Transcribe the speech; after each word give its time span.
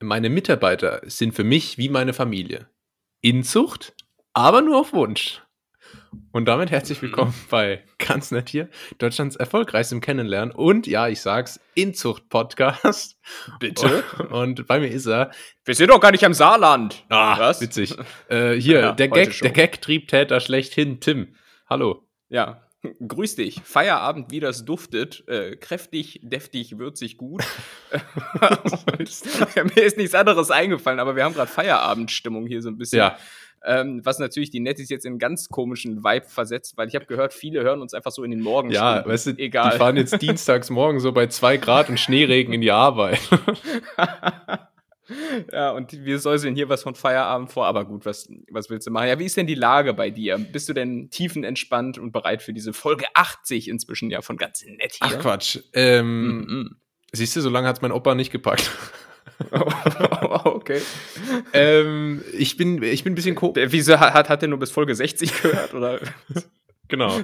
meine 0.00 0.28
Mitarbeiter 0.28 1.00
sind 1.04 1.34
für 1.34 1.44
mich 1.44 1.78
wie 1.78 1.88
meine 1.88 2.12
Familie. 2.12 2.68
Inzucht, 3.22 3.94
aber 4.34 4.60
nur 4.60 4.78
auf 4.78 4.92
Wunsch. 4.92 5.42
Und 6.32 6.46
damit 6.46 6.70
herzlich 6.70 7.00
willkommen 7.00 7.32
bei 7.48 7.82
Ganz 7.98 8.30
nett 8.30 8.48
hier, 8.50 8.68
Deutschlands 8.98 9.36
erfolgreichstem 9.36 10.00
Kennenlernen 10.00 10.54
und 10.54 10.86
ja, 10.86 11.08
ich 11.08 11.20
sag's, 11.20 11.60
Inzucht-Podcast. 11.74 13.18
Bitte? 13.58 14.04
Und 14.30 14.66
bei 14.66 14.80
mir 14.80 14.88
ist 14.88 15.06
er. 15.06 15.30
Wir 15.64 15.74
sind 15.74 15.90
doch 15.90 16.00
gar 16.00 16.10
nicht 16.10 16.24
am 16.24 16.34
Saarland. 16.34 17.04
Ah, 17.08 17.38
Was? 17.38 17.60
witzig. 17.60 17.96
Äh, 18.28 18.54
hier, 18.54 18.80
ja, 18.80 18.92
der, 18.92 19.08
Gag, 19.08 19.38
der 19.40 19.50
Gag-Triebtäter 19.50 20.40
schlechthin, 20.40 21.00
Tim. 21.00 21.34
Hallo. 21.68 22.06
Ja, 22.28 22.65
Grüß 23.06 23.36
dich. 23.36 23.60
Feierabend, 23.64 24.30
wie 24.30 24.40
das 24.40 24.64
duftet. 24.64 25.26
Äh, 25.28 25.56
kräftig, 25.56 26.20
deftig, 26.22 26.78
würzig, 26.78 27.16
gut. 27.16 27.44
mir 29.76 29.82
ist 29.82 29.96
nichts 29.96 30.14
anderes 30.14 30.50
eingefallen, 30.50 31.00
aber 31.00 31.16
wir 31.16 31.24
haben 31.24 31.34
gerade 31.34 31.50
Feierabendstimmung 31.50 32.46
hier 32.46 32.62
so 32.62 32.68
ein 32.68 32.78
bisschen. 32.78 32.98
Ja. 32.98 33.18
Ähm, 33.64 34.00
was 34.04 34.18
natürlich 34.18 34.50
die 34.50 34.60
Nettis 34.60 34.90
jetzt 34.90 35.04
in 35.04 35.12
einen 35.12 35.18
ganz 35.18 35.48
komischen 35.48 36.04
Vibe 36.04 36.26
versetzt, 36.28 36.76
weil 36.76 36.86
ich 36.88 36.94
habe 36.94 37.06
gehört, 37.06 37.34
viele 37.34 37.62
hören 37.62 37.80
uns 37.80 37.94
einfach 37.94 38.12
so 38.12 38.22
in 38.22 38.30
den 38.30 38.40
Morgen. 38.40 38.70
Ja, 38.70 39.04
weißt 39.04 39.26
du, 39.26 39.30
Egal. 39.38 39.72
die 39.72 39.78
fahren 39.78 39.96
jetzt 39.96 40.20
dienstags 40.22 40.70
morgen 40.70 41.00
so 41.00 41.10
bei 41.10 41.26
zwei 41.26 41.56
Grad 41.56 41.88
und 41.88 41.98
Schneeregen 41.98 42.52
in 42.52 42.60
die 42.60 42.70
Arbeit. 42.70 43.18
Ja, 45.52 45.70
und 45.70 46.04
wir 46.04 46.18
säuseln 46.18 46.54
hier 46.54 46.68
was 46.68 46.82
von 46.82 46.94
Feierabend 46.94 47.52
vor, 47.52 47.66
aber 47.66 47.84
gut, 47.84 48.04
was, 48.06 48.28
was 48.50 48.70
willst 48.70 48.86
du 48.86 48.90
machen? 48.90 49.08
Ja, 49.08 49.18
wie 49.18 49.24
ist 49.24 49.36
denn 49.36 49.46
die 49.46 49.54
Lage 49.54 49.94
bei 49.94 50.10
dir? 50.10 50.38
Bist 50.38 50.68
du 50.68 50.72
denn 50.72 51.10
tiefenentspannt 51.10 51.98
und 51.98 52.12
bereit 52.12 52.42
für 52.42 52.52
diese 52.52 52.72
Folge 52.72 53.06
80 53.14 53.68
inzwischen 53.68 54.10
ja 54.10 54.22
von 54.22 54.36
ganz 54.36 54.64
nett 54.64 54.92
hier? 54.92 55.00
Ach 55.00 55.18
Quatsch. 55.18 55.58
Ähm, 55.72 56.38
mm 56.38 56.48
-mm. 56.48 56.70
Siehst 57.12 57.36
du, 57.36 57.40
so 57.40 57.48
lange 57.48 57.68
hat 57.68 57.82
mein 57.82 57.92
Opa 57.92 58.14
nicht 58.14 58.30
gepackt. 58.30 58.70
okay. 60.44 60.80
Ähm, 61.52 62.22
ich, 62.32 62.56
bin, 62.56 62.82
ich 62.82 63.04
bin 63.04 63.12
ein 63.12 63.16
bisschen 63.16 63.34
komisch. 63.34 63.66
Wieso 63.68 63.98
hat, 63.98 64.28
hat 64.28 64.42
er 64.42 64.48
nur 64.48 64.58
bis 64.58 64.70
Folge 64.70 64.94
60 64.94 65.42
gehört? 65.42 65.74
Oder? 65.74 66.00
genau. 66.88 67.20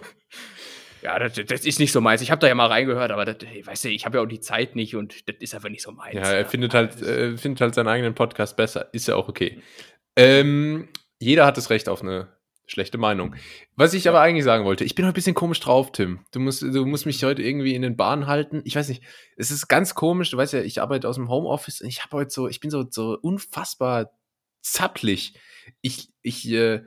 Ja, 1.03 1.19
das, 1.19 1.35
das, 1.35 1.65
ist 1.65 1.81
nicht 1.81 1.93
so 1.93 2.01
meins. 2.01 2.23
Ich 2.23 2.31
habe 2.31 2.41
da 2.41 2.47
ja 2.47 2.55
mal 2.55 2.67
reingehört, 2.67 3.11
aber 3.11 3.25
das, 3.25 3.37
weißt 3.41 3.85
du, 3.85 3.89
ich 3.89 4.07
habe 4.07 4.19
ja 4.19 4.25
auch 4.25 4.29
die 4.29 4.41
Zeit 4.41 4.77
nicht 4.77 4.95
und 4.95 5.29
das 5.29 5.37
ist 5.41 5.55
einfach 5.55 5.69
nicht 5.69 5.83
so 5.83 5.91
meins. 5.91 6.15
Ja, 6.15 6.33
er 6.33 6.47
findet 6.47 6.75
halt, 6.75 7.03
äh, 7.03 7.37
findet 7.37 7.61
halt 7.61 7.75
seinen 7.75 7.89
eigenen 7.89 8.15
Podcast 8.15 8.57
besser. 8.57 8.89
Ist 8.93 9.09
ja 9.09 9.17
auch 9.17 9.29
okay. 9.29 9.61
Ähm, 10.17 10.89
jeder 11.19 11.45
hat 11.45 11.57
das 11.57 11.71
Recht 11.71 11.89
auf 11.89 12.03
eine 12.03 12.29
schlechte 12.67 12.99
Meinung. 12.99 13.35
Was 13.77 13.95
ich 13.95 14.09
aber 14.09 14.21
eigentlich 14.21 14.45
sagen 14.45 14.65
wollte, 14.65 14.85
ich 14.85 14.95
bin 14.95 15.05
heute 15.05 15.13
ein 15.13 15.15
bisschen 15.15 15.35
komisch 15.35 15.61
drauf, 15.61 15.93
Tim. 15.93 16.21
Du 16.31 16.41
musst, 16.41 16.63
du 16.63 16.87
musst 16.87 17.07
mich 17.07 17.23
heute 17.25 17.43
irgendwie 17.43 17.75
in 17.75 17.83
den 17.83 17.97
Bahn 17.97 18.27
halten. 18.27 18.63
Ich 18.65 18.77
weiß 18.77 18.89
nicht, 18.89 19.03
es 19.37 19.51
ist 19.51 19.69
ganz 19.69 19.95
komisch. 19.95 20.31
Du 20.31 20.37
weißt 20.37 20.53
ja, 20.53 20.61
ich 20.61 20.81
arbeite 20.81 21.09
aus 21.09 21.17
dem 21.17 21.29
Homeoffice 21.29 21.81
und 21.81 21.89
ich 21.89 22.05
habe 22.05 22.17
heute 22.17 22.31
so, 22.31 22.49
ich 22.49 22.61
bin 22.61 22.71
so, 22.71 22.85
so 22.89 23.19
unfassbar 23.21 24.13
zapplig. 24.63 25.35
Ich, 25.81 26.11
ich, 26.23 26.49
äh, 26.51 26.83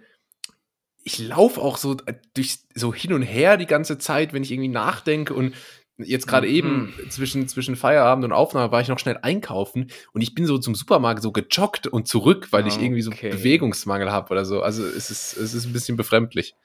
ich 1.06 1.20
laufe 1.20 1.61
auch 1.61 1.78
so 1.78 1.95
äh, 2.08 2.16
durch 2.34 2.58
so 2.73 2.94
hin 2.94 3.14
und 3.14 3.22
her 3.22 3.56
die 3.56 3.67
ganze 3.67 3.98
Zeit, 3.98 4.34
wenn 4.34 4.44
ich 4.44 4.52
irgendwie 4.52 4.70
nachdenke 4.70 5.34
und 5.34 5.53
jetzt 5.98 6.28
gerade 6.28 6.48
mhm. 6.48 6.53
eben 6.53 6.94
zwischen, 7.09 7.48
zwischen 7.48 7.78
Feierabend 7.78 8.25
und 8.25 8.34
Aufnahme 8.34 8.72
war 8.72 8.81
ich 8.81 8.89
noch 8.89 9.00
schnell 9.00 9.20
einkaufen 9.22 9.92
und 10.11 10.22
ich 10.22 10.36
bin 10.36 10.45
so 10.45 10.58
zum 10.58 10.76
Supermarkt 10.76 11.22
so 11.22 11.31
gejoggt 11.31 11.88
und 11.88 12.08
zurück, 12.08 12.48
weil 12.52 12.67
ich 12.67 12.81
irgendwie 12.81 13.03
so 13.03 13.11
Bewegungsmangel 13.11 14.11
habe 14.11 14.31
oder 14.31 14.44
so. 14.44 14.61
Also 14.61 14.83
es 14.83 15.09
ist, 15.09 15.38
es 15.38 15.53
ist 15.53 15.66
ein 15.66 15.73
bisschen 15.73 15.95
befremdlich. 15.95 16.56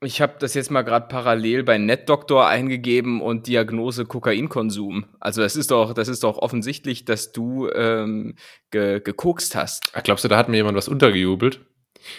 Ich 0.00 0.20
habe 0.20 0.34
das 0.38 0.54
jetzt 0.54 0.70
mal 0.70 0.82
gerade 0.82 1.06
parallel 1.06 1.62
bei 1.64 1.78
NetDoktor 1.78 2.48
eingegeben 2.48 3.20
und 3.20 3.46
Diagnose 3.46 4.04
Kokainkonsum. 4.04 5.04
Also 5.20 5.42
das 5.42 5.54
ist 5.54 5.70
doch, 5.70 5.92
das 5.92 6.08
ist 6.08 6.24
doch 6.24 6.38
offensichtlich, 6.38 7.04
dass 7.04 7.30
du 7.30 7.68
ähm, 7.68 8.34
ge 8.70 9.00
gekokst 9.00 9.54
hast. 9.54 9.92
Ach, 9.92 10.02
glaubst 10.02 10.24
du, 10.24 10.28
da 10.28 10.36
hat 10.38 10.48
mir 10.48 10.56
jemand 10.56 10.76
was 10.76 10.88
untergejubelt? 10.88 11.60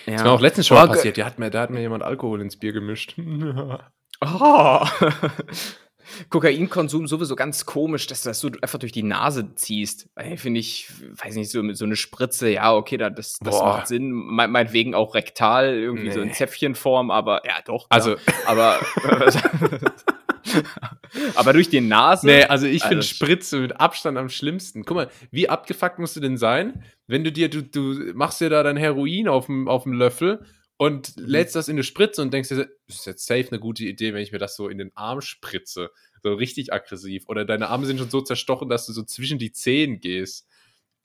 Ja. 0.06 0.14
Das 0.14 0.24
mir 0.24 0.32
auch 0.32 0.42
letztens 0.42 0.68
schon 0.68 0.78
oh, 0.78 0.88
passiert. 0.88 1.18
Da 1.18 1.26
hat, 1.26 1.40
mir, 1.40 1.50
da 1.50 1.62
hat 1.62 1.70
mir 1.70 1.82
jemand 1.82 2.04
Alkohol 2.04 2.42
ins 2.42 2.58
Bier 2.58 2.74
gemischt. 2.74 3.16
oh. 4.22 4.86
Kokainkonsum 6.30 7.08
sowieso 7.08 7.36
ganz 7.36 7.66
komisch, 7.66 8.08
dass 8.08 8.24
du 8.24 8.30
das 8.30 8.40
so 8.40 8.50
einfach 8.62 8.80
durch 8.80 8.92
die 8.92 9.04
Nase 9.04 9.56
ziehst. 9.56 10.10
Finde 10.36 10.60
ich, 10.60 10.90
weiß 11.24 11.36
nicht, 11.36 11.50
so, 11.50 11.62
so 11.74 11.86
eine 11.86 11.96
Spritze, 11.96 12.50
ja, 12.50 12.74
okay, 12.74 12.98
das, 12.98 13.38
das 13.40 13.60
macht 13.60 13.88
Sinn. 13.88 14.12
Me 14.12 14.48
meinetwegen 14.48 14.96
auch 14.96 15.16
rektal, 15.16 15.74
irgendwie 15.74 16.08
nee. 16.10 16.14
so 16.14 16.22
in 16.22 16.34
Zäpfchenform, 16.34 17.10
aber 17.10 17.46
ja, 17.46 17.56
doch. 17.66 17.88
Also, 17.90 18.16
aber. 18.46 18.80
Aber 21.36 21.54
durch 21.54 21.70
die 21.70 21.82
Nase. 21.82 22.26
Nee, 22.26 22.44
also 22.44 22.68
ich 22.68 22.84
finde 22.84 23.04
Spritze 23.04 23.60
mit 23.60 23.80
Abstand 23.80 24.18
am 24.18 24.30
schlimmsten. 24.30 24.86
Guck 24.86 24.96
mal, 24.96 25.10
wie 25.32 25.50
abgefuckt 25.50 26.00
musst 26.00 26.16
du 26.16 26.20
denn 26.20 26.38
sein, 26.38 26.84
wenn 27.08 27.24
du 27.24 27.32
dir, 27.32 27.50
du, 27.50 27.64
du 27.64 28.14
machst 28.14 28.42
dir 28.42 28.50
da 28.50 28.64
dein 28.64 28.78
Heroin 28.78 29.28
auf 29.28 29.48
dem, 29.48 29.68
auf 29.68 29.84
dem 29.84 29.94
Löffel 29.94 30.46
und 30.78 31.16
mhm. 31.18 31.26
lädst 31.26 31.56
das 31.56 31.68
in 31.68 31.76
eine 31.76 31.84
Spritze 31.84 32.22
und 32.22 32.34
denkst 32.34 32.50
dir, 32.50 32.70
das 32.88 32.98
ist 33.00 33.06
jetzt 33.06 33.26
safe 33.26 33.48
eine 33.50 33.60
gute 33.60 33.84
Idee, 33.84 34.14
wenn 34.14 34.22
ich 34.22 34.32
mir 34.32 34.40
das 34.40 34.56
so 34.56 34.68
in 34.68 34.78
den 34.78 34.92
Arm 34.96 35.22
spritze. 35.22 35.92
So 36.22 36.34
richtig 36.34 36.74
aggressiv. 36.74 37.24
Oder 37.28 37.46
deine 37.46 37.70
Arme 37.70 37.86
sind 37.86 38.00
schon 38.00 38.10
so 38.10 38.22
zerstochen, 38.22 38.70
dass 38.70 38.86
du 38.86 38.94
so 38.94 39.04
zwischen 39.04 39.40
die 39.40 39.52
Zehen 39.52 40.00
gehst. 40.00 40.48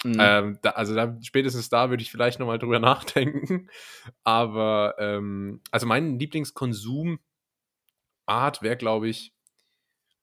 Mhm. 0.05 0.17
Ähm, 0.21 0.59
da, 0.63 0.71
also 0.71 0.95
da, 0.95 1.19
spätestens 1.23 1.69
da 1.69 1.91
würde 1.91 2.03
ich 2.03 2.11
vielleicht 2.11 2.39
nochmal 2.39 2.59
drüber 2.59 2.79
nachdenken. 2.81 3.69
Aber 4.25 4.95
ähm, 4.99 5.61
also 5.71 5.87
mein 5.87 6.19
Lieblingskonsum 6.19 7.19
Art 8.29 8.63
wäre, 8.63 8.77
glaube 8.77 9.09
ich, 9.09 9.33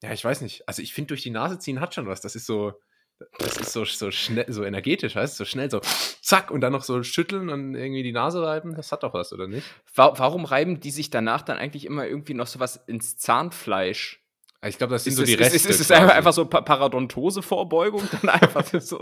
ja, 0.03 0.11
ich 0.11 0.23
weiß 0.23 0.41
nicht. 0.41 0.67
Also 0.67 0.81
ich 0.81 0.93
finde, 0.93 1.09
durch 1.09 1.23
die 1.23 1.31
Nase 1.31 1.59
ziehen 1.59 1.79
hat 1.79 1.95
schon 1.95 2.07
was. 2.07 2.21
Das 2.21 2.35
ist 2.35 2.45
so, 2.45 2.73
das 3.39 3.57
ist 3.57 3.71
so, 3.71 3.85
so 3.85 4.11
schnell, 4.11 4.45
so 4.51 4.63
energetisch, 4.63 5.15
heißt 5.15 5.37
so 5.37 5.45
schnell 5.45 5.71
so 5.71 5.79
zack 6.21 6.51
und 6.51 6.61
dann 6.61 6.73
noch 6.73 6.83
so 6.83 7.01
schütteln 7.03 7.49
und 7.49 7.75
irgendwie 7.75 8.03
die 8.03 8.11
Nase 8.11 8.41
reiben. 8.41 8.75
Das 8.75 8.91
hat 8.91 9.03
doch 9.03 9.13
was, 9.13 9.31
oder 9.33 9.47
nicht? 9.47 9.65
Warum 9.95 10.45
reiben 10.45 10.79
die 10.79 10.91
sich 10.91 11.09
danach 11.09 11.41
dann 11.41 11.57
eigentlich 11.57 11.85
immer 11.85 12.05
irgendwie 12.07 12.33
noch 12.33 12.47
so 12.47 12.59
was 12.59 12.75
ins 12.87 13.17
Zahnfleisch? 13.17 14.24
Ich 14.63 14.77
glaube, 14.77 14.93
das 14.93 15.03
sind 15.03 15.11
ist 15.11 15.17
so 15.17 15.23
die 15.23 15.35
Reste. 15.35 15.55
Ist, 15.55 15.65
ist, 15.65 15.71
ist 15.71 15.79
es 15.81 15.91
einfach, 15.91 16.15
einfach 16.15 16.33
so 16.33 16.45
Parodontose-Vorbeugung 16.45 18.01
dann 18.21 18.29
einfach 18.29 18.65
so 18.79 18.99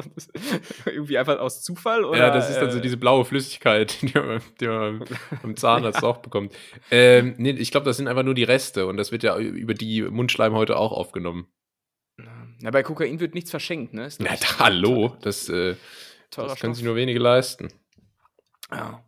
irgendwie 0.85 1.17
einfach 1.17 1.39
aus 1.39 1.61
Zufall? 1.61 2.03
Oder, 2.03 2.17
ja, 2.17 2.31
das 2.31 2.49
ist 2.49 2.57
dann 2.57 2.71
so 2.71 2.79
äh, 2.79 2.81
diese 2.81 2.97
blaue 2.97 3.23
Flüssigkeit, 3.23 3.97
die 4.01 4.13
man, 4.13 4.41
die 4.59 4.67
man 4.67 5.05
vom 5.41 5.55
Zahnarzt 5.55 6.01
ja. 6.01 6.07
auch 6.07 6.17
bekommt. 6.17 6.53
Ähm, 6.91 7.35
nee, 7.37 7.51
ich 7.51 7.71
glaube, 7.71 7.85
das 7.85 7.97
sind 7.97 8.07
einfach 8.07 8.23
nur 8.23 8.33
die 8.33 8.43
Reste 8.43 8.87
und 8.87 8.97
das 8.97 9.11
wird 9.11 9.23
ja 9.23 9.37
über 9.37 9.73
die 9.73 10.01
Mundschleim 10.01 10.53
heute 10.53 10.77
auch 10.77 10.91
aufgenommen. 10.91 11.47
Na, 12.59 12.71
bei 12.71 12.83
Kokain 12.83 13.19
wird 13.19 13.33
nichts 13.33 13.49
verschenkt, 13.49 13.93
ne? 13.93 14.09
Na, 14.19 14.29
hallo, 14.59 15.17
das, 15.21 15.49
äh, 15.49 15.75
das 16.35 16.59
können 16.59 16.73
sich 16.73 16.83
nur 16.83 16.95
wenige 16.95 17.19
leisten. 17.19 17.69
Ja. 18.71 19.03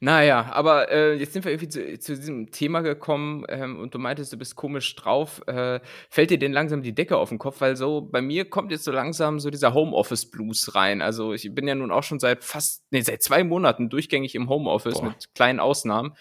Naja, 0.00 0.50
aber 0.52 0.90
äh, 0.90 1.14
jetzt 1.14 1.32
sind 1.32 1.44
wir 1.44 1.52
irgendwie 1.52 1.68
zu, 1.68 1.98
zu 1.98 2.16
diesem 2.16 2.50
Thema 2.50 2.80
gekommen 2.80 3.44
ähm, 3.48 3.78
und 3.80 3.94
du 3.94 3.98
meintest, 3.98 4.32
du 4.32 4.36
bist 4.36 4.56
komisch 4.56 4.94
drauf. 4.96 5.42
Äh, 5.46 5.80
fällt 6.10 6.30
dir 6.30 6.38
denn 6.38 6.52
langsam 6.52 6.82
die 6.82 6.94
Decke 6.94 7.16
auf 7.16 7.28
den 7.28 7.38
Kopf? 7.38 7.60
Weil 7.60 7.76
so 7.76 8.00
bei 8.00 8.22
mir 8.22 8.44
kommt 8.44 8.72
jetzt 8.72 8.84
so 8.84 8.92
langsam 8.92 9.40
so 9.40 9.50
dieser 9.50 9.74
Homeoffice-Blues 9.74 10.74
rein. 10.74 11.02
Also 11.02 11.32
ich 11.32 11.54
bin 11.54 11.68
ja 11.68 11.74
nun 11.74 11.90
auch 11.90 12.02
schon 12.02 12.18
seit 12.18 12.44
fast, 12.44 12.84
nee, 12.90 13.00
seit 13.00 13.22
zwei 13.22 13.44
Monaten 13.44 13.88
durchgängig 13.88 14.34
im 14.34 14.48
Homeoffice 14.48 15.00
Boah. 15.00 15.08
mit 15.08 15.34
kleinen 15.34 15.60
Ausnahmen. 15.60 16.14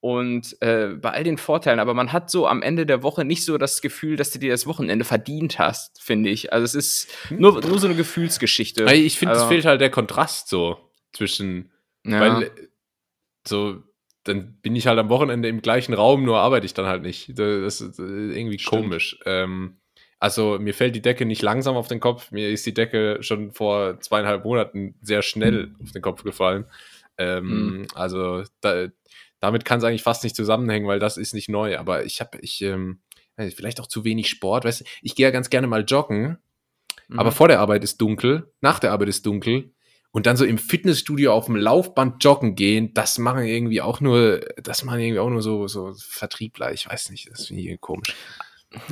Und 0.00 0.56
äh, 0.62 0.90
bei 0.94 1.10
all 1.10 1.24
den 1.24 1.38
Vorteilen, 1.38 1.80
aber 1.80 1.92
man 1.92 2.12
hat 2.12 2.30
so 2.30 2.46
am 2.46 2.62
Ende 2.62 2.86
der 2.86 3.02
Woche 3.02 3.24
nicht 3.24 3.44
so 3.44 3.58
das 3.58 3.82
Gefühl, 3.82 4.16
dass 4.16 4.30
du 4.30 4.38
dir 4.38 4.52
das 4.52 4.66
Wochenende 4.66 5.04
verdient 5.04 5.58
hast, 5.58 6.00
finde 6.00 6.30
ich. 6.30 6.52
Also 6.52 6.64
es 6.64 6.74
ist 6.76 7.08
hm. 7.28 7.40
nur, 7.40 7.60
nur 7.66 7.78
so 7.80 7.88
eine 7.88 7.96
Gefühlsgeschichte. 7.96 8.84
Ich 8.94 9.18
finde, 9.18 9.34
es 9.34 9.40
also, 9.40 9.50
fehlt 9.50 9.64
halt 9.64 9.80
der 9.80 9.90
Kontrast 9.90 10.48
so 10.48 10.78
zwischen, 11.12 11.72
ja. 12.06 12.20
weil 12.20 12.50
so, 13.48 13.82
dann 14.24 14.60
bin 14.60 14.76
ich 14.76 14.86
halt 14.86 14.98
am 14.98 15.08
Wochenende 15.08 15.48
im 15.48 15.62
gleichen 15.62 15.94
Raum, 15.94 16.24
nur 16.24 16.38
arbeite 16.38 16.66
ich 16.66 16.74
dann 16.74 16.86
halt 16.86 17.02
nicht. 17.02 17.38
Das 17.38 17.80
ist 17.80 17.98
irgendwie 17.98 18.58
Stimmt. 18.58 18.82
komisch. 18.82 19.18
Ähm, 19.24 19.78
also 20.20 20.58
mir 20.58 20.74
fällt 20.74 20.96
die 20.96 21.02
Decke 21.02 21.24
nicht 21.24 21.42
langsam 21.42 21.76
auf 21.76 21.88
den 21.88 22.00
Kopf. 22.00 22.30
Mir 22.32 22.48
ist 22.50 22.66
die 22.66 22.74
Decke 22.74 23.18
schon 23.22 23.52
vor 23.52 24.00
zweieinhalb 24.00 24.44
Monaten 24.44 24.96
sehr 25.00 25.22
schnell 25.22 25.74
auf 25.82 25.92
den 25.92 26.02
Kopf 26.02 26.24
gefallen. 26.24 26.66
Ähm, 27.16 27.46
mhm. 27.46 27.86
Also 27.94 28.42
da, 28.60 28.88
damit 29.40 29.64
kann 29.64 29.78
es 29.78 29.84
eigentlich 29.84 30.02
fast 30.02 30.24
nicht 30.24 30.36
zusammenhängen, 30.36 30.88
weil 30.88 30.98
das 30.98 31.16
ist 31.16 31.34
nicht 31.34 31.48
neu. 31.48 31.78
Aber 31.78 32.04
ich 32.04 32.20
habe, 32.20 32.38
ich, 32.40 32.62
ähm, 32.62 33.00
vielleicht 33.36 33.80
auch 33.80 33.86
zu 33.86 34.04
wenig 34.04 34.28
Sport. 34.28 34.64
Weißt, 34.64 34.84
ich 35.02 35.14
gehe 35.14 35.26
ja 35.26 35.30
ganz 35.30 35.50
gerne 35.50 35.68
mal 35.68 35.84
joggen. 35.84 36.38
Mhm. 37.06 37.18
Aber 37.18 37.30
vor 37.30 37.48
der 37.48 37.60
Arbeit 37.60 37.84
ist 37.84 38.00
dunkel, 38.00 38.52
nach 38.60 38.80
der 38.80 38.92
Arbeit 38.92 39.08
ist 39.08 39.24
dunkel 39.24 39.72
und 40.10 40.26
dann 40.26 40.36
so 40.36 40.44
im 40.44 40.58
Fitnessstudio 40.58 41.32
auf 41.32 41.46
dem 41.46 41.56
Laufband 41.56 42.22
joggen 42.24 42.54
gehen, 42.54 42.94
das 42.94 43.18
machen 43.18 43.44
irgendwie 43.44 43.82
auch 43.82 44.00
nur, 44.00 44.40
das 44.62 44.84
machen 44.84 45.00
irgendwie 45.00 45.20
auch 45.20 45.30
nur 45.30 45.42
so, 45.42 45.68
so 45.68 45.94
Vertriebler, 45.98 46.72
ich 46.72 46.88
weiß 46.88 47.10
nicht, 47.10 47.30
das 47.30 47.46
finde 47.46 47.62
ich 47.62 47.80
komisch. 47.80 48.14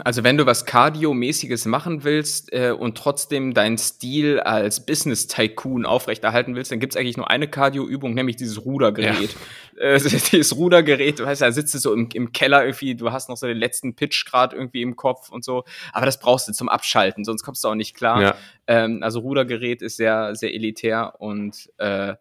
Also 0.04 0.24
wenn 0.24 0.38
du 0.38 0.46
was 0.46 0.64
Cardio-mäßiges 0.64 1.68
machen 1.68 2.02
willst 2.02 2.50
äh, 2.50 2.70
und 2.70 2.96
trotzdem 2.96 3.52
deinen 3.52 3.76
Stil 3.76 4.40
als 4.40 4.86
Business-Tycoon 4.86 5.84
aufrechterhalten 5.84 6.54
willst, 6.54 6.72
dann 6.72 6.80
gibt's 6.80 6.96
eigentlich 6.96 7.18
nur 7.18 7.30
eine 7.30 7.46
Cardio-Übung, 7.46 8.14
nämlich 8.14 8.36
dieses 8.36 8.64
Rudergerät. 8.64 9.36
Ja. 9.76 9.82
Äh, 9.82 10.00
dieses 10.32 10.56
Rudergerät, 10.56 11.18
du 11.18 11.26
weißt, 11.26 11.42
da 11.42 11.52
sitzt 11.52 11.74
du 11.74 11.78
so 11.78 11.92
im, 11.92 12.08
im 12.14 12.32
Keller 12.32 12.64
irgendwie, 12.64 12.94
du 12.94 13.12
hast 13.12 13.28
noch 13.28 13.36
so 13.36 13.46
den 13.46 13.58
letzten 13.58 13.94
Pitch 13.94 14.24
gerade 14.24 14.56
irgendwie 14.56 14.80
im 14.80 14.96
Kopf 14.96 15.28
und 15.28 15.44
so, 15.44 15.64
aber 15.92 16.06
das 16.06 16.18
brauchst 16.20 16.48
du 16.48 16.54
zum 16.54 16.70
Abschalten, 16.70 17.26
sonst 17.26 17.42
kommst 17.42 17.62
du 17.62 17.68
auch 17.68 17.74
nicht 17.74 17.94
klar. 17.94 18.22
Ja. 18.22 18.36
Ähm, 18.66 19.02
also 19.02 19.20
Rudergerät 19.20 19.82
ist 19.82 19.98
sehr, 19.98 20.34
sehr 20.36 20.54
elitär 20.54 21.16
und 21.18 21.70
äh, 21.76 22.14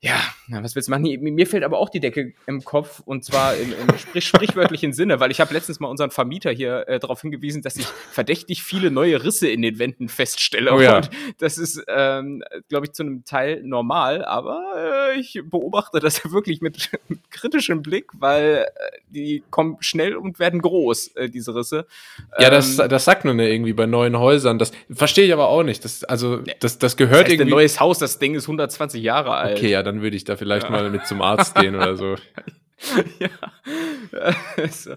ja, 0.00 0.20
na, 0.46 0.62
was 0.62 0.76
willst 0.76 0.86
du 0.86 0.92
machen? 0.92 1.02
Mir 1.02 1.46
fällt 1.48 1.64
aber 1.64 1.78
auch 1.78 1.88
die 1.88 1.98
Decke 1.98 2.32
im 2.46 2.62
Kopf 2.62 3.02
und 3.04 3.24
zwar 3.24 3.56
im, 3.56 3.72
im 3.72 3.98
sprich, 3.98 4.24
sprichwörtlichen 4.28 4.92
Sinne, 4.92 5.18
weil 5.18 5.32
ich 5.32 5.40
habe 5.40 5.52
letztens 5.52 5.80
mal 5.80 5.88
unseren 5.88 6.12
Vermieter 6.12 6.52
hier 6.52 6.86
äh, 6.86 7.00
darauf 7.00 7.20
hingewiesen, 7.20 7.62
dass 7.62 7.76
ich 7.76 7.86
verdächtig 7.86 8.62
viele 8.62 8.92
neue 8.92 9.24
Risse 9.24 9.48
in 9.48 9.60
den 9.60 9.80
Wänden 9.80 10.08
feststelle. 10.08 10.72
Oh, 10.72 10.80
ja. 10.80 10.98
Und 10.98 11.10
das 11.38 11.58
ist, 11.58 11.82
ähm, 11.88 12.44
glaube 12.68 12.86
ich, 12.86 12.92
zu 12.92 13.02
einem 13.02 13.24
Teil 13.24 13.60
normal, 13.64 14.24
aber 14.24 14.62
äh, 15.16 15.18
ich 15.18 15.40
beobachte 15.44 15.98
das 15.98 16.22
ja 16.22 16.30
wirklich 16.32 16.60
mit, 16.60 16.90
mit 17.08 17.28
kritischem 17.32 17.82
Blick, 17.82 18.12
weil 18.20 18.66
äh, 18.72 18.98
die 19.08 19.42
kommen 19.50 19.78
schnell 19.80 20.14
und 20.14 20.38
werden 20.38 20.62
groß, 20.62 21.16
äh, 21.16 21.28
diese 21.28 21.56
Risse. 21.56 21.88
Ja, 22.38 22.50
das, 22.50 22.78
ähm, 22.78 22.88
das 22.88 23.04
sagt 23.04 23.24
man 23.24 23.36
ja 23.40 23.46
irgendwie 23.46 23.72
bei 23.72 23.86
neuen 23.86 24.16
Häusern. 24.16 24.60
Das 24.60 24.70
verstehe 24.92 25.26
ich 25.26 25.32
aber 25.32 25.48
auch 25.48 25.64
nicht. 25.64 25.84
Das, 25.84 26.04
also, 26.04 26.38
das, 26.60 26.78
das 26.78 26.96
gehört 26.96 27.14
das 27.14 27.20
heißt, 27.22 27.32
irgendwie. 27.32 27.50
Ein 27.50 27.56
neues 27.56 27.80
Haus, 27.80 27.98
das 27.98 28.20
Ding 28.20 28.36
ist 28.36 28.44
120 28.44 29.02
Jahre 29.02 29.34
alt. 29.34 29.58
Okay, 29.58 29.70
ja, 29.70 29.87
dann 29.88 30.02
würde 30.02 30.16
ich 30.16 30.24
da 30.24 30.36
vielleicht 30.36 30.64
ja. 30.64 30.70
mal 30.70 30.90
mit 30.90 31.06
zum 31.06 31.22
Arzt 31.22 31.54
gehen 31.54 31.74
oder 31.74 31.96
so. 31.96 32.16
ja. 33.18 33.30
so. 34.70 34.94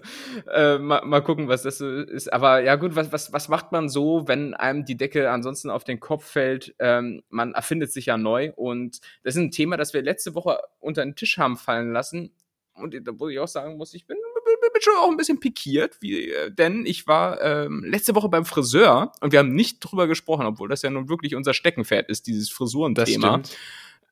äh, 0.52 0.78
mal, 0.78 1.04
mal, 1.04 1.20
gucken, 1.22 1.48
was 1.48 1.62
das 1.62 1.78
so 1.78 1.88
ist. 1.88 2.32
Aber 2.32 2.60
ja, 2.60 2.76
gut, 2.76 2.94
was, 2.94 3.12
was, 3.12 3.32
was 3.32 3.48
macht 3.48 3.72
man 3.72 3.88
so, 3.88 4.28
wenn 4.28 4.54
einem 4.54 4.84
die 4.84 4.96
Decke 4.96 5.30
ansonsten 5.30 5.70
auf 5.70 5.84
den 5.84 5.98
Kopf 5.98 6.24
fällt? 6.24 6.74
Ähm, 6.78 7.22
man 7.28 7.54
erfindet 7.54 7.92
sich 7.92 8.06
ja 8.06 8.16
neu. 8.16 8.52
Und 8.54 9.00
das 9.24 9.34
ist 9.34 9.40
ein 9.40 9.50
Thema, 9.50 9.76
das 9.76 9.94
wir 9.94 10.02
letzte 10.02 10.34
Woche 10.34 10.58
unter 10.78 11.04
den 11.04 11.16
Tisch 11.16 11.38
haben 11.38 11.56
fallen 11.56 11.92
lassen. 11.92 12.32
Und 12.74 12.94
da 12.94 13.12
wo 13.18 13.28
ich 13.28 13.38
auch 13.38 13.48
sagen 13.48 13.76
muss, 13.76 13.94
ich 13.94 14.06
bin, 14.06 14.16
bin, 14.44 14.54
bin 14.72 14.82
schon 14.82 14.94
auch 14.96 15.10
ein 15.10 15.16
bisschen 15.16 15.40
pikiert, 15.40 15.96
wie, 16.00 16.30
äh, 16.30 16.50
denn 16.50 16.86
ich 16.86 17.06
war 17.06 17.40
ähm, 17.42 17.84
letzte 17.84 18.14
Woche 18.14 18.28
beim 18.28 18.44
Friseur 18.44 19.12
und 19.20 19.32
wir 19.32 19.40
haben 19.40 19.54
nicht 19.54 19.80
drüber 19.80 20.06
gesprochen, 20.06 20.46
obwohl 20.46 20.68
das 20.68 20.82
ja 20.82 20.90
nun 20.90 21.08
wirklich 21.08 21.34
unser 21.34 21.52
Steckenpferd 21.52 22.08
ist, 22.08 22.26
dieses 22.26 22.50
Frisurenthema. 22.50 23.38
Das 23.38 23.50
stimmt. 23.50 23.58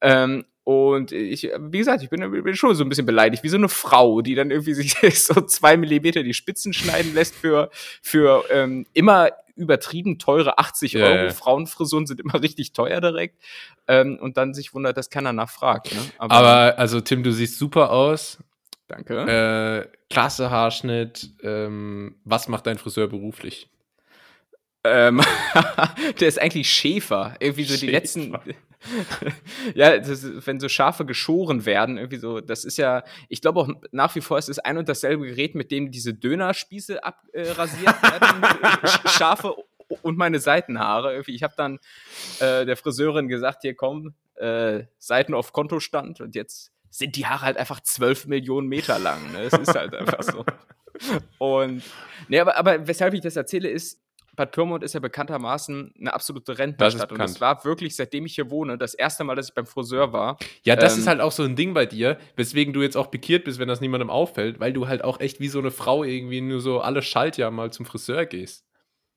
Ähm, 0.02 0.44
und 0.70 1.12
ich, 1.12 1.50
wie 1.58 1.78
gesagt, 1.78 2.02
ich 2.02 2.10
bin, 2.10 2.30
bin, 2.30 2.56
schon 2.56 2.74
so 2.74 2.84
ein 2.84 2.88
bisschen 2.88 3.06
beleidigt, 3.06 3.42
wie 3.42 3.48
so 3.48 3.56
eine 3.56 3.68
Frau, 3.68 4.20
die 4.22 4.34
dann 4.34 4.50
irgendwie 4.50 4.74
sich 4.74 4.94
so 5.24 5.40
zwei 5.42 5.76
Millimeter 5.76 6.22
die 6.22 6.34
Spitzen 6.34 6.72
schneiden 6.72 7.14
lässt 7.14 7.34
für, 7.34 7.70
für 8.02 8.44
ähm, 8.50 8.86
immer 8.92 9.30
übertrieben 9.56 10.18
teure 10.18 10.58
80 10.58 10.96
Euro. 10.96 11.24
Ja. 11.24 11.30
Frauenfrisuren 11.30 12.06
sind 12.06 12.20
immer 12.20 12.34
richtig 12.42 12.72
teuer 12.72 13.00
direkt. 13.00 13.36
Ähm, 13.88 14.18
und 14.20 14.36
dann 14.36 14.54
sich 14.54 14.74
wundert, 14.74 14.96
dass 14.96 15.10
keiner 15.10 15.32
nachfragt. 15.32 15.94
Ne? 15.94 16.00
Aber, 16.18 16.34
Aber, 16.34 16.78
also 16.78 17.00
Tim, 17.00 17.22
du 17.22 17.32
siehst 17.32 17.58
super 17.58 17.90
aus. 17.90 18.38
Danke. 18.88 19.86
Äh, 19.86 19.98
klasse 20.08 20.50
Haarschnitt. 20.50 21.30
Ähm, 21.42 22.16
was 22.24 22.48
macht 22.48 22.66
dein 22.66 22.78
Friseur 22.78 23.06
beruflich? 23.06 23.68
Ähm, 24.84 25.20
der 26.20 26.28
ist 26.28 26.40
eigentlich 26.40 26.70
Schäfer. 26.70 27.36
Irgendwie 27.40 27.64
so 27.64 27.74
Schäfer. 27.74 27.86
die 27.86 27.92
letzten. 27.92 28.38
ja, 29.74 29.88
ist, 29.90 30.46
wenn 30.46 30.58
so 30.58 30.68
Schafe 30.68 31.04
geschoren 31.04 31.66
werden, 31.66 31.98
irgendwie 31.98 32.16
so, 32.16 32.40
das 32.40 32.64
ist 32.64 32.78
ja, 32.78 33.04
ich 33.28 33.42
glaube 33.42 33.60
auch 33.60 33.68
nach 33.92 34.14
wie 34.14 34.20
vor 34.20 34.38
ist 34.38 34.48
es 34.48 34.58
ein 34.58 34.78
und 34.78 34.88
dasselbe 34.88 35.26
Gerät, 35.26 35.54
mit 35.54 35.70
dem 35.70 35.90
diese 35.90 36.14
Dönerspieße 36.14 37.04
abrasiert 37.04 37.94
äh, 38.02 38.10
werden. 38.10 38.78
Schafe 39.08 39.54
und 40.02 40.16
meine 40.16 40.38
Seitenhaare. 40.38 41.12
Irgendwie, 41.12 41.34
ich 41.34 41.42
habe 41.42 41.54
dann 41.56 41.78
äh, 42.38 42.64
der 42.64 42.76
Friseurin 42.76 43.28
gesagt, 43.28 43.62
hier 43.62 43.74
komm, 43.74 44.14
äh, 44.36 44.84
Seiten 44.98 45.34
auf 45.34 45.52
Kontostand 45.52 46.20
und 46.20 46.34
jetzt 46.34 46.72
sind 46.90 47.16
die 47.16 47.26
Haare 47.26 47.42
halt 47.42 47.56
einfach 47.56 47.80
zwölf 47.80 48.26
Millionen 48.26 48.66
Meter 48.66 48.98
lang. 48.98 49.32
Ne? 49.32 49.42
Es 49.42 49.52
ist 49.52 49.74
halt 49.74 49.94
einfach 49.94 50.22
so. 50.22 50.44
Und, 51.38 51.82
nee, 52.28 52.40
aber, 52.40 52.56
aber 52.56 52.86
weshalb 52.86 53.14
ich 53.14 53.20
das 53.20 53.36
erzähle, 53.36 53.68
ist, 53.68 54.00
Bad 54.40 54.52
Pyrmont 54.52 54.82
ist 54.82 54.94
ja 54.94 55.00
bekanntermaßen 55.00 55.92
eine 56.00 56.14
absolute 56.14 56.56
Rentnerstadt. 56.56 57.12
Und 57.12 57.20
es 57.20 57.42
war 57.42 57.62
wirklich, 57.66 57.94
seitdem 57.94 58.24
ich 58.24 58.36
hier 58.36 58.50
wohne, 58.50 58.78
das 58.78 58.94
erste 58.94 59.22
Mal, 59.22 59.34
dass 59.36 59.50
ich 59.50 59.54
beim 59.54 59.66
Friseur 59.66 60.14
war. 60.14 60.38
Ja, 60.62 60.76
das 60.76 60.94
ähm, 60.94 61.00
ist 61.00 61.06
halt 61.06 61.20
auch 61.20 61.32
so 61.32 61.42
ein 61.42 61.56
Ding 61.56 61.74
bei 61.74 61.84
dir, 61.84 62.16
weswegen 62.36 62.72
du 62.72 62.80
jetzt 62.80 62.96
auch 62.96 63.10
pikiert 63.10 63.44
bist, 63.44 63.58
wenn 63.58 63.68
das 63.68 63.82
niemandem 63.82 64.08
auffällt, 64.08 64.58
weil 64.58 64.72
du 64.72 64.88
halt 64.88 65.04
auch 65.04 65.20
echt 65.20 65.40
wie 65.40 65.48
so 65.48 65.58
eine 65.58 65.70
Frau 65.70 66.04
irgendwie 66.04 66.40
nur 66.40 66.60
so 66.60 66.80
alle 66.80 67.02
Schaltjahr 67.02 67.50
mal 67.50 67.70
zum 67.70 67.84
Friseur 67.84 68.24
gehst. 68.24 68.64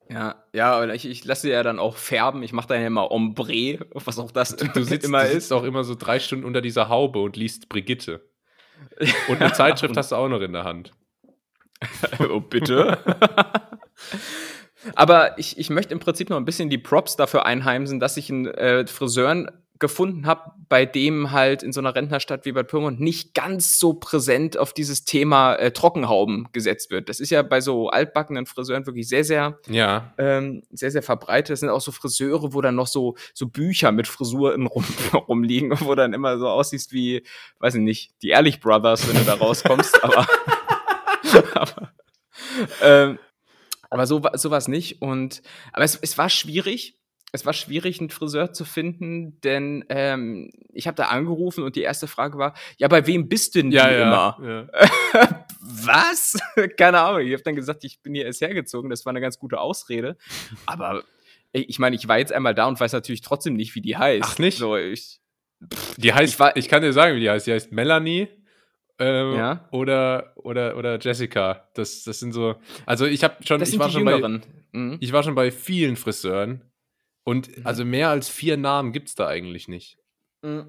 Ja, 0.09 0.43
ja, 0.51 0.85
ich, 0.93 1.05
ich 1.05 1.23
lasse 1.23 1.49
ja 1.49 1.63
dann 1.63 1.79
auch 1.79 1.95
färben. 1.95 2.43
Ich 2.43 2.51
mache 2.51 2.67
dann 2.67 2.81
ja 2.81 2.87
immer 2.87 3.09
Ombre, 3.09 3.79
was 3.93 4.19
auch 4.19 4.31
das 4.31 4.57
du 4.57 4.65
sitzt, 4.83 5.05
immer 5.05 5.23
du 5.23 5.29
sitzt 5.29 5.45
ist. 5.45 5.51
auch 5.53 5.63
immer 5.63 5.85
so 5.85 5.95
drei 5.95 6.19
Stunden 6.19 6.43
unter 6.43 6.59
dieser 6.59 6.89
Haube 6.89 7.19
und 7.19 7.37
liest 7.37 7.69
Brigitte. 7.69 8.29
Und 9.29 9.41
eine 9.41 9.53
Zeitschrift 9.53 9.95
hast 9.95 10.11
du 10.11 10.17
auch 10.17 10.27
noch 10.27 10.41
in 10.41 10.51
der 10.51 10.65
Hand. 10.65 10.91
oh, 12.19 12.41
bitte. 12.41 12.97
Aber 14.95 15.37
ich, 15.37 15.57
ich 15.57 15.69
möchte 15.69 15.93
im 15.93 15.99
Prinzip 15.99 16.29
noch 16.29 16.37
ein 16.37 16.45
bisschen 16.45 16.69
die 16.69 16.77
Props 16.77 17.15
dafür 17.15 17.45
einheimsen, 17.45 17.99
dass 17.99 18.17
ich 18.17 18.29
einen 18.29 18.47
äh, 18.47 18.85
Friseuren 18.87 19.49
gefunden 19.83 20.27
habe, 20.27 20.51
bei 20.69 20.85
dem 20.85 21.31
halt 21.31 21.61
in 21.61 21.73
so 21.73 21.81
einer 21.81 21.93
Rentnerstadt 21.93 22.45
wie 22.45 22.53
Bad 22.53 22.69
Pyrmont 22.69 23.01
nicht 23.01 23.33
ganz 23.33 23.79
so 23.79 23.93
präsent 23.93 24.57
auf 24.57 24.71
dieses 24.71 25.03
Thema 25.03 25.55
äh, 25.55 25.71
Trockenhauben 25.71 26.47
gesetzt 26.53 26.89
wird. 26.89 27.09
Das 27.09 27.19
ist 27.19 27.31
ja 27.31 27.41
bei 27.41 27.59
so 27.59 27.89
altbackenen 27.89 28.45
Friseuren 28.45 28.85
wirklich 28.85 29.09
sehr, 29.09 29.25
sehr, 29.25 29.59
ja. 29.67 30.13
ähm, 30.17 30.63
sehr, 30.71 30.89
sehr 30.89 31.03
verbreitet. 31.03 31.49
Das 31.49 31.59
sind 31.59 31.67
auch 31.69 31.81
so 31.81 31.91
Friseure, 31.91 32.53
wo 32.53 32.61
dann 32.61 32.75
noch 32.75 32.87
so, 32.87 33.17
so 33.33 33.47
Bücher 33.47 33.91
mit 33.91 34.07
Frisuren 34.07 34.67
rum, 34.67 34.85
rumliegen, 35.27 35.77
wo 35.81 35.95
dann 35.95 36.13
immer 36.13 36.37
so 36.37 36.47
aussiehst 36.47 36.93
wie, 36.93 37.25
weiß 37.59 37.75
ich 37.75 37.81
nicht, 37.81 38.13
die 38.21 38.29
Ehrlich 38.29 38.61
Brothers, 38.61 39.07
wenn 39.09 39.17
du 39.17 39.25
da 39.25 39.33
rauskommst, 39.33 40.01
aber, 40.05 40.25
aber 41.55 41.91
ähm, 42.81 43.19
aber 43.93 44.07
so, 44.07 44.21
so 44.33 44.49
war 44.49 44.57
es 44.57 44.67
nicht. 44.67 45.03
Und, 45.03 45.43
aber 45.71 45.85
es, 45.85 45.95
es 46.01 46.17
war 46.17 46.29
schwierig. 46.29 46.99
Es 47.31 47.45
war 47.45 47.53
schwierig, 47.53 47.99
einen 47.99 48.09
Friseur 48.09 48.53
zu 48.53 48.63
finden, 48.63 49.39
denn 49.41 49.85
ähm, 49.89 50.51
ich 50.71 50.85
habe 50.85 50.95
da 50.95 51.05
angerufen 51.05 51.63
und 51.63 51.75
die 51.75 51.81
erste 51.81 52.07
Frage 52.07 52.37
war, 52.37 52.53
ja, 52.77 52.87
bei 52.87 53.07
wem 53.07 53.27
bist 53.27 53.55
du 53.55 53.61
denn 53.61 53.71
ja, 53.71 53.89
ja, 53.89 54.03
immer? 54.03 54.69
Ja. 54.73 55.45
Was? 55.59 56.39
Keine 56.77 56.99
Ahnung. 56.99 57.21
Ich 57.21 57.33
habe 57.33 57.43
dann 57.43 57.55
gesagt, 57.55 57.83
ich 57.85 58.01
bin 58.01 58.13
hier 58.13 58.25
erst 58.25 58.41
hergezogen. 58.41 58.89
Das 58.89 59.05
war 59.05 59.11
eine 59.11 59.21
ganz 59.21 59.39
gute 59.39 59.59
Ausrede. 59.59 60.17
Aber 60.67 61.03
ich 61.51 61.79
meine, 61.79 61.95
ich 61.95 62.07
war 62.07 62.17
jetzt 62.17 62.33
einmal 62.33 62.53
da 62.55 62.67
und 62.67 62.79
weiß 62.79 62.93
natürlich 62.93 63.21
trotzdem 63.21 63.55
nicht, 63.55 63.73
wie 63.75 63.81
die 63.81 63.97
heißt. 63.97 64.27
Ach 64.27 64.37
nicht? 64.39 64.57
So, 64.57 64.75
ich, 64.75 65.19
die 65.97 66.13
heißt, 66.13 66.33
ich, 66.33 66.39
war, 66.39 66.57
ich 66.57 66.67
kann 66.67 66.81
dir 66.81 66.93
sagen, 66.93 67.15
wie 67.15 67.21
die 67.21 67.29
heißt. 67.29 67.47
Die 67.47 67.53
heißt 67.53 67.71
Melanie. 67.71 68.27
Ähm, 68.99 69.35
ja. 69.35 69.67
oder, 69.71 70.33
oder, 70.35 70.77
oder 70.77 70.99
Jessica. 70.99 71.67
Das, 71.73 72.03
das 72.03 72.19
sind 72.19 72.31
so. 72.31 72.55
Also 72.85 73.05
ich 73.05 73.23
habe 73.23 73.35
schon. 73.43 73.61
Ich 73.61 73.79
war 73.79 73.89
schon 73.89 74.05
bei, 74.05 74.41
mhm. 74.71 74.97
Ich 74.99 75.11
war 75.11 75.23
schon 75.23 75.35
bei 75.35 75.51
vielen 75.51 75.95
Friseuren. 75.95 76.61
Und 77.23 77.57
mhm. 77.57 77.65
also 77.65 77.85
mehr 77.85 78.09
als 78.09 78.29
vier 78.29 78.57
Namen 78.57 78.91
gibt 78.91 79.09
es 79.09 79.15
da 79.15 79.27
eigentlich 79.27 79.67
nicht. 79.67 79.97
Mhm. 80.41 80.65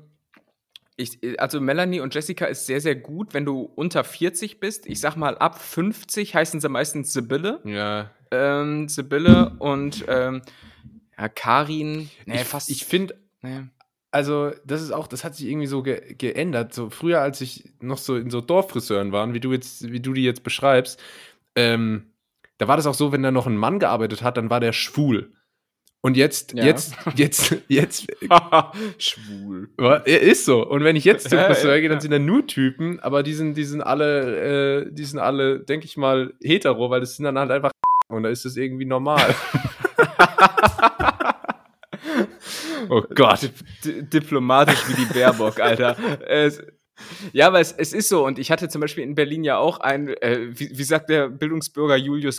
Ich, 0.97 1.19
also 1.41 1.61
Melanie 1.61 1.99
und 1.99 2.15
Jessica 2.15 2.47
ist 2.47 2.67
sehr, 2.67 2.81
sehr 2.81 2.95
gut, 2.95 3.35
wenn 3.35 3.45
du 3.45 3.63
unter 3.63 4.05
40 4.05 4.61
bist. 4.61 4.87
Ich 4.87 5.01
sag 5.01 5.17
mal, 5.17 5.37
ab 5.37 5.61
50 5.61 6.37
heißen 6.37 6.61
sie 6.61 6.69
meistens 6.69 7.13
Sibylle. 7.13 7.61
Ja. 7.65 8.13
Ähm, 8.31 8.89
Sibylle 8.89 9.57
und 9.59 10.05
ähm, 10.07 10.43
ja, 11.19 11.29
Karin. 11.29 12.11
Nee, 12.27 12.43
ich, 12.43 12.45
fast. 12.45 12.71
Ich 12.71 12.85
finde, 12.85 13.19
nee 13.43 13.65
also 14.15 14.53
das 14.65 14.81
ist 14.81 14.93
auch, 14.93 15.09
das 15.09 15.25
hat 15.25 15.35
sich 15.35 15.49
irgendwie 15.49 15.67
so 15.67 15.83
ge 15.83 16.15
geändert. 16.17 16.73
So 16.73 16.89
früher, 16.89 17.21
als 17.21 17.41
ich 17.41 17.65
noch 17.81 17.99
so 17.99 18.15
in 18.15 18.31
so 18.31 18.41
Dorffriseuren 18.41 19.11
waren, 19.11 19.35
wie 19.35 19.41
du 19.41 19.53
jetzt, 19.53 19.91
wie 19.91 19.99
du 19.99 20.13
die 20.13 20.23
jetzt 20.23 20.45
beschreibst, 20.45 21.03
ähm, 21.57 22.13
da 22.59 22.69
war 22.69 22.77
das 22.77 22.87
auch 22.87 22.95
so, 22.95 23.11
wenn 23.11 23.25
da 23.25 23.33
noch 23.33 23.49
ein 23.49 23.57
Mann 23.57 23.81
gearbeitet 23.81 24.23
hat, 24.23 24.37
dann 24.37 24.51
war 24.51 24.61
der 24.61 24.73
schwul. 24.73 25.33
Und 26.01 26.17
jetzt, 26.17 26.53
ja. 26.53 26.65
jetzt, 26.65 26.95
jetzt, 27.17 27.57
jetzt. 27.69 28.07
schwul. 28.99 29.71
Er 29.79 30.21
ist 30.21 30.45
so. 30.45 30.65
Und 30.65 30.85
wenn 30.85 30.95
ich 30.95 31.05
jetzt 31.05 31.29
zum 31.29 31.39
Friseur 31.47 31.81
gehe, 31.81 31.89
dann 31.89 32.01
sind 32.01 32.13
da 32.13 32.21
nur 32.21 32.47
Typen, 32.47 33.01
aber 33.01 33.25
die 33.25 33.35
sind, 33.35 33.57
die 33.57 33.65
sind 33.65 33.81
alle, 33.81 34.85
äh, 34.85 34.93
die 34.93 35.05
sind 35.05 35.19
alle, 35.19 35.59
denke 35.59 35.87
ich 35.87 35.97
mal, 35.97 36.35
hetero, 36.41 36.89
weil 36.89 37.01
das 37.01 37.17
sind 37.17 37.25
dann 37.25 37.39
halt 37.39 37.51
einfach 37.51 37.73
und 38.09 38.23
da 38.23 38.29
ist 38.29 38.45
das 38.45 38.57
irgendwie 38.57 38.85
normal. 38.85 39.35
Oh 42.89 43.03
Gott. 43.15 43.51
D 43.85 44.03
diplomatisch 44.03 44.89
wie 44.89 44.95
die 44.95 45.13
Baerbock, 45.13 45.61
Alter. 45.61 45.97
Es, 46.27 46.63
ja, 47.33 47.49
aber 47.49 47.61
es, 47.61 47.73
es 47.73 47.93
ist 47.93 48.09
so. 48.09 48.25
Und 48.25 48.39
ich 48.39 48.51
hatte 48.51 48.69
zum 48.69 48.81
Beispiel 48.81 49.05
in 49.05 49.15
Berlin 49.15 49.45
ja 49.45 49.59
auch 49.59 49.81
ein, 49.81 50.09
äh, 50.09 50.49
wie, 50.51 50.77
wie 50.77 50.85
sagt 50.85 51.11
der 51.11 51.29
Bildungsbürger 51.29 51.97
Julius 51.97 52.37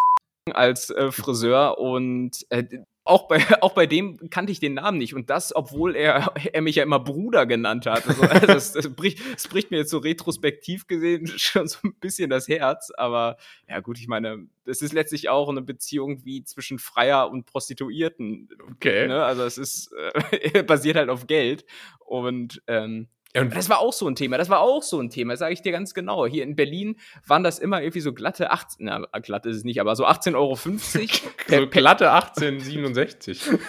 als 0.54 0.90
äh, 0.90 1.12
Friseur 1.12 1.78
und 1.80 2.46
äh, 2.50 2.64
auch 3.06 3.28
bei, 3.28 3.38
auch 3.62 3.74
bei 3.74 3.86
dem 3.86 4.30
kannte 4.30 4.52
ich 4.52 4.60
den 4.60 4.74
Namen 4.74 4.98
nicht. 4.98 5.14
Und 5.14 5.30
das, 5.30 5.56
obwohl 5.56 5.96
er, 5.96 6.34
er 6.54 6.62
mich 6.62 6.76
ja 6.76 6.84
immer 6.84 7.00
Bruder 7.00 7.46
genannt 7.46 7.86
hat. 7.86 8.08
Also, 8.08 8.22
also 8.24 8.48
das, 8.48 8.74
das, 8.74 8.94
bricht, 8.94 9.20
das 9.34 9.48
bricht 9.48 9.72
mir 9.72 9.78
jetzt 9.78 9.92
so 9.92 10.00
retrospektiv 10.00 10.88
gesehen 10.88 11.28
schon 11.28 11.68
so 11.68 11.78
ein 11.84 11.94
bisschen 11.96 12.30
das 12.30 12.48
Herz. 12.48 12.92
Aber 12.98 13.38
ja, 13.70 13.80
gut, 13.80 14.00
ich 14.00 14.08
meine, 14.08 14.48
das 14.66 14.82
ist 14.82 14.94
letztlich 14.94 15.30
auch 15.30 15.48
eine 15.48 15.62
Beziehung 15.62 16.26
wie 16.26 16.44
zwischen 16.44 16.80
Freier 16.80 17.30
und 17.30 17.46
Prostituierten. 17.46 18.50
Okay. 18.72 19.08
Ne? 19.08 19.24
Also, 19.24 19.44
es 19.44 19.58
ist 19.58 19.92
äh, 20.32 20.64
basiert 20.64 20.98
halt 20.98 21.10
auf 21.10 21.28
Geld. 21.28 21.66
Und 22.00 22.62
ähm, 22.68 23.08
das 23.44 23.70
war 23.70 23.80
auch 23.80 23.92
so 23.92 24.08
ein 24.08 24.16
Thema. 24.16 24.38
Das 24.38 24.50
war 24.50 24.62
auch 24.62 24.82
so 24.82 25.00
ein 25.00 25.10
Thema, 25.10 25.36
sage 25.36 25.54
ich 25.54 25.62
dir 25.62 25.74
ganz 25.74 25.94
genau. 25.94 26.26
Hier 26.26 26.44
in 26.44 26.56
Berlin 26.56 26.96
waren 27.28 27.44
das 27.44 27.60
immer 27.60 27.82
irgendwie 27.82 28.00
so 28.00 28.14
glatte 28.14 28.52
18, 28.52 28.86
na, 28.86 29.00
glatt 29.20 29.46
ist 29.46 29.58
es 29.58 29.64
nicht, 29.66 29.82
aber 29.82 29.96
so 29.96 30.06
18,50 30.06 30.36
Euro. 30.36 30.56
so 31.66 31.68
glatte 31.70 32.12
18,67. 32.12 33.60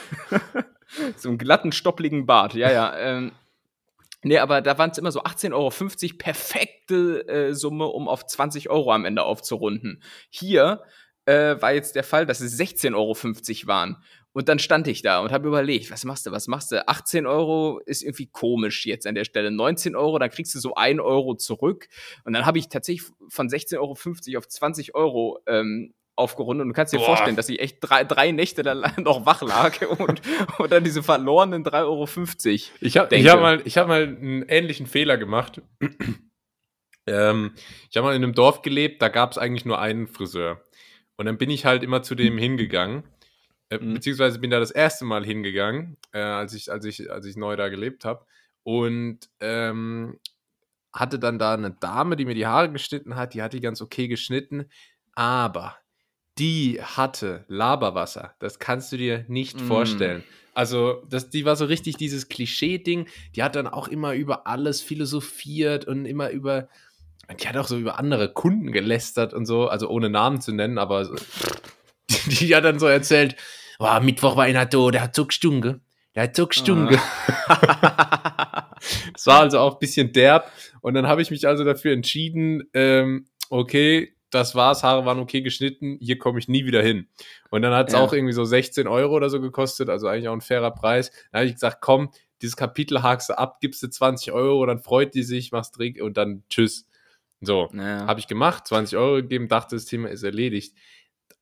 so 1.17 1.29
einen 1.29 1.39
glatten, 1.39 1.73
stoppligen 1.73 2.27
Bart, 2.27 2.55
ja, 2.55 2.71
ja. 2.71 2.97
Ähm, 2.97 3.33
nee, 4.23 4.39
aber 4.39 4.63
da 4.63 4.79
waren 4.79 4.91
es 4.91 4.99
immer 4.99 5.11
so 5.11 5.23
18,50 5.23 5.53
Euro, 5.53 6.17
perfekte 6.17 7.29
äh, 7.29 7.55
Summe, 7.55 7.87
um 7.87 8.09
auf 8.09 8.25
20 8.25 8.71
Euro 8.71 8.93
am 8.93 9.05
Ende 9.05 9.25
aufzurunden. 9.25 10.01
Hier 10.31 10.83
äh, 11.25 11.61
war 11.61 11.73
jetzt 11.73 11.97
der 11.97 12.05
Fall, 12.05 12.25
dass 12.25 12.41
es 12.41 12.59
16,50 12.59 12.95
Euro 12.95 13.17
waren. 13.67 13.97
Und 14.37 14.51
dann 14.51 14.59
stand 14.59 14.87
ich 14.87 15.01
da 15.01 15.21
und 15.21 15.33
habe 15.33 15.49
überlegt, 15.49 15.91
was 15.91 16.05
machst 16.05 16.27
du, 16.27 16.31
was 16.31 16.47
machst 16.47 16.71
du? 16.71 16.87
18 16.87 17.25
Euro 17.25 17.81
ist 17.87 18.03
irgendwie 18.03 18.27
komisch 18.27 18.85
jetzt 18.85 19.07
an 19.07 19.15
der 19.15 19.25
Stelle. 19.25 19.51
19 19.51 19.97
Euro, 19.97 20.19
dann 20.19 20.29
kriegst 20.29 20.55
du 20.55 20.59
so 20.59 20.75
1 20.75 21.01
Euro 21.01 21.37
zurück. 21.37 21.89
Und 22.25 22.35
dann 22.35 22.45
habe 22.45 22.59
ich 22.59 22.69
tatsächlich 22.69 23.09
von 23.31 23.49
16,50 23.49 23.79
Euro 23.79 24.39
auf 24.39 24.47
20 24.47 24.95
Euro 24.95 25.39
ähm, 25.47 25.95
aufgerundet. 26.17 26.65
Und 26.65 26.69
du 26.69 26.75
kannst 26.75 26.93
dir 26.93 26.99
Boah. 26.99 27.07
vorstellen, 27.07 27.35
dass 27.35 27.49
ich 27.49 27.61
echt 27.61 27.79
drei, 27.81 28.05
drei 28.05 28.31
Nächte 28.31 28.63
da 28.63 28.75
noch 28.99 29.25
wach 29.25 29.41
lag 29.41 29.81
und, 29.99 30.21
und 30.59 30.71
dann 30.71 30.85
diese 30.85 31.03
verlorenen 31.03 31.65
3,50 31.65 31.87
Euro. 31.87 32.07
Ich 32.83 32.99
habe 32.99 33.17
hab 33.17 33.41
mal, 33.41 33.65
hab 33.65 33.89
mal 33.89 34.03
einen 34.03 34.43
ähnlichen 34.43 34.87
Fehler 34.87 35.17
gemacht. 35.17 35.63
ähm, 37.07 37.55
ich 37.91 37.97
habe 37.97 38.09
mal 38.09 38.15
in 38.15 38.23
einem 38.23 38.35
Dorf 38.35 38.61
gelebt, 38.61 39.01
da 39.01 39.09
gab 39.09 39.33
es 39.33 39.39
eigentlich 39.39 39.65
nur 39.65 39.79
einen 39.79 40.07
Friseur. 40.07 40.63
Und 41.17 41.25
dann 41.25 41.39
bin 41.39 41.49
ich 41.49 41.65
halt 41.65 41.83
immer 41.83 42.03
zu 42.03 42.15
dem 42.15 42.37
hingegangen. 42.37 43.03
Äh, 43.71 43.79
mhm. 43.79 43.95
Beziehungsweise 43.95 44.39
bin 44.39 44.51
da 44.51 44.61
das 44.61 44.71
erste 44.71 45.05
Mal 45.05 45.25
hingegangen, 45.25 45.97
äh, 46.13 46.21
als, 46.21 46.55
ich, 46.55 46.71
als, 46.71 46.85
ich, 46.85 47.11
als 47.11 47.27
ich 47.27 47.37
neu 47.37 47.57
da 47.57 47.69
gelebt 47.69 48.05
habe. 48.05 48.25
Und 48.63 49.29
ähm, 49.41 50.19
hatte 50.93 51.19
dann 51.19 51.39
da 51.39 51.55
eine 51.55 51.73
Dame, 51.73 52.17
die 52.17 52.25
mir 52.25 52.35
die 52.35 52.47
Haare 52.47 52.71
geschnitten 52.71 53.17
hat. 53.17 53.35
Die 53.35 53.43
hat 53.43 53.53
die 53.53 53.61
ganz 53.61 53.81
okay 53.81 54.09
geschnitten. 54.09 54.67
Aber 55.15 55.77
die 56.39 56.81
hatte 56.83 57.45
Laberwasser. 57.49 58.35
Das 58.39 58.59
kannst 58.59 58.93
du 58.93 58.97
dir 58.97 59.25
nicht 59.29 59.61
mm. 59.61 59.67
vorstellen. 59.67 60.25
Also, 60.55 61.03
das, 61.09 61.31
die 61.31 61.45
war 61.45 61.57
so 61.57 61.67
richtig 61.67 61.97
dieses 61.97 62.29
Klischee-Ding. 62.29 63.09
Die 63.35 63.43
hat 63.43 63.57
dann 63.57 63.67
auch 63.67 63.89
immer 63.89 64.15
über 64.15 64.47
alles 64.47 64.81
philosophiert 64.81 65.87
und 65.87 66.07
immer 66.07 66.31
über. 66.31 66.69
Die 67.41 67.49
hat 67.49 67.57
auch 67.57 67.67
so 67.67 67.77
über 67.77 67.99
andere 67.99 68.33
Kunden 68.33 68.71
gelästert 68.73 69.35
und 69.35 69.47
so, 69.47 69.69
also 69.69 69.89
ohne 69.89 70.09
Namen 70.09 70.41
zu 70.41 70.53
nennen, 70.53 70.79
aber 70.79 71.05
so, 71.05 71.17
die 72.41 72.55
hat 72.55 72.65
dann 72.65 72.79
so 72.79 72.87
erzählt, 72.87 73.37
oh, 73.79 74.01
Mittwoch 74.01 74.37
war 74.37 74.45
einer 74.45 74.67
da, 74.67 74.91
der 74.91 75.03
hat 75.03 75.15
so 75.15 75.27
gestunken. 75.27 75.83
Der 76.15 76.25
hat 76.25 76.37
so 76.37 76.47
gestunken. 76.47 76.99
Ah. 77.47 78.71
das 79.13 79.27
war 79.27 79.41
also 79.41 79.59
auch 79.59 79.75
ein 79.75 79.79
bisschen 79.79 80.13
derb. 80.13 80.51
Und 80.81 80.95
dann 80.95 81.07
habe 81.07 81.23
ich 81.23 81.31
mich 81.31 81.47
also 81.47 81.63
dafür 81.65 81.93
entschieden, 81.93 82.65
ähm, 82.73 83.27
okay, 83.51 84.17
das 84.31 84.55
war's, 84.55 84.83
Haare 84.83 85.05
waren 85.07 85.19
okay 85.19 85.41
geschnitten, 85.41 85.99
hier 86.01 86.19
komme 86.19 86.39
ich 86.39 86.49
nie 86.49 86.65
wieder 86.65 86.83
hin. 86.83 87.09
Und 87.51 87.63
dann 87.63 87.73
hat 87.73 87.89
es 87.89 87.95
ja. 87.95 88.01
auch 88.01 88.13
irgendwie 88.13 88.33
so 88.33 88.45
16 88.45 88.87
Euro 88.87 89.15
oder 89.15 89.31
so 89.31 89.41
gekostet, 89.41 89.89
also 89.89 90.09
eigentlich 90.09 90.29
auch 90.29 90.33
ein 90.33 90.41
fairer 90.41 90.73
Preis. 90.73 91.11
Dann 91.31 91.41
habe 91.41 91.47
ich 91.47 91.55
gesagt, 91.55 91.79
komm, 91.81 92.11
dieses 92.43 92.57
Kapitel 92.57 93.03
hakst 93.03 93.31
du 93.31 93.39
ab, 93.39 93.59
gibst 93.61 93.83
du 93.83 93.89
20 93.89 94.33
Euro, 94.33 94.67
dann 94.67 94.81
freut 94.81 95.15
die 95.15 95.23
sich, 95.23 95.53
machst 95.53 95.79
Drink 95.79 96.01
und 96.01 96.17
dann 96.17 96.43
tschüss. 96.49 96.87
So, 97.41 97.71
ja. 97.73 98.07
habe 98.07 98.19
ich 98.19 98.27
gemacht, 98.27 98.67
20 98.67 98.97
Euro 98.99 99.17
gegeben, 99.17 99.49
dachte, 99.49 99.77
das 99.77 99.85
Thema 99.85 100.09
ist 100.09 100.23
erledigt. 100.23 100.75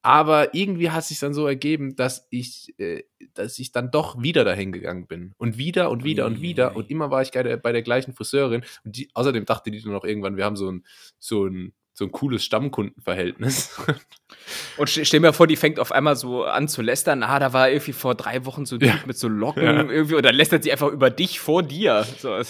Aber 0.05 0.55
irgendwie 0.55 0.91
hat 0.91 1.01
es 1.01 1.09
sich 1.09 1.19
dann 1.19 1.33
so 1.33 1.47
ergeben, 1.47 1.97
dass 1.97 2.29
ich, 2.29 2.79
äh, 2.79 3.05
dass 3.33 3.59
ich 3.59 3.73
dann 3.73 3.91
doch 3.91 4.21
wieder 4.21 4.45
dahin 4.45 4.71
gegangen 4.71 5.07
bin. 5.07 5.33
Und 5.39 5.57
wieder 5.57 5.91
und 5.91 6.05
wieder 6.05 6.27
und 6.27 6.43
wieder. 6.43 6.77
Und 6.77 6.91
immer 6.91 7.11
war 7.11 7.23
ich 7.23 7.31
bei 7.31 7.43
der, 7.43 7.57
bei 7.57 7.73
der 7.73 7.81
gleichen 7.81 8.13
Friseurin. 8.13 8.65
Und 8.85 8.97
die, 8.97 9.09
außerdem 9.15 9.47
dachte 9.47 9.71
die 9.71 9.81
dann 9.81 9.95
auch 9.95 10.05
irgendwann, 10.05 10.37
wir 10.37 10.45
haben 10.45 10.57
so 10.57 10.71
ein, 10.71 10.85
so 11.19 11.47
ein, 11.47 11.73
so 11.95 12.05
ein 12.05 12.13
cooles 12.13 12.45
Stammkundenverhältnis. 12.45 13.81
Und 14.77 14.91
stell 14.91 15.21
mir 15.21 15.33
vor, 15.33 15.47
die 15.47 15.57
fängt 15.57 15.81
auf 15.81 15.91
einmal 15.91 16.17
so 16.17 16.45
an 16.45 16.69
zu 16.69 16.83
lästern. 16.83 17.23
Ah, 17.23 17.39
da 17.39 17.55
war 17.55 17.71
irgendwie 17.71 17.95
vor 17.95 18.15
drei 18.15 18.45
Wochen 18.45 18.67
so 18.67 18.77
ein 18.77 18.85
ja. 18.85 18.99
mit 19.07 19.17
so 19.17 19.29
Locken 19.29 19.63
ja. 19.63 19.89
irgendwie. 19.89 20.17
Und 20.17 20.27
dann 20.27 20.35
lästert 20.35 20.65
sie 20.65 20.73
einfach 20.73 20.93
über 20.93 21.09
dich 21.09 21.41
vor 21.41 21.63
dir. 21.63 22.05
So. 22.19 22.39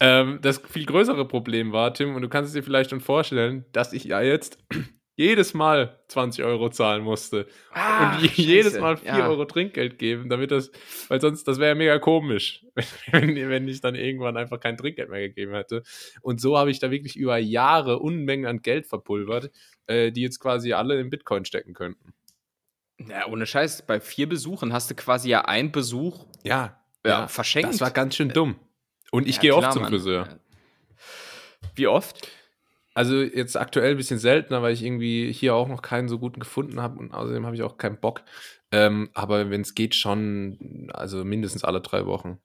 Ähm, 0.00 0.38
das 0.40 0.62
viel 0.70 0.86
größere 0.86 1.26
Problem 1.26 1.72
war, 1.72 1.94
Tim, 1.94 2.14
und 2.14 2.22
du 2.22 2.28
kannst 2.28 2.48
es 2.48 2.54
dir 2.54 2.62
vielleicht 2.62 2.90
schon 2.90 3.00
vorstellen, 3.00 3.64
dass 3.72 3.92
ich 3.92 4.04
ja 4.04 4.20
jetzt 4.20 4.58
jedes 5.22 5.54
Mal 5.54 5.98
20 6.08 6.44
Euro 6.44 6.68
zahlen 6.68 7.02
musste. 7.02 7.46
Ah, 7.72 8.16
und 8.16 8.36
jedes 8.36 8.78
Mal 8.78 8.96
4 8.96 9.08
ja. 9.08 9.28
Euro 9.28 9.44
Trinkgeld 9.44 9.98
geben, 9.98 10.28
damit 10.28 10.50
das, 10.50 10.70
weil 11.08 11.20
sonst, 11.20 11.44
das 11.48 11.58
wäre 11.58 11.70
ja 11.70 11.74
mega 11.74 11.98
komisch, 11.98 12.64
wenn, 13.12 13.34
wenn 13.36 13.68
ich 13.68 13.80
dann 13.80 13.94
irgendwann 13.94 14.36
einfach 14.36 14.60
kein 14.60 14.76
Trinkgeld 14.76 15.10
mehr 15.10 15.20
gegeben 15.20 15.54
hätte. 15.54 15.82
Und 16.20 16.40
so 16.40 16.58
habe 16.58 16.70
ich 16.70 16.78
da 16.78 16.90
wirklich 16.90 17.16
über 17.16 17.38
Jahre 17.38 17.98
Unmengen 17.98 18.46
an 18.46 18.62
Geld 18.62 18.86
verpulvert, 18.86 19.50
äh, 19.86 20.12
die 20.12 20.22
jetzt 20.22 20.40
quasi 20.40 20.72
alle 20.72 21.00
in 21.00 21.10
Bitcoin 21.10 21.44
stecken 21.44 21.74
könnten. 21.74 22.12
Ja, 23.08 23.26
ohne 23.26 23.46
Scheiß, 23.46 23.86
bei 23.86 24.00
vier 24.00 24.28
Besuchen 24.28 24.72
hast 24.72 24.90
du 24.90 24.94
quasi 24.94 25.28
ja 25.28 25.42
einen 25.46 25.72
Besuch 25.72 26.26
ja, 26.42 26.80
ja, 27.04 27.28
verschenkt. 27.28 27.72
Das 27.72 27.80
war 27.80 27.90
ganz 27.90 28.16
schön 28.16 28.28
dumm. 28.28 28.56
Und 29.10 29.26
ich 29.26 29.36
ja, 29.36 29.42
gehe 29.42 29.56
oft 29.56 29.72
zum 29.72 29.84
Friseur. 29.84 30.40
Wie 31.74 31.86
oft? 31.86 32.28
Also 32.94 33.22
jetzt 33.22 33.56
aktuell 33.56 33.92
ein 33.92 33.96
bisschen 33.96 34.18
seltener, 34.18 34.62
weil 34.62 34.74
ich 34.74 34.84
irgendwie 34.84 35.32
hier 35.32 35.54
auch 35.54 35.68
noch 35.68 35.80
keinen 35.80 36.08
so 36.08 36.18
guten 36.18 36.40
gefunden 36.40 36.80
habe 36.80 36.98
und 36.98 37.14
außerdem 37.14 37.46
habe 37.46 37.56
ich 37.56 37.62
auch 37.62 37.78
keinen 37.78 37.98
Bock. 37.98 38.22
Ähm, 38.70 39.10
aber 39.14 39.50
wenn 39.50 39.62
es 39.62 39.74
geht, 39.74 39.94
schon, 39.94 40.90
also 40.92 41.24
mindestens 41.24 41.64
alle 41.64 41.80
drei 41.80 42.06
Wochen. 42.06 42.38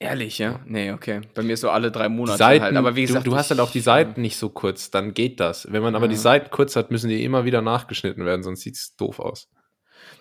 Ehrlich, 0.00 0.38
ja? 0.38 0.60
Nee, 0.66 0.92
okay. 0.92 1.20
Bei 1.34 1.42
mir 1.42 1.54
ist 1.54 1.60
so 1.60 1.70
alle 1.70 1.90
drei 1.90 2.08
Monate 2.08 2.38
Seiten, 2.38 2.64
halt. 2.64 2.76
Aber 2.76 2.96
wie 2.96 3.02
gesagt, 3.02 3.26
du, 3.26 3.30
du 3.30 3.36
hast 3.36 3.50
halt 3.50 3.60
auch 3.60 3.70
die 3.70 3.80
Seiten 3.80 4.20
nicht 4.20 4.36
so 4.36 4.48
kurz, 4.48 4.90
dann 4.90 5.14
geht 5.14 5.38
das. 5.40 5.70
Wenn 5.72 5.82
man 5.82 5.94
aber 5.94 6.08
die 6.08 6.16
Seiten 6.16 6.50
kurz 6.50 6.76
hat, 6.76 6.90
müssen 6.90 7.08
die 7.08 7.24
immer 7.24 7.44
wieder 7.44 7.62
nachgeschnitten 7.62 8.24
werden, 8.24 8.42
sonst 8.42 8.62
sieht 8.62 8.74
es 8.74 8.96
doof 8.96 9.20
aus. 9.20 9.48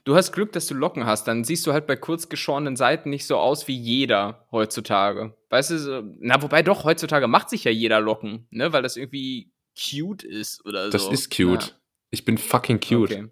Du 0.05 0.15
hast 0.15 0.31
Glück, 0.31 0.51
dass 0.51 0.67
du 0.67 0.75
Locken 0.75 1.05
hast, 1.05 1.27
dann 1.27 1.43
siehst 1.43 1.65
du 1.65 1.73
halt 1.73 1.87
bei 1.87 1.95
kurz 1.95 2.29
geschorenen 2.29 2.75
Seiten 2.75 3.09
nicht 3.09 3.25
so 3.25 3.37
aus 3.37 3.67
wie 3.67 3.75
jeder 3.75 4.47
heutzutage. 4.51 5.35
Weißt 5.53 5.69
du, 5.69 5.77
so, 5.77 6.01
na, 6.17 6.41
wobei 6.41 6.63
doch, 6.63 6.83
heutzutage 6.83 7.27
macht 7.27 7.51
sich 7.51 7.63
ja 7.63 7.69
jeder 7.69 8.01
Locken, 8.01 8.47
ne, 8.49 8.73
weil 8.73 8.81
das 8.81 8.97
irgendwie 8.97 9.51
cute 9.79 10.23
ist 10.23 10.65
oder 10.65 10.85
so. 10.85 10.89
Das 10.89 11.07
ist 11.09 11.29
cute. 11.29 11.67
Ja. 11.67 11.73
Ich 12.09 12.25
bin 12.25 12.39
fucking 12.39 12.79
cute. 12.79 13.11
Okay. 13.11 13.27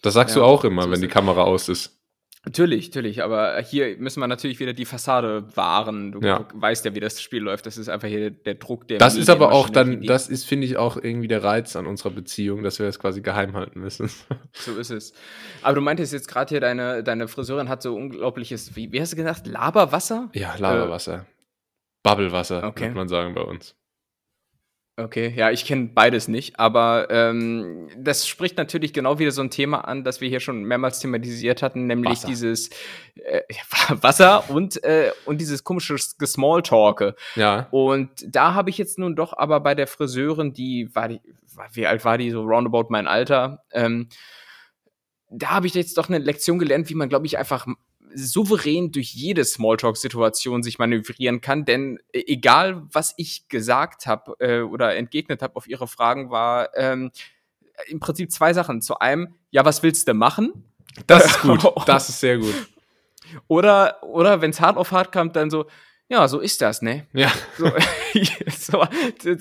Das 0.00 0.14
sagst 0.14 0.34
ja, 0.34 0.40
du 0.40 0.46
auch 0.46 0.64
immer, 0.64 0.90
wenn 0.90 1.02
die 1.02 1.08
Kamera 1.08 1.42
aus 1.42 1.68
ist. 1.68 1.99
Natürlich, 2.42 2.86
natürlich, 2.88 3.22
aber 3.22 3.60
hier 3.60 3.98
müssen 3.98 4.20
wir 4.20 4.26
natürlich 4.26 4.60
wieder 4.60 4.72
die 4.72 4.86
Fassade 4.86 5.44
wahren. 5.56 6.12
Du 6.12 6.20
ja. 6.20 6.48
weißt 6.54 6.86
ja, 6.86 6.94
wie 6.94 7.00
das 7.00 7.20
Spiel 7.20 7.42
läuft. 7.42 7.66
Das 7.66 7.76
ist 7.76 7.90
einfach 7.90 8.08
hier 8.08 8.30
der 8.30 8.54
Druck, 8.54 8.88
der. 8.88 8.98
Das 8.98 9.14
ist 9.14 9.28
aber 9.28 9.52
auch 9.52 9.68
dann, 9.68 10.02
das 10.02 10.28
ist, 10.28 10.46
finde 10.46 10.66
ich, 10.66 10.78
auch 10.78 10.96
irgendwie 10.96 11.28
der 11.28 11.44
Reiz 11.44 11.76
an 11.76 11.86
unserer 11.86 12.10
Beziehung, 12.10 12.62
dass 12.62 12.78
wir 12.78 12.86
das 12.86 12.98
quasi 12.98 13.20
geheim 13.20 13.54
halten 13.54 13.80
müssen. 13.80 14.10
So 14.52 14.76
ist 14.78 14.90
es. 14.90 15.12
Aber 15.62 15.74
du 15.74 15.80
meintest 15.80 16.12
jetzt 16.12 16.28
gerade 16.28 16.48
hier, 16.48 16.60
deine, 16.60 17.02
deine 17.04 17.28
Friseurin 17.28 17.68
hat 17.68 17.82
so 17.82 17.94
unglaubliches, 17.94 18.74
wie, 18.74 18.90
wie 18.92 19.00
hast 19.00 19.12
du 19.12 19.16
gesagt, 19.16 19.46
Laberwasser? 19.46 20.28
Ja, 20.34 20.54
Laberwasser. 20.56 21.14
Äh, 21.14 21.40
Bubblewasser, 22.02 22.64
okay. 22.64 22.86
kann 22.86 22.94
man 22.94 23.08
sagen 23.08 23.34
bei 23.34 23.42
uns. 23.42 23.76
Okay, 25.04 25.32
ja, 25.34 25.50
ich 25.50 25.64
kenne 25.64 25.90
beides 25.94 26.28
nicht, 26.28 26.58
aber 26.58 27.08
ähm, 27.10 27.88
das 27.96 28.28
spricht 28.28 28.58
natürlich 28.58 28.92
genau 28.92 29.18
wieder 29.18 29.30
so 29.30 29.40
ein 29.40 29.50
Thema 29.50 29.80
an, 29.80 30.04
das 30.04 30.20
wir 30.20 30.28
hier 30.28 30.40
schon 30.40 30.64
mehrmals 30.64 31.00
thematisiert 31.00 31.62
hatten, 31.62 31.86
nämlich 31.86 32.18
Wasser. 32.18 32.28
dieses 32.28 32.70
äh, 33.14 33.40
Wasser 33.88 34.50
und, 34.50 34.82
äh, 34.84 35.12
und 35.24 35.40
dieses 35.40 35.64
komische 35.64 35.96
Smalltalke. 35.98 37.14
Ja. 37.34 37.68
Und 37.70 38.10
da 38.26 38.54
habe 38.54 38.68
ich 38.70 38.78
jetzt 38.78 38.98
nun 38.98 39.16
doch 39.16 39.36
aber 39.36 39.60
bei 39.60 39.74
der 39.74 39.86
Friseurin, 39.86 40.52
die 40.52 40.94
war 40.94 41.08
die, 41.08 41.20
wie 41.72 41.86
alt 41.86 42.04
war 42.04 42.18
die, 42.18 42.30
so 42.30 42.42
roundabout 42.42 42.86
mein 42.90 43.06
Alter, 43.06 43.64
ähm, 43.72 44.08
da 45.30 45.50
habe 45.50 45.66
ich 45.66 45.74
jetzt 45.74 45.96
doch 45.96 46.08
eine 46.08 46.18
Lektion 46.18 46.58
gelernt, 46.58 46.90
wie 46.90 46.94
man, 46.94 47.08
glaube 47.08 47.26
ich, 47.26 47.38
einfach 47.38 47.66
souverän 48.14 48.92
durch 48.92 49.14
jede 49.14 49.44
Smalltalk-Situation 49.44 50.62
sich 50.62 50.78
manövrieren 50.78 51.40
kann, 51.40 51.64
denn 51.64 51.98
äh, 52.12 52.22
egal, 52.26 52.82
was 52.92 53.14
ich 53.16 53.48
gesagt 53.48 54.06
habe 54.06 54.34
äh, 54.40 54.60
oder 54.62 54.96
entgegnet 54.96 55.42
habe 55.42 55.56
auf 55.56 55.68
ihre 55.68 55.88
Fragen, 55.88 56.30
war 56.30 56.76
ähm, 56.76 57.10
im 57.88 58.00
Prinzip 58.00 58.30
zwei 58.30 58.52
Sachen. 58.52 58.82
Zu 58.82 58.98
einem, 58.98 59.34
ja, 59.50 59.64
was 59.64 59.82
willst 59.82 60.08
du 60.08 60.14
machen? 60.14 60.64
Das 61.06 61.26
ist 61.26 61.40
gut, 61.42 61.64
das 61.86 62.08
ist 62.08 62.20
sehr 62.20 62.38
gut. 62.38 62.54
Oder, 63.48 64.02
oder 64.02 64.40
wenn 64.40 64.50
es 64.50 64.60
hart 64.60 64.76
auf 64.76 64.92
hart 64.92 65.12
kam, 65.12 65.32
dann 65.32 65.50
so, 65.50 65.66
Ja, 66.10 66.26
so 66.26 66.40
ist 66.40 66.60
das, 66.60 66.82
ne? 66.82 67.06
Ja. 67.12 67.30
So, 67.56 67.66
so, 68.48 68.84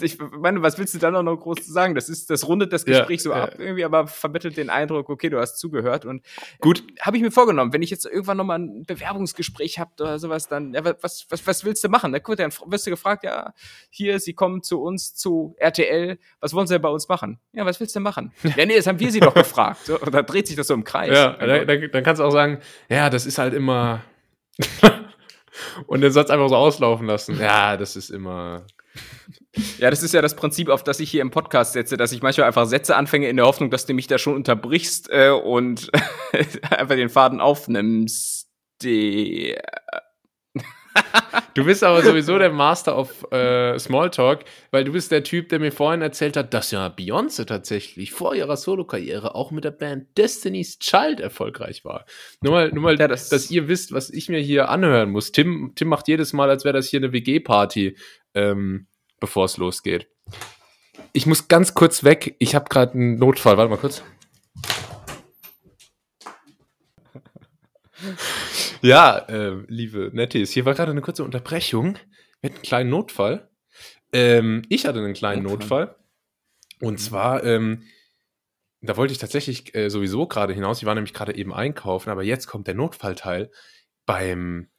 ich 0.04 0.20
meine, 0.20 0.62
was 0.62 0.78
willst 0.78 0.94
du 0.94 1.00
da 1.00 1.10
noch 1.10 1.36
groß 1.36 1.66
zu 1.66 1.72
sagen? 1.72 1.96
Das 1.96 2.10
ist, 2.10 2.30
das 2.30 2.48
rundet 2.48 2.72
das 2.72 2.86
Ja, 2.86 3.00
Gespräch 3.00 3.24
so 3.24 3.32
ja. 3.32 3.46
ab 3.46 3.56
irgendwie, 3.58 3.84
aber 3.84 4.06
vermittelt 4.06 4.56
den 4.56 4.70
Eindruck, 4.70 5.10
okay, 5.10 5.30
du 5.30 5.40
hast 5.40 5.58
zugehört 5.58 6.06
und 6.06 6.24
Gut. 6.62 6.84
habe 7.02 7.18
ich 7.18 7.24
mir 7.24 7.32
vorgenommen, 7.32 7.74
wenn 7.74 7.82
ich 7.82 7.90
jetzt 7.90 8.06
irgendwann 8.06 8.38
nochmal 8.38 8.60
ein 8.60 8.84
Bewerbungsgespräch 8.86 9.80
habe 9.80 9.90
oder 10.00 10.20
sowas, 10.20 10.48
dann, 10.48 10.76
ja, 10.76 10.86
was, 11.02 11.26
was, 11.30 11.48
was 11.48 11.66
willst 11.66 11.84
du 11.84 11.90
machen? 11.90 12.12
Da 12.12 12.20
gut, 12.20 12.38
dann 12.38 12.54
wirst 12.68 12.86
du 12.86 12.92
gefragt, 12.92 13.24
ja, 13.24 13.52
hier, 13.90 14.20
sie 14.20 14.34
kommen 14.34 14.62
zu 14.62 14.80
uns, 14.80 15.16
zu 15.16 15.56
RTL, 15.58 16.20
was 16.40 16.54
wollen 16.54 16.68
sie 16.68 16.76
denn 16.76 16.84
bei 16.84 16.90
uns 16.90 17.10
machen? 17.10 17.40
Ja, 17.52 17.66
was 17.66 17.80
willst 17.80 17.96
du 17.96 18.00
machen? 18.00 18.32
ja, 18.44 18.68
nee, 18.68 18.76
das 18.76 18.86
haben 18.86 19.00
wir 19.00 19.12
sie 19.12 19.22
doch 19.22 19.34
gefragt. 19.34 19.86
So, 19.86 20.00
und 20.00 20.14
da 20.14 20.22
dreht 20.22 20.46
sich 20.46 20.56
das 20.56 20.68
so 20.68 20.76
im 20.76 20.84
Kreis. 20.84 21.18
Ja, 21.18 21.32
dann, 21.34 21.66
dann, 21.66 21.92
dann 21.92 22.04
kannst 22.04 22.20
du 22.20 22.26
auch 22.26 22.32
sagen, 22.32 22.60
ja, 22.90 23.10
das 23.10 23.26
ist 23.26 23.40
halt 23.40 23.56
immer. 23.56 24.04
Und 25.88 26.02
den 26.02 26.12
Satz 26.12 26.30
einfach 26.30 26.50
so 26.50 26.56
auslaufen 26.56 27.08
lassen. 27.08 27.40
Ja, 27.40 27.78
das 27.78 27.96
ist 27.96 28.10
immer. 28.10 28.66
Ja, 29.78 29.90
das 29.90 30.04
ist 30.04 30.14
ja 30.14 30.22
das 30.22 30.36
Prinzip, 30.36 30.70
auf 30.70 30.84
das 30.84 31.00
ich 31.00 31.10
hier 31.10 31.22
im 31.22 31.32
Podcast 31.32 31.74
setze, 31.74 31.98
dass 31.98 32.12
ich 32.12 32.22
manchmal 32.22 32.48
einfach 32.48 32.66
Sätze 32.66 32.96
anfange 32.96 33.30
in 33.30 33.38
der 33.38 33.46
Hoffnung, 33.46 33.70
dass 33.70 33.86
du 33.86 33.94
mich 33.94 34.08
da 34.08 34.18
schon 34.18 34.36
unterbrichst 34.36 35.10
äh, 35.12 35.30
und 35.30 35.90
einfach 36.70 36.96
den 36.96 37.10
Faden 37.10 37.42
aufnimmst. 37.42 38.48
Die, 38.82 39.56
Du 41.56 41.66
bist 41.66 41.84
aber 41.84 42.02
sowieso 42.04 42.38
der 42.38 42.52
Master 42.52 42.98
of 42.98 43.26
äh, 43.32 43.78
Smalltalk, 43.80 44.46
weil 44.72 44.84
du 44.84 44.92
bist 44.94 45.12
der 45.12 45.24
Typ, 45.24 45.50
der 45.50 45.60
mir 45.60 45.72
vorhin 45.72 46.02
erzählt 46.02 46.38
hat, 46.38 46.54
dass 46.54 46.72
ja 46.72 46.88
Beyoncé 46.88 47.46
tatsächlich 47.46 48.12
vor 48.12 48.34
ihrer 48.36 48.56
Solokarriere 48.56 49.36
auch 49.36 49.52
mit 49.52 49.64
der 49.66 49.72
Band 49.72 50.18
Destiny's 50.18 50.80
Child 50.80 51.20
erfolgreich 51.20 51.84
war. 51.84 52.06
Nur 52.42 52.54
mal, 52.54 52.70
nur 52.72 52.84
mal 52.84 52.98
Ja, 53.00 53.08
das- 53.08 53.30
dass 53.30 53.50
ihr 53.52 53.68
wisst, 53.68 53.92
was 53.92 54.10
ich 54.10 54.30
mir 54.30 54.40
hier 54.40 54.70
anhören 54.70 55.10
muss. 55.12 55.32
Tim, 55.32 55.74
Tim 55.76 55.90
macht 55.90 56.08
jedes 56.08 56.32
Mal, 56.34 56.50
als 56.50 56.64
wäre 56.64 56.74
das 56.78 56.88
hier 56.88 57.00
eine 57.00 57.12
WG-Party, 57.12 57.98
ähm, 58.36 58.88
bevor 59.20 59.46
es 59.46 59.58
losgeht. 59.58 60.08
Ich 61.14 61.26
muss 61.26 61.48
ganz 61.48 61.74
kurz 61.74 62.04
weg. 62.04 62.36
Ich 62.40 62.56
habe 62.56 62.70
gerade 62.70 62.94
einen 62.94 63.16
Notfall. 63.18 63.58
Warte 63.58 63.70
mal 63.72 63.78
kurz. 63.78 64.04
Ja, 68.82 69.18
äh, 69.28 69.58
liebe 69.68 70.10
Nettis, 70.14 70.52
hier 70.52 70.66
war 70.66 70.74
gerade 70.74 70.92
eine 70.92 71.02
kurze 71.02 71.26
Unterbrechung. 71.26 71.96
Wir 72.40 72.50
hatten 72.50 72.56
einen 72.56 72.62
kleinen 72.62 72.90
Notfall. 72.90 73.50
Ähm, 74.14 74.62
ich 74.70 74.86
hatte 74.86 75.00
einen 75.00 75.14
kleinen 75.14 75.44
Notfall. 75.44 75.88
Notfall. 75.88 76.00
Und 76.82 77.00
zwar, 77.00 77.44
ähm, 77.44 77.84
da 78.82 78.96
wollte 78.96 79.12
ich 79.12 79.18
tatsächlich 79.18 79.76
äh, 79.76 79.90
sowieso 79.90 80.28
gerade 80.28 80.54
hinaus. 80.54 80.80
Ich 80.80 80.86
war 80.86 80.96
nämlich 80.96 81.14
gerade 81.14 81.36
eben 81.36 81.54
einkaufen, 81.54 82.10
aber 82.10 82.24
jetzt 82.24 82.48
kommt 82.48 82.68
der 82.68 82.76
Notfallteil 82.76 83.52
beim 84.06 84.70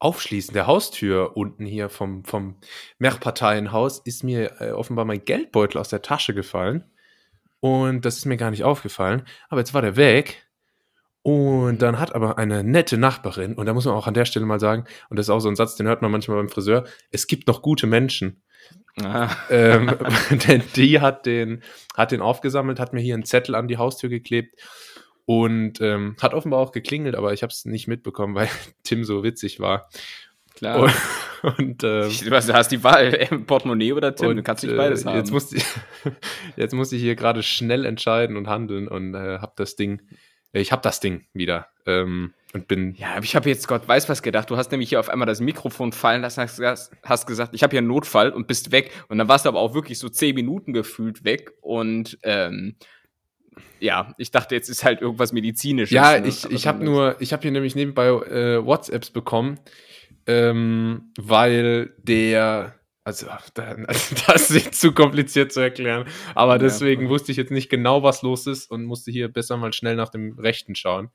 Aufschließen 0.00 0.54
der 0.54 0.66
Haustür 0.66 1.36
unten 1.36 1.66
hier 1.66 1.90
vom, 1.90 2.24
vom 2.24 2.58
Mehrparteienhaus 2.98 4.00
ist 4.00 4.24
mir 4.24 4.60
äh, 4.60 4.70
offenbar 4.72 5.04
mein 5.04 5.24
Geldbeutel 5.24 5.78
aus 5.78 5.90
der 5.90 6.02
Tasche 6.02 6.34
gefallen. 6.34 6.90
Und 7.60 8.04
das 8.04 8.16
ist 8.16 8.24
mir 8.24 8.38
gar 8.38 8.50
nicht 8.50 8.64
aufgefallen. 8.64 9.26
Aber 9.48 9.60
jetzt 9.60 9.74
war 9.74 9.82
der 9.82 9.96
weg. 9.96 10.49
Und 11.22 11.82
dann 11.82 11.98
hat 11.98 12.14
aber 12.14 12.38
eine 12.38 12.64
nette 12.64 12.96
Nachbarin, 12.96 13.54
und 13.54 13.66
da 13.66 13.74
muss 13.74 13.84
man 13.84 13.94
auch 13.94 14.06
an 14.06 14.14
der 14.14 14.24
Stelle 14.24 14.46
mal 14.46 14.58
sagen, 14.60 14.84
und 15.10 15.18
das 15.18 15.26
ist 15.26 15.30
auch 15.30 15.40
so 15.40 15.48
ein 15.50 15.56
Satz, 15.56 15.76
den 15.76 15.86
hört 15.86 16.00
man 16.00 16.10
manchmal 16.10 16.38
beim 16.38 16.48
Friseur, 16.48 16.84
es 17.10 17.26
gibt 17.26 17.46
noch 17.46 17.60
gute 17.60 17.86
Menschen. 17.86 18.42
ah, 19.02 19.28
ähm, 19.50 19.94
denn 20.48 20.62
die 20.76 21.00
hat 21.00 21.26
den, 21.26 21.62
hat 21.94 22.12
den 22.12 22.22
aufgesammelt, 22.22 22.80
hat 22.80 22.92
mir 22.94 23.00
hier 23.00 23.14
einen 23.14 23.24
Zettel 23.24 23.54
an 23.54 23.68
die 23.68 23.76
Haustür 23.76 24.08
geklebt 24.08 24.54
und 25.26 25.80
ähm, 25.82 26.16
hat 26.22 26.32
offenbar 26.32 26.58
auch 26.60 26.72
geklingelt, 26.72 27.14
aber 27.14 27.34
ich 27.34 27.42
habe 27.42 27.50
es 27.52 27.66
nicht 27.66 27.86
mitbekommen, 27.86 28.34
weil 28.36 28.48
Tim 28.82 29.04
so 29.04 29.22
witzig 29.22 29.60
war. 29.60 29.90
klar. 30.54 30.78
Und, 30.80 31.58
und, 31.58 31.84
ähm, 31.84 32.10
du 32.24 32.30
hast- 32.30 32.48
du 32.48 32.54
hast 32.54 32.68
die 32.72 32.82
Wahl, 32.82 33.12
äh, 33.14 33.26
Portemonnaie 33.26 33.92
oder 33.92 34.14
Tim, 34.14 34.30
du 34.30 34.36
und, 34.38 34.42
kannst 34.42 34.62
nicht 34.64 34.72
äh, 34.72 34.76
beides 34.76 35.04
haben. 35.04 35.16
Jetzt 35.16 35.32
musste 35.32 35.56
ich, 35.56 35.64
jetzt 36.56 36.72
musste 36.74 36.96
ich 36.96 37.02
hier 37.02 37.14
gerade 37.14 37.42
schnell 37.42 37.84
entscheiden 37.84 38.36
und 38.38 38.48
handeln 38.48 38.88
und 38.88 39.14
äh, 39.14 39.38
habe 39.38 39.52
das 39.56 39.76
Ding, 39.76 40.00
ich 40.52 40.72
habe 40.72 40.82
das 40.82 41.00
Ding 41.00 41.26
wieder 41.32 41.68
ähm, 41.86 42.34
und 42.52 42.66
bin 42.66 42.94
ja, 42.94 43.12
aber 43.12 43.24
ich 43.24 43.36
habe 43.36 43.48
jetzt 43.48 43.68
Gott 43.68 43.86
weiß 43.86 44.08
was 44.08 44.22
gedacht. 44.22 44.50
Du 44.50 44.56
hast 44.56 44.72
nämlich 44.72 44.88
hier 44.88 44.98
auf 44.98 45.08
einmal 45.08 45.26
das 45.26 45.40
Mikrofon 45.40 45.92
fallen 45.92 46.22
lassen, 46.22 46.42
hast, 46.42 47.26
gesagt, 47.26 47.54
ich 47.54 47.62
habe 47.62 47.70
hier 47.70 47.78
einen 47.78 47.86
Notfall 47.88 48.30
und 48.30 48.48
bist 48.48 48.72
weg. 48.72 48.90
Und 49.08 49.18
dann 49.18 49.28
warst 49.28 49.44
du 49.44 49.48
aber 49.48 49.60
auch 49.60 49.74
wirklich 49.74 49.98
so 49.98 50.08
zehn 50.08 50.34
Minuten 50.34 50.72
gefühlt 50.72 51.24
weg. 51.24 51.52
Und 51.60 52.18
ähm, 52.24 52.74
ja, 53.78 54.14
ich 54.18 54.30
dachte, 54.32 54.54
jetzt 54.54 54.68
ist 54.68 54.84
halt 54.84 55.00
irgendwas 55.00 55.32
Medizinisches. 55.32 55.94
Ja, 55.94 56.18
ne? 56.18 56.26
ich, 56.26 56.44
Aber 56.44 56.54
ich 56.54 56.66
habe 56.66 56.84
nur, 56.84 57.16
ich 57.20 57.32
habe 57.32 57.42
hier 57.42 57.52
nämlich 57.52 57.76
nebenbei 57.76 58.08
äh, 58.08 58.64
WhatsApps 58.64 59.10
bekommen, 59.10 59.60
ähm, 60.26 61.12
weil 61.16 61.94
der, 61.98 62.74
also 63.10 63.26
da- 63.54 63.76
das 64.26 64.50
ist 64.50 64.74
zu 64.80 64.92
kompliziert 64.92 65.52
zu 65.52 65.60
erklären, 65.60 66.06
aber 66.34 66.58
deswegen 66.58 67.08
wusste 67.08 67.32
ich 67.32 67.38
jetzt 67.38 67.50
nicht 67.52 67.68
genau, 67.70 68.02
was 68.02 68.22
los 68.22 68.46
ist 68.46 68.70
und 68.70 68.84
musste 68.84 69.10
hier 69.10 69.28
besser 69.28 69.56
mal 69.56 69.72
schnell 69.72 69.96
nach 69.96 70.08
dem 70.10 70.38
Rechten 70.38 70.74
schauen 70.74 71.10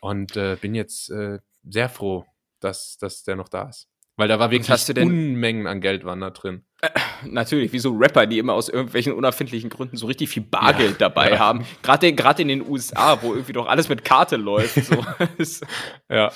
und 0.00 0.36
äh, 0.36 0.56
bin 0.60 0.74
jetzt 0.74 1.10
äh, 1.10 1.38
sehr 1.68 1.88
froh, 1.88 2.24
dass, 2.60 2.98
dass 2.98 3.22
der 3.24 3.36
noch 3.36 3.48
da 3.48 3.68
ist. 3.68 3.88
Weil 4.16 4.28
da 4.28 4.38
war 4.38 4.50
wirklich 4.52 4.96
Unmengen 4.98 5.66
an 5.66 5.80
Geld 5.80 6.04
waren 6.04 6.20
da 6.20 6.30
drin. 6.30 6.64
Natürlich, 7.24 7.72
wie 7.72 7.80
so 7.80 7.96
Rapper, 7.96 8.26
die 8.26 8.38
immer 8.38 8.52
aus 8.52 8.68
irgendwelchen 8.68 9.12
unerfindlichen 9.12 9.70
Gründen 9.70 9.96
so 9.96 10.06
richtig 10.06 10.28
viel 10.28 10.44
Bargeld 10.44 10.92
Ja, 10.92 11.08
dabei 11.08 11.30
ja. 11.30 11.38
haben. 11.40 11.64
Gerade 11.82 12.12
gerade 12.12 12.42
in 12.42 12.48
den 12.48 12.68
USA, 12.68 13.20
wo 13.22 13.32
irgendwie 13.32 13.54
doch 13.54 13.66
alles 13.66 13.88
mit 13.88 14.04
Karte 14.04 14.36
läuft. 14.36 14.76
So. 14.84 15.04
Ja. 16.08 16.30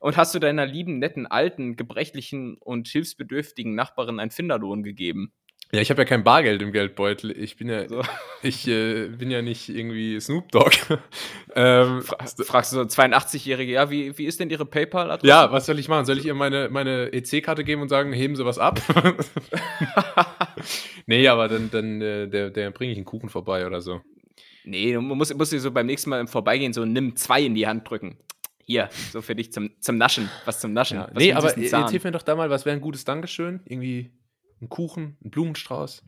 Und 0.00 0.16
hast 0.16 0.34
du 0.34 0.38
deiner 0.38 0.66
lieben, 0.66 0.98
netten, 0.98 1.26
alten, 1.26 1.76
gebrechlichen 1.76 2.56
und 2.58 2.88
hilfsbedürftigen 2.88 3.74
Nachbarin 3.74 4.20
einen 4.20 4.30
Finderlohn 4.30 4.82
gegeben? 4.82 5.32
Ja, 5.70 5.82
ich 5.82 5.90
habe 5.90 6.00
ja 6.00 6.06
kein 6.06 6.24
Bargeld 6.24 6.62
im 6.62 6.72
Geldbeutel. 6.72 7.30
Ich 7.30 7.56
bin 7.56 7.68
ja, 7.68 7.86
So. 7.86 8.02
ich 8.42 8.66
äh, 8.66 9.08
bin 9.08 9.30
ja 9.30 9.42
nicht 9.42 9.68
irgendwie 9.68 10.18
Snoop 10.18 10.50
Dogg. 10.50 10.72
ähm, 11.54 12.00
Fragst 12.02 12.72
du 12.72 12.76
so 12.76 12.82
82-Jährige, 12.82 13.72
ja, 13.72 13.90
wie, 13.90 14.16
wie 14.16 14.24
ist 14.24 14.40
denn 14.40 14.48
ihre 14.48 14.64
PayPal-Adresse? 14.64 15.28
Ja, 15.28 15.52
was 15.52 15.66
soll 15.66 15.78
ich 15.78 15.88
machen? 15.88 16.06
Soll 16.06 16.18
ich 16.18 16.24
ihr 16.24 16.34
meine, 16.34 16.70
meine 16.70 17.12
EC-Karte 17.12 17.64
geben 17.64 17.82
und 17.82 17.90
sagen, 17.90 18.14
heben 18.14 18.34
Sie 18.34 18.46
was 18.46 18.58
ab? 18.58 18.80
nee, 21.06 21.28
aber 21.28 21.48
dann, 21.48 21.70
dann 21.70 22.00
äh, 22.00 22.28
der, 22.28 22.48
der 22.48 22.70
bringe 22.70 22.92
ich 22.92 22.98
einen 22.98 23.04
Kuchen 23.04 23.28
vorbei 23.28 23.66
oder 23.66 23.82
so. 23.82 24.00
Nee, 24.64 24.94
du 24.94 25.02
musst, 25.02 25.36
musst 25.36 25.52
dir 25.52 25.60
so 25.60 25.70
beim 25.70 25.86
nächsten 25.86 26.08
Mal 26.08 26.20
im 26.20 26.28
Vorbeigehen 26.28 26.72
so 26.72 26.86
nimm 26.86 27.14
zwei 27.16 27.42
in 27.42 27.54
die 27.54 27.66
Hand 27.66 27.88
drücken. 27.88 28.18
Hier, 28.70 28.90
so 29.12 29.22
für 29.22 29.34
dich 29.34 29.50
zum, 29.50 29.70
zum 29.80 29.96
Naschen. 29.96 30.28
Was 30.44 30.60
zum 30.60 30.74
Naschen. 30.74 30.98
Ja. 30.98 31.08
Was 31.10 31.22
Nee, 31.22 31.32
aber 31.32 31.50
hilf 31.54 32.04
mir 32.04 32.10
doch 32.10 32.22
da 32.22 32.36
mal, 32.36 32.50
was 32.50 32.66
wäre 32.66 32.76
ein 32.76 32.82
gutes 32.82 33.06
Dankeschön? 33.06 33.60
Irgendwie 33.64 34.12
ein 34.60 34.68
Kuchen, 34.68 35.16
ein 35.24 35.30
Blumenstrauß. 35.30 36.04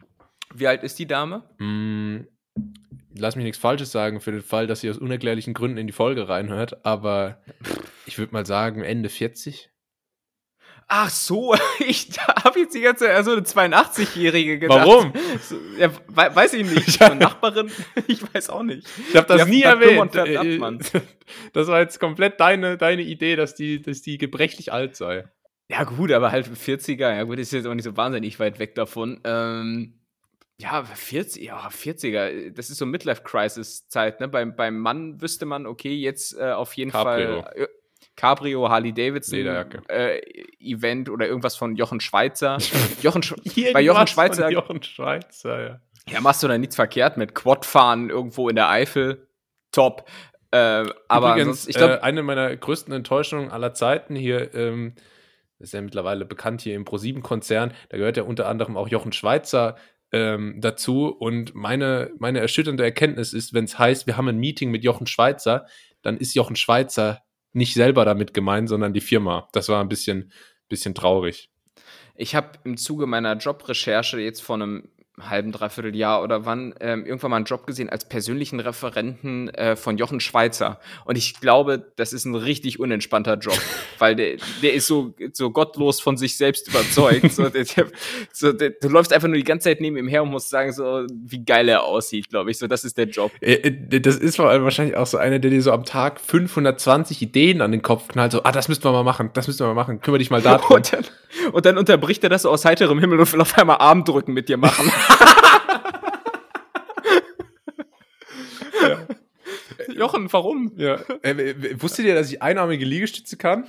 Wie 0.55 0.67
alt 0.67 0.83
ist 0.83 0.99
die 0.99 1.07
Dame? 1.07 1.43
Mm, 1.57 2.27
lass 3.15 3.35
mich 3.35 3.45
nichts 3.45 3.59
Falsches 3.59 3.93
sagen 3.93 4.21
für 4.21 4.33
den 4.33 4.43
Fall, 4.43 4.67
dass 4.67 4.81
sie 4.83 4.91
aus 4.91 4.99
unerklärlichen 4.99 5.55
Gründen 5.55 5.79
in 5.79 5.87
die 5.87 5.95
Folge 5.95 6.29
reinhört, 6.29 6.85
aber 6.85 7.41
ich 8.05 8.19
würde 8.19 8.35
mal 8.35 8.45
sagen 8.45 8.83
Ende 8.83 9.09
40. 9.09 9.71
Ach 10.93 11.09
so, 11.09 11.55
ich 11.79 12.09
habe 12.45 12.59
jetzt 12.59 12.75
die 12.75 12.81
ganze 12.81 13.05
Zeit 13.07 13.25
so 13.25 13.31
eine 13.31 13.43
82-Jährige 13.43 14.59
gedacht. 14.59 14.81
Warum? 14.87 15.13
So, 15.41 15.57
ja, 15.79 15.89
we 16.09 16.35
weiß 16.35 16.55
ich 16.55 16.69
nicht. 16.69 16.91
So 16.99 17.05
eine 17.05 17.15
Nachbarin, 17.15 17.71
ich 18.09 18.23
weiß 18.35 18.51
auch 18.51 18.65
nicht. 18.65 18.89
Ich 19.09 19.15
habe 19.17 19.27
das 19.29 19.39
Ja, 19.39 19.45
nie 19.45 19.63
erwähnt. 19.63 20.13
fernab, 20.13 20.45
Äh, 20.45 20.59
Mann. 20.59 20.81
Das 21.53 21.69
war 21.69 21.79
jetzt 21.81 22.01
komplett 22.01 22.41
deine, 22.41 22.77
deine 22.77 23.03
Idee, 23.03 23.37
dass 23.37 23.55
die, 23.55 23.81
dass 23.81 24.03
die 24.03 24.19
gebrechlich 24.19 24.73
alt 24.73 24.97
sei. 24.97 25.29
Ja, 25.71 25.85
gut, 25.85 26.11
aber 26.11 26.33
halt 26.33 26.49
40er, 26.49 27.15
ja 27.15 27.23
gut, 27.23 27.39
ist 27.39 27.53
jetzt 27.53 27.67
auch 27.69 27.75
nicht 27.75 27.85
so 27.85 27.97
wahnsinnig 27.97 28.41
weit 28.41 28.59
weg 28.59 28.75
davon. 28.75 29.21
Ähm, 29.23 29.95
ja, 30.61 30.83
40, 30.83 31.41
ja, 31.45 31.69
40er, 31.69 32.51
das 32.51 32.69
ist 32.69 32.79
so 32.79 32.85
Midlife-Crisis-Zeit, 32.87 34.19
ne? 34.19 34.27
Beim, 34.27 34.57
beim 34.57 34.77
Mann 34.81 35.21
wüsste 35.23 35.47
man, 35.47 35.67
okay, 35.67 35.95
jetzt 35.95 36.37
äh, 36.37 36.51
auf 36.51 36.73
jeden 36.75 36.91
Cabrio. 36.91 37.43
Fall 37.43 37.53
äh, 37.55 37.67
Cabrio, 38.17 38.69
Harley 38.69 38.93
Davidson, 38.93 39.47
äh, 39.89 40.21
Event 40.59 41.09
oder 41.09 41.27
irgendwas 41.27 41.57
von 41.57 41.77
Jochen 41.77 42.01
Schweizer. 42.01 42.59
Jochen, 43.03 43.23
Sch 43.23 43.35
bei 43.73 43.81
Jochen 43.81 44.07
Schweizer, 44.07 44.51
Jochen 44.51 44.83
Schweizer, 44.83 45.63
ja. 45.63 45.81
ja, 46.09 46.21
machst 46.21 46.43
du 46.43 46.49
da 46.49 46.59
nichts 46.59 46.77
verkehrt 46.77 47.17
mit 47.17 47.35
Quadfahren 47.35 48.11
irgendwo 48.11 48.49
in 48.49 48.57
der 48.57 48.69
Eifel. 48.69 49.27
Top. 49.73 50.09
Äh, 50.51 50.85
aber 51.09 51.31
Übrigens, 51.31 51.41
ansonsten, 51.41 51.71
ich 51.71 51.77
glaube, 51.77 51.95
äh, 51.95 52.01
eine 52.01 52.23
meiner 52.23 52.57
größten 52.57 52.93
Enttäuschungen 52.93 53.51
aller 53.51 53.73
Zeiten 53.73 54.17
hier, 54.17 54.53
ähm, 54.55 54.95
das 55.59 55.69
ist 55.69 55.75
ja 55.75 55.81
mittlerweile 55.81 56.25
bekannt 56.25 56.63
hier 56.63 56.75
im 56.75 56.85
Pro7-Konzern, 56.85 57.73
da 57.89 57.97
gehört 57.97 58.17
ja 58.17 58.25
unter 58.25 58.49
anderem 58.49 58.77
auch 58.77 58.89
Jochen 58.89 59.13
Schweizer 59.13 59.77
ähm, 60.13 60.57
dazu. 60.59 61.09
Und 61.09 61.55
meine, 61.55 62.11
meine 62.19 62.41
erschütternde 62.41 62.83
Erkenntnis 62.83 63.33
ist, 63.33 63.55
wenn 63.55 63.65
es 63.65 63.79
heißt, 63.79 64.07
wir 64.07 64.17
haben 64.17 64.29
ein 64.29 64.39
Meeting 64.39 64.71
mit 64.71 64.85
Jochen 64.85 65.07
Schweizer, 65.07 65.67
dann 66.03 66.17
ist 66.17 66.35
Jochen 66.35 66.57
Schweizer 66.57 67.23
nicht 67.53 67.75
selber 67.75 68.05
damit 68.05 68.35
gemeint, 68.35 68.69
sondern 68.69 68.93
die 68.93 69.01
Firma. 69.01 69.49
Das 69.53 69.69
war 69.69 69.81
ein 69.83 69.89
bisschen, 69.89 70.33
bisschen 70.69 70.95
traurig. 70.95 71.51
Ich 72.15 72.35
habe 72.35 72.59
im 72.65 72.77
Zuge 72.77 73.07
meiner 73.07 73.37
Jobrecherche 73.37 74.21
jetzt 74.21 74.43
vor 74.43 74.57
einem 74.57 74.91
halben, 75.29 75.53
dreiviertel 75.53 75.95
Jahr 75.95 76.23
oder 76.23 76.47
wann 76.47 76.75
ähm, 76.81 77.05
irgendwann 77.05 77.31
mal 77.31 77.37
einen 77.37 77.45
Job 77.45 77.67
gesehen 77.67 77.89
als 77.89 78.09
persönlichen 78.09 78.61
Referenten 78.61 79.49
äh, 79.51 79.77
von 79.77 79.99
Jochen 79.99 80.21
Schweizer. 80.21 80.81
Und 81.05 81.19
ich 81.19 81.41
glaube, 81.41 81.93
das 81.97 82.13
ist 82.13 82.25
ein 82.25 82.35
richtig 82.35 82.81
unentspannter 82.81 83.37
Job, 83.39 83.59
weil 83.99 84.17
der, 84.17 84.37
der 84.63 84.75
ist 84.75 84.87
so, 84.87 85.15
so 85.33 85.51
gottlos 85.51 86.01
von 86.01 86.17
sich 86.17 86.37
selbst 86.37 86.69
überzeugt. 86.69 87.33
so, 87.33 87.49
der, 87.49 87.65
der, 87.65 87.87
so, 88.33 88.53
der, 88.53 88.71
du 88.71 88.89
läufst 88.89 89.13
einfach 89.13 89.29
nur 89.29 89.37
die 89.37 89.45
ganze 89.45 89.65
Zeit 89.65 89.81
neben 89.81 89.97
ihm 89.97 90.09
her 90.09 90.23
und 90.23 90.31
musst 90.31 90.51
sagen, 90.51 90.73
so 90.73 91.07
wie 91.11 91.45
geil 91.45 91.69
er 91.69 91.85
aussieht, 91.85 92.29
glaube 92.29 92.51
ich. 92.51 92.59
So, 92.59 92.67
das 92.67 92.85
ist 92.85 92.97
der 92.97 93.07
Job. 93.07 93.33
Äh, 93.41 93.55
äh, 93.55 94.01
das 94.01 94.17
ist 94.17 94.37
vor 94.37 94.49
allem 94.49 94.65
wahrscheinlich 94.65 94.97
auch 94.97 95.07
so 95.07 95.19
einer, 95.19 95.39
der 95.39 95.51
dir 95.51 95.63
so 95.63 95.73
am 95.73 95.85
Tag 95.85 96.21
520 96.21 97.21
Ideen 97.23 97.61
an 97.61 97.73
den 97.73 97.83
Kopf 97.83 98.09
knallt. 98.09 98.33
So, 98.33 98.43
ah, 98.45 98.53
das 98.53 98.69
müssten 98.69 98.85
wir 98.85 98.93
mal 98.93 99.03
machen, 99.03 99.31
das 99.35 99.47
müssen 99.47 99.61
wir 99.61 99.69
mal 99.69 99.75
machen. 99.75 100.01
Kümmere 100.01 100.19
dich 100.19 100.31
mal 100.31 100.43
darum. 100.43 100.77
Und 100.77 100.93
dann, 100.93 101.05
und 101.53 101.67
dann 101.67 101.79
unterbricht 101.79 102.23
er 102.25 102.31
das 102.31 102.43
so 102.43 102.51
aus 102.51 102.65
heiterem 102.65 102.99
Himmel 102.99 103.21
und 103.21 103.33
will 103.33 103.41
auf 103.41 103.57
einmal 103.59 103.79
Armdrücken 103.79 104.35
mit 104.35 104.49
dir 104.49 104.57
machen. 104.57 104.91
ja. 108.83 109.07
Jochen, 109.89 110.33
warum? 110.33 110.73
Ja. 110.77 111.01
Äh, 111.23 111.81
wusstet 111.81 112.07
ihr, 112.07 112.15
dass 112.15 112.31
ich 112.31 112.43
einarmige 112.43 112.85
Liegestütze 112.85 113.37
kann? 113.37 113.67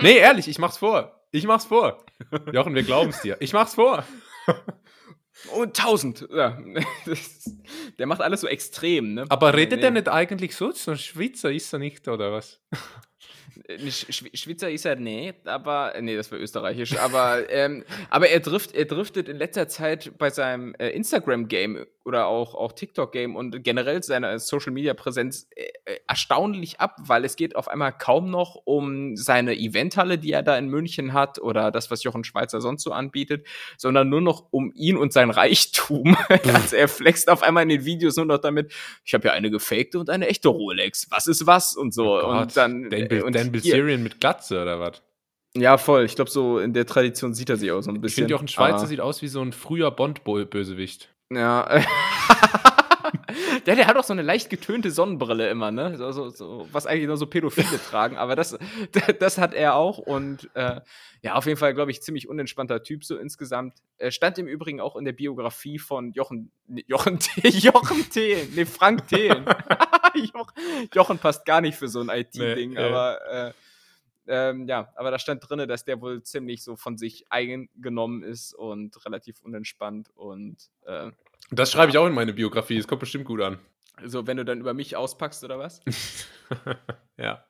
Nee, 0.00 0.16
ehrlich, 0.18 0.48
ich 0.48 0.58
mach's 0.58 0.78
vor. 0.78 1.20
Ich 1.30 1.46
mach's 1.46 1.64
vor. 1.64 2.04
Jochen, 2.52 2.74
wir 2.74 2.82
glauben's 2.82 3.20
dir. 3.22 3.36
Ich 3.40 3.52
mach's 3.52 3.74
vor. 3.74 4.04
Und 5.52 5.76
tausend. 5.76 6.26
Ja. 6.30 6.58
Der 7.98 8.06
macht 8.06 8.20
alles 8.20 8.40
so 8.40 8.46
extrem, 8.46 9.14
ne? 9.14 9.24
Aber 9.28 9.54
redet 9.54 9.78
nee. 9.78 9.82
der 9.82 9.90
nicht 9.90 10.08
eigentlich 10.08 10.56
so? 10.56 10.70
So 10.72 10.92
ein 10.92 10.98
Schweizer 10.98 11.52
ist 11.52 11.72
er 11.72 11.78
nicht, 11.78 12.06
oder 12.08 12.32
was? 12.32 12.60
Sch 13.88 14.24
Schweizer 14.34 14.70
ist 14.70 14.84
er 14.84 14.96
nicht, 14.96 15.46
aber 15.46 15.94
nee, 16.00 16.16
das 16.16 16.30
war 16.30 16.38
österreichisch. 16.38 16.98
Aber, 16.98 17.50
ähm, 17.50 17.84
aber 18.10 18.28
er, 18.28 18.40
drift, 18.40 18.74
er 18.74 18.84
driftet 18.84 19.28
in 19.28 19.36
letzter 19.36 19.68
Zeit 19.68 20.12
bei 20.18 20.30
seinem 20.30 20.74
äh, 20.78 20.90
Instagram-Game 20.90 21.86
oder 22.04 22.26
auch, 22.26 22.54
auch 22.54 22.72
TikTok-Game 22.72 23.34
und 23.34 23.64
generell 23.64 24.02
seiner 24.02 24.38
Social-Media-Präsenz 24.38 25.48
äh, 25.54 25.64
äh, 25.84 25.98
erstaunlich 26.06 26.80
ab, 26.80 26.96
weil 27.00 27.24
es 27.24 27.36
geht 27.36 27.56
auf 27.56 27.68
einmal 27.68 27.92
kaum 27.92 28.30
noch 28.30 28.60
um 28.64 29.16
seine 29.16 29.56
Eventhalle, 29.56 30.18
die 30.18 30.32
er 30.32 30.42
da 30.42 30.56
in 30.56 30.68
München 30.68 31.14
hat 31.14 31.38
oder 31.40 31.70
das, 31.70 31.90
was 31.90 32.02
Jochen 32.02 32.24
Schweizer 32.24 32.60
sonst 32.60 32.82
so 32.82 32.92
anbietet, 32.92 33.46
sondern 33.78 34.08
nur 34.08 34.20
noch 34.20 34.48
um 34.50 34.70
ihn 34.74 34.96
und 34.96 35.12
sein 35.12 35.30
Reichtum. 35.30 36.16
also 36.28 36.76
er 36.76 36.88
flext 36.88 37.30
auf 37.30 37.42
einmal 37.42 37.62
in 37.62 37.70
den 37.70 37.84
Videos 37.84 38.16
nur 38.16 38.26
noch 38.26 38.38
damit, 38.38 38.72
ich 39.04 39.14
habe 39.14 39.28
ja 39.28 39.32
eine 39.32 39.50
gefakte 39.50 39.98
und 39.98 40.10
eine 40.10 40.28
echte 40.28 40.48
Rolex. 40.48 41.06
Was 41.10 41.26
ist 41.26 41.46
was? 41.46 41.74
Und 41.74 41.94
so. 41.94 42.22
Oh 42.22 42.40
und 42.40 42.56
dann. 42.56 42.90
Dan, 42.90 43.10
äh, 43.10 43.22
und 43.22 43.34
Dan 43.34 43.50
Bilzerian 43.50 44.02
mit 44.02 44.20
Glatze 44.20 44.60
oder 44.60 44.78
was? 44.78 45.02
Ja, 45.56 45.78
voll. 45.78 46.04
Ich 46.04 46.16
glaube, 46.16 46.30
so 46.30 46.58
in 46.58 46.72
der 46.72 46.84
Tradition 46.84 47.32
sieht 47.32 47.48
er 47.48 47.56
sich 47.56 47.70
auch 47.70 47.80
so 47.80 47.90
ein 47.90 48.00
bisschen. 48.00 48.08
Ich 48.08 48.14
finde, 48.14 48.32
Jochen 48.32 48.48
Schweizer 48.48 48.82
ah. 48.82 48.86
sieht 48.86 49.00
aus 49.00 49.22
wie 49.22 49.28
so 49.28 49.40
ein 49.40 49.52
früher 49.52 49.90
Bond-Bösewicht. 49.90 51.13
Ja. 51.36 51.82
der, 53.66 53.76
der 53.76 53.86
hat 53.86 53.96
auch 53.96 54.04
so 54.04 54.12
eine 54.12 54.22
leicht 54.22 54.50
getönte 54.50 54.90
Sonnenbrille 54.90 55.48
immer, 55.48 55.70
ne? 55.70 55.96
So, 55.96 56.12
so, 56.12 56.28
so, 56.30 56.68
was 56.72 56.86
eigentlich 56.86 57.06
nur 57.06 57.16
so 57.16 57.26
Pädophile 57.26 57.80
tragen, 57.90 58.16
aber 58.16 58.36
das, 58.36 58.58
das 59.20 59.38
hat 59.38 59.54
er 59.54 59.74
auch 59.74 59.98
und 59.98 60.50
äh, 60.54 60.80
ja, 61.22 61.34
auf 61.34 61.46
jeden 61.46 61.58
Fall, 61.58 61.74
glaube 61.74 61.90
ich, 61.90 62.02
ziemlich 62.02 62.28
unentspannter 62.28 62.82
Typ 62.82 63.04
so 63.04 63.16
insgesamt. 63.16 63.78
Er 63.96 64.10
stand 64.10 64.38
im 64.38 64.46
Übrigen 64.46 64.80
auch 64.80 64.96
in 64.96 65.04
der 65.04 65.12
Biografie 65.12 65.78
von 65.78 66.12
Jochen, 66.12 66.50
Jochen, 66.86 67.18
Jochen 67.42 68.10
Thelen, 68.10 68.54
ne, 68.54 68.66
Frank 68.66 69.08
Thelen. 69.08 69.44
Jochen 70.92 71.18
passt 71.18 71.46
gar 71.46 71.60
nicht 71.60 71.76
für 71.76 71.88
so 71.88 72.00
ein 72.00 72.08
IT-Ding, 72.10 72.74
nee, 72.74 72.78
aber 72.78 73.18
äh, 73.30 73.52
ähm, 74.26 74.66
ja, 74.68 74.92
aber 74.96 75.10
da 75.10 75.18
stand 75.18 75.48
drin, 75.48 75.66
dass 75.68 75.84
der 75.84 76.00
wohl 76.00 76.22
ziemlich 76.22 76.62
so 76.62 76.76
von 76.76 76.96
sich 76.96 77.26
eingenommen 77.30 78.22
ist 78.22 78.54
und 78.54 79.04
relativ 79.04 79.40
unentspannt 79.42 80.10
und 80.14 80.70
äh, 80.86 81.10
das 81.50 81.72
schreibe 81.72 81.90
ich 81.90 81.98
auch 81.98 82.06
in 82.06 82.14
meine 82.14 82.32
Biografie, 82.32 82.76
das 82.76 82.88
kommt 82.88 83.00
bestimmt 83.00 83.26
gut 83.26 83.40
an. 83.40 83.58
Also, 83.96 84.26
wenn 84.26 84.36
du 84.36 84.44
dann 84.44 84.60
über 84.60 84.74
mich 84.74 84.96
auspackst 84.96 85.44
oder 85.44 85.58
was? 85.58 85.80
ja. 87.16 87.44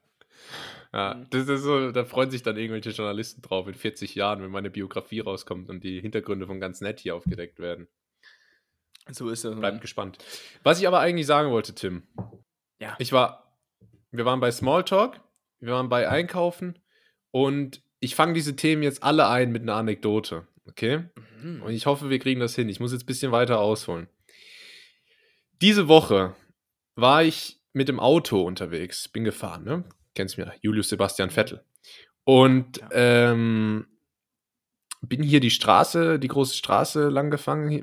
Ja, 0.92 1.14
mhm. 1.14 1.26
das 1.30 1.48
ist 1.48 1.62
so, 1.62 1.90
da 1.90 2.04
freuen 2.04 2.30
sich 2.30 2.42
dann 2.42 2.56
irgendwelche 2.56 2.90
Journalisten 2.90 3.42
drauf 3.42 3.66
in 3.66 3.74
40 3.74 4.14
Jahren, 4.14 4.42
wenn 4.42 4.50
meine 4.50 4.70
Biografie 4.70 5.20
rauskommt 5.20 5.68
und 5.68 5.82
die 5.82 6.00
Hintergründe 6.00 6.46
von 6.46 6.60
ganz 6.60 6.80
nett 6.80 7.00
hier 7.00 7.16
aufgedeckt 7.16 7.58
werden. 7.58 7.88
So 9.10 9.28
ist 9.28 9.44
es. 9.44 9.58
Bleibt 9.58 9.80
gespannt. 9.80 10.18
Was 10.62 10.80
ich 10.80 10.86
aber 10.86 11.00
eigentlich 11.00 11.26
sagen 11.26 11.50
wollte, 11.50 11.74
Tim. 11.74 12.04
Ja. 12.78 12.94
Ich 12.98 13.12
war, 13.12 13.58
wir 14.12 14.24
waren 14.24 14.40
bei 14.40 14.50
Smalltalk 14.50 15.20
wir 15.64 15.74
waren 15.74 15.88
bei 15.88 16.08
Einkaufen 16.08 16.78
und 17.30 17.82
ich 18.00 18.14
fange 18.14 18.34
diese 18.34 18.56
Themen 18.56 18.82
jetzt 18.82 19.02
alle 19.02 19.28
ein 19.28 19.50
mit 19.50 19.62
einer 19.62 19.76
Anekdote. 19.76 20.46
Okay? 20.68 21.04
Mhm. 21.42 21.62
Und 21.62 21.72
ich 21.72 21.86
hoffe, 21.86 22.10
wir 22.10 22.18
kriegen 22.18 22.40
das 22.40 22.54
hin. 22.54 22.68
Ich 22.68 22.80
muss 22.80 22.92
jetzt 22.92 23.04
ein 23.04 23.06
bisschen 23.06 23.32
weiter 23.32 23.60
ausholen. 23.60 24.08
Diese 25.60 25.88
Woche 25.88 26.34
war 26.96 27.22
ich 27.22 27.60
mit 27.72 27.88
dem 27.88 28.00
Auto 28.00 28.42
unterwegs, 28.42 29.08
bin 29.08 29.24
gefahren, 29.24 29.64
ne? 29.64 29.84
Kennst 30.14 30.38
mir, 30.38 30.52
Julius 30.60 30.90
Sebastian 30.90 31.30
Vettel. 31.30 31.64
Und 32.24 32.80
ähm, 32.92 33.86
bin 35.02 35.22
hier 35.22 35.40
die 35.40 35.50
Straße, 35.50 36.18
die 36.18 36.28
große 36.28 36.56
Straße 36.56 37.08
lang, 37.08 37.30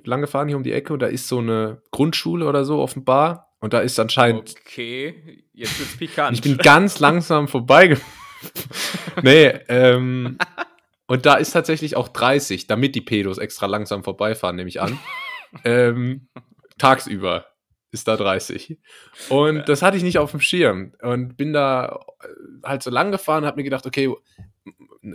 lang 0.05 0.21
gefahren, 0.21 0.47
hier 0.47 0.57
um 0.57 0.63
die 0.63 0.71
Ecke, 0.71 0.93
und 0.93 1.01
da 1.01 1.07
ist 1.07 1.27
so 1.27 1.39
eine 1.39 1.81
Grundschule 1.91 2.47
oder 2.47 2.63
so 2.65 2.79
offenbar. 2.79 3.50
Und 3.61 3.73
da 3.73 3.79
ist 3.79 3.99
anscheinend. 3.99 4.55
Okay, 4.65 5.43
jetzt 5.53 5.79
wird's 5.79 5.97
pikant. 5.97 6.35
ich 6.35 6.41
bin 6.41 6.57
ganz 6.57 6.99
langsam 6.99 7.47
vorbeigefahren. 7.47 8.11
nee, 9.21 9.47
ähm. 9.69 10.37
und 11.05 11.25
da 11.27 11.35
ist 11.35 11.51
tatsächlich 11.51 11.95
auch 11.95 12.07
30, 12.07 12.65
damit 12.65 12.95
die 12.95 13.01
Pedos 13.01 13.37
extra 13.37 13.67
langsam 13.67 14.03
vorbeifahren, 14.03 14.55
nehme 14.55 14.67
ich 14.67 14.81
an. 14.81 14.99
ähm, 15.63 16.27
tagsüber 16.79 17.45
ist 17.91 18.07
da 18.07 18.17
30. 18.17 18.79
Und 19.29 19.57
ja. 19.57 19.61
das 19.61 19.83
hatte 19.83 19.97
ich 19.97 20.03
nicht 20.03 20.17
auf 20.17 20.31
dem 20.31 20.39
Schirm. 20.39 20.93
Und 21.01 21.37
bin 21.37 21.53
da 21.53 21.99
äh, 22.23 22.27
halt 22.63 22.81
so 22.81 22.89
lang 22.89 23.11
gefahren, 23.11 23.45
habe 23.45 23.57
mir 23.57 23.63
gedacht, 23.63 23.85
okay, 23.85 24.11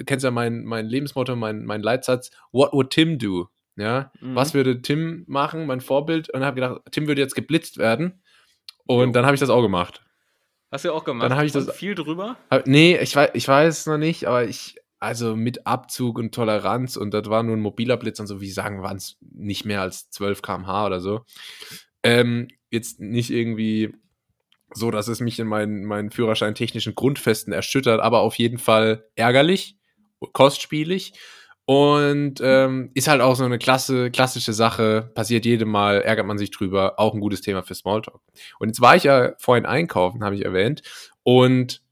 kennst 0.05 0.25
ja 0.25 0.31
mein, 0.31 0.65
mein 0.65 0.87
Lebensmotto, 0.87 1.35
mein, 1.35 1.65
mein 1.65 1.83
Leitsatz, 1.83 2.31
what 2.53 2.73
would 2.73 2.91
Tim 2.91 3.19
do? 3.19 3.49
Ja, 3.77 4.11
mhm. 4.21 4.35
was 4.35 4.55
würde 4.55 4.81
Tim 4.81 5.25
machen, 5.27 5.67
mein 5.67 5.81
Vorbild? 5.81 6.31
Und 6.31 6.45
habe 6.45 6.55
gedacht, 6.55 6.81
Tim 6.93 7.09
würde 7.09 7.21
jetzt 7.21 7.35
geblitzt 7.35 7.79
werden. 7.79 8.23
Und 8.87 9.09
jo. 9.09 9.13
dann 9.13 9.25
habe 9.25 9.35
ich 9.35 9.41
das 9.41 9.51
auch 9.51 9.63
gemacht. 9.63 10.03
Hast 10.71 10.85
du 10.85 10.93
auch 10.93 11.05
gemacht? 11.05 11.25
Dann 11.25 11.37
habe 11.37 11.47
ich 11.47 11.53
das 11.53 11.71
viel 11.73 11.95
drüber? 11.95 12.37
Hab, 12.51 12.67
nee, 12.67 12.97
ich 12.99 13.15
weiß, 13.15 13.31
ich 13.35 13.47
weiß 13.47 13.87
noch 13.87 13.99
nicht, 13.99 14.27
aber 14.27 14.45
ich 14.45 14.77
also 14.99 15.37
mit 15.37 15.67
Abzug 15.67 16.19
und 16.19 16.35
Toleranz 16.35 16.97
und 16.97 17.13
das 17.13 17.29
war 17.29 17.43
nur 17.43 17.57
ein 17.57 17.61
mobiler 17.61 17.97
Blitz 17.97 18.19
und 18.19 18.27
so, 18.27 18.41
wie 18.41 18.51
sagen, 18.51 18.83
waren 18.83 18.97
es 18.97 19.17
nicht 19.21 19.65
mehr 19.65 19.83
als 19.83 20.11
12 20.11 20.43
km/h 20.43 20.87
oder 20.87 21.01
so. 21.01 21.25
Ähm, 22.03 22.49
jetzt 22.71 23.01
nicht 23.01 23.31
irgendwie 23.31 23.95
so, 24.73 24.91
dass 24.91 25.09
es 25.09 25.21
mich 25.21 25.39
in 25.39 25.47
meinen, 25.47 25.85
meinen 25.85 26.11
Führerschein 26.11 26.55
technischen 26.55 26.95
Grundfesten 26.95 27.53
erschüttert, 27.53 28.01
aber 28.01 28.21
auf 28.21 28.37
jeden 28.37 28.59
Fall 28.59 29.07
ärgerlich, 29.15 29.77
kostspielig 30.33 31.13
und 31.67 32.41
ähm, 32.43 32.91
ist 32.95 33.09
halt 33.09 33.21
auch 33.21 33.35
so 33.35 33.45
eine 33.45 33.59
klasse, 33.59 34.13
klassische 34.13 34.53
Sache, 34.53 35.11
passiert 35.15 35.45
jedem 35.45 35.69
Mal, 35.69 36.01
ärgert 36.01 36.27
man 36.27 36.39
sich 36.39 36.53
drüber, 36.53 36.99
auch 36.99 37.13
ein 37.13 37.21
gutes 37.21 37.41
Thema 37.41 37.63
für 37.63 37.75
Smalltalk. 37.75 38.21
Und 38.61 38.69
jetzt 38.69 38.81
war 38.81 38.95
ich 38.95 39.03
ja 39.03 39.35
vorhin 39.39 39.67
einkaufen, 39.67 40.23
habe 40.23 40.37
ich 40.37 40.45
erwähnt, 40.45 40.83
und 41.25 41.83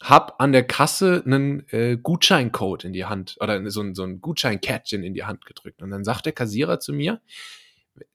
hab 0.00 0.40
an 0.40 0.52
der 0.52 0.64
Kasse 0.64 1.22
einen 1.26 1.68
äh, 1.70 1.96
Gutscheincode 2.00 2.84
in 2.84 2.92
die 2.92 3.06
Hand 3.06 3.36
oder 3.40 3.68
so 3.70 3.80
ein, 3.80 3.94
so 3.94 4.04
ein 4.04 4.20
Gutscheinkärtchen 4.20 5.02
in 5.02 5.14
die 5.14 5.24
Hand 5.24 5.46
gedrückt. 5.46 5.82
Und 5.82 5.90
dann 5.90 6.04
sagt 6.04 6.26
der 6.26 6.32
Kassierer 6.32 6.78
zu 6.78 6.92
mir, 6.92 7.20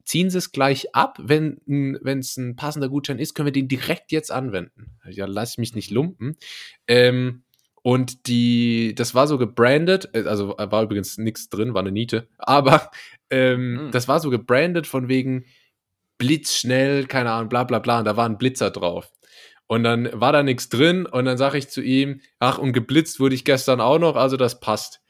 ziehen 0.03 0.29
Sie 0.29 0.37
es 0.37 0.51
gleich 0.51 0.95
ab, 0.95 1.17
wenn 1.21 1.59
es 2.05 2.37
ein 2.37 2.55
passender 2.55 2.89
Gutschein 2.89 3.19
ist, 3.19 3.33
können 3.33 3.47
wir 3.47 3.51
den 3.51 3.67
direkt 3.67 4.11
jetzt 4.11 4.31
anwenden. 4.31 4.97
Ja, 5.09 5.25
lass 5.25 5.53
ich 5.53 5.57
mich 5.57 5.75
nicht 5.75 5.91
lumpen. 5.91 6.37
Ähm, 6.87 7.43
und 7.89 8.27
die, 8.27 8.93
das 8.93 9.15
war 9.15 9.25
so 9.25 9.39
gebrandet, 9.39 10.09
äh, 10.13 10.25
also 10.25 10.55
äh, 10.59 10.71
war 10.71 10.83
übrigens 10.83 11.17
nichts 11.17 11.49
drin, 11.49 11.73
war 11.73 11.81
eine 11.81 11.91
Niete, 11.91 12.27
aber 12.37 12.91
ähm, 13.31 13.87
mhm. 13.87 13.91
das 13.91 14.07
war 14.07 14.19
so 14.19 14.29
gebrandet 14.29 14.85
von 14.85 15.07
wegen 15.07 15.45
blitzschnell, 16.19 17.07
keine 17.07 17.31
Ahnung, 17.31 17.49
bla 17.49 17.63
bla 17.63 17.79
bla, 17.79 17.97
und 17.97 18.05
da 18.05 18.15
war 18.15 18.29
ein 18.29 18.37
Blitzer 18.37 18.69
drauf. 18.69 19.11
Und 19.65 19.83
dann 19.83 20.07
war 20.13 20.31
da 20.31 20.43
nichts 20.43 20.69
drin 20.69 21.07
und 21.07 21.25
dann 21.25 21.39
sage 21.39 21.57
ich 21.57 21.69
zu 21.69 21.81
ihm, 21.81 22.21
ach, 22.37 22.59
und 22.59 22.73
geblitzt 22.73 23.19
wurde 23.19 23.33
ich 23.33 23.43
gestern 23.43 23.81
auch 23.81 23.97
noch, 23.97 24.15
also 24.15 24.37
das 24.37 24.59
passt. 24.59 25.01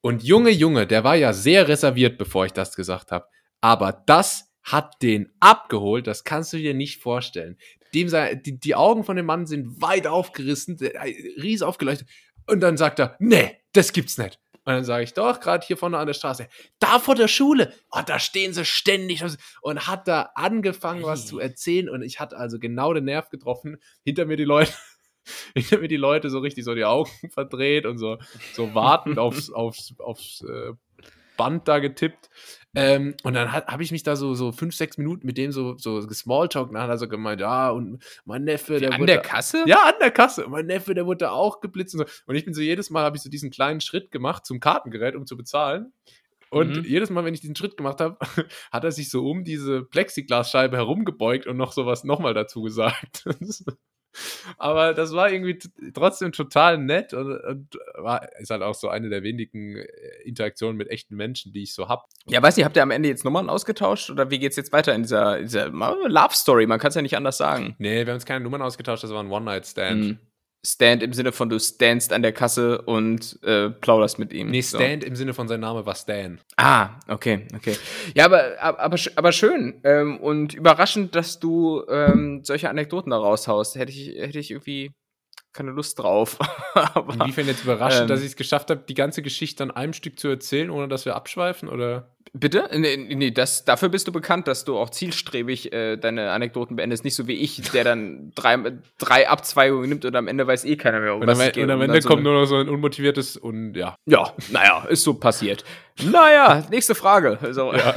Und 0.00 0.22
Junge, 0.22 0.50
Junge, 0.50 0.86
der 0.86 1.02
war 1.02 1.16
ja 1.16 1.32
sehr 1.32 1.66
reserviert, 1.66 2.16
bevor 2.16 2.46
ich 2.46 2.52
das 2.52 2.76
gesagt 2.76 3.10
habe. 3.10 3.26
Aber 3.60 4.04
das 4.06 4.52
hat 4.62 5.02
den 5.02 5.32
abgeholt, 5.40 6.06
das 6.06 6.22
kannst 6.22 6.52
du 6.52 6.58
dir 6.58 6.74
nicht 6.74 7.02
vorstellen 7.02 7.56
dem 7.94 8.08
sei, 8.08 8.34
die, 8.34 8.58
die 8.58 8.74
Augen 8.74 9.04
von 9.04 9.16
dem 9.16 9.26
Mann 9.26 9.46
sind 9.46 9.80
weit 9.80 10.06
aufgerissen, 10.06 10.78
ries 11.42 11.62
aufgeleuchtet. 11.62 12.08
Und 12.46 12.60
dann 12.60 12.76
sagt 12.76 12.98
er, 12.98 13.16
nee, 13.18 13.56
das 13.72 13.92
gibt's 13.92 14.18
nicht. 14.18 14.38
Und 14.68 14.74
dann 14.74 14.84
sage 14.84 15.04
ich, 15.04 15.14
doch, 15.14 15.40
gerade 15.40 15.66
hier 15.66 15.78
vorne 15.78 15.96
an 15.96 16.06
der 16.06 16.12
Straße, 16.12 16.46
da 16.78 16.98
vor 16.98 17.14
der 17.14 17.28
Schule, 17.28 17.72
oh, 17.90 18.00
da 18.04 18.18
stehen 18.18 18.52
sie 18.52 18.66
ständig 18.66 19.24
und 19.62 19.86
hat 19.86 20.06
da 20.06 20.30
angefangen, 20.34 21.04
was 21.04 21.26
zu 21.26 21.38
erzählen. 21.38 21.88
Und 21.88 22.02
ich 22.02 22.20
hatte 22.20 22.36
also 22.36 22.58
genau 22.58 22.92
den 22.92 23.04
Nerv 23.04 23.30
getroffen, 23.30 23.78
hinter 24.04 24.26
mir 24.26 24.36
die 24.36 24.44
Leute, 24.44 24.72
hinter 25.54 25.78
mir 25.78 25.88
die 25.88 25.96
Leute 25.96 26.28
so 26.28 26.40
richtig 26.40 26.64
so 26.64 26.74
die 26.74 26.84
Augen 26.84 27.10
verdreht 27.30 27.86
und 27.86 27.96
so, 27.96 28.18
so 28.52 28.74
wartend 28.74 29.18
aufs, 29.18 29.50
aufs, 29.50 29.94
aufs, 30.00 30.42
äh, 30.42 30.72
Band 31.38 31.66
da 31.66 31.78
getippt. 31.78 32.28
Ähm, 32.74 33.14
und 33.22 33.32
dann 33.32 33.50
habe 33.50 33.82
ich 33.82 33.90
mich 33.92 34.02
da 34.02 34.14
so, 34.14 34.34
so 34.34 34.52
fünf, 34.52 34.74
sechs 34.74 34.98
Minuten 34.98 35.26
mit 35.26 35.38
dem 35.38 35.52
so, 35.52 35.78
so 35.78 36.06
gesmalltalkt. 36.06 36.74
Dann 36.74 36.82
hat 36.82 36.90
er 36.90 36.98
so 36.98 37.08
gemeint, 37.08 37.40
ja, 37.40 37.70
und 37.70 38.04
mein 38.26 38.44
Neffe, 38.44 38.76
Wie, 38.76 38.80
der 38.80 38.92
an 38.92 39.00
wurde. 39.00 39.12
der 39.14 39.22
Kasse? 39.22 39.64
Ja, 39.66 39.84
an 39.84 39.94
der 40.00 40.10
Kasse. 40.10 40.44
Und 40.44 40.52
mein 40.52 40.66
Neffe, 40.66 40.92
der 40.92 41.06
wurde 41.06 41.20
da 41.24 41.30
auch 41.30 41.60
geblitzt 41.60 41.94
und 41.94 42.00
so. 42.06 42.14
Und 42.26 42.34
ich 42.36 42.44
bin 42.44 42.52
so, 42.52 42.60
jedes 42.60 42.90
Mal 42.90 43.04
habe 43.04 43.16
ich 43.16 43.22
so 43.22 43.30
diesen 43.30 43.50
kleinen 43.50 43.80
Schritt 43.80 44.10
gemacht 44.10 44.44
zum 44.44 44.60
Kartengerät, 44.60 45.16
um 45.16 45.24
zu 45.26 45.36
bezahlen. 45.38 45.94
Und 46.50 46.76
Mhm. 46.76 46.84
jedes 46.84 47.10
Mal, 47.10 47.24
wenn 47.24 47.34
ich 47.34 47.40
diesen 47.40 47.56
Schritt 47.56 47.76
gemacht 47.76 48.00
habe, 48.00 48.18
hat 48.70 48.84
er 48.84 48.92
sich 48.92 49.08
so 49.10 49.26
um 49.28 49.44
diese 49.44 49.82
Plexiglasscheibe 49.82 50.76
herumgebeugt 50.76 51.46
und 51.46 51.56
noch 51.56 51.72
sowas 51.72 52.04
nochmal 52.04 52.34
dazu 52.34 52.62
gesagt. 52.62 53.24
Aber 54.56 54.94
das 54.94 55.12
war 55.12 55.30
irgendwie 55.30 55.58
trotzdem 55.92 56.32
total 56.32 56.78
nett 56.78 57.12
und, 57.12 57.30
und 57.30 57.78
war, 57.94 58.28
ist 58.38 58.50
halt 58.50 58.62
auch 58.62 58.74
so 58.74 58.88
eine 58.88 59.08
der 59.08 59.22
wenigen 59.22 59.76
äh, 59.76 59.86
Interaktionen 60.24 60.76
mit 60.76 60.90
echten 60.90 61.16
Menschen, 61.16 61.52
die 61.52 61.62
ich 61.62 61.74
so 61.74 61.88
hab. 61.88 62.06
Ja, 62.26 62.42
weiß 62.42 62.56
nicht, 62.56 62.64
habt 62.64 62.76
ihr 62.76 62.82
am 62.82 62.90
Ende 62.90 63.08
jetzt 63.08 63.24
Nummern 63.24 63.50
ausgetauscht 63.50 64.10
oder 64.10 64.30
wie 64.30 64.38
geht's 64.38 64.56
jetzt 64.56 64.72
weiter 64.72 64.94
in 64.94 65.02
dieser, 65.02 65.40
dieser 65.40 65.68
Love 65.68 66.34
Story? 66.34 66.66
Man 66.66 66.78
kann 66.78 66.88
es 66.88 66.94
ja 66.94 67.02
nicht 67.02 67.16
anders 67.16 67.38
sagen. 67.38 67.76
Nee, 67.78 68.06
wir 68.06 68.12
haben 68.12 68.16
uns 68.16 68.26
keine 68.26 68.44
Nummern 68.44 68.62
ausgetauscht, 68.62 69.04
das 69.04 69.10
war 69.10 69.22
ein 69.22 69.30
One-Night-Stand. 69.30 70.00
Mhm. 70.00 70.18
Stand 70.66 71.02
im 71.02 71.12
Sinne 71.12 71.32
von 71.32 71.48
du 71.48 71.58
standst 71.58 72.12
an 72.12 72.22
der 72.22 72.32
Kasse 72.32 72.82
und 72.82 73.38
äh, 73.42 73.70
plauderst 73.70 74.18
mit 74.18 74.32
ihm. 74.32 74.50
Nee, 74.50 74.60
So. 74.60 74.78
Stand 74.78 75.04
im 75.04 75.14
Sinne 75.14 75.32
von 75.34 75.46
sein 75.48 75.60
Name 75.60 75.86
war 75.86 75.94
Stan. 75.94 76.40
Ah, 76.56 76.98
okay, 77.06 77.46
okay. 77.54 77.76
Ja, 78.14 78.24
aber, 78.24 78.60
aber, 78.60 78.96
aber 79.16 79.32
schön 79.32 79.80
ähm, 79.84 80.18
und 80.18 80.54
überraschend, 80.54 81.14
dass 81.14 81.38
du 81.38 81.84
ähm, 81.88 82.40
solche 82.42 82.68
Anekdoten 82.70 83.10
da 83.10 83.18
raushaust. 83.18 83.76
Hätte 83.76 83.92
ich, 83.92 84.08
hätte 84.20 84.38
ich 84.38 84.50
irgendwie 84.50 84.90
keine 85.52 85.70
Lust 85.70 85.98
drauf. 85.98 86.38
aber, 86.74 87.14
Inwiefern 87.14 87.46
jetzt 87.46 87.64
überraschend, 87.64 88.02
ähm, 88.02 88.08
dass 88.08 88.20
ich 88.20 88.26
es 88.26 88.36
geschafft 88.36 88.70
habe, 88.70 88.82
die 88.88 88.94
ganze 88.94 89.22
Geschichte 89.22 89.62
an 89.62 89.70
einem 89.70 89.92
Stück 89.92 90.18
zu 90.20 90.28
erzählen, 90.28 90.70
ohne 90.70 90.88
dass 90.88 91.04
wir 91.04 91.16
abschweifen? 91.16 91.68
Oder? 91.68 92.14
bitte? 92.34 92.68
Nee, 92.74 92.96
nee 93.14 93.30
das, 93.30 93.64
dafür 93.64 93.88
bist 93.88 94.06
du 94.06 94.12
bekannt, 94.12 94.46
dass 94.46 94.64
du 94.66 94.76
auch 94.78 94.90
zielstrebig 94.90 95.72
äh, 95.72 95.96
deine 95.96 96.30
Anekdoten 96.30 96.76
beendest. 96.76 97.02
Nicht 97.02 97.14
so 97.14 97.26
wie 97.26 97.32
ich, 97.32 97.62
der 97.70 97.84
dann 97.84 98.32
drei, 98.34 98.58
drei 98.98 99.28
Abzweigungen 99.28 99.88
nimmt 99.88 100.04
und 100.04 100.14
am 100.14 100.28
Ende 100.28 100.46
weiß 100.46 100.64
eh 100.66 100.76
keiner 100.76 101.00
mehr, 101.00 101.14
um 101.14 101.22
Und 101.22 101.26
was 101.26 101.38
es 101.40 101.52
geht. 101.52 101.64
und 101.64 101.70
am 101.70 101.80
Und 101.80 101.86
Ende 101.86 102.02
so 102.02 102.08
kommt 102.08 102.20
eine- 102.20 102.28
nur 102.30 102.40
noch 102.40 102.46
so 102.46 102.56
ein 102.56 102.68
unmotiviertes 102.68 103.36
und 103.38 103.74
ja. 103.74 103.96
Ja, 104.06 104.34
naja, 104.50 104.84
ist 104.90 105.02
so 105.04 105.14
passiert. 105.14 105.64
Naja, 106.04 106.66
nächste 106.70 106.94
Frage. 106.94 107.38
Also, 107.40 107.72
Ja. 107.72 107.94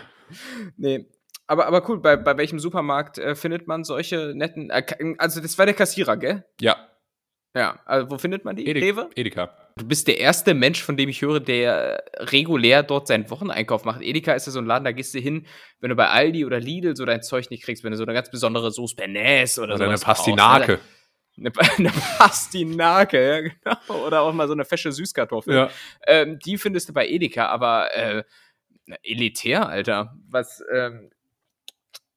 nee. 0.76 1.06
Aber, 1.46 1.66
aber 1.66 1.88
cool, 1.88 2.00
bei, 2.00 2.16
bei 2.16 2.36
welchem 2.36 2.58
Supermarkt 2.58 3.18
äh, 3.18 3.34
findet 3.34 3.66
man 3.66 3.84
solche 3.84 4.32
netten. 4.34 4.70
Äh, 4.70 4.82
ka- 4.82 4.96
also, 5.18 5.40
das 5.40 5.58
war 5.58 5.66
der 5.66 5.74
Kassierer, 5.74 6.16
gell? 6.16 6.44
Ja, 6.60 6.76
Ja. 7.54 7.80
Also, 7.84 8.10
wo 8.10 8.18
findet 8.18 8.44
man 8.44 8.56
die? 8.56 8.66
Ede 8.66 8.80
Rewe? 8.80 9.10
Edeka. 9.14 9.56
Du 9.76 9.86
bist 9.86 10.06
der 10.06 10.18
erste 10.20 10.52
Mensch, 10.54 10.82
von 10.82 10.96
dem 10.98 11.08
ich 11.08 11.22
höre, 11.22 11.40
der 11.40 12.02
regulär 12.18 12.82
dort 12.82 13.06
seinen 13.08 13.28
Wocheneinkauf 13.30 13.84
macht. 13.84 14.02
Edeka 14.02 14.34
ist 14.34 14.46
ja 14.46 14.52
so 14.52 14.58
ein 14.60 14.66
Laden, 14.66 14.84
da 14.84 14.92
gehst 14.92 15.14
du 15.14 15.18
hin, 15.18 15.46
wenn 15.80 15.88
du 15.90 15.96
bei 15.96 16.08
Aldi 16.08 16.44
oder 16.44 16.60
Lidl 16.60 16.94
so 16.94 17.04
dein 17.06 17.22
Zeug 17.22 17.50
nicht 17.50 17.64
kriegst, 17.64 17.82
wenn 17.82 17.90
du 17.92 17.96
so 17.96 18.04
eine 18.04 18.12
ganz 18.12 18.30
besondere 18.30 18.70
Sauce 18.70 18.94
Bernays 18.94 19.58
oder, 19.58 19.74
Oder 19.76 19.84
eine 19.86 19.94
brauchst, 19.94 20.26
ne? 20.26 20.34
Pastinake. 20.36 20.80
Eine, 21.38 21.52
eine 21.78 21.90
Pastinake, 22.18 23.26
ja, 23.28 23.40
genau. 23.40 24.06
Oder 24.06 24.20
auch 24.20 24.32
mal 24.34 24.46
so 24.46 24.52
eine 24.52 24.64
fesche 24.66 24.92
Süßkartoffel. 24.92 25.54
Ja. 25.54 25.70
Ähm, 26.06 26.38
die 26.38 26.58
findest 26.58 26.90
du 26.90 26.92
bei 26.92 27.08
Edeka, 27.08 27.46
aber 27.46 27.94
äh, 27.94 28.22
elitär, 29.02 29.66
Alter. 29.68 30.14
Was, 30.28 30.62
ähm, 30.72 31.10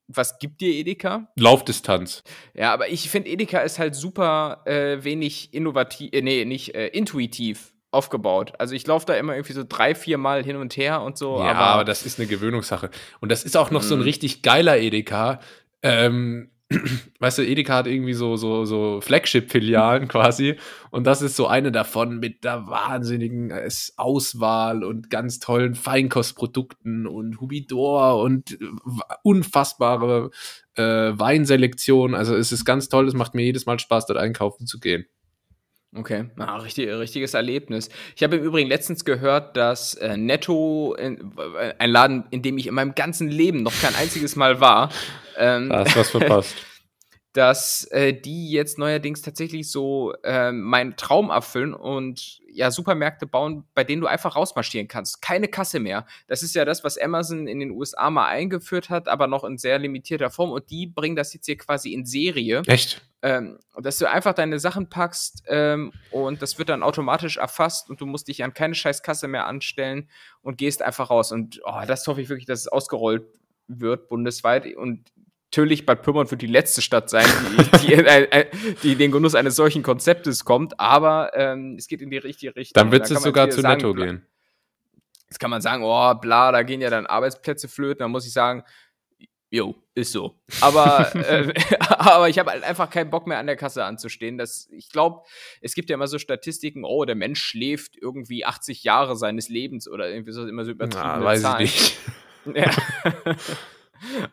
was 0.08 0.38
gibt 0.38 0.60
dir 0.60 0.72
Edeka? 0.72 1.28
Laufdistanz. 1.36 2.22
Ja, 2.54 2.72
aber 2.72 2.88
ich 2.88 3.10
finde, 3.10 3.28
Edeka 3.30 3.60
ist 3.60 3.78
halt 3.78 3.94
super 3.94 4.62
äh, 4.64 5.02
wenig 5.02 5.52
innovativ, 5.52 6.10
äh, 6.12 6.22
nee, 6.22 6.44
nicht 6.44 6.74
äh, 6.74 6.88
intuitiv 6.88 7.72
aufgebaut. 7.90 8.52
Also 8.58 8.74
ich 8.74 8.86
laufe 8.86 9.06
da 9.06 9.14
immer 9.14 9.34
irgendwie 9.34 9.52
so 9.54 9.64
drei, 9.66 9.94
vier 9.94 10.18
Mal 10.18 10.44
hin 10.44 10.56
und 10.56 10.76
her 10.76 11.02
und 11.02 11.16
so. 11.16 11.38
ja, 11.38 11.50
aber, 11.52 11.58
aber, 11.60 11.84
das 11.84 12.04
ist 12.04 12.18
eine 12.18 12.28
Gewöhnungssache. 12.28 12.90
Und 13.20 13.30
das 13.32 13.42
ist 13.44 13.56
auch 13.56 13.70
noch 13.70 13.82
so 13.82 13.94
ein 13.94 14.00
Mhm. 14.00 14.04
richtig 14.04 14.42
geiler 14.42 14.78
Edeka. 14.78 15.40
Ähm, 15.82 16.50
weißt 17.20 17.38
du, 17.38 17.46
Edeka 17.46 17.74
hat 17.74 17.86
irgendwie 17.86 18.12
so, 18.12 18.36
so, 18.36 18.64
so 18.64 19.00
Flagship-Filialen 19.00 20.08
quasi. 20.08 20.56
Und 20.90 21.06
das 21.06 21.22
ist 21.22 21.36
so 21.36 21.46
eine 21.46 21.70
davon 21.70 22.18
mit 22.18 22.42
der 22.44 22.66
wahnsinnigen 22.66 23.50
äh, 23.50 23.70
Auswahl 23.96 24.82
und 24.82 25.08
ganz 25.08 25.38
tollen 25.38 25.74
Feinkostprodukten 25.74 27.06
und 27.06 27.40
Humidor 27.40 28.20
und 28.20 28.60
äh, 28.60 28.66
unfassbare 29.22 30.30
äh, 30.74 30.82
Weinselektion. 30.82 32.14
Also 32.14 32.34
es 32.34 32.50
ist 32.50 32.64
ganz 32.64 32.88
toll, 32.88 33.06
es 33.06 33.14
macht 33.14 33.34
mir 33.34 33.44
jedes 33.44 33.66
Mal 33.66 33.78
Spaß, 33.78 34.06
dort 34.06 34.18
einkaufen 34.18 34.66
zu 34.66 34.80
gehen. 34.80 35.06
Okay, 35.98 36.26
ah, 36.38 36.56
richtig, 36.58 36.88
richtiges 36.90 37.34
Erlebnis. 37.34 37.88
Ich 38.14 38.22
habe 38.22 38.36
im 38.36 38.44
Übrigen 38.44 38.68
letztens 38.68 39.04
gehört, 39.04 39.56
dass 39.56 39.94
äh, 39.94 40.16
Netto, 40.16 40.94
in, 40.94 41.32
äh, 41.58 41.74
ein 41.78 41.90
Laden, 41.90 42.24
in 42.30 42.42
dem 42.42 42.58
ich 42.58 42.66
in 42.66 42.74
meinem 42.74 42.94
ganzen 42.94 43.28
Leben 43.28 43.62
noch 43.62 43.72
kein 43.80 43.94
einziges 43.94 44.36
Mal 44.36 44.60
war, 44.60 44.90
ähm, 45.38 45.68
Da 45.68 45.80
hast 45.80 45.94
du 45.94 46.00
was 46.00 46.10
verpasst. 46.10 46.54
dass 47.36 47.84
äh, 47.90 48.14
die 48.14 48.50
jetzt 48.50 48.78
neuerdings 48.78 49.20
tatsächlich 49.20 49.70
so 49.70 50.14
äh, 50.24 50.52
meinen 50.52 50.96
Traum 50.96 51.28
erfüllen 51.28 51.74
und 51.74 52.40
ja 52.48 52.70
Supermärkte 52.70 53.26
bauen, 53.26 53.64
bei 53.74 53.84
denen 53.84 54.00
du 54.00 54.06
einfach 54.06 54.36
rausmarschieren 54.36 54.88
kannst. 54.88 55.20
Keine 55.20 55.46
Kasse 55.46 55.78
mehr. 55.78 56.06
Das 56.28 56.42
ist 56.42 56.54
ja 56.54 56.64
das, 56.64 56.82
was 56.82 56.96
Amazon 56.96 57.46
in 57.46 57.60
den 57.60 57.72
USA 57.72 58.08
mal 58.08 58.28
eingeführt 58.28 58.88
hat, 58.88 59.06
aber 59.08 59.26
noch 59.26 59.44
in 59.44 59.58
sehr 59.58 59.78
limitierter 59.78 60.30
Form. 60.30 60.50
Und 60.50 60.70
die 60.70 60.86
bringen 60.86 61.14
das 61.14 61.34
jetzt 61.34 61.44
hier 61.44 61.58
quasi 61.58 61.92
in 61.92 62.06
Serie, 62.06 62.62
Echt? 62.66 63.02
ähm, 63.20 63.58
dass 63.82 63.98
du 63.98 64.10
einfach 64.10 64.32
deine 64.32 64.58
Sachen 64.58 64.88
packst 64.88 65.42
ähm, 65.48 65.92
und 66.12 66.40
das 66.40 66.58
wird 66.58 66.70
dann 66.70 66.82
automatisch 66.82 67.36
erfasst 67.36 67.90
und 67.90 68.00
du 68.00 68.06
musst 68.06 68.28
dich 68.28 68.44
an 68.44 68.54
keine 68.54 68.74
scheiß 68.74 69.02
Kasse 69.02 69.28
mehr 69.28 69.46
anstellen 69.46 70.08
und 70.40 70.56
gehst 70.56 70.80
einfach 70.80 71.10
raus. 71.10 71.32
Und 71.32 71.60
oh, 71.66 71.82
das 71.86 72.06
hoffe 72.06 72.22
ich 72.22 72.30
wirklich, 72.30 72.46
dass 72.46 72.60
es 72.60 72.68
ausgerollt 72.68 73.26
wird 73.68 74.08
bundesweit 74.08 74.74
und 74.76 75.10
natürlich 75.56 75.86
Bad 75.86 76.02
Pyrmont 76.02 76.30
wird 76.30 76.42
die 76.42 76.46
letzte 76.46 76.82
Stadt 76.82 77.08
sein, 77.08 77.24
die, 77.50 77.86
die, 77.86 77.92
äh, 77.94 78.24
äh, 78.30 78.46
die 78.82 78.92
in 78.92 78.98
den 78.98 79.10
Genuss 79.10 79.34
eines 79.34 79.56
solchen 79.56 79.82
Konzeptes 79.82 80.44
kommt, 80.44 80.78
aber 80.78 81.30
ähm, 81.34 81.76
es 81.78 81.88
geht 81.88 82.02
in 82.02 82.10
die 82.10 82.18
richtige 82.18 82.54
Richtung. 82.54 82.74
Dann 82.74 82.92
wird 82.92 83.10
Da 83.10 83.14
es 83.14 83.22
sogar 83.22 83.48
zu 83.48 83.62
sagen, 83.62 83.78
Netto 83.78 83.94
gehen. 83.94 84.26
Jetzt 85.28 85.40
kann 85.40 85.50
man 85.50 85.62
sagen, 85.62 85.82
oh, 85.82 86.14
bla, 86.14 86.52
da 86.52 86.62
gehen 86.62 86.80
ja 86.80 86.90
dann 86.90 87.06
Arbeitsplätze 87.06 87.68
flöten. 87.68 88.00
Da 88.00 88.08
muss 88.08 88.26
ich 88.26 88.32
sagen, 88.32 88.62
jo, 89.50 89.74
ist 89.94 90.12
so. 90.12 90.38
Aber, 90.60 91.12
äh, 91.14 91.52
aber 91.88 92.28
ich 92.28 92.38
habe 92.38 92.50
halt 92.50 92.62
einfach 92.62 92.90
keinen 92.90 93.10
Bock 93.10 93.26
mehr 93.26 93.38
an 93.38 93.46
der 93.46 93.56
Kasse 93.56 93.82
anzustehen. 93.84 94.36
Das, 94.36 94.68
ich 94.70 94.90
glaube, 94.90 95.22
es 95.62 95.74
gibt 95.74 95.88
ja 95.88 95.94
immer 95.94 96.06
so 96.06 96.18
Statistiken, 96.18 96.84
oh, 96.84 97.04
der 97.06 97.16
Mensch 97.16 97.42
schläft 97.42 97.96
irgendwie 97.96 98.44
80 98.44 98.84
Jahre 98.84 99.16
seines 99.16 99.48
Lebens 99.48 99.88
oder 99.88 100.08
irgendwie 100.08 100.32
so 100.32 100.46
immer 100.46 100.64
so 100.64 100.70
übertriebene 100.70 101.18
Na, 101.18 101.24
weiß 101.24 101.42
Zahlen. 101.42 101.64
ich 101.64 101.98
nicht. 102.44 102.56
Ja. 102.56 102.70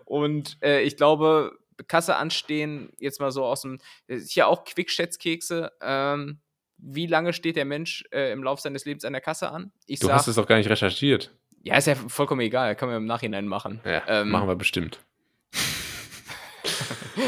Und 0.05 0.57
äh, 0.63 0.81
ich 0.81 0.97
glaube, 0.97 1.57
Kasse 1.87 2.15
anstehen, 2.15 2.91
jetzt 2.99 3.19
mal 3.19 3.31
so 3.31 3.43
aus 3.45 3.61
dem, 3.61 3.79
ist 4.07 4.35
ja 4.35 4.45
auch 4.45 4.63
Quickschätzkekse. 4.63 5.71
Ähm, 5.81 6.39
wie 6.77 7.07
lange 7.07 7.33
steht 7.33 7.55
der 7.55 7.65
Mensch 7.65 8.03
äh, 8.11 8.31
im 8.31 8.43
Lauf 8.43 8.59
seines 8.59 8.85
Lebens 8.85 9.05
an 9.05 9.13
der 9.13 9.21
Kasse 9.21 9.49
an? 9.51 9.71
Ich 9.85 9.99
Du 9.99 10.07
sag, 10.07 10.15
hast 10.15 10.27
es 10.27 10.35
doch 10.35 10.47
gar 10.47 10.57
nicht 10.57 10.69
recherchiert. 10.69 11.31
ja, 11.63 11.77
ist 11.77 11.87
ja 11.87 11.95
vollkommen 11.95 12.41
egal, 12.41 12.75
kann 12.75 12.89
man 12.89 12.97
im 12.97 13.05
Nachhinein 13.05 13.47
machen. 13.47 13.79
Ja, 13.85 14.03
Ähm, 14.07 14.29
machen 14.29 14.47
wir 14.47 14.55
bestimmt. 14.55 14.99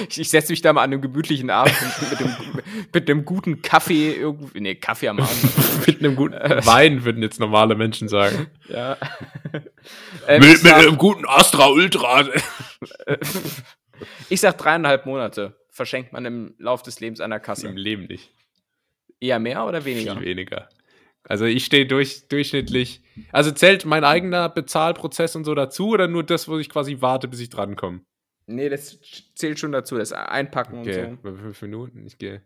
Ich, 0.10 0.20
ich 0.20 0.30
setze 0.30 0.52
mich 0.52 0.62
da 0.62 0.74
mal 0.74 0.82
an 0.82 0.92
einem 0.92 1.02
gemütlichen 1.02 1.50
Abend 1.50 1.76
mit 2.10 2.20
dem, 2.20 2.36
mit 2.94 3.10
dem 3.10 3.26
guten 3.26 3.62
Kaffee 3.62 4.14
irgendwie, 4.14 4.62
nee, 4.62 4.76
Kaffee 4.76 5.10
am 5.10 5.20
Abend. 5.20 5.38
mit 5.88 6.00
einem 6.00 6.16
guten 6.16 6.36
Wein, 6.36 7.06
würden 7.06 7.22
jetzt 7.22 7.40
normale 7.40 7.76
Menschen 7.76 8.08
sagen. 8.08 8.48
ja. 8.70 8.98
ähm, 10.28 10.44
ich, 10.44 10.60
sag, 10.60 10.98
guten 10.98 11.26
Astra 11.28 11.68
Ultra. 11.68 12.26
ich 14.30 14.42
sag 14.42 14.58
dreieinhalb 14.58 15.06
Monate 15.06 15.56
verschenkt 15.76 16.14
man 16.14 16.26
im 16.26 16.56
Lauf 16.58 16.84
des 16.84 17.02
Lebens 17.02 17.20
an 17.20 17.32
der 17.32 17.42
Kasse. 17.42 17.68
Im 17.68 17.76
Leben 17.76 18.06
nicht. 18.06 18.32
Eher 19.20 19.40
mehr 19.40 19.66
oder 19.66 19.84
weniger? 19.84 20.16
Viel 20.16 20.26
weniger. 20.26 20.70
Also 21.28 21.46
ich 21.46 21.66
stehe 21.66 21.86
durch, 21.86 22.28
durchschnittlich. 22.30 23.02
Also 23.32 23.52
zählt 23.52 23.84
mein 23.84 24.04
eigener 24.04 24.48
Bezahlprozess 24.48 25.36
und 25.36 25.44
so 25.44 25.54
dazu 25.54 25.90
oder 25.90 26.08
nur 26.08 26.24
das, 26.24 26.48
wo 26.48 26.58
ich 26.58 26.70
quasi 26.70 26.98
warte, 27.02 27.28
bis 27.28 27.42
ich 27.42 27.50
drankomme? 27.50 28.02
Nee, 28.48 28.70
das 28.70 29.00
zählt 29.36 29.60
schon 29.60 29.72
dazu, 29.72 29.98
das 29.98 30.12
Einpacken 30.14 30.80
Okay, 30.80 31.06
und 31.06 31.22
so. 31.24 31.32
bei 31.32 31.38
fünf 31.38 31.62
Minuten. 31.62 32.06
Ich 32.06 32.18
gehe. 32.18 32.42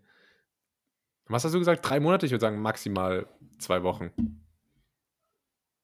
Was 1.27 1.43
hast 1.43 1.53
du 1.53 1.59
gesagt? 1.59 1.87
Drei 1.87 1.99
Monate? 1.99 2.25
Ich 2.25 2.31
würde 2.31 2.41
sagen 2.41 2.61
maximal 2.61 3.27
zwei 3.59 3.83
Wochen. 3.83 4.11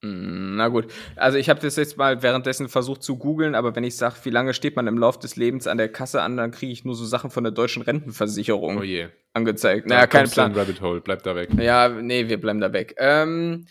Mm, 0.02 0.56
Na 0.56 0.68
gut, 0.70 0.92
also 1.16 1.38
ich 1.38 1.50
habe 1.50 1.60
das 1.60 1.76
jetzt 1.76 1.98
mal 1.98 2.22
währenddessen 2.22 2.70
versucht 2.70 3.04
zu 3.04 3.18
googeln, 3.18 3.56
aber 3.56 3.76
wenn 3.76 3.84
ich 3.84 3.96
sage, 3.98 4.16
wie 4.24 4.30
lange 4.30 4.54
steht 4.54 4.76
man 4.76 4.88
im 4.88 4.98
Lauf 4.98 5.20
des 5.20 5.36
Lebens 5.36 5.68
an 5.68 5.78
der 5.78 5.90
Kasse 5.92 6.22
an, 6.22 6.38
dann 6.38 6.52
kriege 6.52 6.72
ich 6.72 6.86
nur 6.86 6.96
so 6.96 7.06
Sachen 7.06 7.30
von 7.30 7.44
der 7.44 7.52
deutschen 7.52 7.82
Rentenversicherung 7.82 8.78
Oh 8.78 8.84
je. 8.84 9.08
angezeigt. 9.34 9.88
Naja, 9.88 10.08
kein 10.08 10.30
Plan. 10.30 10.54
Rabbit 10.54 10.82
Hole, 10.82 11.02
bleib 11.02 11.24
da 11.24 11.36
weg. 11.36 11.50
Ja, 11.58 11.90
nee, 11.90 12.28
wir 12.28 12.40
bleiben 12.40 12.60
da 12.60 12.72
weg. 12.74 12.96
Ähm, 12.98 13.68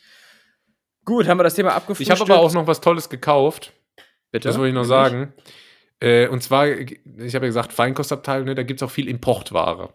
gut, 1.05 1.27
haben 1.27 1.39
wir 1.39 1.45
das 1.45 1.55
Thema 1.55 1.71
Ich 1.71 1.75
abgefrühstückt? 1.77 2.21
habe 2.21 2.33
aber 2.35 2.43
auch 2.43 2.53
noch 2.53 2.67
was 2.67 2.81
Tolles 2.81 3.09
gekauft. 3.09 3.73
Bitte? 4.31 4.49
Das 4.49 4.59
wollte 4.59 4.69
ich 4.71 4.75
noch 4.75 4.85
sagen. 4.85 5.33
Äh, 6.05 6.29
und 6.29 6.43
zwar, 6.43 6.69
ich 6.69 7.35
habe 7.35 7.47
ja 7.47 7.49
gesagt, 7.49 7.73
Feinkostabteilung, 7.73 8.45
ne, 8.47 8.55
da 8.55 8.63
gibt 8.63 8.83
es 8.83 8.87
auch 8.87 8.91
viel 8.91 9.09
Importware. 9.09 9.95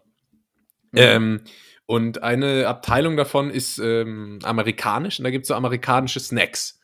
Mhm. 0.92 0.98
Ähm, 0.98 1.42
und 1.86 2.24
eine 2.24 2.68
Abteilung 2.68 3.16
davon 3.16 3.52
ist 3.52 3.78
ähm, 3.78 4.40
amerikanisch 4.42 5.20
und 5.20 5.24
da 5.24 5.30
gibt 5.30 5.44
es 5.44 5.50
so 5.50 5.54
amerikanische 5.54 6.20
Snacks. 6.20 6.80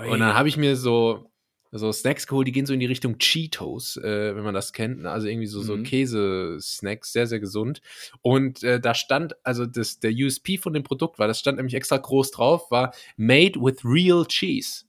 Ui. 0.00 0.08
Und 0.08 0.18
dann 0.18 0.34
habe 0.34 0.48
ich 0.48 0.56
mir 0.56 0.74
so, 0.74 1.30
so 1.70 1.92
Snacks 1.92 2.26
geholt, 2.26 2.48
die 2.48 2.52
gehen 2.52 2.66
so 2.66 2.74
in 2.74 2.80
die 2.80 2.86
Richtung 2.86 3.18
Cheetos, 3.18 3.98
äh, 3.98 4.34
wenn 4.34 4.42
man 4.42 4.54
das 4.54 4.72
kennt. 4.72 5.02
Ne? 5.02 5.10
Also 5.12 5.28
irgendwie 5.28 5.46
so, 5.46 5.62
so 5.62 5.76
mhm. 5.76 5.84
Käsesnacks, 5.84 7.12
sehr, 7.12 7.28
sehr 7.28 7.38
gesund. 7.38 7.80
Und 8.20 8.64
äh, 8.64 8.80
da 8.80 8.94
stand, 8.94 9.36
also 9.44 9.64
das, 9.64 10.00
der 10.00 10.10
USP 10.10 10.58
von 10.58 10.72
dem 10.72 10.82
Produkt 10.82 11.20
war, 11.20 11.28
das 11.28 11.38
stand 11.38 11.58
nämlich 11.58 11.74
extra 11.74 11.98
groß 11.98 12.32
drauf, 12.32 12.68
war 12.72 12.92
Made 13.16 13.60
with 13.60 13.84
Real 13.84 14.26
Cheese. 14.26 14.86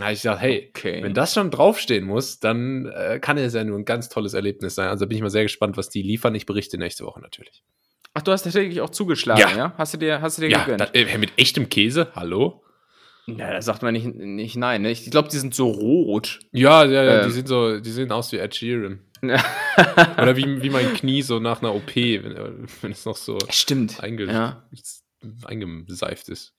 Habe 0.00 0.12
ich 0.12 0.22
gesagt, 0.22 0.40
hey, 0.40 0.72
okay. 0.74 1.02
wenn 1.02 1.14
das 1.14 1.34
schon 1.34 1.50
draufstehen 1.50 2.04
muss, 2.04 2.40
dann 2.40 2.86
äh, 2.86 3.18
kann 3.20 3.38
es 3.38 3.54
ja 3.54 3.64
nur 3.64 3.78
ein 3.78 3.84
ganz 3.84 4.08
tolles 4.08 4.34
Erlebnis 4.34 4.74
sein. 4.74 4.88
Also 4.88 5.06
bin 5.06 5.16
ich 5.16 5.22
mal 5.22 5.30
sehr 5.30 5.44
gespannt, 5.44 5.76
was 5.76 5.88
die 5.88 6.02
liefern. 6.02 6.34
Ich 6.34 6.46
berichte 6.46 6.78
nächste 6.78 7.04
Woche 7.04 7.20
natürlich. 7.20 7.62
Ach, 8.14 8.22
du 8.22 8.32
hast 8.32 8.42
tatsächlich 8.42 8.80
auch 8.80 8.90
zugeschlagen, 8.90 9.40
ja? 9.40 9.56
ja? 9.56 9.74
Hast 9.76 9.94
du 9.94 9.98
dir, 9.98 10.20
hast 10.20 10.38
du 10.38 10.42
dir 10.42 10.50
ja, 10.50 10.64
gegönnt? 10.64 10.80
Da, 10.80 10.86
äh, 10.92 11.18
mit 11.18 11.32
echtem 11.36 11.68
Käse? 11.68 12.08
Hallo? 12.14 12.64
Ja, 13.26 13.52
da 13.52 13.60
sagt 13.60 13.82
man 13.82 13.92
nicht, 13.92 14.06
nicht 14.06 14.56
nein. 14.56 14.82
Ne? 14.82 14.90
Ich 14.90 15.10
glaube, 15.10 15.28
die 15.28 15.36
sind 15.36 15.54
so 15.54 15.68
rot. 15.68 16.40
Ja, 16.52 16.84
ja, 16.84 17.02
ja, 17.02 17.20
ähm. 17.20 17.26
die 17.26 17.32
sind 17.32 17.48
so, 17.48 17.80
die 17.80 17.90
sehen 17.90 18.12
aus 18.12 18.32
wie 18.32 18.38
Ed 18.38 18.54
Sheeran. 18.54 19.00
Oder 19.22 20.36
wie, 20.36 20.62
wie 20.62 20.70
mein 20.70 20.94
Knie 20.94 21.22
so 21.22 21.40
nach 21.40 21.60
einer 21.60 21.74
OP, 21.74 21.94
wenn, 21.94 22.68
wenn 22.82 22.92
es 22.92 23.04
noch 23.04 23.16
so 23.16 23.38
Stimmt. 23.50 24.00
Einge 24.00 24.26
ja. 24.26 24.68
eingeseift 25.44 26.28
ist. 26.28 26.55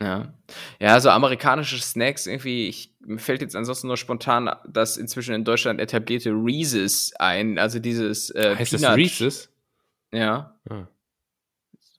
Ja. 0.00 0.34
Ja, 0.80 1.00
so 1.00 1.10
amerikanische 1.10 1.78
Snacks 1.78 2.26
irgendwie, 2.26 2.68
ich, 2.68 2.94
mir 3.00 3.18
fällt 3.18 3.42
jetzt 3.42 3.56
ansonsten 3.56 3.86
nur 3.86 3.96
spontan 3.96 4.54
das 4.68 4.96
inzwischen 4.96 5.34
in 5.34 5.44
Deutschland 5.44 5.80
etablierte 5.80 6.30
Reese's 6.30 7.12
ein, 7.18 7.58
also 7.58 7.78
dieses 7.78 8.30
äh, 8.30 8.56
Heißt 8.56 8.72
Peanut. 8.72 8.90
das 8.90 8.96
Reese's? 8.96 9.48
Ja. 10.12 10.56
Ah. 10.68 10.86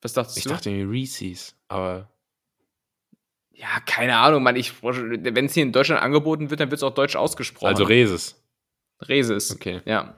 Was 0.01 0.13
dachtest 0.13 0.37
ich 0.37 0.43
du? 0.43 0.49
Ich 0.49 0.55
dachte 0.55 0.69
irgendwie 0.69 0.99
Reese's, 0.99 1.55
aber 1.67 2.09
ja, 3.57 3.79
keine 3.85 4.17
Ahnung, 4.17 4.43
man, 4.43 4.55
ich, 4.57 4.73
wenn 4.83 5.45
es 5.45 5.53
hier 5.53 5.63
in 5.63 5.71
Deutschland 5.71 6.01
angeboten 6.01 6.49
wird, 6.49 6.59
dann 6.59 6.71
wird 6.71 6.79
es 6.79 6.83
auch 6.83 6.93
deutsch 6.93 7.15
ausgesprochen. 7.15 7.67
Also 7.67 7.85
Reses. 7.85 8.43
Reses. 9.01 9.51
Okay. 9.55 9.81
Ja. 9.85 10.15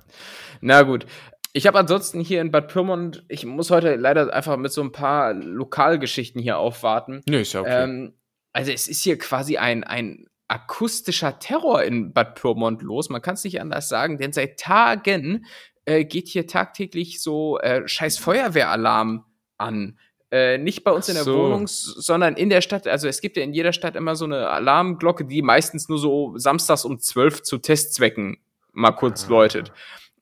Na 0.62 0.82
gut. 0.82 1.06
Ich 1.54 1.66
habe 1.68 1.80
ansonsten 1.80 2.20
hier 2.20 2.42
in 2.42 2.52
Bad 2.52 2.68
Pyrmont, 2.68 3.24
ich 3.28 3.46
muss 3.46 3.72
heute 3.72 3.96
leider 3.96 4.34
einfach 4.34 4.58
mit 4.58 4.72
so 4.72 4.82
ein 4.82 4.92
paar 4.92 5.34
Lokalgeschichten 5.34 6.42
hier 6.42 6.58
aufwarten. 6.58 7.22
Nee, 7.28 7.42
ist 7.42 7.54
ja 7.54 7.62
okay. 7.62 7.84
Ähm, 7.84 8.14
also 8.54 8.72
es 8.72 8.88
ist 8.88 9.04
hier 9.04 9.18
quasi 9.18 9.58
ein, 9.58 9.84
ein 9.84 10.28
akustischer 10.48 11.40
Terror 11.40 11.84
in 11.84 12.14
Bad 12.14 12.36
Pyrmont 12.36 12.82
los. 12.82 13.10
Man 13.10 13.22
kann 13.22 13.36
es 13.36 13.44
nicht 13.44 13.60
anders 13.62 13.90
sagen, 13.90 14.18
denn 14.18 14.34
seit 14.34 14.60
Tagen 14.60 15.46
äh, 15.86 16.06
geht 16.06 16.28
hier 16.28 16.48
tagtäglich 16.48 17.22
so 17.22 17.60
äh, 17.60 17.88
scheiß 17.88 18.18
Feuerwehralarm 18.18 19.26
an. 19.58 19.98
Äh, 20.30 20.58
nicht 20.58 20.84
bei 20.84 20.92
uns 20.92 21.08
in 21.08 21.16
der 21.16 21.24
so. 21.24 21.38
Wohnung, 21.38 21.68
sondern 21.68 22.36
in 22.36 22.50
der 22.50 22.62
Stadt. 22.62 22.88
Also 22.88 23.08
es 23.08 23.22
gibt 23.22 23.38
ja 23.38 23.44
in 23.44 23.54
jeder 23.54 23.72
Stadt 23.72 23.96
immer 23.96 24.16
so 24.16 24.26
eine 24.26 24.50
Alarmglocke, 24.50 25.26
die 25.26 25.42
meistens 25.42 25.88
nur 25.88 26.00
so 26.00 26.38
samstags 26.38 26.84
um 26.84 27.00
12 27.00 27.44
zu 27.44 27.58
Testzwecken 27.60 28.38
mal 28.74 28.92
kurz 28.92 29.26
ah. 29.26 29.30
läutet. 29.30 29.72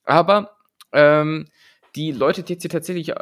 Aber 0.04 0.56
ähm, 0.92 1.48
die 1.96 2.12
läutet 2.12 2.50
jetzt 2.50 2.64
hier 2.64 2.70
tatsächlich 2.70 3.10
äh, 3.10 3.16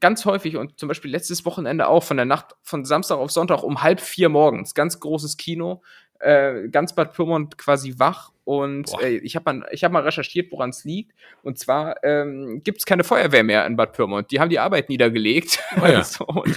ganz 0.00 0.24
häufig 0.24 0.56
und 0.56 0.78
zum 0.78 0.88
Beispiel 0.88 1.10
letztes 1.10 1.44
Wochenende 1.44 1.88
auch 1.88 2.02
von 2.02 2.16
der 2.16 2.26
Nacht 2.26 2.56
von 2.62 2.84
Samstag 2.84 3.18
auf 3.18 3.30
Sonntag 3.30 3.62
um 3.62 3.82
halb 3.82 4.00
vier 4.00 4.28
morgens. 4.28 4.74
Ganz 4.74 5.00
großes 5.00 5.36
Kino, 5.36 5.82
äh, 6.20 6.68
ganz 6.68 6.94
Bad 6.94 7.14
Pyrmont 7.14 7.56
quasi 7.58 7.94
wach 7.98 8.32
und 8.48 8.90
äh, 9.02 9.18
ich 9.18 9.36
habe 9.36 9.52
mal, 9.52 9.68
hab 9.70 9.92
mal 9.92 10.02
recherchiert, 10.02 10.50
woran 10.50 10.70
es 10.70 10.82
liegt. 10.82 11.12
Und 11.42 11.58
zwar 11.58 12.02
ähm, 12.02 12.62
gibt 12.64 12.78
es 12.78 12.86
keine 12.86 13.04
Feuerwehr 13.04 13.44
mehr 13.44 13.66
in 13.66 13.76
Bad 13.76 13.92
Pyrmont. 13.92 14.30
Die 14.30 14.40
haben 14.40 14.48
die 14.48 14.58
Arbeit 14.58 14.88
niedergelegt. 14.88 15.58
Oh 15.76 15.84
ja. 15.84 16.02
so, 16.04 16.24
und 16.24 16.56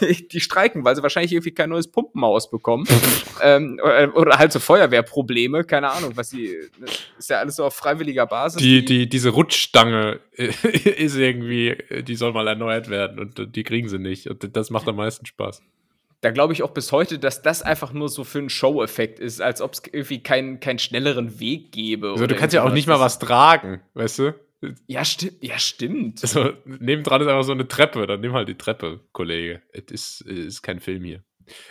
die, 0.00 0.26
die, 0.26 0.40
streiken, 0.40 0.84
weil 0.84 0.96
sie 0.96 1.02
wahrscheinlich 1.04 1.32
irgendwie 1.32 1.52
kein 1.52 1.70
neues 1.70 1.86
Pumpenmaus 1.86 2.50
bekommen. 2.50 2.88
ähm, 3.40 3.78
oder, 3.80 4.16
oder, 4.16 4.38
halt 4.38 4.50
so 4.50 4.58
Feuerwehrprobleme. 4.58 5.62
Keine 5.62 5.92
Ahnung, 5.92 6.16
was 6.16 6.30
sie. 6.30 6.56
Ist 7.16 7.30
ja 7.30 7.38
alles 7.38 7.54
so 7.54 7.66
auf 7.66 7.74
freiwilliger 7.76 8.26
Basis. 8.26 8.60
Die, 8.60 8.84
die, 8.84 9.08
diese 9.08 9.28
Rutschstange 9.28 10.18
ist 10.32 11.16
irgendwie, 11.16 11.76
die 12.02 12.16
soll 12.16 12.32
mal 12.32 12.48
erneuert 12.48 12.90
werden 12.90 13.20
und 13.20 13.54
die 13.54 13.62
kriegen 13.62 13.88
sie 13.88 14.00
nicht. 14.00 14.26
Und 14.26 14.56
das 14.56 14.70
macht 14.70 14.88
am 14.88 14.96
meisten 14.96 15.24
Spaß 15.24 15.62
da 16.20 16.30
glaube 16.30 16.52
ich 16.52 16.62
auch 16.62 16.70
bis 16.70 16.92
heute, 16.92 17.18
dass 17.18 17.42
das 17.42 17.62
einfach 17.62 17.92
nur 17.92 18.08
so 18.08 18.24
für 18.24 18.38
einen 18.38 18.50
Show-Effekt 18.50 19.20
ist, 19.20 19.40
als 19.40 19.60
ob 19.60 19.74
es 19.74 19.82
irgendwie 19.92 20.22
keinen 20.22 20.60
keinen 20.60 20.78
schnelleren 20.78 21.38
Weg 21.40 21.72
gäbe. 21.72 22.10
Also, 22.10 22.26
du 22.26 22.34
kannst 22.34 22.54
ja 22.54 22.64
auch 22.64 22.72
nicht 22.72 22.88
mal 22.88 23.00
was 23.00 23.18
tragen, 23.18 23.80
weißt 23.94 24.18
du? 24.18 24.34
Ja, 24.86 25.04
sti 25.04 25.32
ja 25.40 25.58
stimmt. 25.58 26.22
Also, 26.22 26.52
nebendran 26.64 27.20
ist 27.20 27.28
einfach 27.28 27.44
so 27.44 27.52
eine 27.52 27.68
Treppe, 27.68 28.06
dann 28.06 28.20
nimm 28.20 28.32
halt 28.32 28.48
die 28.48 28.58
Treppe, 28.58 29.00
Kollege. 29.12 29.62
Es 29.72 29.84
ist, 29.92 30.20
ist 30.22 30.62
kein 30.62 30.80
Film 30.80 31.04
hier. 31.04 31.22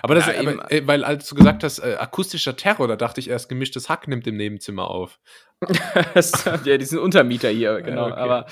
Aber 0.01 0.15
das, 0.15 0.27
ja, 0.27 0.39
aber, 0.39 0.71
äh, 0.71 0.88
weil 0.88 1.03
als 1.03 1.27
du 1.27 1.36
gesagt 1.36 1.63
hast, 1.63 1.79
äh, 1.79 1.97
akustischer 1.99 2.55
Terror, 2.55 2.88
da 2.88 2.95
dachte 2.95 3.19
ich 3.19 3.29
erst, 3.29 3.49
gemischtes 3.49 3.89
Hack 3.89 4.07
nimmt 4.07 4.25
im 4.27 4.38
Nebenzimmer 4.38 4.89
auf. 4.89 5.19
ja, 6.65 6.78
die 6.78 6.86
sind 6.86 7.00
Untermieter 7.00 7.50
hier, 7.50 7.82
genau. 7.82 8.10
Ja, 8.10 8.13
okay. 8.13 8.48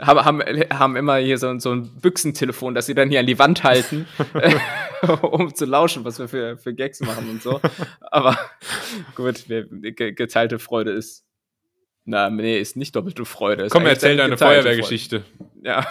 Aber 0.00 0.24
haben, 0.24 0.42
haben, 0.42 0.60
haben 0.70 0.96
immer 0.96 1.16
hier 1.16 1.38
so, 1.38 1.58
so 1.58 1.72
ein 1.72 1.90
Büchsentelefon, 2.00 2.74
das 2.74 2.86
sie 2.86 2.94
dann 2.94 3.08
hier 3.08 3.20
an 3.20 3.26
die 3.26 3.38
Wand 3.38 3.64
halten, 3.64 4.06
um 5.22 5.54
zu 5.54 5.64
lauschen, 5.64 6.04
was 6.04 6.18
wir 6.18 6.28
für, 6.28 6.58
für 6.58 6.74
Gags 6.74 7.00
machen 7.00 7.30
und 7.30 7.42
so. 7.42 7.60
Aber 8.02 8.38
gut, 9.14 9.46
geteilte 9.48 10.58
Freude 10.58 10.90
ist. 10.90 11.24
Na, 12.04 12.28
nee, 12.28 12.58
ist 12.58 12.76
nicht 12.76 12.94
doppelte 12.96 13.24
Freude. 13.24 13.68
Komm, 13.70 13.86
erzähl 13.86 14.16
deine 14.16 14.36
Feuerwehrgeschichte. 14.36 15.24
Ja. 15.62 15.86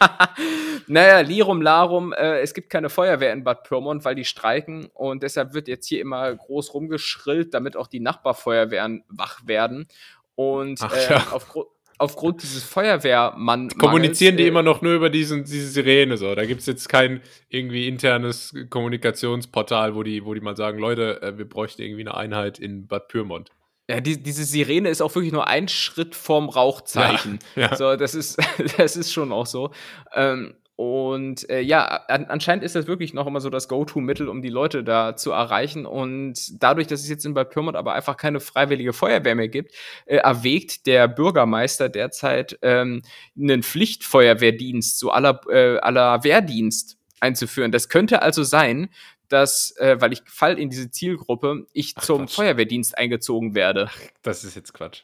naja, 0.86 1.20
Lirum 1.20 1.62
Larum, 1.62 2.12
äh, 2.12 2.40
es 2.40 2.54
gibt 2.54 2.70
keine 2.70 2.90
Feuerwehr 2.90 3.32
in 3.32 3.44
Bad 3.44 3.64
Pyrmont, 3.64 4.04
weil 4.04 4.14
die 4.14 4.24
streiken 4.24 4.86
und 4.94 5.22
deshalb 5.22 5.54
wird 5.54 5.68
jetzt 5.68 5.86
hier 5.86 6.00
immer 6.00 6.34
groß 6.34 6.74
rumgeschrillt, 6.74 7.54
damit 7.54 7.76
auch 7.76 7.86
die 7.86 8.00
Nachbarfeuerwehren 8.00 9.04
wach 9.08 9.46
werden. 9.46 9.86
Und 10.34 10.80
Ach, 10.82 10.92
äh, 10.92 11.10
ja. 11.10 11.26
aufgrund 11.30 11.68
aufgrund 11.98 12.42
dieses 12.42 12.64
Feuerwehrmann. 12.64 13.68
Kommunizieren 13.70 14.36
die 14.36 14.44
äh, 14.44 14.48
immer 14.48 14.62
noch 14.62 14.82
nur 14.82 14.94
über 14.94 15.10
diesen, 15.10 15.44
diese 15.44 15.68
Sirene 15.68 16.16
so. 16.16 16.34
Da 16.34 16.44
gibt 16.44 16.60
es 16.60 16.66
jetzt 16.66 16.88
kein 16.88 17.20
irgendwie 17.48 17.88
internes 17.88 18.54
Kommunikationsportal, 18.70 19.94
wo 19.94 20.02
die, 20.02 20.24
wo 20.24 20.34
die 20.34 20.40
mal 20.40 20.56
sagen, 20.56 20.78
Leute, 20.78 21.22
äh, 21.22 21.38
wir 21.38 21.48
bräuchten 21.48 21.82
irgendwie 21.82 22.02
eine 22.02 22.16
Einheit 22.16 22.58
in 22.58 22.86
Bad 22.86 23.08
Pyrmont. 23.08 23.50
Ja, 23.88 24.00
die, 24.00 24.22
diese 24.22 24.44
Sirene 24.44 24.88
ist 24.88 25.02
auch 25.02 25.14
wirklich 25.14 25.32
nur 25.32 25.46
ein 25.46 25.68
Schritt 25.68 26.14
vorm 26.14 26.48
Rauchzeichen. 26.48 27.38
Ja, 27.54 27.62
ja. 27.70 27.76
So, 27.76 27.96
das 27.96 28.14
ist, 28.14 28.38
das 28.78 28.96
ist 28.96 29.12
schon 29.12 29.30
auch 29.32 29.46
so. 29.46 29.70
Ähm, 30.14 30.54
und 30.76 31.48
äh, 31.50 31.60
ja, 31.60 31.84
an, 32.08 32.24
anscheinend 32.24 32.64
ist 32.64 32.74
das 32.74 32.88
wirklich 32.88 33.14
noch 33.14 33.28
immer 33.28 33.40
so 33.40 33.48
das 33.48 33.68
Go-To-Mittel, 33.68 34.28
um 34.28 34.42
die 34.42 34.48
Leute 34.48 34.82
da 34.82 35.14
zu 35.14 35.30
erreichen. 35.30 35.86
Und 35.86 36.62
dadurch, 36.62 36.88
dass 36.88 37.00
es 37.00 37.08
jetzt 37.08 37.24
in 37.24 37.34
Bad 37.34 37.50
Pyrmont 37.50 37.76
aber 37.76 37.92
einfach 37.94 38.16
keine 38.16 38.40
freiwillige 38.40 38.92
Feuerwehr 38.92 39.36
mehr 39.36 39.48
gibt, 39.48 39.72
äh, 40.06 40.16
erwägt 40.16 40.86
der 40.86 41.06
Bürgermeister 41.06 41.88
derzeit 41.88 42.58
ähm, 42.62 43.02
einen 43.38 43.62
Pflichtfeuerwehrdienst, 43.62 44.98
so 44.98 45.10
aller, 45.10 45.40
äh, 45.48 45.78
aller 45.78 46.24
Wehrdienst 46.24 46.98
einzuführen. 47.20 47.70
Das 47.70 47.88
könnte 47.88 48.22
also 48.22 48.42
sein, 48.42 48.88
dass, 49.28 49.76
äh, 49.78 49.96
weil 50.00 50.12
ich 50.12 50.22
fall 50.26 50.58
in 50.58 50.70
diese 50.70 50.90
Zielgruppe, 50.90 51.66
ich 51.72 51.94
Ach, 51.96 52.02
zum 52.02 52.18
Quatsch. 52.20 52.34
Feuerwehrdienst 52.34 52.96
eingezogen 52.96 53.54
werde. 53.54 53.88
Ach, 53.90 54.00
das 54.22 54.44
ist 54.44 54.56
jetzt 54.56 54.74
Quatsch. 54.74 55.02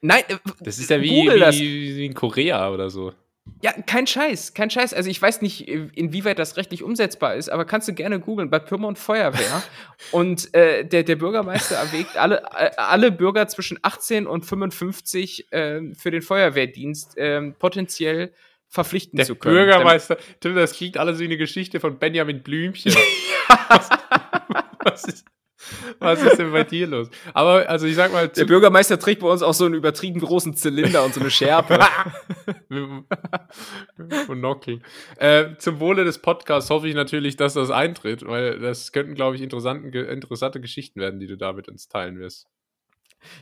Nein, 0.00 0.22
äh, 0.28 0.36
das 0.60 0.78
ist 0.78 0.90
ja 0.90 1.00
wie, 1.00 1.26
wie, 1.28 1.96
wie 1.96 2.06
in 2.06 2.14
Korea 2.14 2.70
oder 2.70 2.90
so. 2.90 3.12
Ja, 3.62 3.72
kein 3.72 4.06
Scheiß, 4.06 4.54
kein 4.54 4.70
Scheiß. 4.70 4.94
Also 4.94 5.10
ich 5.10 5.20
weiß 5.20 5.42
nicht, 5.42 5.68
inwieweit 5.68 6.38
das 6.38 6.56
rechtlich 6.56 6.82
umsetzbar 6.82 7.34
ist, 7.34 7.50
aber 7.50 7.64
kannst 7.64 7.88
du 7.88 7.92
gerne 7.92 8.18
googeln, 8.18 8.48
bei 8.48 8.58
Pyrmont 8.58 8.98
Feuerwehr. 8.98 9.62
und 10.12 10.54
äh, 10.54 10.84
der, 10.84 11.02
der 11.02 11.16
Bürgermeister 11.16 11.76
erwägt, 11.76 12.16
alle, 12.16 12.42
äh, 12.56 12.70
alle 12.76 13.12
Bürger 13.12 13.48
zwischen 13.48 13.78
18 13.82 14.26
und 14.26 14.46
55 14.46 15.52
äh, 15.52 15.94
für 15.94 16.10
den 16.10 16.22
Feuerwehrdienst 16.22 17.14
ähm, 17.16 17.54
potenziell 17.58 18.32
verpflichten 18.70 19.16
der 19.16 19.26
zu 19.26 19.34
können. 19.34 19.56
Bürgermeister, 19.56 20.16
Tim, 20.38 20.54
das 20.54 20.72
klingt 20.72 20.96
alles 20.96 21.18
wie 21.18 21.24
eine 21.24 21.36
Geschichte 21.36 21.80
von 21.80 21.98
Benjamin 21.98 22.42
Blümchen. 22.42 22.94
was, 24.84 25.04
ist, 25.04 25.26
was 25.98 26.22
ist 26.22 26.38
denn 26.38 26.52
bei 26.52 26.62
dir 26.62 26.86
los? 26.86 27.10
Aber, 27.34 27.68
also 27.68 27.86
ich 27.86 27.96
sag 27.96 28.12
mal. 28.12 28.28
Der 28.28 28.44
Bürgermeister 28.44 28.96
trägt 28.98 29.22
bei 29.22 29.28
uns 29.28 29.42
auch 29.42 29.54
so 29.54 29.64
einen 29.64 29.74
übertrieben 29.74 30.20
großen 30.20 30.54
Zylinder 30.54 31.04
und 31.04 31.12
so 31.12 31.20
eine 31.20 31.30
Schärpe. 31.30 31.80
Monokel. 34.28 34.80
Äh, 35.16 35.56
zum 35.58 35.80
Wohle 35.80 36.04
des 36.04 36.18
Podcasts 36.18 36.70
hoffe 36.70 36.88
ich 36.88 36.94
natürlich, 36.94 37.36
dass 37.36 37.54
das 37.54 37.70
eintritt, 37.70 38.24
weil 38.24 38.60
das 38.60 38.92
könnten, 38.92 39.16
glaube 39.16 39.34
ich, 39.34 39.42
interessante 39.42 40.60
Geschichten 40.60 41.00
werden, 41.00 41.18
die 41.18 41.26
du 41.26 41.36
da 41.36 41.52
mit 41.52 41.68
uns 41.68 41.88
teilen 41.88 42.20
wirst. 42.20 42.46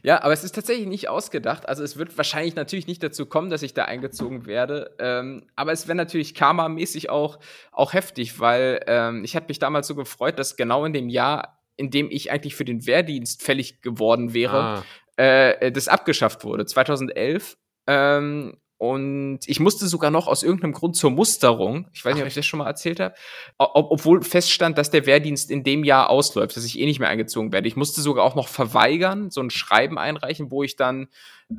Ja, 0.03 0.23
aber 0.23 0.33
es 0.33 0.45
ist 0.45 0.55
tatsächlich 0.55 0.87
nicht 0.87 1.09
ausgedacht. 1.09 1.69
Also 1.69 1.83
es 1.83 1.97
wird 1.97 2.17
wahrscheinlich 2.17 2.55
natürlich 2.55 2.87
nicht 2.87 3.03
dazu 3.03 3.27
kommen, 3.27 3.51
dass 3.51 3.62
ich 3.62 3.75
da 3.75 3.85
eingezogen 3.85 4.47
werde. 4.47 4.95
Ähm, 4.99 5.47
aber 5.57 5.73
es 5.73 5.87
wäre 5.87 5.97
natürlich 5.97 6.35
karma-mäßig 6.35 7.11
auch, 7.11 7.38
auch 7.73 7.93
heftig, 7.93 8.41
weil 8.41 8.83
ähm, 8.87 9.25
ich 9.25 9.37
hatte 9.37 9.47
mich 9.49 9.59
damals 9.59 9.87
so 9.87 9.95
gefreut, 9.95 10.38
dass 10.38 10.57
genau 10.57 10.85
in 10.85 10.93
dem 10.93 11.09
Jahr, 11.09 11.62
in 11.77 11.91
dem 11.91 12.11
ich 12.11 12.31
eigentlich 12.31 12.55
für 12.55 12.64
den 12.64 12.87
Wehrdienst 12.87 13.43
fällig 13.43 13.81
geworden 13.83 14.35
wäre, 14.35 14.59
ah. 14.59 14.85
äh, 15.17 15.71
das 15.73 15.88
abgeschafft 15.88 16.45
wurde. 16.45 16.67
2011. 16.67 17.57
Ähm, 17.87 18.57
und 18.79 19.41
ich 19.47 19.59
musste 19.59 19.88
sogar 19.88 20.12
noch 20.12 20.29
aus 20.29 20.45
irgendeinem 20.45 20.73
Grund 20.73 20.95
zur 20.95 21.11
Musterung, 21.11 21.88
ich 21.93 22.05
weiß 22.05 22.14
nicht, 22.14 22.23
Ach, 22.23 22.27
ob 22.27 22.29
ich 22.29 22.35
das 22.35 22.47
schon 22.47 22.59
mal 22.59 22.67
erzählt 22.67 23.01
habe, 23.01 23.14
ob, 23.59 23.91
obwohl 23.91 24.23
feststand, 24.23 24.79
dass 24.79 24.91
der 24.91 25.05
Wehrdienst 25.05 25.51
in 25.51 25.64
dem 25.64 25.83
Jahr 25.83 26.09
ausläuft, 26.11 26.57
dass 26.57 26.64
ich 26.64 26.79
eh 26.79 26.87
nicht 26.87 27.01
mehr 27.01 27.09
eingezogen 27.09 27.53
werde. 27.53 27.67
Ich 27.67 27.75
musste 27.75 28.01
sogar 28.01 28.25
auch 28.25 28.37
noch 28.37 28.47
verweigern, 28.47 29.31
so 29.31 29.41
ein 29.41 29.51
Schreiben 29.51 29.99
einreichen, 29.99 30.53
wo 30.53 30.62
ich 30.62 30.77
dann 30.77 31.09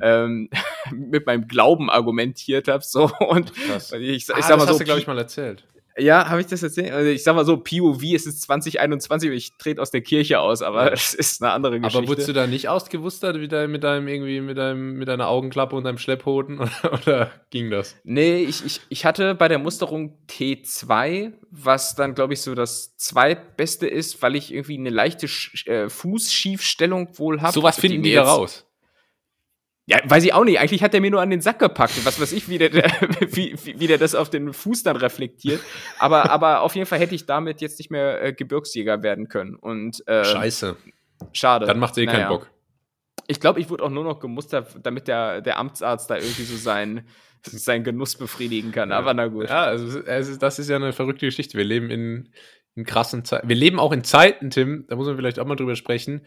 ähm, 0.00 0.48
mit 0.90 1.26
meinem 1.26 1.46
Glauben 1.46 1.90
argumentiert 1.90 2.68
habe. 2.68 2.82
So, 2.82 3.10
und 3.28 3.52
Krass. 3.54 3.92
ich, 3.92 4.28
ich 4.28 4.30
ah, 4.34 4.40
sag 4.40 4.50
mal 4.50 4.56
das 4.56 4.64
so, 4.64 4.70
hast 4.70 4.80
du, 4.80 4.84
glaube 4.84 5.00
ich, 5.00 5.06
mal 5.06 5.18
erzählt. 5.18 5.64
Ja, 5.98 6.28
habe 6.28 6.40
ich 6.40 6.46
das 6.46 6.62
erzählt? 6.62 6.92
Also 6.92 7.10
ich 7.10 7.22
sag 7.22 7.34
mal 7.34 7.44
so, 7.44 7.56
POV 7.56 8.02
es 8.14 8.26
ist 8.26 8.42
2021 8.42 9.30
und 9.30 9.36
ich 9.36 9.56
trete 9.58 9.82
aus 9.82 9.90
der 9.90 10.00
Kirche 10.00 10.40
aus, 10.40 10.62
aber 10.62 10.92
es 10.92 11.14
ist 11.14 11.42
eine 11.42 11.52
andere 11.52 11.80
Geschichte. 11.80 11.98
Aber 11.98 12.08
wurdest 12.08 12.28
du 12.28 12.32
da 12.32 12.46
nicht 12.46 12.68
ausgewustert 12.68 13.36
mit 13.36 13.52
deinem, 13.52 13.72
mit 13.72 13.84
deinem 13.84 14.08
irgendwie 14.08 14.40
mit 14.40 14.56
deinem 14.56 14.94
mit 14.94 15.08
deiner 15.08 15.28
Augenklappe 15.28 15.76
und 15.76 15.84
deinem 15.84 15.98
Schlepphoden 15.98 16.58
oder, 16.60 16.92
oder 17.02 17.30
ging 17.50 17.70
das? 17.70 17.96
Nee, 18.04 18.42
ich, 18.42 18.64
ich, 18.64 18.80
ich 18.88 19.04
hatte 19.04 19.34
bei 19.34 19.48
der 19.48 19.58
Musterung 19.58 20.18
T2, 20.28 21.32
was 21.50 21.94
dann, 21.94 22.14
glaube 22.14 22.34
ich, 22.34 22.42
so 22.42 22.54
das 22.54 22.96
zweitbeste 22.96 23.86
ist, 23.86 24.22
weil 24.22 24.36
ich 24.36 24.52
irgendwie 24.52 24.78
eine 24.78 24.90
leichte 24.90 25.28
Sch 25.28 25.66
äh, 25.66 25.88
Fußschiefstellung 25.88 27.18
wohl 27.18 27.40
habe. 27.40 27.52
Sowas 27.52 27.78
finden 27.78 28.02
die 28.02 28.14
da 28.14 28.24
raus. 28.24 28.66
Ja, 29.90 29.98
weiß 30.04 30.22
ich 30.22 30.32
auch 30.32 30.44
nicht. 30.44 30.60
Eigentlich 30.60 30.84
hat 30.84 30.94
er 30.94 31.00
mir 31.00 31.10
nur 31.10 31.20
an 31.20 31.30
den 31.30 31.40
Sack 31.40 31.58
gepackt. 31.58 32.04
Was 32.04 32.20
weiß 32.20 32.30
ich, 32.30 32.48
wie 32.48 32.58
der, 32.58 32.68
der, 32.68 32.84
wie, 33.32 33.56
wie 33.64 33.86
der 33.88 33.98
das 33.98 34.14
auf 34.14 34.30
den 34.30 34.52
Fuß 34.52 34.84
dann 34.84 34.94
reflektiert. 34.94 35.60
Aber, 35.98 36.30
aber 36.30 36.60
auf 36.60 36.76
jeden 36.76 36.86
Fall 36.86 37.00
hätte 37.00 37.16
ich 37.16 37.26
damit 37.26 37.60
jetzt 37.60 37.76
nicht 37.80 37.90
mehr 37.90 38.22
äh, 38.22 38.32
Gebirgsjäger 38.32 39.02
werden 39.02 39.28
können. 39.28 39.56
Und 39.56 40.06
äh, 40.06 40.24
Scheiße. 40.24 40.76
schade. 41.32 41.66
Dann 41.66 41.80
macht's 41.80 41.98
eh 41.98 42.06
Naja. 42.06 42.18
keinen 42.18 42.28
Bock. 42.28 42.50
Ich 43.26 43.40
glaube, 43.40 43.58
ich 43.58 43.68
wurde 43.68 43.82
auch 43.82 43.90
nur 43.90 44.04
noch 44.04 44.20
gemustert, 44.20 44.76
damit 44.80 45.08
der, 45.08 45.40
der 45.40 45.58
Amtsarzt 45.58 46.08
da 46.08 46.16
irgendwie 46.16 46.44
so 46.44 46.56
seinen, 46.56 47.08
seinen 47.42 47.82
Genuss 47.82 48.16
befriedigen 48.16 48.70
kann. 48.70 48.92
Aber 48.92 49.12
na 49.12 49.26
gut. 49.26 49.48
Ja, 49.48 49.64
also 49.64 49.98
ist, 49.98 50.40
das 50.40 50.60
ist 50.60 50.70
ja 50.70 50.76
eine 50.76 50.92
verrückte 50.92 51.26
Geschichte. 51.26 51.58
Wir 51.58 51.64
leben 51.64 51.90
in, 51.90 52.32
in 52.76 52.84
krassen 52.84 53.24
Zeiten. 53.24 53.48
Wir 53.48 53.56
leben 53.56 53.80
auch 53.80 53.90
in 53.90 54.04
Zeiten, 54.04 54.50
Tim, 54.50 54.84
da 54.88 54.94
muss 54.94 55.08
man 55.08 55.16
vielleicht 55.16 55.40
auch 55.40 55.46
mal 55.46 55.56
drüber 55.56 55.74
sprechen, 55.74 56.24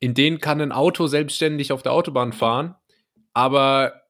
in 0.00 0.14
denen 0.14 0.38
kann 0.38 0.62
ein 0.62 0.72
Auto 0.72 1.06
selbstständig 1.06 1.70
auf 1.70 1.82
der 1.82 1.92
Autobahn 1.92 2.32
fahren, 2.32 2.74
aber 3.34 4.02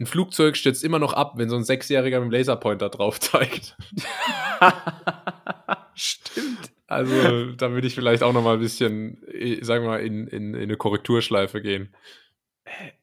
ein 0.00 0.06
Flugzeug 0.06 0.56
stürzt 0.56 0.84
immer 0.84 0.98
noch 0.98 1.12
ab, 1.12 1.34
wenn 1.36 1.48
so 1.48 1.56
ein 1.56 1.64
Sechsjähriger 1.64 2.20
mit 2.20 2.30
dem 2.30 2.32
Laserpointer 2.32 2.88
drauf 2.88 3.20
zeigt. 3.20 3.76
Stimmt. 5.94 6.70
Also 6.86 7.52
da 7.52 7.70
würde 7.72 7.86
ich 7.86 7.94
vielleicht 7.94 8.22
auch 8.22 8.32
noch 8.32 8.42
mal 8.42 8.54
ein 8.54 8.60
bisschen, 8.60 9.18
sagen 9.60 9.84
wir 9.84 9.90
mal, 9.90 10.00
in, 10.00 10.26
in, 10.26 10.54
in 10.54 10.62
eine 10.62 10.76
Korrekturschleife 10.76 11.60
gehen. 11.60 11.94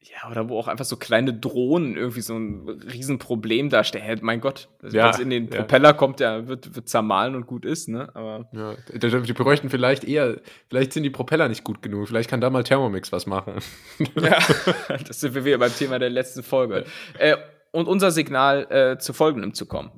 Ja, 0.00 0.30
oder 0.30 0.48
wo 0.48 0.58
auch 0.58 0.68
einfach 0.68 0.84
so 0.84 0.96
kleine 0.96 1.34
Drohnen 1.34 1.96
irgendwie 1.96 2.20
so 2.20 2.36
ein 2.36 2.68
Riesenproblem 2.68 3.68
darstellen. 3.70 4.18
Mein 4.22 4.40
Gott, 4.40 4.68
also 4.82 4.96
Ja, 4.96 5.04
wenn 5.04 5.10
es 5.10 5.18
in 5.18 5.30
den 5.30 5.48
ja. 5.48 5.58
Propeller 5.58 5.94
kommt, 5.94 6.20
ja, 6.20 6.46
wird, 6.46 6.74
wird 6.74 6.88
zermahlen 6.88 7.34
und 7.34 7.46
gut 7.46 7.64
ist, 7.64 7.88
ne? 7.88 8.08
Aber 8.14 8.48
Ja, 8.52 8.76
die, 8.92 9.32
bräuchten 9.32 9.68
vielleicht 9.68 10.04
eher, 10.04 10.40
vielleicht 10.68 10.92
sind 10.92 11.02
die 11.02 11.10
Propeller 11.10 11.48
nicht 11.48 11.64
gut 11.64 11.82
genug. 11.82 12.08
Vielleicht 12.08 12.30
kann 12.30 12.40
da 12.40 12.50
mal 12.50 12.64
Thermomix 12.64 13.12
was 13.12 13.26
machen. 13.26 13.54
ja, 14.14 14.38
das 15.06 15.20
sind 15.20 15.34
wir 15.34 15.44
wieder 15.44 15.58
beim 15.58 15.74
Thema 15.74 15.98
der 15.98 16.10
letzten 16.10 16.42
Folge. 16.42 16.84
Äh, 17.18 17.36
und 17.72 17.88
unser 17.88 18.10
Signal, 18.10 18.66
äh, 18.70 18.98
zu 18.98 19.12
folgendem 19.12 19.52
zu 19.52 19.66
kommen. 19.66 19.90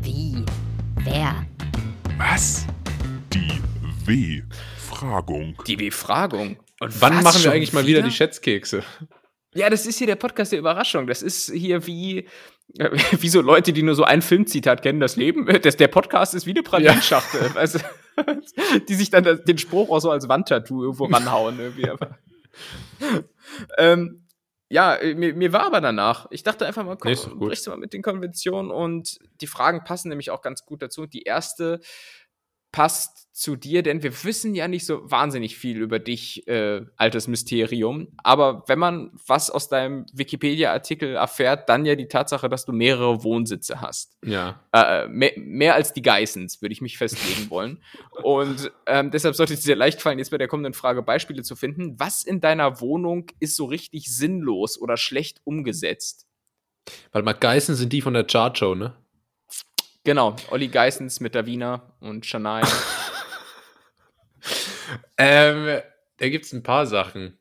Wie? 0.00 0.44
Wer? 1.04 1.44
Was? 2.18 2.66
Die 3.34 3.60
W-Fragung. 4.06 5.56
Die 5.66 5.76
Befragung. 5.76 6.56
Und 6.80 7.00
Wann 7.00 7.16
was, 7.16 7.24
machen 7.24 7.44
wir 7.44 7.52
eigentlich 7.52 7.72
mal 7.72 7.86
wieder 7.86 8.02
die 8.02 8.10
Schätzkekse? 8.10 8.82
Ja, 9.56 9.70
das 9.70 9.86
ist 9.86 9.98
hier 9.98 10.06
der 10.06 10.16
Podcast 10.16 10.52
der 10.52 10.58
Überraschung. 10.58 11.06
Das 11.06 11.22
ist 11.22 11.50
hier 11.50 11.86
wie, 11.86 12.28
äh, 12.78 12.90
wie 13.20 13.28
so 13.28 13.40
Leute, 13.40 13.72
die 13.72 13.82
nur 13.82 13.94
so 13.94 14.04
ein 14.04 14.22
Filmzitat 14.22 14.82
kennen, 14.82 15.00
das 15.00 15.16
Leben. 15.16 15.48
äh, 15.48 15.58
Das, 15.60 15.76
der 15.76 15.88
Podcast 15.88 16.34
ist 16.34 16.46
wie 16.46 16.50
eine 16.50 16.62
Pralinenschachtel. 16.62 17.50
Also, 17.56 17.78
die 18.88 18.94
sich 18.94 19.10
dann 19.10 19.24
den 19.44 19.58
Spruch 19.58 19.90
auch 19.90 20.00
so 20.00 20.10
als 20.10 20.28
Wandtattoo 20.28 20.82
irgendwo 20.84 21.04
ranhauen. 21.12 21.58
Irgendwie. 21.58 21.88
Aber, 21.90 22.18
ähm, 23.78 24.26
ja, 24.68 24.94
äh, 24.96 25.14
mir, 25.14 25.34
mir 25.34 25.52
war 25.52 25.66
aber 25.66 25.80
danach. 25.80 26.26
Ich 26.30 26.42
dachte 26.42 26.66
einfach 26.66 26.84
mal, 26.84 26.96
komm, 26.96 27.12
Nee, 27.12 27.18
brichst 27.36 27.66
du 27.66 27.70
mal 27.70 27.76
mit 27.76 27.92
den 27.92 28.02
Konventionen 28.02 28.70
und 28.70 29.18
die 29.40 29.46
Fragen 29.46 29.84
passen 29.84 30.08
nämlich 30.08 30.30
auch 30.30 30.42
ganz 30.42 30.64
gut 30.64 30.82
dazu. 30.82 31.06
Die 31.06 31.22
erste 31.22 31.80
passt 32.76 33.34
zu 33.34 33.56
dir, 33.56 33.82
denn 33.82 34.02
wir 34.02 34.12
wissen 34.24 34.54
ja 34.54 34.68
nicht 34.68 34.84
so 34.84 35.10
wahnsinnig 35.10 35.56
viel 35.56 35.80
über 35.80 35.98
dich, 35.98 36.46
äh, 36.46 36.82
altes 36.98 37.26
Mysterium. 37.26 38.08
Aber 38.22 38.64
wenn 38.66 38.78
man 38.78 39.12
was 39.26 39.48
aus 39.48 39.70
deinem 39.70 40.04
Wikipedia-Artikel 40.12 41.14
erfährt, 41.14 41.70
dann 41.70 41.86
ja 41.86 41.94
die 41.94 42.08
Tatsache, 42.08 42.50
dass 42.50 42.66
du 42.66 42.72
mehrere 42.72 43.24
Wohnsitze 43.24 43.80
hast. 43.80 44.18
Ja. 44.22 44.60
Äh, 44.72 45.08
mehr, 45.08 45.32
mehr 45.38 45.74
als 45.74 45.94
die 45.94 46.02
Geissens, 46.02 46.60
würde 46.60 46.74
ich 46.74 46.82
mich 46.82 46.98
festlegen 46.98 47.48
wollen. 47.48 47.82
Und 48.22 48.70
ähm, 48.84 49.10
deshalb 49.10 49.34
sollte 49.36 49.54
es 49.54 49.62
dir 49.62 49.74
leicht 49.74 50.02
fallen, 50.02 50.18
jetzt 50.18 50.30
bei 50.30 50.38
der 50.38 50.48
kommenden 50.48 50.74
Frage 50.74 51.02
Beispiele 51.02 51.42
zu 51.42 51.56
finden. 51.56 51.98
Was 51.98 52.24
in 52.24 52.42
deiner 52.42 52.82
Wohnung 52.82 53.28
ist 53.40 53.56
so 53.56 53.64
richtig 53.64 54.14
sinnlos 54.14 54.78
oder 54.78 54.98
schlecht 54.98 55.40
umgesetzt? 55.44 56.26
Weil 57.12 57.22
mal 57.22 57.32
Geißen 57.32 57.74
sind 57.74 57.94
die 57.94 58.02
von 58.02 58.12
der 58.12 58.24
Chart-Show, 58.24 58.74
ne? 58.74 58.94
Genau, 60.06 60.36
Olli 60.52 60.68
Geissens 60.68 61.18
mit 61.18 61.34
Davina 61.34 61.82
und 62.00 62.24
Shania. 62.24 62.62
Ähm, 65.18 65.80
da 66.18 66.28
gibt 66.28 66.44
es 66.44 66.52
ein 66.52 66.62
paar 66.62 66.86
Sachen. 66.86 67.36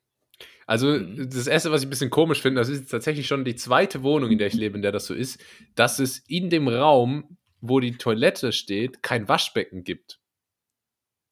Also, 0.66 0.88
Mhm. 0.88 1.30
das 1.30 1.45
erste, 1.45 1.72
was 1.72 1.82
ich 1.82 1.88
ein 1.88 1.91
bisschen 1.91 2.09
komisch 2.09 2.41
finde, 2.41 2.59
das 2.59 2.70
ist 2.70 2.80
jetzt 2.80 2.89
tatsächlich 2.89 3.28
schon 3.28 3.45
die 3.45 3.55
zweite 3.55 4.01
Wohnung, 4.01 4.32
in 4.32 4.39
der 4.39 4.47
ich 4.47 4.55
lebe, 4.55 4.76
in 4.76 4.82
der 4.82 4.91
das 4.91 5.05
so 5.05 5.13
ist, 5.13 5.39
dass 5.76 5.99
es 5.99 6.18
in 6.28 6.49
dem 6.49 6.68
Raum, 6.68 7.38
wo 7.61 7.80
die 7.80 7.97
Toilette 7.97 8.51
steht, 8.51 9.03
kein 9.03 9.28
Waschbecken 9.28 9.84
gibt. 9.84 10.20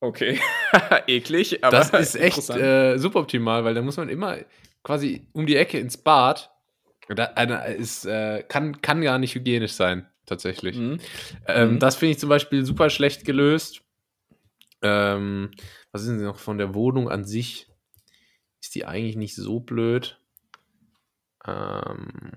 Okay, 0.01 0.39
eklig, 1.07 1.63
aber 1.63 1.77
Das 1.77 1.89
ist 1.89 2.15
echt 2.15 2.49
äh, 2.51 2.97
suboptimal, 2.99 3.63
weil 3.63 3.73
da 3.73 3.81
muss 3.81 3.97
man 3.97 4.09
immer 4.09 4.38
quasi 4.84 5.25
um 5.34 5.47
die 5.47 5.55
Ecke 5.55 5.79
ins 5.79 5.97
Bad. 5.97 6.51
Da, 7.09 7.25
äh, 7.38 7.75
ist, 7.75 8.05
äh, 8.05 8.43
kann, 8.47 8.81
kann 8.84 9.01
gar 9.01 9.17
nicht 9.17 9.34
hygienisch 9.34 9.73
sein, 9.73 10.07
tatsächlich. 10.26 10.78
Mhm. 10.78 10.99
Ähm, 11.47 11.74
Mhm. 11.74 11.80
Das 11.80 11.95
finde 11.95 12.11
ich 12.13 12.19
zum 12.19 12.30
Beispiel 12.30 12.65
super 12.65 12.89
schlecht 12.89 13.26
gelöst. 13.26 13.82
Ähm, 14.82 15.51
was 15.91 16.01
ist 16.01 16.09
denn 16.09 16.24
noch 16.24 16.39
von 16.39 16.57
der 16.57 16.74
Wohnung 16.74 17.09
an 17.09 17.24
sich? 17.26 17.67
Ist 18.61 18.76
die 18.76 18.86
eigentlich 18.86 19.15
nicht 19.15 19.36
so 19.36 19.59
blöd? 19.59 20.19
Ähm, 21.45 22.32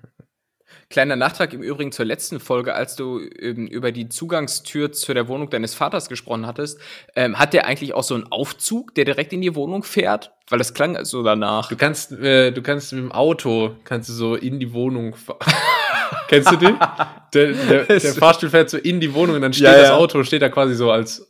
Kleiner 0.89 1.17
Nachtrag 1.17 1.51
im 1.53 1.61
Übrigen 1.61 1.91
zur 1.91 2.05
letzten 2.05 2.39
Folge, 2.39 2.73
als 2.73 2.95
du 2.95 3.19
ähm, 3.19 3.67
über 3.67 3.91
die 3.91 4.07
Zugangstür 4.07 4.93
zu 4.93 5.13
der 5.13 5.27
Wohnung 5.27 5.49
deines 5.49 5.75
Vaters 5.75 6.07
gesprochen 6.07 6.47
hattest. 6.47 6.79
Ähm, 7.15 7.37
hat 7.37 7.53
der 7.53 7.65
eigentlich 7.65 7.93
auch 7.93 8.03
so 8.03 8.15
einen 8.15 8.31
Aufzug, 8.31 8.95
der 8.95 9.03
direkt 9.03 9.33
in 9.33 9.41
die 9.41 9.53
Wohnung 9.53 9.83
fährt? 9.83 10.31
Weil 10.49 10.59
das 10.59 10.73
klang 10.73 11.03
so 11.03 11.23
danach. 11.23 11.67
du 11.67 11.75
kannst, 11.75 12.13
äh, 12.13 12.51
du 12.51 12.61
kannst 12.61 12.93
mit 12.93 13.01
dem 13.03 13.11
Auto 13.11 13.75
kannst 13.83 14.07
du 14.07 14.13
so 14.13 14.35
in 14.35 14.61
die 14.61 14.71
Wohnung. 14.71 15.13
fa- 15.15 15.37
Kennst 16.29 16.51
du 16.51 16.55
den? 16.55 16.77
Der, 17.33 17.51
der, 17.51 17.83
der 17.83 17.99
Fahrstuhl 18.13 18.49
fährt 18.49 18.69
so 18.69 18.77
in 18.77 19.01
die 19.01 19.13
Wohnung 19.13 19.35
und 19.35 19.41
dann 19.41 19.51
steht 19.51 19.65
Ja, 19.65 19.73
das 19.73 19.89
ja. 19.89 19.95
Auto 19.97 20.23
steht 20.23 20.41
da 20.41 20.47
quasi 20.47 20.73
so 20.75 20.89
als, 20.89 21.29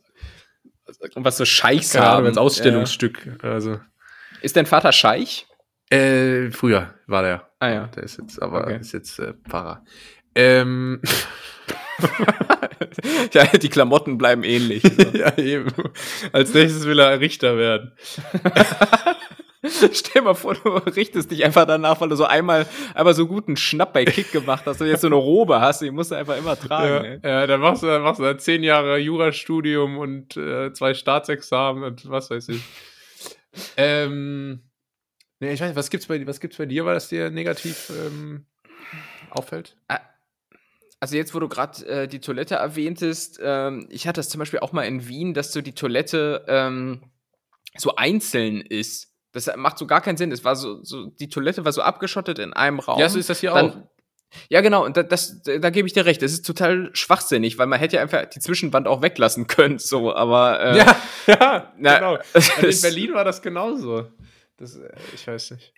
Und 1.16 1.26
was 1.26 1.38
so 1.38 1.44
Scheichs 1.46 1.94
keine 1.94 2.06
Ahnung, 2.06 2.18
haben. 2.18 2.26
als 2.28 2.38
Ausstellungsstück. 2.38 3.40
Also 3.42 3.72
Ja. 3.72 3.82
Ist 4.42 4.56
dein 4.56 4.68
Vater 4.68 4.92
Scheich? 4.92 5.48
Äh, 5.90 6.52
früher 6.52 6.94
war 7.08 7.22
der. 7.24 7.50
Ah 7.60 7.70
ja. 7.70 7.88
Der 7.88 8.04
ist 8.04 8.18
jetzt, 8.20 8.42
aber 8.42 8.64
Okay. 8.64 8.80
ist 8.80 8.94
jetzt 8.94 9.20
äh, 9.20 9.34
Pfarrer. 9.48 9.84
Ähm, 10.36 11.02
ja, 13.34 13.46
die 13.46 13.70
Klamotten 13.70 14.18
bleiben 14.18 14.44
ähnlich. 14.44 14.84
ja, 15.14 15.38
eben. 15.38 15.72
Als 16.32 16.54
nächstes 16.54 16.86
will 16.86 17.00
er 17.00 17.20
Richter 17.20 17.58
werden. 17.58 17.94
Stell 19.92 20.22
mal 20.22 20.36
vor, 20.36 20.54
du 20.54 20.70
richtest 20.70 21.32
dich 21.32 21.44
einfach 21.44 21.66
danach, 21.66 22.00
weil 22.00 22.10
du 22.10 22.16
so 22.16 22.26
einmal, 22.26 22.68
einmal 22.94 23.16
so 23.16 23.28
guten 23.28 23.58
Schnapp 23.58 23.92
bei 23.94 24.06
Kick 24.06 24.32
gemacht 24.32 24.64
hast 24.66 24.80
und 24.80 24.88
jetzt 24.88 25.02
so 25.02 25.08
eine 25.08 25.16
Robe 25.16 25.60
hast, 25.60 25.82
die 25.82 25.92
musst 25.92 26.12
du 26.12 26.16
einfach 26.16 26.38
immer 26.38 26.58
tragen. 26.58 27.20
Ja, 27.24 27.30
ja, 27.30 27.48
dann 27.48 27.60
machst 27.60 27.82
du, 27.84 27.88
dann 27.88 28.04
machst 28.04 28.20
du 28.20 28.24
dann 28.24 28.40
zehn 28.40 28.64
Jahre 28.64 28.98
Jurastudium 28.98 29.98
und 29.98 30.38
äh, 30.38 30.72
zwei 30.74 30.94
Staatsexamen 30.94 31.84
und 31.84 32.10
was 32.10 32.30
weiß 32.30 32.50
ich. 32.50 32.62
Ähm, 33.76 34.62
nee, 35.40 35.54
ich 35.54 35.60
weiß 35.62 35.70
nicht, 35.70 35.76
was 35.78 35.90
gibt's 35.90 36.08
bei, 36.08 36.26
was 36.28 36.40
gibt's 36.40 36.58
bei 36.58 36.66
dir, 36.66 36.86
weil 36.86 36.94
das 36.94 37.10
dir 37.10 37.30
negativ 37.30 37.92
ähm, 37.92 38.46
auffällt? 39.30 39.76
Also 41.00 41.16
jetzt, 41.16 41.36
wo 41.36 41.40
du 41.40 41.48
gerade 41.48 41.86
äh, 41.86 42.08
die 42.08 42.20
Toilette 42.20 42.56
erwähntest, 42.56 43.40
ähm, 43.44 43.88
ich 43.92 44.08
hatte 44.08 44.20
das 44.20 44.30
zum 44.30 44.40
Beispiel 44.40 44.60
auch 44.60 44.72
mal 44.72 44.84
in 44.84 45.08
Wien, 45.08 45.34
dass 45.34 45.52
so 45.52 45.62
die 45.62 45.74
Toilette 45.74 46.44
ähm, 46.48 47.02
so 47.78 47.96
einzeln 47.96 48.62
ist. 48.62 49.14
Das 49.32 49.50
macht 49.56 49.78
so 49.78 49.86
gar 49.86 50.02
keinen 50.02 50.18
Sinn. 50.18 50.32
Es 50.32 50.44
war 50.44 50.56
so, 50.56 50.84
so 50.84 51.06
die 51.12 51.30
Toilette 51.30 51.66
war 51.66 51.72
so 51.72 51.82
abgeschottet 51.84 52.40
in 52.40 52.54
einem 52.54 52.80
Raum. 52.80 53.00
Ja, 53.00 53.10
so 53.10 53.20
ist 53.20 53.30
das 53.30 53.40
hier 53.42 53.52
Dann- 53.52 53.72
auch. 53.72 53.78
Ja, 54.50 54.60
genau, 54.60 54.84
und 54.84 54.98
da, 54.98 55.04
das, 55.04 55.42
da 55.44 55.70
gebe 55.70 55.88
ich 55.88 55.94
dir 55.94 56.06
recht. 56.06 56.22
Das 56.22 56.34
ist 56.34 56.46
total 56.46 56.90
schwachsinnig, 56.94 57.58
weil 57.58 57.68
man 57.68 57.80
hätte 57.80 57.96
ja 57.96 58.02
einfach 58.02 58.26
die 58.26 58.40
Zwischenwand 58.42 58.86
auch 58.86 59.02
weglassen 59.02 59.48
können, 59.48 59.80
so, 59.80 60.14
aber 60.14 60.60
äh, 60.60 60.78
Ja, 60.78 61.02
ja, 61.28 61.74
na, 61.78 61.96
genau. 61.98 62.18
Also 62.34 62.68
in 62.68 62.82
Berlin 62.82 63.14
war 63.14 63.24
das 63.24 63.42
genauso. 63.42 64.12
Das, 64.58 64.76
äh, 64.76 64.90
ich 65.14 65.26
weiß 65.28 65.52
nicht. 65.52 65.74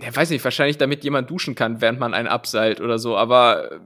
Ja, 0.00 0.14
weiß 0.14 0.30
nicht, 0.30 0.44
wahrscheinlich 0.44 0.78
damit 0.78 1.02
jemand 1.02 1.28
duschen 1.28 1.54
kann, 1.56 1.80
während 1.80 1.98
man 1.98 2.14
einen 2.14 2.28
abseilt 2.28 2.80
oder 2.80 2.98
so, 3.00 3.16
aber 3.16 3.72
äh, 3.72 3.78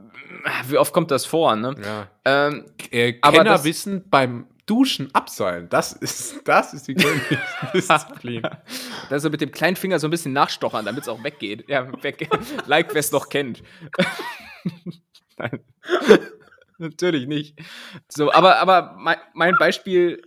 wie 0.69 0.77
oft 0.77 0.93
kommt 0.93 1.11
das 1.11 1.25
vor, 1.25 1.57
ne? 1.57 1.75
Ja. 1.83 2.09
Ähm, 2.25 2.67
Äh, 2.91 3.19
Aber 3.23 3.39
Kenner 3.39 3.53
das- 3.53 3.65
wissen 3.65 4.09
beim 4.11 4.47
Duschen 4.67 5.13
abseilen. 5.15 5.69
Das 5.71 5.93
ist, 5.93 6.41
das 6.45 6.73
ist 6.75 6.87
die 6.87 6.95
Königsdisziplin. 6.95 8.43
da 9.11 9.19
so 9.19 9.29
mit 9.31 9.41
dem 9.41 9.51
kleinen 9.51 9.75
Finger 9.77 9.99
so 9.99 10.07
ein 10.07 10.11
bisschen 10.11 10.33
nachstochern, 10.33 10.85
damit 10.85 11.03
es 11.03 11.09
auch 11.09 11.23
weggeht. 11.25 11.69
Ja, 11.69 11.91
weg. 12.03 12.29
like, 12.67 12.93
wer 12.93 13.01
es 13.01 13.11
noch 13.11 13.29
kennt. 13.29 13.63
Nein. 15.39 15.61
Natürlich 16.79 17.27
nicht. 17.27 17.59
So, 18.09 18.33
aber, 18.33 18.59
aber 18.59 18.95
mein, 18.99 19.17
mein 19.35 19.57
Beispiel, 19.57 20.23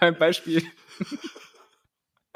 mein 0.00 0.16
Beispiel 0.18 0.62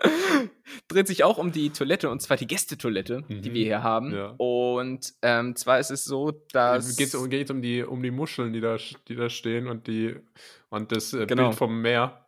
dreht 0.89 1.07
sich 1.07 1.25
auch 1.25 1.39
um 1.39 1.53
die 1.53 1.71
Toilette 1.71 2.11
und 2.11 2.21
zwar 2.21 2.37
die 2.37 2.47
Gästetoilette, 2.47 3.25
die 3.29 3.51
Mhm. 3.51 3.55
wir 3.55 3.65
hier 3.65 3.83
haben. 3.83 4.13
Ja. 4.15 4.35
Und 4.37 5.13
ähm, 5.23 5.57
zwar 5.57 5.79
ist 5.79 5.91
es 5.91 6.05
so, 6.05 6.33
dass. 6.53 6.97
Geht 6.97 7.09
es 7.09 7.15
um, 7.15 7.29
geht's 7.31 7.51
um, 7.51 7.63
die, 7.63 7.83
um 7.83 8.03
die 8.03 8.11
Muscheln, 8.11 8.53
die 8.53 8.61
da, 8.61 8.77
die 9.09 9.17
da 9.17 9.29
stehen 9.29 9.67
und, 9.69 9.87
die, 9.87 10.17
und 10.71 10.93
das 10.93 11.13
äh, 11.13 11.27
Genau. 11.27 11.49
Bild 11.49 11.55
vom 11.59 11.81
Meer. 11.81 12.19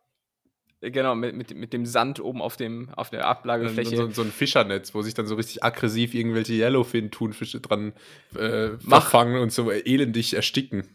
Genau, 0.80 1.14
mit, 1.14 1.34
mit, 1.34 1.54
mit 1.54 1.72
dem 1.72 1.86
Sand 1.86 2.20
oben 2.20 2.42
auf, 2.42 2.58
dem, 2.58 2.90
auf 2.90 3.08
der 3.08 3.26
Ablagefläche. 3.26 3.96
so, 3.96 4.10
so 4.10 4.20
ein 4.20 4.30
Fischernetz, 4.30 4.94
wo 4.94 5.00
sich 5.00 5.14
dann 5.14 5.26
so 5.26 5.34
richtig 5.34 5.64
aggressiv 5.64 6.12
irgendwelche 6.12 6.52
Yellowfin-Thunfische 6.52 7.60
dran 7.60 7.94
äh, 8.36 8.76
verfangen 8.86 9.40
und 9.40 9.50
so 9.50 9.70
elendig 9.70 10.34
ersticken. 10.34 10.86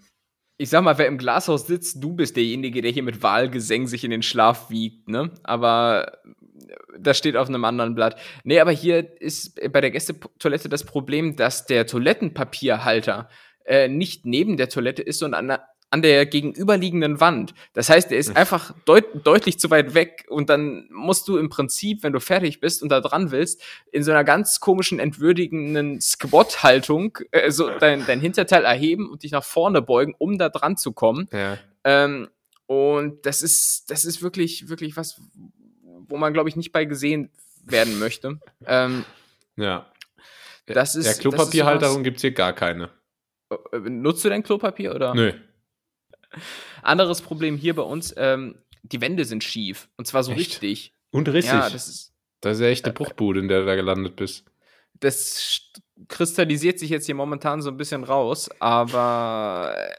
ich 0.57 0.69
sag 0.69 0.83
mal, 0.83 0.99
wer 0.99 1.07
im 1.07 1.17
Glashaus 1.17 1.65
sitzt, 1.65 2.03
du 2.03 2.13
bist 2.13 2.35
derjenige, 2.37 2.83
der 2.83 2.91
hier 2.91 3.01
mit 3.01 3.23
Wahlgesängen 3.23 3.87
sich 3.87 4.03
in 4.03 4.11
den 4.11 4.21
Schlaf 4.21 4.69
wiegt, 4.69 5.09
ne? 5.09 5.31
Aber 5.41 6.19
das 6.97 7.17
steht 7.17 7.35
auf 7.35 7.47
einem 7.47 7.65
anderen 7.65 7.95
Blatt. 7.95 8.19
Nee, 8.43 8.59
aber 8.59 8.71
hier 8.71 9.21
ist 9.21 9.59
bei 9.71 9.81
der 9.81 9.91
Gästetoilette 9.91 10.69
das 10.69 10.83
Problem, 10.83 11.35
dass 11.35 11.65
der 11.65 11.87
Toilettenpapierhalter 11.87 13.29
äh, 13.65 13.87
nicht 13.87 14.25
neben 14.25 14.57
der 14.57 14.69
Toilette 14.69 15.01
ist, 15.01 15.19
sondern 15.19 15.39
an 15.39 15.47
der, 15.47 15.63
an 15.91 16.01
der 16.01 16.25
gegenüberliegenden 16.25 17.19
Wand. 17.19 17.53
Das 17.73 17.89
heißt, 17.89 18.11
er 18.11 18.17
ist 18.17 18.35
einfach 18.35 18.73
deut 18.85 19.05
deutlich 19.25 19.59
zu 19.59 19.69
weit 19.71 19.93
weg 19.93 20.25
und 20.29 20.49
dann 20.49 20.87
musst 20.91 21.27
du 21.27 21.37
im 21.37 21.49
Prinzip, 21.49 22.03
wenn 22.03 22.13
du 22.13 22.19
fertig 22.19 22.59
bist 22.59 22.83
und 22.83 22.89
da 22.89 23.01
dran 23.01 23.31
willst, 23.31 23.61
in 23.91 24.03
so 24.03 24.11
einer 24.11 24.23
ganz 24.23 24.59
komischen, 24.59 24.99
entwürdigenden 24.99 25.99
Squat-Haltung 25.99 27.17
äh, 27.31 27.49
so 27.51 27.69
dein, 27.79 28.05
dein 28.05 28.19
Hinterteil 28.19 28.65
erheben 28.65 29.09
und 29.09 29.23
dich 29.23 29.31
nach 29.31 29.43
vorne 29.43 29.81
beugen, 29.81 30.13
um 30.17 30.37
da 30.37 30.49
dran 30.49 30.77
zu 30.77 30.91
kommen. 30.93 31.27
Ja. 31.31 31.57
Ähm, 31.83 32.29
und 32.67 33.25
das 33.25 33.41
ist, 33.41 33.89
das 33.89 34.05
ist 34.05 34.21
wirklich, 34.21 34.69
wirklich 34.69 34.95
was, 34.95 35.19
wo 36.09 36.17
man, 36.17 36.33
glaube 36.33 36.49
ich, 36.49 36.55
nicht 36.55 36.71
bei 36.71 36.85
gesehen 36.85 37.31
werden 37.63 37.99
möchte. 37.99 38.39
Ähm, 38.65 39.05
ja. 39.55 39.91
das 40.65 40.95
ist. 40.95 41.05
Ja, 41.05 41.13
Klopapierhalterung 41.13 42.03
gibt 42.03 42.17
es 42.17 42.21
hier 42.21 42.31
gar 42.31 42.53
keine. 42.53 42.89
Äh, 43.49 43.77
Nutzt 43.79 44.23
du 44.25 44.29
denn 44.29 44.43
Klopapier 44.43 44.93
oder? 44.95 45.13
Nö. 45.13 45.33
Anderes 46.81 47.21
Problem 47.21 47.57
hier 47.57 47.75
bei 47.75 47.81
uns, 47.81 48.13
ähm, 48.17 48.61
die 48.83 49.01
Wände 49.01 49.25
sind 49.25 49.43
schief. 49.43 49.89
Und 49.97 50.05
zwar 50.05 50.23
so 50.23 50.31
Echt? 50.31 50.39
richtig. 50.41 50.93
Und 51.11 51.27
rissig. 51.29 51.51
Ja, 51.51 51.69
das 51.69 51.87
ist. 51.87 52.13
das 52.41 52.57
ist 52.57 52.61
ja 52.61 52.67
echt 52.67 52.85
eine 52.85 52.93
Bruchbude, 52.93 53.39
in 53.39 53.47
der 53.47 53.61
du 53.61 53.65
da 53.65 53.75
gelandet 53.75 54.15
bist. 54.15 54.45
Das 54.99 55.37
st- 55.39 55.81
kristallisiert 56.07 56.77
sich 56.79 56.89
jetzt 56.89 57.05
hier 57.05 57.15
momentan 57.15 57.61
so 57.61 57.69
ein 57.69 57.77
bisschen 57.77 58.03
raus, 58.03 58.49
aber 58.59 59.73
äh, 59.75 59.91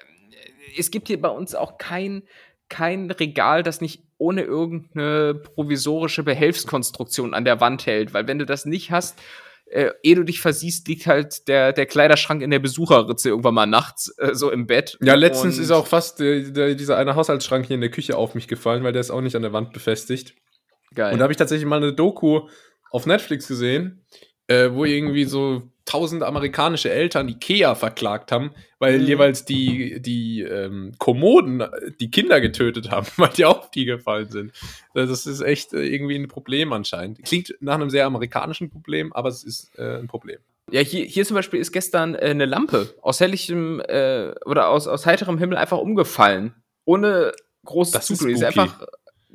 es 0.79 0.91
gibt 0.91 1.09
hier 1.09 1.21
bei 1.21 1.29
uns 1.29 1.55
auch 1.55 1.79
kein, 1.79 2.23
kein 2.71 3.11
Regal, 3.11 3.63
das 3.63 3.81
nicht 3.83 4.03
ohne 4.17 4.43
irgendeine 4.43 5.35
provisorische 5.35 6.23
Behelfskonstruktion 6.23 7.35
an 7.35 7.45
der 7.45 7.61
Wand 7.61 7.85
hält, 7.87 8.15
weil 8.15 8.27
wenn 8.27 8.39
du 8.39 8.47
das 8.47 8.65
nicht 8.65 8.91
hast, 8.91 9.19
äh, 9.67 9.91
ehe 10.03 10.15
du 10.17 10.25
dich 10.25 10.41
versiehst, 10.41 10.89
liegt 10.89 11.07
halt 11.07 11.47
der, 11.47 11.73
der 11.73 11.87
Kleiderschrank 11.87 12.43
in 12.43 12.51
der 12.51 12.59
Besucherritze 12.59 13.29
irgendwann 13.29 13.55
mal 13.55 13.67
nachts 13.67 14.13
äh, 14.19 14.35
so 14.35 14.51
im 14.51 14.67
Bett. 14.67 14.99
Ja, 15.01 15.15
letztens 15.15 15.59
Und- 15.59 15.63
ist 15.63 15.71
auch 15.71 15.87
fast 15.87 16.21
äh, 16.21 16.51
der, 16.51 16.75
dieser 16.75 16.97
eine 16.97 17.15
Haushaltsschrank 17.15 17.67
hier 17.67 17.75
in 17.75 17.81
der 17.81 17.91
Küche 17.91 18.17
auf 18.17 18.35
mich 18.35 18.49
gefallen, 18.49 18.83
weil 18.83 18.93
der 18.93 19.01
ist 19.01 19.11
auch 19.11 19.21
nicht 19.21 19.37
an 19.37 19.43
der 19.43 19.53
Wand 19.53 19.73
befestigt. 19.73 20.35
geil. 20.95 21.13
Und 21.13 21.19
da 21.21 21.25
habe 21.25 21.33
ich 21.33 21.37
tatsächlich 21.37 21.69
mal 21.69 21.77
eine 21.77 21.93
Doku 21.93 22.49
auf 22.91 23.07
Netflix 23.07 23.47
gesehen, 23.47 24.05
äh, 24.51 24.73
wo 24.75 24.85
irgendwie 24.85 25.25
so 25.25 25.63
tausend 25.85 26.23
amerikanische 26.23 26.91
Eltern 26.91 27.29
Ikea 27.29 27.75
verklagt 27.75 28.33
haben, 28.33 28.51
weil 28.79 28.99
Mhm. 28.99 29.07
jeweils 29.07 29.45
die, 29.45 30.01
die 30.01 30.43
ähm, 30.43 30.93
Kommoden 30.99 31.61
äh, 31.61 31.69
die 32.01 32.11
Kinder 32.11 32.41
getötet 32.41 32.91
haben, 32.91 33.07
weil 33.17 33.31
die 33.31 33.45
auf 33.45 33.71
die 33.71 33.85
gefallen 33.85 34.29
sind. 34.31 34.53
Also 34.95 35.13
Das 35.13 35.27
ist 35.27 35.41
echt 35.41 35.73
äh, 35.73 35.83
irgendwie 35.83 36.17
ein 36.17 36.29
Problem 36.29 36.73
anscheinend. 36.73 37.23
Klingt 37.25 37.55
nach 37.61 37.75
einem 37.75 37.91
sehr 37.91 38.07
amerikanischen 38.07 38.71
Problem, 38.71 39.13
aber 39.13 39.29
es 39.29 39.43
ist 39.45 39.71
äh, 39.79 39.99
ein 39.99 40.07
Problem. 40.09 40.39
Ja, 40.73 40.81
hier, 40.81 41.05
hier 41.05 41.25
zum 41.25 41.35
Beispiel 41.37 41.61
ist 41.61 41.73
gestern 41.73 42.15
äh, 42.15 42.19
eine 42.31 42.47
Lampe 42.47 42.95
aus 43.03 43.19
helligem 43.21 43.81
äh, 43.81 44.33
oder 44.45 44.69
aus, 44.69 44.87
aus 44.87 45.07
heiterem 45.07 45.39
Himmel 45.39 45.59
einfach 45.59 45.79
umgefallen. 45.79 46.55
Ohne 46.85 47.33
großes 47.65 47.93
Das 47.93 48.11
ist 48.11 48.23
ist 48.23 48.45
einfach, 48.45 48.87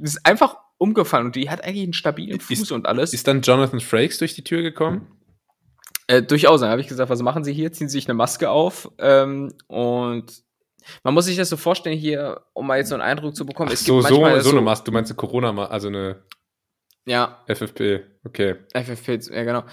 ist 0.01 0.25
einfach 0.25 0.57
umgefallen 0.77 1.27
und 1.27 1.35
die 1.35 1.49
hat 1.49 1.63
eigentlich 1.63 1.83
einen 1.83 1.93
stabilen 1.93 2.39
Ist- 2.39 2.45
Fuß 2.47 2.71
und 2.71 2.85
alles. 2.87 3.13
Ist 3.13 3.27
dann 3.27 3.41
Jonathan 3.41 3.79
Frakes 3.79 4.17
durch 4.17 4.33
die 4.35 4.43
Tür 4.43 4.61
gekommen? 4.61 5.07
äh, 6.07 6.21
durchaus, 6.21 6.61
dann 6.61 6.69
habe 6.69 6.81
ich 6.81 6.87
gesagt, 6.87 7.09
was 7.09 7.21
machen 7.23 7.43
Sie 7.43 7.51
hier? 7.53 7.71
Ziehen 7.71 7.89
Sie 7.89 7.97
sich 7.97 8.07
eine 8.07 8.13
Maske 8.13 8.49
auf 8.49 8.91
ähm, 8.99 9.51
und 9.67 10.43
man 11.03 11.15
muss 11.15 11.25
sich 11.25 11.35
das 11.35 11.49
so 11.49 11.57
vorstellen 11.57 11.97
hier, 11.97 12.41
um 12.53 12.67
mal 12.67 12.77
jetzt 12.77 12.89
so 12.89 12.95
einen 12.95 13.01
Eindruck 13.01 13.35
zu 13.35 13.43
bekommen. 13.45 13.69
Ach 13.69 13.73
es 13.73 13.83
so, 13.85 13.95
gibt 13.97 14.09
so, 14.09 14.21
manchmal 14.21 14.41
so 14.41 14.51
eine 14.51 14.61
Maske. 14.61 14.85
Du 14.85 14.91
meinst 14.91 15.09
eine 15.11 15.15
Corona, 15.17 15.65
also 15.65 15.87
eine 15.87 16.23
Ja, 17.07 17.43
FFP. 17.47 18.01
Okay. 18.23 18.55
FFP, 18.73 19.19
ja 19.33 19.43
genau. 19.43 19.63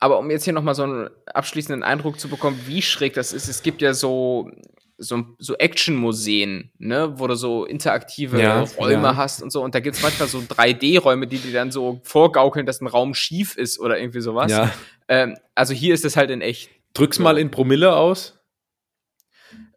Aber 0.00 0.18
um 0.20 0.30
jetzt 0.30 0.44
hier 0.44 0.54
nochmal 0.54 0.74
so 0.74 0.84
einen 0.84 1.10
abschließenden 1.26 1.82
Eindruck 1.82 2.18
zu 2.18 2.28
bekommen, 2.28 2.58
wie 2.66 2.80
schräg 2.80 3.12
das 3.14 3.34
ist, 3.34 3.48
es 3.48 3.62
gibt 3.62 3.82
ja 3.82 3.92
so, 3.92 4.50
so, 4.98 5.24
so 5.38 5.54
Action-Museen, 5.56 6.72
ne, 6.78 7.18
wo 7.18 7.26
du 7.28 7.36
so 7.36 7.64
interaktive 7.64 8.40
Ja, 8.40 8.62
Räume 8.62 9.02
ja. 9.08 9.16
hast 9.16 9.42
und 9.42 9.50
so. 9.50 9.62
Und 9.62 9.74
da 9.74 9.80
gibt's 9.80 10.02
manchmal 10.02 10.28
so 10.28 10.38
3D-Räume, 10.38 11.26
die 11.28 11.38
dir 11.38 11.52
dann 11.52 11.70
so 11.70 12.00
vorgaukeln, 12.02 12.66
dass 12.66 12.80
ein 12.80 12.88
Raum 12.88 13.14
schief 13.14 13.56
ist 13.56 13.78
oder 13.78 13.98
irgendwie 13.98 14.20
sowas. 14.20 14.50
Ja. 14.50 14.72
Ähm, 15.06 15.38
also 15.54 15.72
hier 15.72 15.94
ist 15.94 16.04
es 16.04 16.16
halt 16.16 16.30
in 16.30 16.40
echt. 16.40 16.70
Drück's 16.94 17.18
mal 17.18 17.38
in 17.38 17.50
Promille 17.50 17.94
aus. 17.94 18.38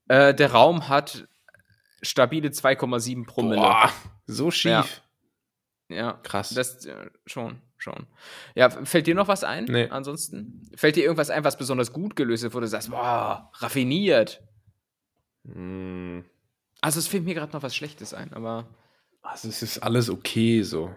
Äh, 0.08 0.34
der 0.34 0.52
Raum 0.52 0.90
hat 0.90 1.28
stabile 2.02 2.50
2,7 2.50 3.26
Promille. 3.26 3.62
Boah, 3.62 3.92
so 4.26 4.50
schief. 4.50 5.02
Ja, 5.88 6.14
Krass. 6.24 6.50
das 6.50 6.86
äh, 6.86 7.10
schon, 7.26 7.62
schon. 7.78 8.08
Ja, 8.56 8.70
fällt 8.70 9.08
dir 9.08 9.16
noch 9.16 9.28
was 9.28 9.44
ein? 9.44 9.66
Nee. 9.66 9.88
Ansonsten? 9.90 10.70
Fällt 10.76 10.96
dir 10.96 11.04
irgendwas 11.04 11.30
ein, 11.30 11.44
was 11.44 11.58
besonders 11.58 11.94
gut 11.94 12.16
gelöst 12.16 12.44
ist, 12.44 12.54
wo 12.56 12.60
du 12.60 12.68
sagst, 12.68 12.90
boah, 12.90 13.52
raffiniert. 13.60 14.42
Hm. 15.46 16.24
Also 16.82 17.00
es 17.00 17.08
fällt 17.08 17.26
mir 17.26 17.34
gerade 17.36 17.54
noch 17.54 17.64
was 17.64 17.76
Schlechtes 17.76 18.14
ein, 18.14 18.34
aber 18.34 18.68
Also 19.22 19.48
es 19.50 19.62
ist 19.62 19.80
alles 19.80 20.10
okay 20.10 20.62
so. 20.64 20.94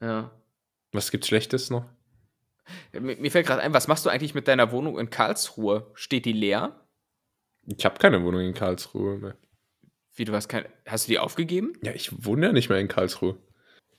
ja. 0.00 0.30
Was 0.92 1.10
gibt's 1.10 1.26
Schlechtes 1.26 1.70
noch? 1.70 1.86
Mir, 2.92 3.16
mir 3.16 3.30
fällt 3.30 3.46
gerade 3.48 3.62
ein, 3.62 3.74
was 3.74 3.88
machst 3.88 4.06
du 4.06 4.10
eigentlich 4.10 4.34
mit 4.34 4.46
deiner 4.46 4.70
Wohnung 4.70 4.98
in 4.98 5.10
Karlsruhe? 5.10 5.90
Steht 5.94 6.24
die 6.24 6.32
leer? 6.32 6.80
Ich 7.66 7.84
habe 7.84 7.98
keine 7.98 8.22
Wohnung 8.22 8.42
in 8.42 8.54
Karlsruhe 8.54 9.18
mehr. 9.18 9.36
Wie 10.14 10.24
du 10.24 10.32
hast 10.32 10.48
keine. 10.48 10.68
Hast 10.86 11.06
du 11.06 11.12
die 11.12 11.18
aufgegeben? 11.18 11.72
Ja, 11.82 11.92
ich 11.92 12.24
wohne 12.24 12.46
ja 12.46 12.52
nicht 12.52 12.68
mehr 12.68 12.78
in 12.78 12.86
Karlsruhe. 12.86 13.36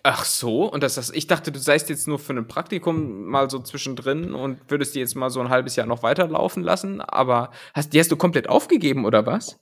Ach 0.04 0.24
so, 0.24 0.72
und 0.72 0.84
das, 0.84 0.96
das 0.96 1.10
ich 1.10 1.28
dachte, 1.28 1.52
du 1.52 1.60
seist 1.60 1.90
jetzt 1.90 2.08
nur 2.08 2.20
für 2.20 2.34
ein 2.34 2.48
Praktikum 2.48 3.26
mal 3.26 3.50
so 3.50 3.60
zwischendrin 3.60 4.34
und 4.36 4.70
würdest 4.70 4.96
die 4.96 5.00
jetzt 5.00 5.16
mal 5.16 5.32
so 5.32 5.42
ein 5.42 5.50
halbes 5.50 5.76
Jahr 5.76 5.88
noch 5.88 6.04
weiterlaufen 6.04 6.64
lassen, 6.64 7.02
aber 7.02 7.52
hast, 7.74 7.92
die 7.92 8.00
hast 8.00 8.12
du 8.12 8.16
komplett 8.16 8.48
aufgegeben, 8.48 9.04
oder 9.04 9.26
was? 9.26 9.60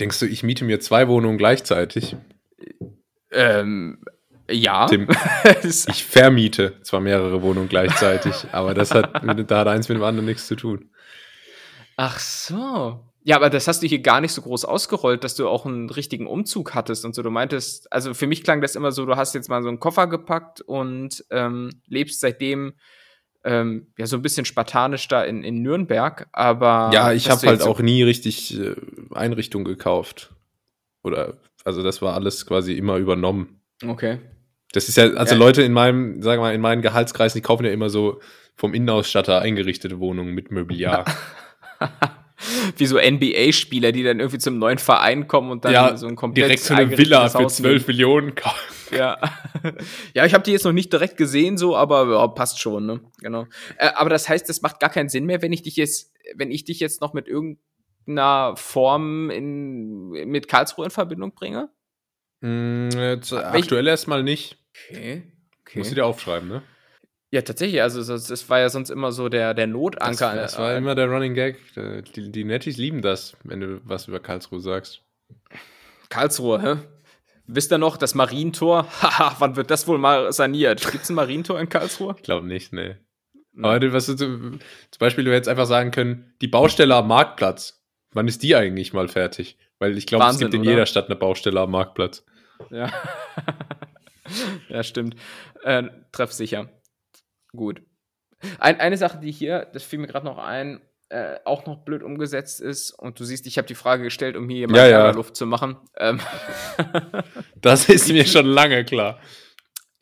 Denkst 0.00 0.20
du, 0.20 0.26
ich 0.26 0.42
miete 0.42 0.64
mir 0.64 0.80
zwei 0.80 1.08
Wohnungen 1.08 1.38
gleichzeitig? 1.38 2.16
Ähm, 3.30 3.98
ja. 4.50 4.86
Tim, 4.86 5.08
ich 5.62 6.04
vermiete 6.04 6.80
zwar 6.82 7.00
mehrere 7.00 7.42
Wohnungen 7.42 7.68
gleichzeitig, 7.68 8.34
aber 8.52 8.74
das 8.74 8.92
hat, 8.92 9.22
da 9.22 9.58
hat 9.58 9.68
eins 9.68 9.88
mit 9.88 9.98
dem 9.98 10.04
anderen 10.04 10.26
nichts 10.26 10.46
zu 10.46 10.56
tun. 10.56 10.90
Ach 11.96 12.18
so. 12.18 13.00
Ja, 13.24 13.36
aber 13.36 13.50
das 13.50 13.66
hast 13.66 13.82
du 13.82 13.88
hier 13.88 14.02
gar 14.02 14.20
nicht 14.20 14.32
so 14.32 14.42
groß 14.42 14.64
ausgerollt, 14.64 15.24
dass 15.24 15.34
du 15.34 15.48
auch 15.48 15.66
einen 15.66 15.90
richtigen 15.90 16.28
Umzug 16.28 16.74
hattest 16.74 17.04
und 17.04 17.14
so. 17.14 17.22
Du 17.22 17.30
meintest, 17.30 17.92
also 17.92 18.14
für 18.14 18.28
mich 18.28 18.44
klang 18.44 18.60
das 18.60 18.76
immer 18.76 18.92
so, 18.92 19.04
du 19.04 19.16
hast 19.16 19.34
jetzt 19.34 19.48
mal 19.48 19.62
so 19.62 19.68
einen 19.68 19.80
Koffer 19.80 20.06
gepackt 20.06 20.60
und 20.60 21.24
ähm, 21.30 21.70
lebst 21.88 22.20
seitdem 22.20 22.74
ähm, 23.46 23.86
ja 23.96 24.06
so 24.06 24.16
ein 24.16 24.22
bisschen 24.22 24.44
spartanisch 24.44 25.08
da 25.08 25.22
in, 25.22 25.42
in 25.42 25.62
Nürnberg, 25.62 26.26
aber. 26.32 26.90
Ja, 26.92 27.12
ich 27.12 27.30
habe 27.30 27.46
halt 27.46 27.62
so- 27.62 27.70
auch 27.70 27.80
nie 27.80 28.02
richtig 28.02 28.58
äh, 28.60 28.74
Einrichtung 29.14 29.64
gekauft. 29.64 30.32
Oder, 31.02 31.34
also 31.64 31.82
das 31.82 32.02
war 32.02 32.14
alles 32.14 32.44
quasi 32.46 32.74
immer 32.74 32.96
übernommen. 32.96 33.60
Okay. 33.86 34.18
Das 34.72 34.88
ist 34.88 34.96
ja, 34.96 35.04
also 35.12 35.34
Ja. 35.34 35.38
Leute 35.38 35.62
in 35.62 35.72
meinem, 35.72 36.20
sagen 36.22 36.40
wir 36.42 36.46
mal, 36.48 36.54
in 36.54 36.60
meinen 36.60 36.82
Gehaltskreisen, 36.82 37.38
die 37.38 37.42
kaufen 37.42 37.64
ja 37.64 37.70
immer 37.70 37.88
so 37.88 38.20
vom 38.56 38.74
Innenausstatter 38.74 39.40
eingerichtete 39.40 40.00
Wohnungen 40.00 40.34
mit 40.34 40.50
Mobiliar. 40.50 41.04
Wie 42.76 42.86
so 42.86 42.98
NBA-Spieler, 42.98 43.92
die 43.92 44.02
dann 44.02 44.18
irgendwie 44.20 44.38
zum 44.38 44.58
neuen 44.58 44.78
Verein 44.78 45.26
kommen 45.28 45.50
und 45.50 45.64
dann 45.64 45.72
ja, 45.72 45.96
so 45.96 46.06
ein 46.06 46.16
komplett 46.16 46.44
direkt 46.46 46.62
so 46.62 46.74
eine 46.74 46.96
Villa 46.96 47.28
für 47.28 47.38
Haus 47.38 47.56
12 47.56 47.72
nehmen. 47.72 47.84
Millionen 47.86 48.34
kaufen. 48.34 48.58
Ja. 48.90 49.18
ja, 50.14 50.24
ich 50.24 50.34
habe 50.34 50.44
die 50.44 50.52
jetzt 50.52 50.64
noch 50.64 50.72
nicht 50.72 50.92
direkt 50.92 51.16
gesehen, 51.16 51.58
so, 51.58 51.76
aber 51.76 52.06
ja, 52.10 52.26
passt 52.28 52.60
schon, 52.60 52.86
ne? 52.86 53.00
Genau. 53.20 53.46
Äh, 53.78 53.90
aber 53.94 54.10
das 54.10 54.28
heißt, 54.28 54.48
das 54.48 54.62
macht 54.62 54.80
gar 54.80 54.90
keinen 54.90 55.08
Sinn 55.08 55.26
mehr, 55.26 55.42
wenn 55.42 55.52
ich 55.52 55.62
dich 55.62 55.76
jetzt, 55.76 56.12
wenn 56.34 56.50
ich 56.50 56.64
dich 56.64 56.80
jetzt 56.80 57.00
noch 57.00 57.12
mit 57.12 57.28
irgendeiner 57.28 58.56
Form 58.56 59.30
in, 59.30 60.10
mit 60.10 60.48
Karlsruhe 60.48 60.86
in 60.86 60.90
Verbindung 60.90 61.34
bringe? 61.34 61.70
Mm, 62.40 62.88
jetzt, 62.90 63.32
aktuell 63.32 63.86
erstmal 63.86 64.22
nicht. 64.22 64.58
Okay. 64.90 65.22
okay. 65.62 65.78
Musst 65.78 65.90
du 65.90 65.94
dir 65.94 66.06
aufschreiben, 66.06 66.48
ne? 66.48 66.62
Ja, 67.32 67.42
tatsächlich. 67.42 67.82
Also, 67.82 68.04
das, 68.04 68.28
das 68.28 68.48
war 68.48 68.60
ja 68.60 68.68
sonst 68.68 68.90
immer 68.90 69.10
so 69.12 69.28
der, 69.28 69.52
der 69.52 69.66
Notanker. 69.66 70.34
Das, 70.34 70.52
das 70.52 70.58
war 70.58 70.76
immer 70.76 70.94
der 70.94 71.08
Running 71.08 71.34
Gag. 71.34 71.58
Die, 72.14 72.30
die 72.30 72.44
Netties 72.44 72.76
lieben 72.76 73.02
das, 73.02 73.36
wenn 73.42 73.60
du 73.60 73.80
was 73.84 74.06
über 74.06 74.20
Karlsruhe 74.20 74.60
sagst. 74.60 75.02
Karlsruhe, 76.08 76.62
hä? 76.62 76.76
Wisst 77.46 77.72
ihr 77.72 77.78
noch, 77.78 77.96
das 77.96 78.14
Marientor? 78.14 78.86
Haha, 79.02 79.36
wann 79.38 79.56
wird 79.56 79.70
das 79.70 79.86
wohl 79.86 79.98
mal 79.98 80.32
saniert? 80.32 80.90
Gibt 80.90 81.04
es 81.04 81.10
ein 81.10 81.14
Marientor 81.14 81.60
in 81.60 81.68
Karlsruhe? 81.68 82.14
Ich 82.16 82.22
glaube 82.22 82.46
nicht, 82.46 82.72
nee. 82.72 82.96
Aber 83.58 83.80
du, 83.80 83.92
was 83.92 84.06
du, 84.06 84.14
zum 84.16 84.60
Beispiel, 84.98 85.24
du 85.24 85.32
hättest 85.32 85.48
einfach 85.48 85.66
sagen 85.66 85.90
können, 85.90 86.34
die 86.42 86.48
Baustelle 86.48 86.94
am 86.94 87.08
Marktplatz. 87.08 87.82
Wann 88.12 88.28
ist 88.28 88.42
die 88.42 88.54
eigentlich 88.54 88.92
mal 88.92 89.08
fertig? 89.08 89.56
Weil 89.78 89.96
ich 89.96 90.06
glaube, 90.06 90.26
es 90.26 90.38
gibt 90.38 90.54
in 90.54 90.60
oder? 90.60 90.70
jeder 90.70 90.86
Stadt 90.86 91.06
eine 91.06 91.16
Baustelle 91.16 91.60
am 91.60 91.70
Marktplatz. 91.70 92.24
Ja. 92.70 92.92
ja, 94.68 94.82
stimmt. 94.82 95.16
Äh, 95.62 95.84
treffsicher. 96.12 96.68
Gut. 97.52 97.82
Ein, 98.58 98.80
eine 98.80 98.96
Sache, 98.96 99.18
die 99.18 99.32
hier, 99.32 99.66
das 99.72 99.84
fiel 99.84 99.98
mir 99.98 100.06
gerade 100.06 100.26
noch 100.26 100.38
ein, 100.38 100.80
äh, 101.08 101.36
auch 101.44 101.66
noch 101.66 101.84
blöd 101.84 102.02
umgesetzt 102.02 102.60
ist. 102.60 102.90
Und 102.90 103.20
du 103.20 103.24
siehst, 103.24 103.46
ich 103.46 103.58
habe 103.58 103.68
die 103.68 103.74
Frage 103.74 104.02
gestellt, 104.02 104.36
um 104.36 104.48
hier 104.48 104.68
mal 104.68 104.76
ja, 104.76 104.88
ja. 104.88 105.10
Luft 105.10 105.36
zu 105.36 105.46
machen. 105.46 105.76
Ähm 105.98 106.20
das 107.60 107.88
ist 107.88 108.08
mir 108.12 108.26
schon 108.26 108.46
lange 108.46 108.84
klar. 108.84 109.20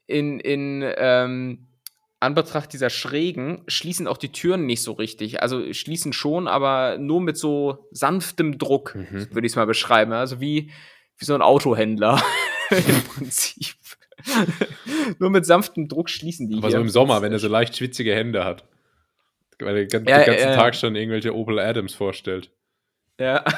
In, 0.06 0.40
in 0.40 0.82
ähm, 0.96 1.68
Anbetracht 2.20 2.72
dieser 2.72 2.90
Schrägen 2.90 3.64
schließen 3.68 4.06
auch 4.06 4.16
die 4.16 4.32
Türen 4.32 4.66
nicht 4.66 4.82
so 4.82 4.92
richtig. 4.92 5.42
Also 5.42 5.72
schließen 5.72 6.12
schon, 6.12 6.48
aber 6.48 6.96
nur 6.98 7.20
mit 7.20 7.36
so 7.36 7.86
sanftem 7.90 8.56
Druck, 8.56 8.94
mhm. 8.94 9.28
würde 9.30 9.46
ich 9.46 9.52
es 9.52 9.56
mal 9.56 9.66
beschreiben. 9.66 10.12
Also 10.12 10.40
wie, 10.40 10.70
wie 11.18 11.24
so 11.24 11.34
ein 11.34 11.42
Autohändler 11.42 12.22
im 12.70 13.02
Prinzip. 13.02 13.74
nur 15.18 15.28
mit 15.28 15.44
sanftem 15.44 15.86
Druck 15.86 16.08
schließen 16.08 16.48
die. 16.48 16.56
Aber 16.56 16.68
hier. 16.68 16.78
so 16.78 16.82
im 16.82 16.88
Sommer, 16.88 17.20
wenn 17.20 17.32
er 17.32 17.38
so 17.38 17.48
leicht 17.48 17.76
schwitzige 17.76 18.14
Hände 18.14 18.44
hat. 18.44 18.64
Weil 19.60 19.76
er 19.76 19.84
den, 19.86 20.06
ja, 20.06 20.24
ganzen 20.24 20.48
äh, 20.48 20.54
Tag 20.54 20.74
schon 20.74 20.96
irgendwelche 20.96 21.34
Opel 21.34 21.58
Adams 21.58 21.94
vorstellt. 21.94 22.50
Ja. 23.20 23.44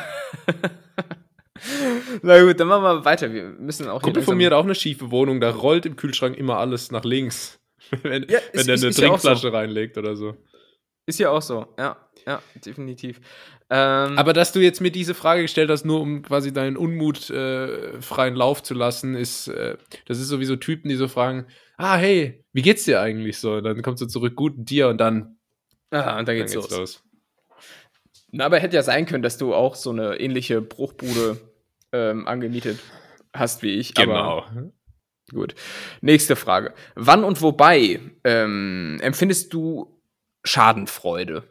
Na 2.23 2.43
gut, 2.43 2.61
dann 2.61 2.69
machen 2.69 2.83
wir 2.83 3.05
weiter. 3.05 3.33
Wir 3.33 3.45
müssen 3.45 3.89
auch. 3.89 4.03
Kumpel 4.03 4.23
von 4.23 4.37
mir 4.37 4.47
hat 4.47 4.53
auch 4.53 4.65
eine 4.65 4.75
schiefe 4.75 5.11
Wohnung, 5.11 5.41
da 5.41 5.51
rollt 5.51 5.87
im 5.87 5.97
Kühlschrank 5.97 6.37
immer 6.37 6.59
alles 6.59 6.91
nach 6.91 7.05
links. 7.05 7.59
wenn 8.03 8.27
ja, 8.29 8.39
wenn 8.53 8.69
er 8.69 8.75
eine 8.75 8.91
Trinkflasche 8.91 9.43
so. 9.43 9.49
reinlegt 9.49 9.97
oder 9.97 10.17
so. 10.17 10.37
Ist 11.07 11.21
ja 11.21 11.31
auch 11.31 11.43
so, 11.43 11.67
ja, 11.79 11.97
ja, 12.27 12.43
definitiv. 12.65 13.21
Ähm, 13.71 14.19
Aber 14.19 14.33
dass 14.33 14.53
du 14.53 14.61
jetzt 14.61 14.81
mir 14.81 14.91
diese 14.91 15.15
Frage 15.15 15.43
gestellt 15.43 15.71
hast, 15.71 15.85
nur 15.85 16.01
um 16.01 16.23
quasi 16.23 16.53
deinen 16.53 16.77
Unmut 16.77 17.31
äh, 17.31 18.01
freien 18.01 18.35
Lauf 18.35 18.63
zu 18.63 18.75
lassen, 18.75 19.15
ist, 19.15 19.49
äh, 19.49 19.77
das 20.07 20.19
ist 20.19 20.29
sowieso 20.29 20.57
Typen, 20.57 20.89
die 20.89 20.97
so 20.97 21.07
fragen, 21.07 21.47
ah, 21.77 21.97
hey, 21.97 22.45
wie 22.53 22.63
geht's 22.63 22.85
dir 22.85 23.01
eigentlich 23.01 23.39
so? 23.39 23.55
Und 23.55 23.65
dann 23.65 23.83
kommst 23.83 24.03
du 24.03 24.07
zurück, 24.07 24.35
gut, 24.35 24.55
dir 24.57 24.89
und 24.89 24.99
dann. 24.99 25.36
Aha, 25.91 26.19
und 26.19 26.29
dann 26.29 26.37
geht's, 26.37 26.53
dann 26.53 26.63
geht's 26.63 26.77
los. 26.77 26.79
los. 26.79 27.03
Na, 28.33 28.47
aber 28.47 28.59
hätte 28.59 28.77
ja 28.77 28.83
sein 28.83 29.07
können, 29.07 29.23
dass 29.23 29.39
du 29.39 29.55
auch 29.55 29.75
so 29.75 29.91
eine 29.91 30.17
ähnliche 30.21 30.61
Bruchbude 30.61 31.41
ähm, 31.93 32.27
angemietet 32.27 32.81
hast 33.33 33.63
wie 33.63 33.75
ich. 33.75 33.95
Genau. 33.95 34.41
Aber 34.41 34.73
Gut. 35.33 35.55
Nächste 36.01 36.37
Frage. 36.37 36.75
Wann 36.95 37.25
und 37.25 37.43
wobei 37.43 38.01
ähm, 38.23 38.99
empfindest 39.01 39.53
du 39.53 40.01
Schadenfreude? 40.45 41.43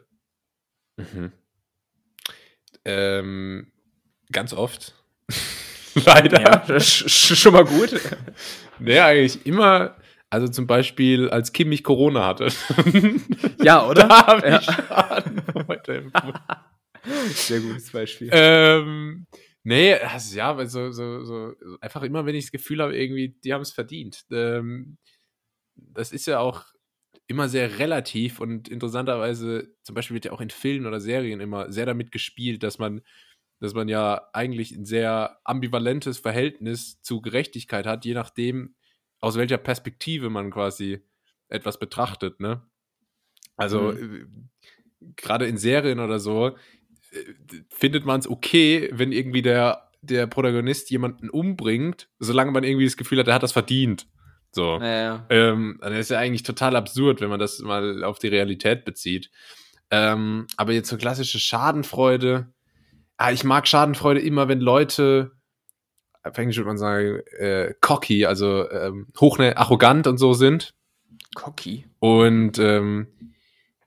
Mhm. 0.96 1.32
Ähm, 2.86 3.72
ganz 4.32 4.54
oft. 4.54 4.94
Leider. 5.94 6.40
Ja, 6.40 6.56
das 6.56 7.02
ist 7.02 7.38
schon 7.38 7.52
mal 7.52 7.64
gut. 7.64 8.00
nee, 8.78 8.98
eigentlich 8.98 9.44
immer. 9.44 9.96
Also 10.30 10.48
zum 10.48 10.66
Beispiel, 10.66 11.30
als 11.30 11.52
Kim 11.52 11.68
mich 11.68 11.84
Corona 11.84 12.26
hatte. 12.26 12.48
ja, 13.62 13.86
oder? 13.86 14.08
da 14.08 14.26
habe 14.26 14.48
ich 14.48 14.64
Schadenfreude 14.64 16.12
Sehr 17.30 17.60
gutes 17.60 17.90
Beispiel. 17.90 18.30
Ähm, 18.32 19.26
Nee, 19.68 19.94
also 19.94 20.36
ja, 20.36 20.56
weil 20.56 20.68
so, 20.68 20.92
so, 20.92 21.24
so, 21.24 21.52
einfach 21.80 22.04
immer, 22.04 22.24
wenn 22.24 22.36
ich 22.36 22.44
das 22.44 22.52
Gefühl 22.52 22.80
habe, 22.80 22.96
irgendwie, 22.96 23.36
die 23.42 23.52
haben 23.52 23.62
es 23.62 23.72
verdient. 23.72 24.24
Ähm, 24.30 24.96
das 25.74 26.12
ist 26.12 26.26
ja 26.28 26.38
auch 26.38 26.66
immer 27.26 27.48
sehr 27.48 27.80
relativ 27.80 28.38
und 28.38 28.68
interessanterweise, 28.68 29.74
zum 29.82 29.96
Beispiel 29.96 30.14
wird 30.14 30.26
ja 30.26 30.30
auch 30.30 30.40
in 30.40 30.50
Filmen 30.50 30.86
oder 30.86 31.00
Serien 31.00 31.40
immer 31.40 31.72
sehr 31.72 31.84
damit 31.84 32.12
gespielt, 32.12 32.62
dass 32.62 32.78
man, 32.78 33.02
dass 33.60 33.74
man 33.74 33.88
ja 33.88 34.28
eigentlich 34.32 34.70
ein 34.70 34.84
sehr 34.84 35.40
ambivalentes 35.42 36.20
Verhältnis 36.20 37.02
zu 37.02 37.20
Gerechtigkeit 37.20 37.86
hat, 37.86 38.04
je 38.04 38.14
nachdem, 38.14 38.75
aus 39.20 39.36
welcher 39.36 39.58
Perspektive 39.58 40.30
man 40.30 40.50
quasi 40.50 41.00
etwas 41.48 41.78
betrachtet, 41.78 42.40
ne? 42.40 42.62
Also, 43.56 43.92
mhm. 43.92 44.48
Äh, 45.00 45.10
gerade 45.16 45.46
in 45.46 45.56
Serien 45.56 46.00
oder 46.00 46.18
so, 46.18 46.56
findet 47.70 48.04
man 48.04 48.20
es 48.20 48.28
okay, 48.28 48.90
wenn 48.92 49.12
irgendwie 49.12 49.42
der, 49.42 49.90
der 50.02 50.26
Protagonist 50.26 50.90
jemanden 50.90 51.30
umbringt, 51.30 52.08
solange 52.18 52.50
man 52.50 52.64
irgendwie 52.64 52.84
das 52.84 52.96
Gefühl 52.96 53.18
hat, 53.18 53.28
er 53.28 53.34
hat 53.34 53.42
das 53.42 53.52
verdient. 53.52 54.06
So. 54.52 54.78
Ja, 54.80 54.86
ja. 54.86 55.26
Ähm, 55.30 55.78
das 55.80 55.92
ist 55.92 56.10
ja 56.10 56.18
eigentlich 56.18 56.42
total 56.42 56.76
absurd, 56.76 57.20
wenn 57.20 57.28
man 57.28 57.40
das 57.40 57.58
mal 57.60 58.04
auf 58.04 58.18
die 58.18 58.28
Realität 58.28 58.84
bezieht. 58.84 59.30
Ähm, 59.90 60.46
aber 60.56 60.72
jetzt 60.72 60.88
so 60.88 60.96
klassische 60.96 61.38
Schadenfreude. 61.38 62.52
Ah, 63.18 63.32
ich 63.32 63.44
mag 63.44 63.68
Schadenfreude 63.68 64.20
immer, 64.20 64.48
wenn 64.48 64.60
Leute, 64.60 65.32
auf 66.28 66.38
Englisch 66.38 66.56
würde 66.56 66.68
man 66.68 66.78
sagen, 66.78 67.20
äh, 67.38 67.74
cocky, 67.80 68.26
also 68.26 68.68
ähm, 68.70 69.08
hoch 69.20 69.38
arrogant 69.38 70.06
und 70.06 70.18
so 70.18 70.32
sind. 70.32 70.74
Cocky. 71.34 71.86
Und 71.98 72.58
ähm, 72.58 73.08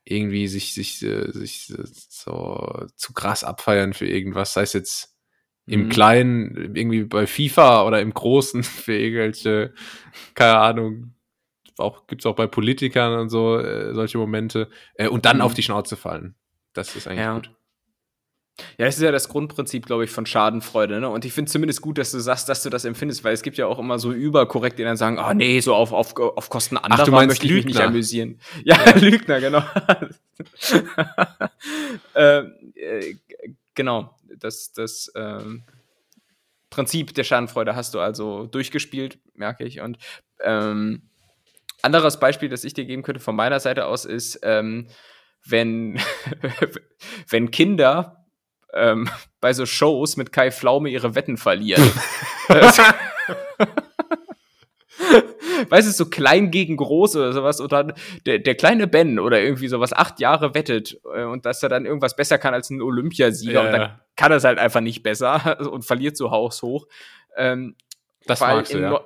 irgendwie 0.04 0.48
sich, 0.48 0.74
sich, 0.74 1.04
äh, 1.04 1.32
sich 1.32 1.74
so 2.10 2.86
zu 2.96 3.14
krass 3.14 3.44
abfeiern 3.44 3.94
für 3.94 4.08
irgendwas, 4.08 4.54
sei 4.54 4.64
es 4.64 4.74
jetzt 4.74 5.16
im 5.66 5.86
mhm. 5.86 5.90
Kleinen, 5.90 6.76
irgendwie 6.76 7.04
bei 7.04 7.28
FIFA 7.28 7.86
oder 7.86 8.02
im 8.02 8.14
Großen 8.14 8.64
für 8.64 8.98
irgendwelche, 8.98 9.74
keine 10.34 10.58
Ahnung, 10.58 11.14
auch, 11.78 12.08
gibt 12.08 12.22
es 12.22 12.26
auch 12.26 12.36
bei 12.36 12.48
Politikern 12.48 13.18
und 13.20 13.30
so 13.30 13.58
äh, 13.58 13.94
solche 13.94 14.18
Momente, 14.18 14.70
äh, 14.96 15.08
und 15.08 15.26
dann 15.26 15.38
mhm. 15.38 15.44
auf 15.44 15.54
die 15.54 15.64
Schnauze 15.64 15.96
fallen. 15.96 16.36
Das 16.74 16.96
ist 16.96 17.08
eigentlich 17.08 17.20
ja. 17.20 17.36
gut. 17.36 17.52
Ja, 18.78 18.86
das 18.86 18.98
ist 18.98 19.02
ja 19.02 19.12
das 19.12 19.30
Grundprinzip, 19.30 19.86
glaube 19.86 20.06
ich, 20.06 20.12
von 20.12 20.26
Schadenfreude. 20.26 21.00
Ne? 21.00 21.10
Und 21.10 21.26
ich 21.26 21.34
finde 21.34 21.52
zumindest 21.52 21.82
gut, 21.82 21.98
dass 21.98 22.12
du 22.12 22.20
sagst, 22.20 22.50
dass 22.50 22.64
du 22.64 22.70
das 22.70 22.86
empfindest, 22.86 23.24
weil 23.24 23.34
es 23.34 23.42
gibt 23.42 23.58
ja 23.58 23.68
auch 23.68 23.80
immer 23.80 24.00
so 24.00 24.12
überkorrekt, 24.12 24.80
die 24.80 24.84
dann 24.84 24.98
sagen, 24.98 25.20
oh 25.20 25.34
nee, 25.34 25.60
so 25.60 25.76
auf, 25.76 25.92
auf, 25.92 26.16
auf 26.18 26.50
Kosten 26.50 26.78
anderer 26.78 27.04
Ach, 27.04 27.26
möchte 27.26 27.46
ich 27.46 27.52
Lügner. 27.52 27.66
mich 27.66 27.76
nicht 27.76 27.82
amüsieren. 27.82 28.40
Ja, 28.64 28.78
ja. 28.86 28.98
Lügner, 28.98 29.40
genau. 29.40 29.64
ähm, 32.16 32.54
äh, 32.76 33.16
genau, 33.74 34.16
das, 34.38 34.74
das 34.74 35.12
ähm, 35.16 35.64
Prinzip 36.70 37.14
der 37.14 37.24
Schadenfreude 37.24 37.76
hast 37.76 37.94
du 37.94 38.00
also 38.00 38.46
durchgespielt, 38.46 39.20
merke 39.34 39.64
ich. 39.64 39.82
Und 39.82 39.98
ähm, 40.42 41.10
anderes 41.82 42.20
Beispiel, 42.20 42.50
das 42.50 42.64
ich 42.64 42.74
dir 42.74 42.86
geben 42.86 43.04
könnte 43.04 43.20
von 43.20 43.36
meiner 43.36 43.60
Seite 43.60 43.86
aus, 43.86 44.06
ist, 44.06 44.40
ähm, 44.44 44.88
wenn, 45.46 46.00
wenn 47.30 47.52
Kinder 47.52 48.19
ähm, 48.74 49.10
bei 49.42 49.54
so 49.54 49.66
Shows 49.66 50.18
mit 50.18 50.32
Kai 50.32 50.52
Pflaume 50.52 50.90
ihre 50.90 51.16
Wetten 51.16 51.38
verlieren. 51.38 51.92
weißt 55.70 55.88
du, 55.88 55.92
so 55.92 56.06
klein 56.06 56.52
gegen 56.52 56.78
groß 56.78 57.16
oder 57.16 57.34
sowas. 57.34 57.60
Und 57.60 57.72
dann 57.72 57.94
der, 58.26 58.40
der 58.40 58.56
kleine 58.56 58.88
Ben 58.88 59.20
oder 59.20 59.42
irgendwie 59.42 59.68
sowas 59.68 59.94
acht 59.94 60.20
Jahre 60.20 60.56
wettet 60.56 61.00
äh, 61.14 61.24
und 61.24 61.46
dass 61.46 61.64
er 61.64 61.70
dann 61.70 61.86
irgendwas 61.86 62.16
besser 62.16 62.38
kann 62.38 62.54
als 62.54 62.70
ein 62.70 62.82
Olympiasieger. 62.82 63.54
Ja, 63.54 63.62
und 63.62 63.72
dann 63.72 63.82
ja. 63.82 64.00
kann 64.16 64.32
er 64.32 64.38
es 64.38 64.44
halt 64.44 64.60
einfach 64.60 64.82
nicht 64.82 65.04
besser 65.04 65.60
und 65.72 65.86
verliert 65.86 66.18
so 66.18 66.32
haushoch. 66.32 66.88
Ähm, 67.38 67.76
das 68.26 68.42
magst 68.42 68.74
du, 68.74 68.80
ja 68.80 69.02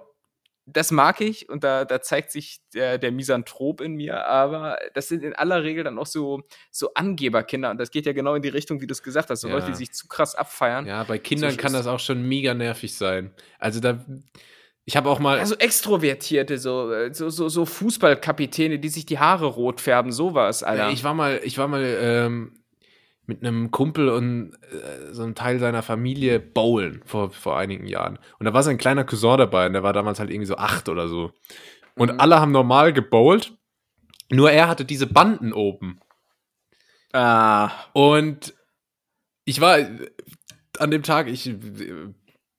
das 0.66 0.92
mag 0.92 1.20
ich 1.20 1.50
und 1.50 1.64
da, 1.64 1.84
da 1.84 2.02
zeigt 2.02 2.32
sich 2.32 2.62
der, 2.74 2.98
der 2.98 3.12
Misanthrop 3.12 3.82
in 3.82 3.96
mir, 3.96 4.26
aber 4.26 4.78
das 4.94 5.10
sind 5.10 5.24
in 5.24 5.34
aller 5.34 5.64
Regel 5.64 5.84
dann 5.84 6.00
auch 6.00 6.06
so, 6.06 6.44
so 6.72 6.94
Angeberkinder 6.94 7.70
und 7.70 7.78
das 7.78 7.92
geht 7.92 8.06
ja 8.06 8.14
genau 8.14 8.36
in 8.36 8.42
die 8.42 8.50
Richtung, 8.50 8.80
wie 8.82 8.88
du 8.88 8.94
es 8.94 9.04
gesagt 9.04 9.30
hast, 9.30 9.42
so 9.42 9.50
ja. 9.50 9.56
Leute, 9.56 9.68
die 9.68 9.76
sich 9.76 9.92
zu 9.92 10.08
krass 10.08 10.36
abfeiern. 10.36 10.86
Ja, 10.86 11.04
bei 11.04 11.18
Kindern 11.18 11.52
so 11.52 11.58
kann 11.58 11.74
das 11.74 11.88
auch 11.88 12.00
schon 12.00 12.24
mega 12.24 12.54
nervig 12.54 12.96
sein. 12.96 13.34
Also 13.60 13.82
da, 13.82 14.06
ich 14.86 14.96
habe 14.96 15.10
auch 15.10 15.20
mal. 15.20 15.40
Also 15.40 15.56
Extrovertierte, 15.56 16.58
so, 16.58 17.10
so, 17.12 17.30
so, 17.30 17.50
so 17.50 17.66
Fußballkapitäne, 17.66 18.80
die 18.80 18.90
sich 18.90 19.06
die 19.06 19.20
Haare 19.20 19.48
rot 19.48 19.82
färben, 19.82 20.12
sowas, 20.12 20.64
Alter. 20.64 20.92
Ich 20.92 21.04
war 21.04 21.14
mal, 21.14 21.42
ich 21.44 21.58
war 21.58 21.68
mal, 21.68 21.84
ähm, 21.84 22.63
mit 23.26 23.42
einem 23.46 23.72
Kumpel 23.72 24.10
und 24.10 24.54
äh, 24.72 25.14
so 25.14 25.24
einem 25.24 25.36
Teil 25.36 25.60
seiner 25.60 25.82
Familie 25.82 26.40
bowlen 26.40 27.02
vor, 27.06 27.32
vor 27.32 27.58
einigen 27.58 27.88
Jahren. 27.88 28.20
Und 28.40 28.46
da 28.46 28.54
war 28.54 28.64
sein 28.64 28.78
kleiner 28.78 29.04
Cousin 29.06 29.38
dabei 29.38 29.66
und 29.68 29.74
der 29.74 29.84
war 29.84 29.94
damals 29.94 30.20
halt 30.20 30.30
irgendwie 30.30 30.48
so 30.48 30.58
acht 30.58 30.90
oder 30.90 31.08
so. 31.08 31.32
Und 31.96 32.12
Mhm. 32.14 32.20
alle 32.20 32.40
haben 32.40 32.52
normal 32.52 32.92
gebowlt, 32.92 33.54
nur 34.30 34.52
er 34.52 34.68
hatte 34.68 34.84
diese 34.86 35.08
Banden 35.08 35.54
oben. 35.54 36.00
Ah, 37.14 37.72
Und 37.94 38.54
ich 39.46 39.62
war 39.62 39.78
äh, 39.80 40.10
an 40.80 40.92
dem 40.92 41.04
Tag, 41.04 41.28
ich 41.28 41.48
äh, 41.48 41.56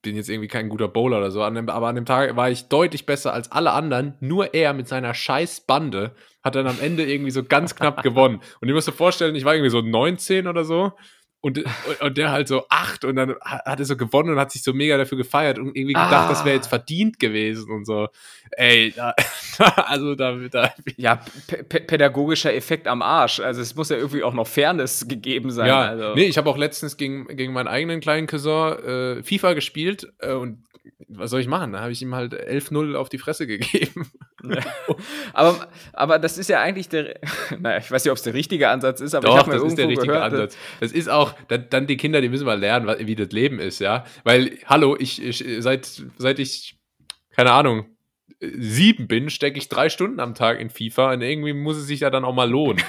bin 0.05 0.15
jetzt 0.15 0.29
irgendwie 0.29 0.47
kein 0.47 0.69
guter 0.69 0.87
Bowler 0.87 1.17
oder 1.17 1.31
so, 1.31 1.41
aber 1.43 1.87
an 1.87 1.95
dem 1.95 2.05
Tag 2.05 2.35
war 2.35 2.49
ich 2.49 2.69
deutlich 2.69 3.05
besser 3.05 3.33
als 3.33 3.51
alle 3.51 3.73
anderen. 3.73 4.13
Nur 4.21 4.53
er 4.53 4.73
mit 4.73 4.87
seiner 4.87 5.13
scheiß 5.13 5.61
Bande 5.61 6.15
hat 6.43 6.55
dann 6.55 6.67
am 6.67 6.79
Ende 6.79 7.03
irgendwie 7.03 7.31
so 7.31 7.43
ganz 7.43 7.75
knapp 7.75 8.03
gewonnen. 8.03 8.39
Und 8.61 8.67
ihr 8.67 8.73
müsst 8.73 8.87
euch 8.87 8.95
vorstellen, 8.95 9.35
ich 9.35 9.45
war 9.45 9.55
irgendwie 9.55 9.71
so 9.71 9.81
19 9.81 10.47
oder 10.47 10.63
so. 10.63 10.93
Und, 11.45 11.63
und, 12.01 12.17
der 12.17 12.31
halt 12.31 12.47
so 12.47 12.65
acht 12.69 13.05
und 13.05 13.17
dann 13.17 13.35
ha- 13.43 13.61
hat 13.65 13.79
er 13.79 13.85
so 13.85 13.95
gewonnen 13.95 14.31
und 14.31 14.39
hat 14.39 14.51
sich 14.51 14.63
so 14.63 14.73
mega 14.73 14.97
dafür 14.97 15.19
gefeiert 15.19 15.59
und 15.59 15.67
irgendwie 15.75 15.93
gedacht, 15.93 16.11
Ah. 16.11 16.27
das 16.29 16.43
wäre 16.43 16.55
jetzt 16.55 16.65
verdient 16.65 17.19
gewesen 17.19 17.69
und 17.69 17.85
so. 17.85 18.07
Ey, 18.57 18.93
da, 18.95 19.13
also 19.85 20.15
da, 20.15 20.31
da 20.49 20.73
ja, 20.97 21.21
pädagogischer 21.69 22.53
Effekt 22.53 22.87
am 22.87 23.03
Arsch. 23.03 23.39
Also 23.39 23.61
es 23.61 23.75
muss 23.75 23.89
ja 23.89 23.97
irgendwie 23.97 24.23
auch 24.23 24.33
noch 24.33 24.47
Fairness 24.47 25.07
gegeben 25.07 25.51
sein. 25.51 25.67
Ja, 25.67 25.81
also. 25.81 26.15
nee, 26.15 26.25
ich 26.25 26.37
habe 26.39 26.49
auch 26.49 26.57
letztens 26.57 26.97
gegen, 26.97 27.27
gegen 27.27 27.53
meinen 27.53 27.67
eigenen 27.67 27.99
kleinen 27.99 28.25
Cousin 28.25 28.79
äh, 29.19 29.23
FIFA 29.23 29.53
gespielt 29.53 30.11
äh, 30.19 30.31
und 30.33 30.63
was 31.07 31.29
soll 31.29 31.41
ich 31.41 31.47
machen? 31.47 31.73
Da 31.73 31.81
habe 31.81 31.91
ich 31.91 32.01
ihm 32.01 32.15
halt 32.15 32.33
11-0 32.33 32.95
auf 32.95 33.09
die 33.09 33.17
Fresse 33.19 33.45
gegeben. 33.47 34.09
Aber, 35.33 35.67
aber 35.93 36.19
das 36.19 36.37
ist 36.37 36.49
ja 36.49 36.61
eigentlich 36.61 36.89
der, 36.89 37.19
naja, 37.59 37.77
ich 37.77 37.91
weiß 37.91 38.03
nicht, 38.03 38.11
ob 38.11 38.17
es 38.17 38.23
der 38.23 38.33
richtige 38.33 38.69
Ansatz 38.69 39.01
ist, 39.01 39.13
aber 39.15 39.27
ich 39.27 39.33
Doch, 39.33 39.39
habe 39.39 39.51
mir 39.51 39.57
das 39.57 39.67
ist 39.67 39.77
der 39.77 39.87
richtige 39.87 40.07
gehört, 40.13 40.33
Ansatz. 40.33 40.57
Das 40.79 40.91
ist 40.91 41.09
auch, 41.09 41.33
dann, 41.47 41.65
dann 41.69 41.87
die 41.87 41.97
Kinder, 41.97 42.21
die 42.21 42.29
müssen 42.29 42.45
mal 42.45 42.59
lernen, 42.59 42.93
wie 42.99 43.15
das 43.15 43.29
Leben 43.31 43.59
ist, 43.59 43.79
ja. 43.79 44.05
Weil, 44.23 44.57
hallo, 44.65 44.95
ich, 44.97 45.23
ich 45.23 45.43
seit, 45.59 45.89
seit 46.17 46.39
ich, 46.39 46.77
keine 47.35 47.51
Ahnung, 47.51 47.85
sieben 48.39 49.07
bin, 49.07 49.29
stecke 49.29 49.57
ich 49.57 49.69
drei 49.69 49.89
Stunden 49.89 50.19
am 50.19 50.35
Tag 50.35 50.59
in 50.59 50.69
FIFA 50.69 51.13
und 51.13 51.21
irgendwie 51.21 51.53
muss 51.53 51.77
es 51.77 51.87
sich 51.87 52.01
ja 52.01 52.09
dann 52.09 52.25
auch 52.25 52.33
mal 52.33 52.49
lohnen. 52.49 52.83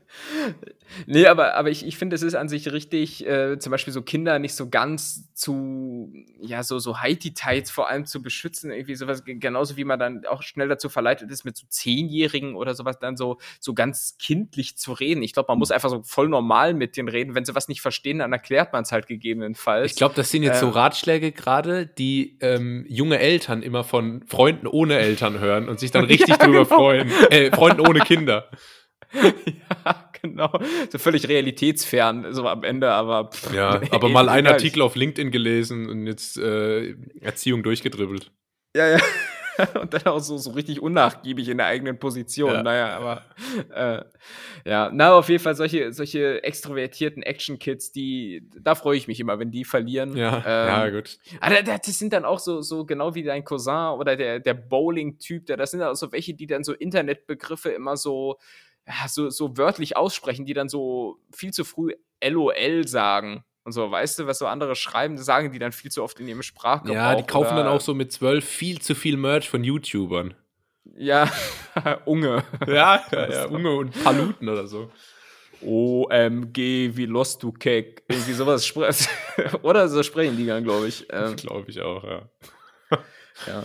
Nee, 1.05 1.27
aber, 1.27 1.55
aber 1.55 1.69
ich, 1.69 1.85
ich 1.85 1.97
finde, 1.97 2.15
es 2.15 2.23
ist 2.23 2.33
an 2.35 2.49
sich 2.49 2.71
richtig, 2.71 3.25
äh, 3.25 3.59
zum 3.59 3.71
Beispiel 3.71 3.93
so 3.93 4.01
Kinder 4.01 4.39
nicht 4.39 4.55
so 4.55 4.69
ganz 4.69 5.33
zu, 5.33 6.11
ja, 6.41 6.63
so, 6.63 6.79
so 6.79 6.99
Heiti-Tights 6.99 7.69
vor 7.71 7.89
allem 7.89 8.05
zu 8.05 8.21
beschützen, 8.21 8.71
irgendwie 8.71 8.95
sowas, 8.95 9.23
ge- 9.23 9.35
genauso 9.35 9.77
wie 9.77 9.83
man 9.83 9.99
dann 9.99 10.25
auch 10.25 10.41
schnell 10.41 10.67
dazu 10.67 10.89
verleitet 10.89 11.29
ist, 11.31 11.45
mit 11.45 11.55
so 11.57 11.65
Zehnjährigen 11.69 12.55
oder 12.55 12.73
sowas 12.73 12.97
dann 12.99 13.17
so, 13.17 13.37
so 13.59 13.73
ganz 13.73 14.17
kindlich 14.19 14.77
zu 14.77 14.93
reden. 14.93 15.21
Ich 15.21 15.33
glaube, 15.33 15.51
man 15.51 15.59
muss 15.59 15.71
einfach 15.71 15.89
so 15.89 16.01
voll 16.03 16.27
normal 16.27 16.73
mit 16.73 16.97
denen 16.97 17.07
reden. 17.09 17.35
Wenn 17.35 17.45
sie 17.45 17.55
was 17.55 17.67
nicht 17.67 17.81
verstehen, 17.81 18.19
dann 18.19 18.33
erklärt 18.33 18.73
man 18.73 18.83
es 18.83 18.91
halt 18.91 19.07
gegebenenfalls. 19.07 19.91
Ich 19.91 19.97
glaube, 19.97 20.15
das 20.15 20.31
sind 20.31 20.43
jetzt 20.43 20.59
so 20.59 20.67
Ähm. 20.67 20.73
Ratschläge 20.73 21.31
gerade, 21.31 21.85
die 21.85 22.37
ähm, 22.41 22.85
junge 22.89 23.19
Eltern 23.19 23.61
immer 23.61 23.83
von 23.83 24.23
Freunden 24.27 24.65
ohne 24.67 24.97
Eltern 24.97 25.39
hören 25.39 25.69
und 25.69 25.79
sich 25.79 25.91
dann 25.91 26.05
richtig 26.05 26.37
drüber 26.39 26.65
freuen. 26.65 27.11
Äh, 27.29 27.51
Freunden 27.51 27.81
ohne 27.81 27.99
Kinder. 27.99 28.49
ja, 29.13 30.08
genau. 30.21 30.51
So 30.89 30.97
völlig 30.97 31.27
realitätsfern, 31.27 32.33
so 32.33 32.47
am 32.47 32.63
Ende, 32.63 32.91
aber. 32.91 33.29
pff, 33.31 33.53
Ja, 33.53 33.81
aber 33.91 34.09
mal 34.09 34.29
einen. 34.29 34.47
Artikel 34.47 34.81
auf 34.81 34.95
LinkedIn 34.95 35.31
gelesen 35.31 35.89
und 35.89 36.07
jetzt 36.07 36.37
äh, 36.37 36.95
Erziehung 37.21 37.63
durchgedribbelt. 37.63 38.31
Ja, 38.75 38.87
ja. 38.89 38.99
Und 39.81 39.93
dann 39.93 40.03
auch 40.05 40.21
so, 40.21 40.37
so 40.37 40.51
richtig 40.51 40.81
unnachgiebig 40.81 41.49
in 41.49 41.57
der 41.57 41.65
eigenen 41.67 41.99
Position. 41.99 42.53
Ja. 42.53 42.63
Naja, 42.63 42.95
aber 42.97 43.25
äh, 43.75 44.05
ja, 44.69 44.89
na, 44.93 45.11
auf 45.15 45.27
jeden 45.27 45.43
Fall 45.43 45.53
solche, 45.53 45.91
solche 45.91 46.41
extrovertierten 46.45 47.23
Action-Kids, 47.23 47.91
die, 47.91 48.47
da 48.57 48.73
freue 48.75 48.95
ich 48.95 49.09
mich 49.09 49.19
immer, 49.19 49.37
wenn 49.37 49.51
die 49.51 49.65
verlieren. 49.65 50.15
Ja, 50.15 50.37
ähm, 50.37 50.43
ja, 50.45 50.89
gut. 50.91 51.17
Aber 51.41 51.61
da- 51.61 51.77
das 51.77 51.99
sind 51.99 52.13
dann 52.13 52.23
auch 52.23 52.39
so, 52.39 52.61
so 52.61 52.85
genau 52.85 53.15
wie 53.15 53.23
dein 53.23 53.43
Cousin 53.43 53.97
oder 53.99 54.15
der, 54.15 54.39
der 54.39 54.53
Bowling-Typ, 54.53 55.47
das 55.47 55.71
sind 55.71 55.81
auch 55.81 55.95
so 55.95 56.09
welche, 56.13 56.33
die 56.33 56.47
dann 56.47 56.63
so 56.63 56.71
Internetbegriffe 56.73 57.69
immer 57.71 57.97
so, 57.97 58.37
so, 59.07 59.29
so 59.29 59.57
wörtlich 59.57 59.97
aussprechen, 59.97 60.45
die 60.45 60.53
dann 60.53 60.69
so 60.69 61.19
viel 61.31 61.51
zu 61.51 61.63
früh 61.63 61.93
LOL 62.23 62.87
sagen. 62.87 63.43
Und 63.63 63.73
so, 63.73 63.91
weißt 63.91 64.19
du, 64.19 64.27
was 64.27 64.39
so 64.39 64.47
andere 64.47 64.75
schreiben, 64.75 65.17
sagen 65.17 65.51
die 65.51 65.59
dann 65.59 65.71
viel 65.71 65.91
zu 65.91 66.03
oft 66.03 66.19
in 66.19 66.27
ihrem 66.27 66.41
Sprachgebrauch. 66.41 66.95
Ja, 66.95 67.15
die 67.15 67.23
kaufen 67.23 67.55
dann 67.55 67.67
auch 67.67 67.81
so 67.81 67.93
mit 67.93 68.11
zwölf 68.11 68.45
viel 68.45 68.81
zu 68.81 68.95
viel 68.95 69.17
Merch 69.17 69.49
von 69.49 69.63
YouTubern. 69.63 70.33
Ja, 70.95 71.31
Unge. 72.05 72.43
Ja, 72.67 73.03
ja, 73.11 73.29
ja 73.29 73.45
Unge 73.45 73.71
und 73.71 74.03
Paluten 74.03 74.49
oder 74.49 74.67
so. 74.67 74.91
OMG, 75.61 76.95
wie 76.95 77.05
lost 77.05 77.43
du 77.43 77.51
Keck. 77.51 78.03
Irgendwie 78.07 78.33
sowas. 78.33 78.73
Oder 79.61 79.89
so 79.89 80.03
sprechen 80.03 80.37
die 80.37 80.45
dann, 80.45 80.63
glaube 80.63 80.87
ich. 80.87 81.05
Ähm, 81.11 81.35
Glaube 81.35 81.69
ich 81.69 81.81
auch, 81.81 82.03
ja. 82.03 82.29
ja. 83.45 83.63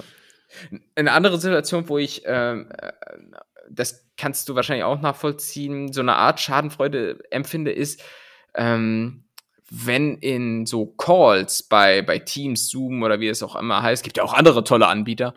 Eine 0.94 1.12
andere 1.12 1.38
Situation, 1.38 1.88
wo 1.88 1.98
ich, 1.98 2.22
ähm, 2.26 2.68
äh, 2.78 2.92
das 3.70 4.06
kannst 4.16 4.48
du 4.48 4.54
wahrscheinlich 4.54 4.84
auch 4.84 5.00
nachvollziehen, 5.00 5.92
so 5.92 6.00
eine 6.00 6.16
Art 6.16 6.40
Schadenfreude 6.40 7.18
empfinde, 7.30 7.72
ist, 7.72 8.02
ähm, 8.54 9.24
wenn 9.70 10.18
in 10.18 10.66
so 10.66 10.86
Calls 10.86 11.62
bei, 11.64 12.02
bei 12.02 12.18
Teams, 12.18 12.68
Zoom 12.68 13.02
oder 13.02 13.18
wie 13.20 13.28
es 13.28 13.42
auch 13.42 13.56
immer 13.56 13.82
heißt, 13.82 14.04
gibt 14.04 14.16
ja 14.18 14.22
auch 14.22 14.34
andere 14.34 14.62
tolle 14.64 14.86
Anbieter, 14.86 15.34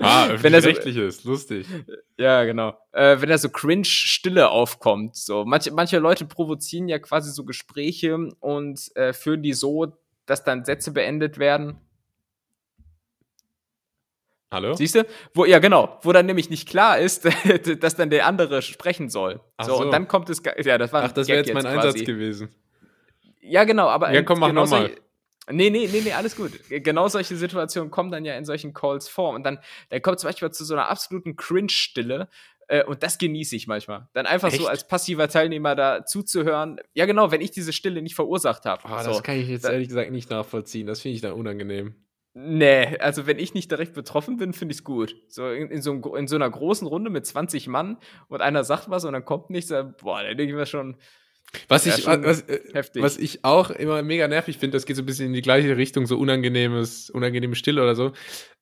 Ah, 0.00 0.28
Wenn 0.40 0.52
er 0.52 0.60
so- 0.60 0.68
öffentlich-rechtliches, 0.68 1.24
lustig. 1.24 1.66
Ja, 2.16 2.44
genau. 2.44 2.76
Äh, 2.92 3.20
wenn 3.20 3.28
da 3.28 3.38
so 3.38 3.48
Cringe-Stille 3.48 4.48
aufkommt. 4.50 5.16
So. 5.16 5.44
Manche, 5.44 5.70
manche 5.70 5.98
Leute 5.98 6.24
provozieren 6.26 6.88
ja 6.88 6.98
quasi 6.98 7.30
so 7.30 7.44
Gespräche 7.44 8.14
und 8.40 8.90
äh, 8.96 9.12
führen 9.12 9.42
die 9.42 9.52
so, 9.52 9.96
dass 10.26 10.42
dann 10.42 10.64
Sätze 10.64 10.90
beendet 10.92 11.38
werden. 11.38 11.76
Hallo? 14.54 14.74
Siehst 14.74 14.94
du? 14.94 15.04
Wo, 15.34 15.44
ja, 15.44 15.58
genau. 15.58 15.98
Wo 16.02 16.12
dann 16.12 16.26
nämlich 16.26 16.48
nicht 16.48 16.68
klar 16.68 16.98
ist, 16.98 17.26
dass 17.80 17.96
dann 17.96 18.08
der 18.10 18.26
andere 18.26 18.62
sprechen 18.62 19.10
soll. 19.10 19.40
Ach 19.58 19.66
so, 19.66 19.76
so. 19.76 19.82
und 19.84 19.90
dann 19.90 20.08
kommt 20.08 20.30
es. 20.30 20.40
Ja, 20.64 20.78
das 20.78 20.92
war 20.92 21.02
Ach, 21.04 21.12
das 21.12 21.28
wäre 21.28 21.38
jetzt 21.40 21.52
mein 21.52 21.64
quasi. 21.64 21.76
Einsatz 21.88 22.04
gewesen. 22.04 22.48
Ja, 23.42 23.64
genau, 23.64 23.88
aber 23.88 24.12
Ja, 24.12 24.22
komm, 24.22 24.38
mach 24.40 24.48
genau 24.48 24.62
noch 24.64 24.70
mal. 24.70 24.80
solche- 24.86 25.00
Nee, 25.50 25.68
nee, 25.68 25.86
nee, 25.92 26.00
nee, 26.02 26.12
alles 26.12 26.36
gut. 26.36 26.52
Genau 26.70 27.06
solche 27.08 27.36
Situationen 27.36 27.90
kommen 27.90 28.10
dann 28.10 28.24
ja 28.24 28.34
in 28.34 28.46
solchen 28.46 28.72
Calls 28.72 29.10
vor. 29.10 29.34
Und 29.34 29.42
dann, 29.44 29.58
dann 29.90 30.00
kommt 30.00 30.18
zum 30.18 30.28
Beispiel 30.28 30.50
zu 30.50 30.64
so 30.64 30.72
einer 30.72 30.88
absoluten 30.88 31.36
Cringe-Stille. 31.36 32.28
Äh, 32.66 32.82
und 32.84 33.02
das 33.02 33.18
genieße 33.18 33.54
ich 33.54 33.66
manchmal. 33.66 34.08
Dann 34.14 34.24
einfach 34.24 34.50
so 34.50 34.56
Echt? 34.62 34.68
als 34.70 34.88
passiver 34.88 35.28
Teilnehmer 35.28 35.74
da 35.74 36.06
zuzuhören. 36.06 36.80
Ja, 36.94 37.04
genau, 37.04 37.30
wenn 37.30 37.42
ich 37.42 37.50
diese 37.50 37.74
Stille 37.74 38.00
nicht 38.00 38.14
verursacht 38.14 38.64
habe. 38.64 38.82
Oh, 38.86 38.98
so. 39.02 39.10
das 39.10 39.22
kann 39.22 39.36
ich 39.38 39.48
jetzt 39.48 39.66
da- 39.66 39.72
ehrlich 39.72 39.88
gesagt 39.88 40.10
nicht 40.12 40.30
nachvollziehen. 40.30 40.86
Das 40.86 41.02
finde 41.02 41.16
ich 41.16 41.20
dann 41.20 41.32
unangenehm. 41.32 41.94
Nee, 42.36 42.98
also 42.98 43.28
wenn 43.28 43.38
ich 43.38 43.54
nicht 43.54 43.70
direkt 43.70 43.94
betroffen 43.94 44.36
bin, 44.36 44.52
finde 44.52 44.72
ich 44.72 44.78
es 44.78 44.84
gut. 44.84 45.14
So 45.28 45.48
in, 45.50 45.70
in, 45.70 45.82
so 45.82 45.92
einem 45.92 46.02
in 46.16 46.26
so 46.26 46.34
einer 46.34 46.50
großen 46.50 46.86
Runde 46.86 47.08
mit 47.08 47.24
20 47.24 47.68
Mann 47.68 47.96
und 48.28 48.40
einer 48.40 48.64
sagt 48.64 48.90
was 48.90 49.04
und 49.04 49.12
dann 49.12 49.24
kommt 49.24 49.50
nichts, 49.50 49.70
dann, 49.70 49.94
boah, 50.02 50.20
dann 50.20 50.36
denke 50.36 50.52
ich 50.52 50.58
mir 50.58 50.66
schon, 50.66 50.96
Was 51.68 51.84
Ja, 51.84 51.94
ich, 51.96 52.02
schon 52.02 52.24
was, 52.24 52.42
äh, 52.42 52.60
heftig. 52.72 53.02
was 53.04 53.18
ich 53.18 53.44
auch 53.44 53.70
immer 53.70 54.02
mega 54.02 54.26
nervig 54.26 54.58
finde, 54.58 54.76
das 54.76 54.84
geht 54.84 54.96
so 54.96 55.02
ein 55.02 55.06
bisschen 55.06 55.26
in 55.26 55.32
die 55.32 55.42
gleiche 55.42 55.76
Richtung, 55.76 56.06
so 56.06 56.18
unangenehmes, 56.18 57.08
unangenehme 57.08 57.54
Stille 57.54 57.80
oder 57.80 57.94
so. 57.94 58.12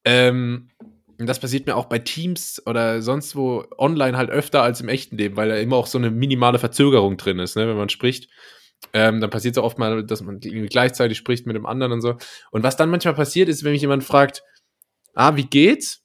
Ähm, 0.05 0.68
das 1.16 1.41
passiert 1.41 1.66
mir 1.66 1.77
auch 1.77 1.87
bei 1.87 1.99
Teams 1.99 2.61
oder 2.66 3.01
sonst 3.01 3.37
wo 3.37 3.64
online 3.79 4.18
halt 4.18 4.29
öfter 4.29 4.62
als 4.62 4.83
im 4.83 4.89
echten 4.89 5.16
Leben, 5.16 5.37
weil 5.37 5.49
da 5.49 5.57
immer 5.57 5.77
auch 5.77 5.87
so 5.87 5.97
eine 5.97 6.11
minimale 6.11 6.59
Verzögerung 6.59 7.16
drin 7.16 7.39
ist, 7.39 7.57
ne, 7.57 7.66
wenn 7.68 7.77
man 7.77 7.89
spricht. 7.89 8.29
Ähm, 8.93 9.20
dann 9.20 9.30
passiert 9.30 9.57
es 9.57 9.59
auch 9.59 9.64
oft 9.64 9.78
mal, 9.78 10.05
dass 10.05 10.22
man 10.22 10.41
irgendwie 10.43 10.68
gleichzeitig 10.68 11.18
spricht 11.18 11.47
mit 11.47 11.57
dem 11.57 11.66
anderen 11.66 11.93
und 11.93 12.01
so. 12.03 12.16
Und 12.51 12.62
was 12.62 12.76
dann 12.76 12.91
manchmal 12.91 13.14
passiert 13.14 13.49
ist, 13.49 13.64
wenn 13.64 13.72
mich 13.72 13.83
jemand 13.83 14.05
fragt, 14.05 14.43
ah, 15.14 15.37
wie 15.37 15.47
geht's? 15.47 16.03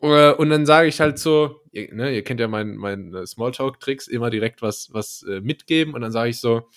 Äh, 0.00 0.32
Und 0.32 0.50
dann 0.50 0.66
sage 0.66 0.88
ich 0.88 1.00
halt 1.00 1.18
so, 1.18 1.60
ihr, 1.72 1.94
ne, 1.94 2.14
ihr 2.14 2.24
kennt 2.24 2.40
ja 2.40 2.48
meinen 2.48 2.76
mein 2.76 3.14
äh, 3.14 3.26
Smalltalk-Tricks, 3.26 4.08
immer 4.08 4.30
direkt 4.30 4.62
was, 4.62 4.90
was 4.92 5.24
äh, 5.28 5.40
mitgeben. 5.40 5.94
Und 5.94 6.02
dann 6.02 6.12
sage 6.12 6.30
ich 6.30 6.40
so, 6.40 6.68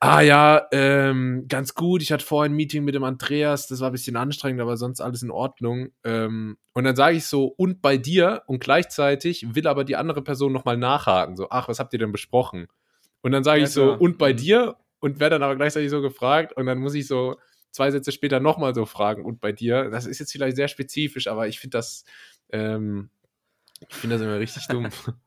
ah 0.00 0.20
ja, 0.20 0.66
ähm, 0.72 1.46
ganz 1.48 1.74
gut, 1.74 2.02
ich 2.02 2.12
hatte 2.12 2.24
vorhin 2.24 2.52
ein 2.52 2.56
Meeting 2.56 2.84
mit 2.84 2.94
dem 2.94 3.04
Andreas, 3.04 3.66
das 3.66 3.80
war 3.80 3.90
ein 3.90 3.92
bisschen 3.92 4.16
anstrengend, 4.16 4.60
aber 4.60 4.76
sonst 4.76 5.00
alles 5.00 5.22
in 5.22 5.30
Ordnung. 5.30 5.88
Ähm, 6.04 6.56
und 6.74 6.84
dann 6.84 6.96
sage 6.96 7.16
ich 7.16 7.26
so, 7.26 7.46
und 7.46 7.82
bei 7.82 7.96
dir? 7.96 8.42
Und 8.46 8.60
gleichzeitig 8.60 9.54
will 9.54 9.66
aber 9.66 9.84
die 9.84 9.96
andere 9.96 10.22
Person 10.22 10.52
nochmal 10.52 10.76
nachhaken, 10.76 11.36
so, 11.36 11.48
ach, 11.50 11.68
was 11.68 11.80
habt 11.80 11.92
ihr 11.92 11.98
denn 11.98 12.12
besprochen? 12.12 12.68
Und 13.28 13.32
dann 13.32 13.44
sage 13.44 13.60
Ja, 13.60 13.66
ich 13.66 13.72
so, 13.74 13.82
klar. 13.84 14.00
und 14.00 14.16
bei 14.16 14.32
Mhm. 14.32 14.36
dir? 14.38 14.76
Und 15.00 15.20
werde 15.20 15.34
dann 15.34 15.42
aber 15.42 15.54
gleichzeitig 15.54 15.90
so 15.90 16.00
gefragt 16.00 16.54
und 16.56 16.64
dann 16.64 16.78
muss 16.78 16.94
ich 16.94 17.06
so 17.06 17.36
zwei 17.72 17.90
Sätze 17.90 18.10
später 18.10 18.40
nochmal 18.40 18.74
so 18.74 18.86
fragen, 18.86 19.22
und 19.22 19.38
bei 19.38 19.52
dir? 19.52 19.90
Das 19.90 20.06
ist 20.06 20.18
jetzt 20.18 20.32
vielleicht 20.32 20.56
sehr 20.56 20.66
spezifisch, 20.66 21.26
aber 21.28 21.46
ich 21.46 21.60
finde 21.60 21.76
das, 21.76 22.04
ähm, 22.50 23.10
ich 23.86 23.94
finde 23.96 24.16
das 24.16 24.22
immer 24.24 24.38
richtig 24.38 24.66
dumm. 24.68 24.88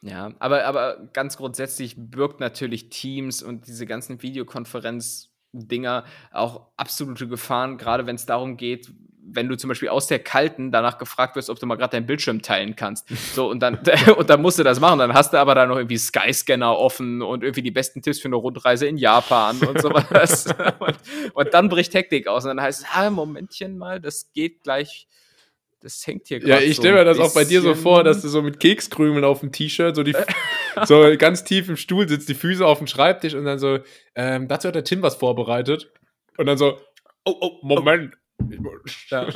Ja, 0.00 0.34
aber, 0.38 0.64
aber 0.64 1.08
ganz 1.12 1.36
grundsätzlich 1.36 1.94
birgt 1.98 2.40
natürlich 2.40 2.88
Teams 2.90 3.42
und 3.42 3.66
diese 3.66 3.86
ganzen 3.86 4.22
Videokonferenz-Dinger 4.22 6.04
auch 6.30 6.68
absolute 6.76 7.28
Gefahren, 7.28 7.78
gerade 7.78 8.06
wenn 8.06 8.16
es 8.16 8.26
darum 8.26 8.56
geht, 8.56 8.92
wenn 9.26 9.48
du 9.48 9.56
zum 9.56 9.68
Beispiel 9.68 9.88
aus 9.88 10.06
der 10.06 10.18
kalten 10.18 10.70
danach 10.70 10.98
gefragt 10.98 11.36
wirst, 11.36 11.48
ob 11.48 11.58
du 11.58 11.66
mal 11.66 11.76
gerade 11.76 11.92
deinen 11.92 12.06
Bildschirm 12.06 12.42
teilen 12.42 12.76
kannst. 12.76 13.08
So, 13.34 13.50
und 13.50 13.60
dann, 13.60 13.80
und 14.16 14.30
dann 14.30 14.42
musst 14.42 14.58
du 14.58 14.62
das 14.62 14.78
machen. 14.78 14.98
Dann 14.98 15.12
hast 15.12 15.32
du 15.32 15.38
aber 15.38 15.54
da 15.54 15.66
noch 15.66 15.76
irgendwie 15.76 15.98
Skyscanner 15.98 16.78
offen 16.78 17.20
und 17.20 17.42
irgendwie 17.42 17.62
die 17.62 17.70
besten 17.70 18.00
Tipps 18.00 18.20
für 18.20 18.28
eine 18.28 18.36
Rundreise 18.36 18.86
in 18.86 18.96
Japan 18.96 19.58
und 19.60 19.80
sowas. 19.80 20.46
und, 20.78 20.96
und 21.32 21.54
dann 21.54 21.68
bricht 21.68 21.94
Hektik 21.94 22.28
aus. 22.28 22.44
Und 22.44 22.50
dann 22.50 22.60
heißt 22.60 22.82
es, 22.82 22.86
ah, 22.92 23.10
Momentchen 23.10 23.76
mal, 23.76 24.00
das 24.00 24.30
geht 24.32 24.62
gleich. 24.62 25.08
Das 25.80 26.06
hängt 26.06 26.28
hier 26.28 26.38
Ja, 26.40 26.56
grad 26.56 26.64
ich 26.64 26.76
stelle 26.76 26.94
mir 26.94 27.04
das 27.04 27.18
auch 27.18 27.34
bei 27.34 27.44
dir 27.44 27.60
so 27.60 27.74
vor, 27.74 28.04
dass 28.04 28.22
du 28.22 28.28
so 28.28 28.40
mit 28.40 28.60
Kekskrümeln 28.60 29.24
auf 29.24 29.40
dem 29.40 29.50
T-Shirt, 29.50 29.96
so 29.96 30.02
die 30.02 30.14
so 30.84 31.04
ganz 31.18 31.44
tief 31.44 31.68
im 31.68 31.76
Stuhl 31.76 32.08
sitzt, 32.08 32.28
die 32.28 32.34
Füße 32.34 32.64
auf 32.64 32.78
dem 32.78 32.86
Schreibtisch 32.86 33.34
und 33.34 33.44
dann 33.44 33.58
so, 33.58 33.80
ähm, 34.14 34.48
dazu 34.48 34.68
hat 34.68 34.76
der 34.76 34.84
Tim 34.84 35.02
was 35.02 35.16
vorbereitet. 35.16 35.92
Und 36.36 36.46
dann 36.46 36.58
so, 36.58 36.78
oh, 37.24 37.34
oh, 37.40 37.58
Moment. 37.62 38.14
Ja. 39.10 39.28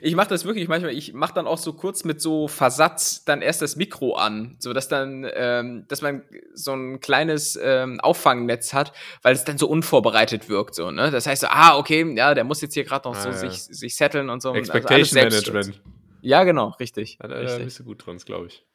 Ich 0.00 0.16
mache 0.16 0.28
das 0.28 0.44
wirklich 0.44 0.66
manchmal, 0.66 0.92
ich 0.92 1.12
mache 1.12 1.34
dann 1.34 1.46
auch 1.46 1.56
so 1.58 1.72
kurz 1.72 2.02
mit 2.02 2.20
so 2.20 2.48
Versatz 2.48 3.24
dann 3.24 3.42
erst 3.42 3.62
das 3.62 3.76
Mikro 3.76 4.16
an, 4.16 4.56
so 4.58 4.72
dass 4.72 4.88
dann, 4.88 5.24
ähm, 5.34 5.84
dass 5.86 6.02
man 6.02 6.24
so 6.52 6.72
ein 6.72 6.98
kleines 7.00 7.58
ähm, 7.62 8.00
Auffangnetz 8.00 8.74
hat, 8.74 8.92
weil 9.22 9.34
es 9.34 9.44
dann 9.44 9.58
so 9.58 9.68
unvorbereitet 9.68 10.48
wirkt, 10.48 10.74
so, 10.74 10.90
ne? 10.90 11.12
Das 11.12 11.26
heißt 11.26 11.42
so, 11.42 11.46
ah, 11.48 11.78
okay, 11.78 12.12
ja, 12.16 12.34
der 12.34 12.42
muss 12.42 12.60
jetzt 12.60 12.74
hier 12.74 12.82
gerade 12.84 13.08
noch 13.08 13.14
so 13.14 13.28
Ah, 13.28 13.32
ja. 13.32 13.38
sich, 13.38 13.62
sich 13.62 13.94
setteln 13.96 14.30
und 14.30 14.42
so. 14.42 14.50
also 14.50 14.58
Expectation 14.58 15.04
Selbstschutz. 15.04 15.52
Management. 15.54 15.82
Ja, 16.22 16.42
genau, 16.44 16.70
richtig. 16.80 17.18
Da, 17.20 17.28
da 17.28 17.58
bist 17.58 17.78
du 17.78 17.84
gut 17.84 18.04
dran, 18.04 18.16
glaube 18.18 18.48
ich. 18.48 18.66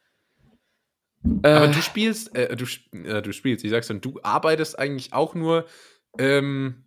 Äh, 1.42 1.48
Aber 1.50 1.68
du 1.68 1.82
spielst, 1.82 2.34
äh, 2.34 2.56
du, 2.56 2.64
äh, 2.92 3.20
du 3.20 3.32
spielst, 3.32 3.64
ich 3.64 3.70
sag's 3.70 3.88
dann, 3.88 4.00
du 4.00 4.20
arbeitest 4.22 4.78
eigentlich 4.78 5.12
auch 5.12 5.34
nur, 5.34 5.66
ähm, 6.18 6.84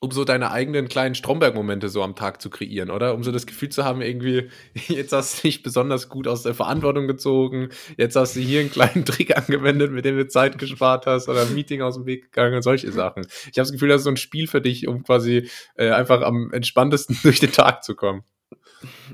um 0.00 0.12
so 0.12 0.24
deine 0.24 0.52
eigenen 0.52 0.88
kleinen 0.88 1.16
Stromberg-Momente 1.16 1.88
so 1.88 2.02
am 2.02 2.14
Tag 2.14 2.40
zu 2.40 2.50
kreieren, 2.50 2.90
oder? 2.90 3.14
Um 3.14 3.24
so 3.24 3.32
das 3.32 3.46
Gefühl 3.46 3.68
zu 3.68 3.84
haben, 3.84 4.00
irgendwie, 4.00 4.48
jetzt 4.88 5.12
hast 5.12 5.38
du 5.38 5.48
dich 5.48 5.62
besonders 5.62 6.08
gut 6.08 6.28
aus 6.28 6.44
der 6.44 6.54
Verantwortung 6.54 7.08
gezogen, 7.08 7.70
jetzt 7.96 8.14
hast 8.14 8.36
du 8.36 8.40
hier 8.40 8.60
einen 8.60 8.70
kleinen 8.70 9.04
Trick 9.06 9.36
angewendet, 9.36 9.90
mit 9.90 10.04
dem 10.04 10.16
du 10.16 10.28
Zeit 10.28 10.58
gespart 10.58 11.06
hast, 11.06 11.28
oder 11.28 11.42
ein 11.42 11.54
Meeting 11.54 11.82
aus 11.82 11.96
dem 11.96 12.06
Weg 12.06 12.24
gegangen 12.24 12.54
und 12.54 12.62
solche 12.62 12.92
Sachen. 12.92 13.26
Ich 13.26 13.58
habe 13.58 13.62
das 13.62 13.72
Gefühl, 13.72 13.88
das 13.88 14.02
ist 14.02 14.04
so 14.04 14.10
ein 14.10 14.16
Spiel 14.16 14.46
für 14.46 14.60
dich, 14.60 14.86
um 14.86 15.02
quasi 15.02 15.50
äh, 15.76 15.90
einfach 15.90 16.22
am 16.22 16.52
entspanntesten 16.52 17.18
durch 17.22 17.40
den 17.40 17.52
Tag 17.52 17.82
zu 17.82 17.96
kommen. 17.96 18.22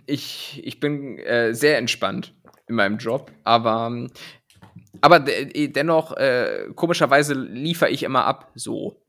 ich, 0.06 0.60
ich 0.64 0.80
bin 0.80 1.18
äh, 1.18 1.54
sehr 1.54 1.78
entspannt 1.78 2.34
in 2.66 2.74
meinem 2.74 2.98
Job, 2.98 3.32
aber, 3.42 4.06
aber 5.00 5.20
de 5.20 5.68
dennoch, 5.68 6.14
äh, 6.16 6.68
komischerweise 6.74 7.32
liefere 7.32 7.88
ich 7.88 8.02
immer 8.02 8.26
ab, 8.26 8.50
so. 8.54 9.00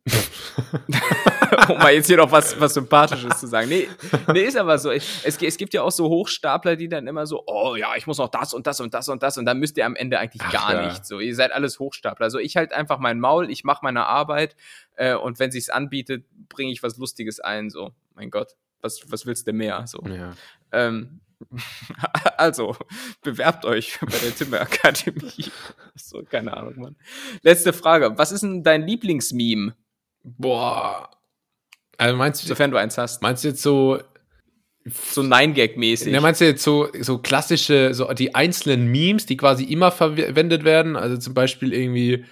um 1.69 1.77
mal 1.77 1.93
jetzt 1.93 2.07
hier 2.07 2.17
noch 2.17 2.31
was, 2.31 2.59
was 2.59 2.73
Sympathisches 2.73 3.39
zu 3.39 3.47
sagen. 3.47 3.69
Nee, 3.69 3.87
nee 4.33 4.41
ist 4.41 4.57
aber 4.57 4.77
so. 4.77 4.91
Es, 4.91 5.23
es 5.23 5.57
gibt 5.57 5.73
ja 5.73 5.81
auch 5.81 5.91
so 5.91 6.09
Hochstapler, 6.09 6.75
die 6.75 6.89
dann 6.89 7.07
immer 7.07 7.25
so, 7.25 7.43
oh 7.47 7.75
ja, 7.75 7.95
ich 7.95 8.07
muss 8.07 8.17
noch 8.17 8.29
das 8.29 8.53
und 8.53 8.67
das 8.67 8.79
und 8.79 8.93
das 8.93 9.09
und 9.09 9.23
das 9.23 9.37
und 9.37 9.45
dann 9.45 9.59
müsst 9.59 9.77
ihr 9.77 9.85
am 9.85 9.95
Ende 9.95 10.19
eigentlich 10.19 10.41
Ach 10.45 10.51
gar 10.51 10.73
ja. 10.73 10.85
nicht. 10.87 11.05
So, 11.05 11.19
ihr 11.19 11.35
seid 11.35 11.51
alles 11.51 11.79
Hochstapler. 11.79 12.25
Also 12.25 12.39
ich 12.39 12.57
halt 12.57 12.73
einfach 12.73 12.99
mein 12.99 13.19
Maul, 13.19 13.49
ich 13.49 13.63
mache 13.63 13.79
meine 13.83 14.05
Arbeit 14.05 14.55
äh, 14.95 15.15
und 15.15 15.39
wenn 15.39 15.51
sich's 15.51 15.69
anbietet, 15.69 16.25
bringe 16.49 16.71
ich 16.71 16.83
was 16.83 16.97
Lustiges 16.97 17.39
ein. 17.39 17.69
So, 17.69 17.91
mein 18.15 18.29
Gott, 18.29 18.55
was, 18.81 19.01
was 19.11 19.25
willst 19.25 19.47
du 19.47 19.53
mehr? 19.53 19.85
So. 19.87 20.01
Ja. 20.07 20.33
Ähm, 20.71 21.21
also, 22.37 22.75
bewerbt 23.21 23.65
euch 23.65 23.99
bei 23.99 24.17
der 24.17 24.35
Timber 24.35 24.61
Akademie. 24.61 25.31
So, 25.97 26.21
keine 26.23 26.55
Ahnung, 26.57 26.73
Mann. 26.77 26.95
Letzte 27.41 27.71
Frage. 27.71 28.17
Was 28.17 28.33
ist 28.33 28.43
denn 28.43 28.63
dein 28.63 28.85
Lieblingsmeme, 28.85 29.73
Boah. 30.25 31.09
Also 31.97 32.15
meinst 32.17 32.43
du, 32.43 32.47
sofern 32.47 32.71
du 32.71 32.77
eins 32.77 32.97
hast? 32.97 33.21
meinst 33.21 33.43
du 33.43 33.49
jetzt 33.49 33.61
so, 33.61 33.99
So 34.85 35.23
Nine-Gag-mäßig. 35.23 36.13
Ja, 36.13 36.21
meinst 36.21 36.41
du 36.41 36.45
jetzt 36.45 36.63
so, 36.63 36.89
so 36.99 37.17
klassische, 37.17 37.93
so 37.93 38.13
die 38.13 38.35
einzelnen 38.35 38.87
Memes, 38.87 39.25
die 39.25 39.37
quasi 39.37 39.63
immer 39.63 39.91
verwendet 39.91 40.63
werden? 40.63 40.95
Also 40.95 41.17
zum 41.17 41.33
Beispiel 41.33 41.73
irgendwie 41.73 42.25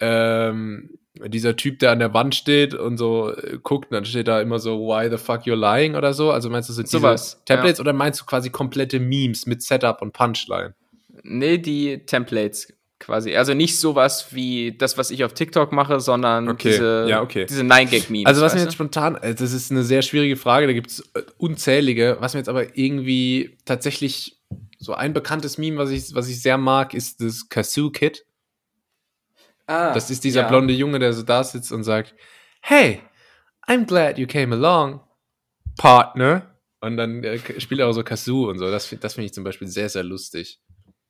ähm, 0.00 0.90
dieser 1.26 1.56
Typ, 1.56 1.78
der 1.78 1.92
an 1.92 2.00
der 2.00 2.12
Wand 2.12 2.34
steht 2.34 2.74
und 2.74 2.96
so 2.96 3.32
äh, 3.32 3.58
guckt, 3.62 3.90
und 3.90 3.94
dann 3.94 4.04
steht 4.04 4.26
da 4.28 4.40
immer 4.40 4.58
so, 4.58 4.78
why 4.80 5.08
the 5.10 5.18
fuck 5.18 5.42
you're 5.42 5.54
lying 5.54 5.94
oder 5.94 6.12
so. 6.12 6.32
Also 6.32 6.50
meinst 6.50 6.68
du 6.68 6.72
so 6.72 6.82
diese 6.82 6.98
Sowas, 6.98 7.40
Templates 7.44 7.78
oder 7.78 7.92
meinst 7.92 8.20
du 8.20 8.24
quasi 8.24 8.50
komplette 8.50 8.98
Memes 8.98 9.46
mit 9.46 9.62
Setup 9.62 10.02
und 10.02 10.12
Punchline? 10.12 10.74
nee, 11.22 11.58
die 11.58 12.04
Templates 12.06 12.72
quasi. 13.02 13.36
Also 13.36 13.52
nicht 13.52 13.78
sowas 13.78 14.28
wie 14.30 14.76
das, 14.76 14.96
was 14.96 15.10
ich 15.10 15.24
auf 15.24 15.34
TikTok 15.34 15.72
mache, 15.72 16.00
sondern 16.00 16.48
Okay, 16.48 16.70
diese, 16.70 17.06
ja, 17.08 17.20
okay. 17.20 17.46
diese 17.46 17.64
Nine-Gag-Memes. 17.64 18.26
Also 18.26 18.40
was 18.40 18.54
mir 18.54 18.60
jetzt 18.60 18.74
spontan, 18.74 19.16
äh, 19.16 19.34
das 19.34 19.52
ist 19.52 19.70
eine 19.70 19.82
sehr 19.82 20.02
schwierige 20.02 20.36
Frage, 20.36 20.66
da 20.66 20.72
gibt 20.72 20.90
es 20.90 21.12
unzählige. 21.36 22.16
Was 22.20 22.32
mir 22.34 22.40
jetzt 22.40 22.48
aber 22.48 22.76
irgendwie 22.78 23.58
tatsächlich 23.64 24.40
so 24.78 24.94
ein 24.94 25.12
bekanntes 25.12 25.58
Meme, 25.58 25.76
was 25.76 25.90
ich, 25.90 26.14
was 26.14 26.28
ich 26.28 26.40
sehr 26.40 26.58
mag, 26.58 26.94
ist 26.94 27.20
das 27.20 27.48
Kazoo 27.48 27.90
Kid. 27.90 28.24
ah, 29.66 29.92
Das 29.92 30.10
ist 30.10 30.24
dieser 30.24 30.42
ja. 30.42 30.48
blonde 30.48 30.72
Junge, 30.72 30.98
der 30.98 31.12
so 31.12 31.22
da 31.22 31.44
sitzt 31.44 31.72
und 31.72 31.84
sagt, 31.84 32.14
Hey, 32.60 33.00
I'm 33.66 33.84
glad 33.86 34.18
you 34.18 34.26
came 34.26 34.54
along, 34.54 35.00
Partner. 35.76 36.56
Und 36.80 36.96
dann 36.96 37.22
äh, 37.24 37.38
spielt 37.60 37.80
er 37.80 37.88
auch 37.88 37.92
so 37.92 38.02
Kazoo 38.02 38.48
und 38.48 38.58
so. 38.58 38.70
Das, 38.70 38.94
das 39.00 39.14
finde 39.14 39.26
ich 39.26 39.34
zum 39.34 39.44
Beispiel 39.44 39.68
sehr, 39.68 39.88
sehr 39.88 40.02
lustig. 40.02 40.60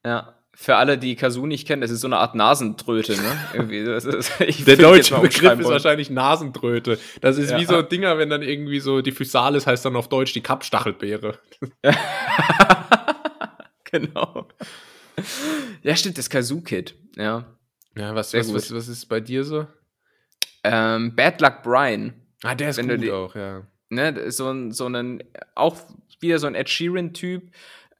Ja. 0.05 0.41
Für 0.55 0.76
alle, 0.76 0.98
die 0.98 1.16
Kazoo 1.16 1.46
nicht 1.46 1.66
kennen, 1.66 1.80
das 1.80 1.90
ist 1.90 2.03
so 2.03 2.09
eine 2.09 2.18
Art 2.18 2.34
Nasentröte, 2.34 3.14
ne? 3.16 3.72
Ist, 3.96 4.07
Der 4.66 4.76
deutsche 4.76 5.14
Begriff 5.18 5.59
ist 5.61 5.68
wahrscheinlich 5.68 6.11
Nasentröte. 6.11 6.98
Das 7.22 7.38
ist 7.38 7.50
Ja. 7.53 7.59
wie 7.59 7.64
so 7.64 7.80
Dinger, 7.82 8.18
wenn 8.18 8.28
dann 8.28 8.42
irgendwie 8.42 8.78
so 8.80 9.00
die 9.00 9.12
Physalis 9.12 9.66
heißt 9.66 9.84
dann 9.86 9.96
auf 9.96 10.09
Deutsch 10.09 10.34
die 10.34 10.42
Kappstachelbeere. 10.42 11.38
genau. 13.84 14.48
Ja, 15.82 15.96
stimmt, 15.96 16.18
das 16.18 16.30
Kazoo-Kid. 16.30 16.94
Ja. 17.16 17.44
Ja, 17.96 18.14
was, 18.14 18.32
was, 18.32 18.53
was, 18.55 18.74
was 18.74 18.88
ist 18.88 19.07
bei 19.07 19.20
dir 19.20 19.44
so? 19.44 19.66
Ähm, 20.64 21.14
Bad 21.14 21.40
Luck 21.40 21.62
Brian. 21.62 22.14
Ah, 22.42 22.55
der 22.55 22.70
ist 22.70 22.76
Wenn 22.78 22.88
gut 22.88 23.03
die- 23.03 23.11
auch, 23.11 23.34
ja. 23.34 23.62
Ne, 23.90 24.30
so 24.30 24.48
ein, 24.50 24.72
so 24.72 24.86
ein, 24.88 25.22
auch 25.55 25.76
wieder 26.20 26.38
so 26.38 26.46
ein 26.46 26.55
Ed 26.55 26.70
Sheeran-Typ, 26.70 27.50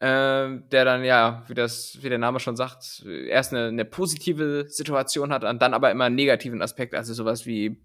ähm, 0.05 0.65
der 0.73 0.85
dann, 0.85 1.05
ja, 1.05 1.45
wie 1.47 1.55
das, 1.55 1.97
wie 2.03 2.09
der 2.09 2.19
Name 2.19 2.41
schon 2.41 2.57
sagt, 2.57 3.07
erst 3.29 3.53
eine, 3.53 3.69
eine 3.69 3.85
positive 3.85 4.67
Situation 4.69 5.33
hat 5.33 5.45
und 5.45 5.63
dann 5.63 5.75
aber 5.75 5.93
immer 5.93 6.07
einen 6.07 6.17
negativen 6.17 6.61
Aspekt, 6.61 6.97
also 6.97 7.15
sowas 7.15 7.47
wie, 7.47 7.81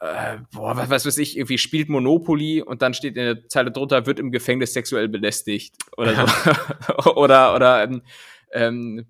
äh, 0.00 0.38
boah, 0.52 0.76
was, 0.76 0.90
was 0.90 1.06
weiß 1.06 1.18
ich, 1.18 1.36
irgendwie 1.36 1.58
spielt 1.58 1.88
Monopoly 1.88 2.62
und 2.62 2.82
dann 2.82 2.94
steht 2.94 3.16
in 3.16 3.24
der 3.24 3.48
Zeile 3.48 3.72
drunter, 3.72 4.06
wird 4.06 4.20
im 4.20 4.30
Gefängnis 4.30 4.74
sexuell 4.74 5.08
belästigt 5.08 5.74
oder 5.96 6.14
so. 6.14 7.10
oder, 7.16 7.56
oder, 7.56 7.82
ähm, 7.82 8.02
ähm, 8.52 9.06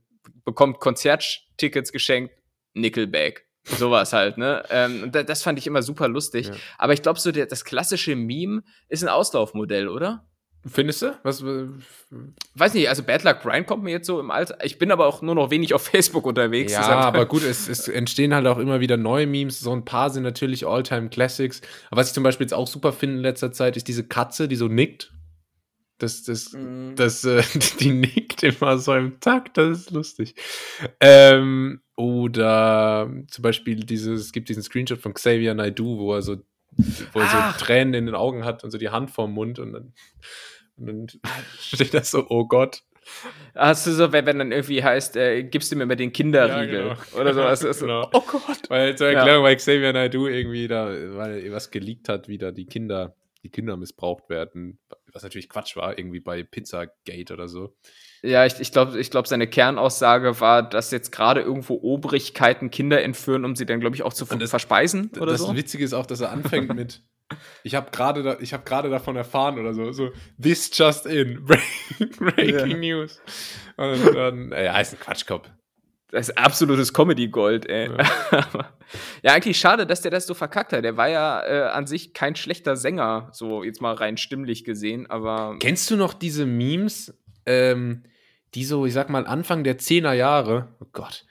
bekommt 0.46 0.80
Konzerttickets 0.80 1.92
geschenkt, 1.92 2.34
Nickelback. 2.72 3.46
Sowas 3.64 4.14
halt, 4.14 4.38
ne? 4.38 4.64
Ähm, 4.70 5.12
das 5.12 5.42
fand 5.42 5.58
ich 5.58 5.66
immer 5.66 5.82
super 5.82 6.08
lustig. 6.08 6.48
Ja. 6.48 6.54
Aber 6.78 6.94
ich 6.94 7.02
glaube, 7.02 7.20
so 7.20 7.30
der, 7.30 7.44
das 7.44 7.66
klassische 7.66 8.16
Meme 8.16 8.62
ist 8.88 9.02
ein 9.02 9.10
Auslaufmodell, 9.10 9.88
oder? 9.88 10.26
Findest 10.66 11.00
du? 11.02 11.18
Was, 11.22 11.40
äh, 11.42 11.68
Weiß 12.54 12.74
nicht, 12.74 12.88
also 12.90 13.02
Bad 13.02 13.24
Luck 13.24 13.40
Brian 13.42 13.64
kommt 13.64 13.82
mir 13.82 13.92
jetzt 13.92 14.06
so 14.06 14.20
im 14.20 14.30
Alter. 14.30 14.58
Ich 14.62 14.76
bin 14.78 14.90
aber 14.90 15.06
auch 15.06 15.22
nur 15.22 15.34
noch 15.34 15.50
wenig 15.50 15.72
auf 15.72 15.82
Facebook 15.88 16.26
unterwegs. 16.26 16.72
ja, 16.72 16.82
aber 16.82 17.24
gut, 17.26 17.42
es, 17.42 17.68
es 17.68 17.88
entstehen 17.88 18.34
halt 18.34 18.46
auch 18.46 18.58
immer 18.58 18.80
wieder 18.80 18.96
neue 18.98 19.26
Memes. 19.26 19.60
So 19.60 19.72
ein 19.72 19.84
paar 19.86 20.10
sind 20.10 20.22
natürlich 20.22 20.66
Alltime 20.66 21.08
Classics. 21.08 21.62
Aber 21.90 22.00
was 22.00 22.08
ich 22.08 22.14
zum 22.14 22.24
Beispiel 22.24 22.44
jetzt 22.44 22.52
auch 22.54 22.66
super 22.66 22.92
finde 22.92 23.16
in 23.16 23.22
letzter 23.22 23.52
Zeit, 23.52 23.76
ist 23.78 23.88
diese 23.88 24.04
Katze, 24.06 24.48
die 24.48 24.56
so 24.56 24.68
nickt. 24.68 25.14
Das, 25.96 26.22
das, 26.24 26.52
Mhm. 26.52 26.94
das, 26.96 27.24
äh, 27.24 27.42
die 27.80 27.92
nickt 27.92 28.42
immer 28.42 28.76
so 28.78 28.94
im 28.94 29.18
Takt, 29.20 29.56
das 29.58 29.78
ist 29.80 29.90
lustig. 29.90 30.34
Ähm, 30.98 31.80
oder 31.96 33.10
zum 33.28 33.42
Beispiel 33.42 33.76
dieses, 33.80 34.20
es 34.20 34.32
gibt 34.32 34.48
diesen 34.48 34.62
Screenshot 34.62 34.98
von 35.00 35.12
Xavier 35.14 35.54
Naidoo, 35.54 35.98
wo 35.98 36.14
er 36.14 36.22
so, 36.22 36.36
wo 37.12 37.20
er 37.20 37.26
Ach. 37.28 37.58
so 37.58 37.64
Tränen 37.64 37.94
in 37.94 38.06
den 38.06 38.14
Augen 38.14 38.44
hat 38.44 38.64
und 38.64 38.70
so 38.70 38.78
die 38.78 38.90
Hand 38.90 39.10
vorm 39.10 39.32
Mund 39.32 39.58
und 39.58 39.72
dann, 39.72 39.92
und 40.76 40.86
dann 40.86 41.06
steht 41.60 41.94
da 41.94 42.02
so, 42.02 42.26
oh 42.28 42.46
Gott. 42.46 42.82
Hast 43.54 43.86
du 43.86 43.92
so, 43.92 44.12
wenn, 44.12 44.26
wenn 44.26 44.38
dann 44.38 44.52
irgendwie 44.52 44.84
heißt, 44.84 45.16
äh, 45.16 45.42
gibst 45.42 45.72
du 45.72 45.76
mir 45.76 45.86
mal 45.86 45.96
den 45.96 46.12
Kinderriegel 46.12 46.86
Ja, 46.88 46.94
genau. 46.94 47.20
oder 47.20 47.34
sowas. 47.34 47.62
ist 47.64 47.78
so, 47.80 47.86
Genau. 47.86 48.08
Oh 48.12 48.20
Gott. 48.20 48.68
Weil 48.68 48.96
zur 48.96 49.10
Ja. 49.10 49.18
Erklärung, 49.20 49.44
weil 49.44 49.56
Xavier 49.56 49.92
Naidoo 49.92 50.26
irgendwie 50.28 50.68
da, 50.68 50.86
weil 51.16 51.50
was 51.50 51.70
geleakt 51.70 52.08
hat, 52.08 52.28
wie 52.28 52.38
da 52.38 52.52
die 52.52 52.66
Kinder, 52.66 53.16
die 53.42 53.50
Kinder 53.50 53.76
missbraucht 53.76 54.28
werden, 54.28 54.78
was 55.12 55.22
natürlich 55.22 55.48
Quatsch 55.48 55.76
war, 55.76 55.98
irgendwie 55.98 56.20
bei 56.20 56.42
Pizzagate 56.44 57.32
oder 57.32 57.48
so. 57.48 57.74
Ja, 58.22 58.44
ich, 58.44 58.60
ich 58.60 58.70
glaube, 58.72 58.98
ich 58.98 59.10
glaub, 59.10 59.26
seine 59.26 59.46
Kernaussage 59.46 60.40
war, 60.40 60.62
dass 60.62 60.90
jetzt 60.90 61.10
gerade 61.10 61.40
irgendwo 61.40 61.80
Obrigkeiten 61.82 62.70
Kinder 62.70 63.02
entführen, 63.02 63.44
um 63.44 63.56
sie 63.56 63.64
dann, 63.64 63.80
glaube 63.80 63.96
ich, 63.96 64.02
auch 64.02 64.12
zu 64.12 64.24
das- 64.26 64.50
verspeisen 64.50 65.10
oder 65.18 65.32
das 65.32 65.40
so. 65.40 65.56
Witzige 65.56 65.84
ist 65.84 65.94
auch, 65.94 66.06
dass 66.06 66.20
er 66.20 66.30
anfängt 66.30 66.74
mit 66.74 67.02
ich 67.62 67.74
habe 67.74 67.90
gerade 67.90 68.22
da, 68.22 68.36
ich 68.40 68.52
habe 68.52 68.64
gerade 68.64 68.90
davon 68.90 69.16
erfahren 69.16 69.58
oder 69.58 69.74
so, 69.74 69.92
so 69.92 70.10
this 70.42 70.70
just 70.72 71.06
in 71.06 71.44
breaking, 71.44 72.16
breaking 72.18 72.80
news. 72.80 73.20
Und 73.76 74.14
dann, 74.14 74.52
äh, 74.52 74.64
ja, 74.66 74.80
ist 74.80 74.94
ein 74.94 75.00
Quatschkopf. 75.00 75.48
Das 76.10 76.28
ist 76.28 76.36
absolutes 76.36 76.92
Comedy-Gold, 76.92 77.66
ey. 77.68 77.88
Ja. 77.88 78.48
ja. 79.22 79.32
eigentlich 79.32 79.60
schade, 79.60 79.86
dass 79.86 80.02
der 80.02 80.10
das 80.10 80.26
so 80.26 80.34
verkackt 80.34 80.72
hat. 80.72 80.82
Der 80.82 80.96
war 80.96 81.08
ja 81.08 81.42
äh, 81.46 81.70
an 81.70 81.86
sich 81.86 82.14
kein 82.14 82.34
schlechter 82.34 82.74
Sänger, 82.74 83.28
so 83.32 83.62
jetzt 83.62 83.80
mal 83.80 83.94
rein 83.94 84.16
stimmlich 84.16 84.64
gesehen, 84.64 85.08
aber. 85.08 85.56
Kennst 85.60 85.88
du 85.88 85.96
noch 85.96 86.12
diese 86.12 86.46
Memes, 86.46 87.16
ähm, 87.50 88.04
die 88.54 88.64
so, 88.64 88.86
ich 88.86 88.92
sag 88.92 89.10
mal, 89.10 89.26
Anfang 89.26 89.64
der 89.64 89.78
10er 89.78 90.12
Jahre, 90.12 90.74
oh 90.80 90.86
Gott, 90.92 91.24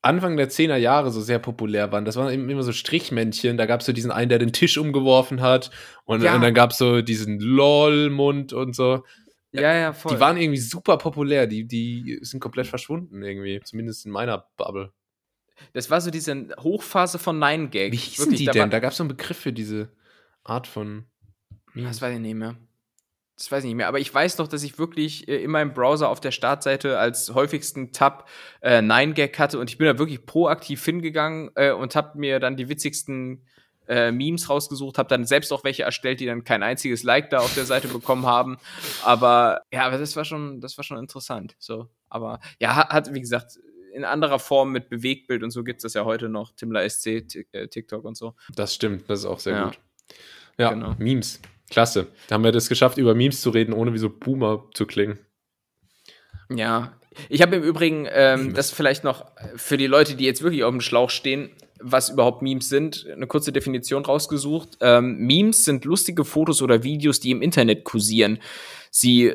Anfang 0.00 0.36
der 0.36 0.48
10er 0.48 0.76
Jahre 0.76 1.10
so 1.10 1.20
sehr 1.20 1.38
populär 1.38 1.90
waren. 1.90 2.04
Das 2.04 2.16
waren 2.16 2.48
immer 2.48 2.62
so 2.62 2.72
Strichmännchen. 2.72 3.56
Da 3.56 3.66
gab 3.66 3.80
es 3.80 3.86
so 3.86 3.92
diesen 3.92 4.12
einen, 4.12 4.28
der 4.28 4.38
den 4.38 4.52
Tisch 4.52 4.78
umgeworfen 4.78 5.40
hat. 5.40 5.70
Und, 6.04 6.22
ja. 6.22 6.34
und 6.34 6.40
dann 6.40 6.54
gab 6.54 6.70
es 6.70 6.78
so 6.78 7.02
diesen 7.02 7.40
LOL-Mund 7.40 8.52
und 8.52 8.76
so. 8.76 9.04
Ja, 9.50 9.74
ja, 9.74 9.92
voll. 9.92 10.14
Die 10.14 10.20
waren 10.20 10.36
irgendwie 10.36 10.60
super 10.60 10.98
populär. 10.98 11.46
Die, 11.46 11.66
die 11.66 12.18
sind 12.22 12.38
komplett 12.38 12.68
verschwunden 12.68 13.22
irgendwie. 13.22 13.60
Zumindest 13.64 14.06
in 14.06 14.12
meiner 14.12 14.46
Bubble. 14.56 14.92
Das 15.72 15.90
war 15.90 16.00
so 16.00 16.10
diese 16.10 16.54
Hochphase 16.60 17.18
von 17.18 17.38
Nine 17.40 17.68
Gag. 17.68 17.92
Wie 17.92 17.96
hießen 17.96 18.26
Wirklich, 18.26 18.38
die 18.40 18.44
da 18.46 18.52
denn? 18.52 18.70
Da 18.70 18.78
gab 18.78 18.92
es 18.92 18.98
so 18.98 19.02
einen 19.02 19.08
Begriff 19.08 19.38
für 19.38 19.52
diese 19.52 19.90
Art 20.44 20.68
von. 20.68 21.06
Memes. 21.74 21.90
Das 21.90 22.02
weiß 22.02 22.14
ich 22.14 22.20
nicht 22.20 22.34
mehr. 22.34 22.56
Das 23.38 23.52
weiß 23.52 23.62
ich 23.62 23.68
nicht 23.68 23.76
mehr. 23.76 23.86
Aber 23.86 24.00
ich 24.00 24.12
weiß 24.12 24.38
noch, 24.38 24.48
dass 24.48 24.64
ich 24.64 24.78
wirklich 24.78 25.28
äh, 25.28 25.42
in 25.42 25.52
meinem 25.52 25.72
Browser 25.72 26.08
auf 26.08 26.18
der 26.18 26.32
Startseite 26.32 26.98
als 26.98 27.32
häufigsten 27.32 27.92
Tab 27.92 28.28
äh, 28.60 28.82
Nine 28.82 29.14
Gag 29.14 29.38
hatte 29.38 29.60
und 29.60 29.70
ich 29.70 29.78
bin 29.78 29.86
da 29.86 29.98
wirklich 29.98 30.26
proaktiv 30.26 30.84
hingegangen 30.84 31.50
äh, 31.54 31.70
und 31.70 31.94
habe 31.94 32.18
mir 32.18 32.40
dann 32.40 32.56
die 32.56 32.68
witzigsten 32.68 33.46
äh, 33.86 34.10
Memes 34.10 34.50
rausgesucht, 34.50 34.98
habe 34.98 35.08
dann 35.08 35.24
selbst 35.24 35.52
auch 35.52 35.62
welche 35.62 35.84
erstellt, 35.84 36.18
die 36.18 36.26
dann 36.26 36.42
kein 36.42 36.64
einziges 36.64 37.04
Like 37.04 37.30
da 37.30 37.38
auf 37.38 37.54
der 37.54 37.64
Seite 37.64 37.86
bekommen 37.88 38.26
haben. 38.26 38.58
Aber 39.04 39.62
ja, 39.72 39.86
aber 39.86 39.98
das 39.98 40.16
war 40.16 40.24
schon, 40.24 40.60
das 40.60 40.76
war 40.76 40.84
schon 40.84 40.98
interessant. 40.98 41.54
So, 41.60 41.88
aber 42.08 42.40
ja, 42.58 42.88
hat, 42.88 43.14
wie 43.14 43.20
gesagt, 43.20 43.58
in 43.94 44.04
anderer 44.04 44.40
Form 44.40 44.72
mit 44.72 44.88
Bewegtbild 44.88 45.44
und 45.44 45.52
so 45.52 45.62
gibt 45.62 45.78
es 45.78 45.82
das 45.84 45.94
ja 45.94 46.04
heute 46.04 46.28
noch. 46.28 46.52
Timler 46.56 46.88
SC, 46.88 47.24
äh, 47.52 47.68
TikTok 47.68 48.04
und 48.04 48.16
so. 48.16 48.34
Das 48.54 48.74
stimmt, 48.74 49.08
das 49.08 49.20
ist 49.20 49.26
auch 49.26 49.40
sehr 49.40 49.54
ja. 49.54 49.64
gut. 49.66 49.78
Ja, 50.58 50.70
genau. 50.70 50.96
Memes. 50.98 51.40
Klasse. 51.70 52.08
Da 52.28 52.34
haben 52.34 52.44
wir 52.44 52.52
das 52.52 52.68
geschafft, 52.68 52.98
über 52.98 53.14
Memes 53.14 53.40
zu 53.40 53.50
reden, 53.50 53.72
ohne 53.72 53.92
wie 53.92 53.98
so 53.98 54.10
Boomer 54.10 54.64
zu 54.74 54.86
klingen. 54.86 55.18
Ja. 56.50 56.94
Ich 57.28 57.42
habe 57.42 57.56
im 57.56 57.62
Übrigen 57.62 58.06
ähm, 58.10 58.54
das 58.54 58.70
vielleicht 58.70 59.02
noch 59.02 59.26
für 59.56 59.76
die 59.76 59.88
Leute, 59.88 60.14
die 60.14 60.24
jetzt 60.24 60.42
wirklich 60.42 60.62
auf 60.62 60.70
dem 60.70 60.80
Schlauch 60.80 61.10
stehen, 61.10 61.50
was 61.80 62.10
überhaupt 62.10 62.42
Memes 62.42 62.68
sind, 62.68 63.06
eine 63.12 63.26
kurze 63.26 63.52
Definition 63.52 64.04
rausgesucht. 64.04 64.78
Ähm, 64.80 65.18
Memes 65.18 65.64
sind 65.64 65.84
lustige 65.84 66.24
Fotos 66.24 66.62
oder 66.62 66.82
Videos, 66.82 67.20
die 67.20 67.30
im 67.30 67.42
Internet 67.42 67.84
kursieren. 67.84 68.38
Sie 68.90 69.34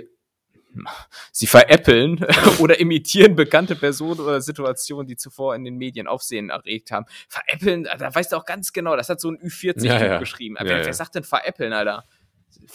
sie 1.31 1.47
veräppeln 1.47 2.25
oder 2.59 2.79
imitieren 2.79 3.35
bekannte 3.35 3.75
Personen 3.75 4.19
oder 4.19 4.41
Situationen, 4.41 5.07
die 5.07 5.15
zuvor 5.15 5.55
in 5.55 5.63
den 5.63 5.77
Medien 5.77 6.07
Aufsehen 6.07 6.49
erregt 6.49 6.91
haben. 6.91 7.05
Veräppeln, 7.27 7.83
da 7.83 8.13
weißt 8.13 8.31
du 8.31 8.37
auch 8.37 8.45
ganz 8.45 8.73
genau, 8.73 8.95
das 8.95 9.09
hat 9.09 9.21
so 9.21 9.29
ein 9.29 9.37
Ü40 9.37 9.85
ja, 9.85 10.05
ja. 10.05 10.19
geschrieben. 10.19 10.55
Ja, 10.59 10.65
wer, 10.65 10.85
wer, 10.85 10.93
sagt 10.93 11.15
denn 11.15 11.23
veräppeln, 11.23 11.73
Alter? 11.73 12.05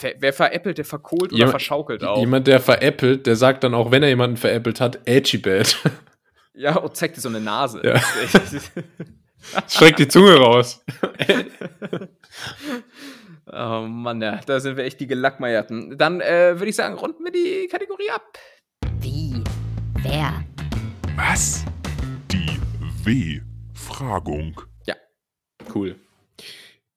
Wer, 0.01 0.15
wer 0.19 0.33
veräppelt, 0.33 0.79
der 0.79 0.85
verkohlt 0.85 1.33
oder 1.33 1.49
verschaukelt 1.49 2.05
auch. 2.05 2.19
Jemand, 2.19 2.47
der 2.47 2.61
veräppelt, 2.61 3.27
der 3.27 3.37
sagt 3.37 3.65
dann 3.65 3.75
auch, 3.75 3.91
wenn 3.91 4.03
er 4.03 4.09
jemanden 4.09 4.37
veräppelt 4.37 4.81
hat, 4.81 5.01
edgy 5.07 5.39
bad. 5.39 5.77
Ja, 6.55 6.77
und 6.77 6.97
zeigt 6.97 7.17
dir 7.17 7.21
so 7.21 7.29
eine 7.29 7.41
Nase. 7.41 7.81
Ja. 7.85 8.01
Streckt 9.69 9.99
die 10.01 10.09
Zunge 10.09 10.35
raus. 10.35 10.85
oh 13.47 13.87
Mann, 13.87 14.21
ja, 14.21 14.41
da 14.45 14.59
sind 14.59 14.77
wir 14.77 14.83
echt 14.83 14.99
die 14.99 15.07
Gelackmeierten. 15.07 15.97
Dann 15.97 16.21
äh, 16.21 16.59
würde 16.59 16.71
ich 16.71 16.75
sagen, 16.75 16.97
runden 16.97 17.23
wir 17.23 17.31
die 17.31 17.69
Kategorie 17.69 18.11
ab. 18.11 18.37
Wie? 18.99 19.41
Wer? 20.03 20.45
Was? 21.15 21.65
Die 22.33 22.59
W-Fragung. 23.05 24.61
Ja, 24.85 24.97
cool. 25.73 25.95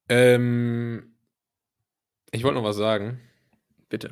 Ähm, 0.10 1.11
ich 2.32 2.44
wollte 2.44 2.56
noch 2.56 2.64
was 2.64 2.78
sagen. 2.78 3.20
Bitte. 3.90 4.12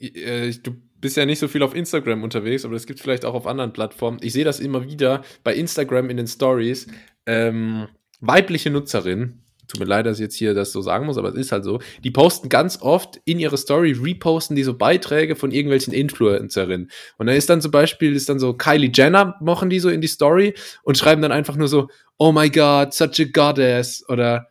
Äh, 0.00 0.52
du 0.62 0.76
bist 1.00 1.16
ja 1.16 1.26
nicht 1.26 1.38
so 1.38 1.48
viel 1.48 1.62
auf 1.62 1.74
Instagram 1.74 2.22
unterwegs, 2.22 2.64
aber 2.64 2.74
es 2.74 2.86
gibt 2.86 3.00
vielleicht 3.00 3.24
auch 3.24 3.34
auf 3.34 3.46
anderen 3.46 3.72
Plattformen. 3.72 4.18
Ich 4.20 4.32
sehe 4.32 4.44
das 4.44 4.60
immer 4.60 4.84
wieder 4.84 5.22
bei 5.44 5.54
Instagram 5.54 6.10
in 6.10 6.16
den 6.16 6.26
Stories. 6.26 6.88
Ähm, 7.26 7.88
weibliche 8.20 8.70
Nutzerinnen, 8.70 9.44
tut 9.68 9.80
mir 9.80 9.86
leid, 9.86 10.06
dass 10.06 10.18
ich 10.18 10.22
jetzt 10.22 10.34
hier 10.34 10.54
das 10.54 10.72
so 10.72 10.80
sagen 10.80 11.06
muss, 11.06 11.18
aber 11.18 11.28
es 11.28 11.36
ist 11.36 11.52
halt 11.52 11.62
so, 11.62 11.78
die 12.02 12.10
posten 12.10 12.48
ganz 12.48 12.80
oft 12.80 13.20
in 13.24 13.38
ihre 13.38 13.58
Story, 13.58 13.92
reposten 13.92 14.56
die 14.56 14.64
so 14.64 14.74
Beiträge 14.74 15.36
von 15.36 15.52
irgendwelchen 15.52 15.92
Influencerinnen. 15.92 16.90
Und 17.18 17.26
da 17.26 17.32
ist 17.32 17.50
dann 17.50 17.60
zum 17.60 17.70
Beispiel, 17.70 18.16
ist 18.16 18.28
dann 18.28 18.38
so 18.38 18.54
Kylie 18.54 18.90
Jenner, 18.92 19.36
machen 19.40 19.70
die 19.70 19.78
so 19.78 19.90
in 19.90 20.00
die 20.00 20.08
Story 20.08 20.54
und 20.82 20.98
schreiben 20.98 21.22
dann 21.22 21.32
einfach 21.32 21.56
nur 21.56 21.68
so, 21.68 21.88
oh 22.16 22.32
my 22.32 22.50
god, 22.50 22.92
such 22.92 23.20
a 23.20 23.24
goddess 23.32 24.04
oder 24.08 24.48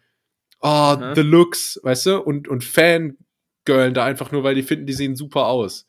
oh, 0.61 0.95
mhm. 0.99 1.15
the 1.15 1.21
looks, 1.21 1.79
weißt 1.83 2.05
du, 2.07 2.21
und, 2.21 2.47
und 2.47 2.63
Fangirlen 2.63 3.93
da 3.93 4.05
einfach 4.05 4.31
nur, 4.31 4.43
weil 4.43 4.55
die 4.55 4.63
finden, 4.63 4.85
die 4.85 4.93
sehen 4.93 5.15
super 5.15 5.47
aus. 5.47 5.87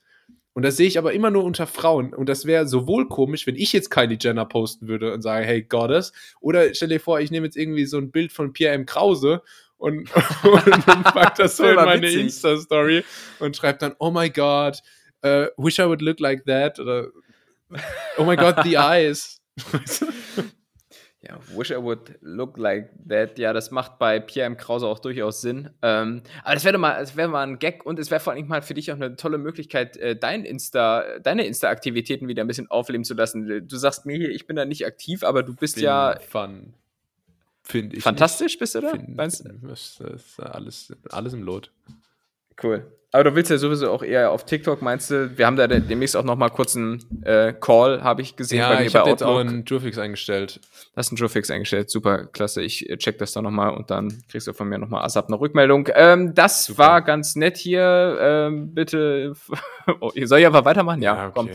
Und 0.58 0.62
das 0.64 0.76
sehe 0.76 0.88
ich 0.88 0.98
aber 0.98 1.12
immer 1.12 1.30
nur 1.30 1.44
unter 1.44 1.68
Frauen. 1.68 2.12
Und 2.12 2.28
das 2.28 2.44
wäre 2.44 2.66
sowohl 2.66 3.06
komisch, 3.08 3.46
wenn 3.46 3.54
ich 3.54 3.72
jetzt 3.72 3.90
Kylie 3.90 4.18
Jenner 4.20 4.44
posten 4.44 4.88
würde 4.88 5.12
und 5.12 5.22
sage, 5.22 5.46
hey 5.46 5.62
Goddess, 5.62 6.12
oder 6.40 6.74
stell 6.74 6.88
dir 6.88 6.98
vor, 6.98 7.20
ich 7.20 7.30
nehme 7.30 7.46
jetzt 7.46 7.56
irgendwie 7.56 7.86
so 7.86 7.96
ein 7.96 8.10
Bild 8.10 8.32
von 8.32 8.52
Pierre 8.52 8.74
M. 8.74 8.84
Krause 8.84 9.42
und, 9.76 10.10
und 10.42 11.04
pack 11.04 11.36
das 11.36 11.56
so 11.56 11.64
in 11.68 11.76
meine 11.76 12.10
Insta-Story 12.10 13.04
und 13.38 13.56
schreibe 13.56 13.78
dann, 13.78 13.94
oh 14.00 14.10
my 14.10 14.28
God, 14.30 14.82
uh, 15.24 15.46
wish 15.56 15.78
I 15.78 15.84
would 15.84 16.02
look 16.02 16.18
like 16.18 16.44
that, 16.46 16.80
oder 16.80 17.08
oh 18.16 18.24
my 18.24 18.34
God, 18.34 18.56
the 18.64 18.76
eyes. 18.78 19.40
Ja, 21.20 21.40
wish 21.56 21.72
I 21.72 21.82
would 21.82 22.16
look 22.20 22.56
like 22.58 22.90
that. 23.08 23.38
Ja, 23.38 23.52
das 23.52 23.72
macht 23.72 23.98
bei 23.98 24.20
Pierre 24.20 24.46
M. 24.46 24.56
Krause 24.56 24.86
auch 24.86 25.00
durchaus 25.00 25.40
Sinn. 25.40 25.70
Ähm, 25.82 26.22
aber 26.44 26.54
das 26.54 26.64
wäre 26.64 26.78
mal, 26.78 27.00
das 27.00 27.16
mal 27.16 27.42
ein 27.42 27.58
Gag 27.58 27.84
und 27.84 27.98
es 27.98 28.10
wäre 28.12 28.20
vor 28.20 28.34
allem 28.34 28.46
mal 28.46 28.62
für 28.62 28.74
dich 28.74 28.92
auch 28.92 28.96
eine 28.96 29.16
tolle 29.16 29.38
Möglichkeit, 29.38 29.96
äh, 29.96 30.14
dein 30.14 30.44
Insta, 30.44 31.18
deine 31.18 31.44
Insta-Aktivitäten 31.44 32.28
wieder 32.28 32.44
ein 32.44 32.46
bisschen 32.46 32.70
aufleben 32.70 33.04
zu 33.04 33.14
lassen. 33.14 33.66
Du 33.66 33.76
sagst 33.76 34.06
mir 34.06 34.16
hier, 34.16 34.30
ich 34.30 34.46
bin 34.46 34.54
da 34.54 34.64
nicht 34.64 34.86
aktiv, 34.86 35.24
aber 35.24 35.42
du 35.42 35.56
bist 35.56 35.74
bin 35.74 35.84
ja. 35.84 36.18
Fun. 36.20 36.74
Finde 37.62 37.96
ich. 37.96 38.02
Fantastisch 38.04 38.52
nicht. 38.52 38.60
bist 38.60 38.76
du 38.76 38.80
da? 38.80 38.90
Find, 38.90 39.18
das 39.18 40.00
ist 40.00 40.40
alles, 40.40 40.94
alles 41.10 41.32
im 41.32 41.42
Lot. 41.42 41.72
Cool. 42.62 42.92
Aber 43.10 43.24
du 43.24 43.34
willst 43.34 43.50
ja 43.50 43.56
sowieso 43.56 43.90
auch 43.90 44.02
eher 44.02 44.30
auf 44.30 44.44
TikTok, 44.44 44.82
meinst 44.82 45.10
du? 45.10 45.38
Wir 45.38 45.46
haben 45.46 45.56
da 45.56 45.66
demnächst 45.66 46.14
auch 46.14 46.24
noch 46.24 46.36
mal 46.36 46.50
kurz 46.50 46.76
einen 46.76 47.02
äh, 47.22 47.54
Call, 47.54 48.02
habe 48.02 48.20
ich 48.20 48.36
gesehen. 48.36 48.58
Ja, 48.58 48.68
bei 48.68 48.80
mir 48.80 48.86
ich 48.86 48.94
habe 48.94 49.08
jetzt 49.08 49.22
auch 49.22 49.38
einen 49.38 49.64
Jurfix 49.64 49.96
eingestellt. 49.96 50.60
Hast 50.94 51.10
einen 51.10 51.16
Jurfix 51.16 51.50
eingestellt, 51.50 51.88
super, 51.88 52.26
klasse. 52.26 52.60
Ich 52.60 52.88
äh, 52.90 52.98
check 52.98 53.16
das 53.16 53.32
da 53.32 53.40
noch 53.40 53.50
mal 53.50 53.70
und 53.70 53.90
dann 53.90 54.22
kriegst 54.28 54.46
du 54.46 54.52
von 54.52 54.68
mir 54.68 54.76
noch 54.76 54.88
mal 54.88 55.02
ASAP 55.04 55.28
eine 55.28 55.40
Rückmeldung. 55.40 55.88
Ähm, 55.94 56.34
das 56.34 56.66
super. 56.66 56.78
war 56.78 57.02
ganz 57.02 57.34
nett 57.34 57.56
hier. 57.56 58.18
Ähm, 58.20 58.74
bitte, 58.74 59.32
oh, 60.00 60.10
soll 60.24 60.40
ich 60.40 60.46
aber 60.46 60.66
weitermachen? 60.66 61.00
Ja, 61.00 61.16
ja 61.16 61.28
okay. 61.28 61.32
komm. 61.34 61.50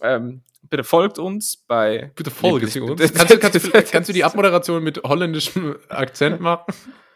Ähm, 0.00 0.42
bitte 0.70 0.84
folgt 0.84 1.18
uns 1.18 1.56
bei. 1.56 2.12
Bitte 2.14 2.30
folgt 2.30 2.62
uns. 2.64 2.74
Kannst 3.14 3.40
kannst, 3.40 3.66
du, 3.66 3.82
kannst 3.82 4.08
du 4.08 4.12
die 4.12 4.22
Abmoderation 4.22 4.84
mit 4.84 5.02
holländischem 5.02 5.76
Akzent 5.88 6.40
machen? 6.40 6.72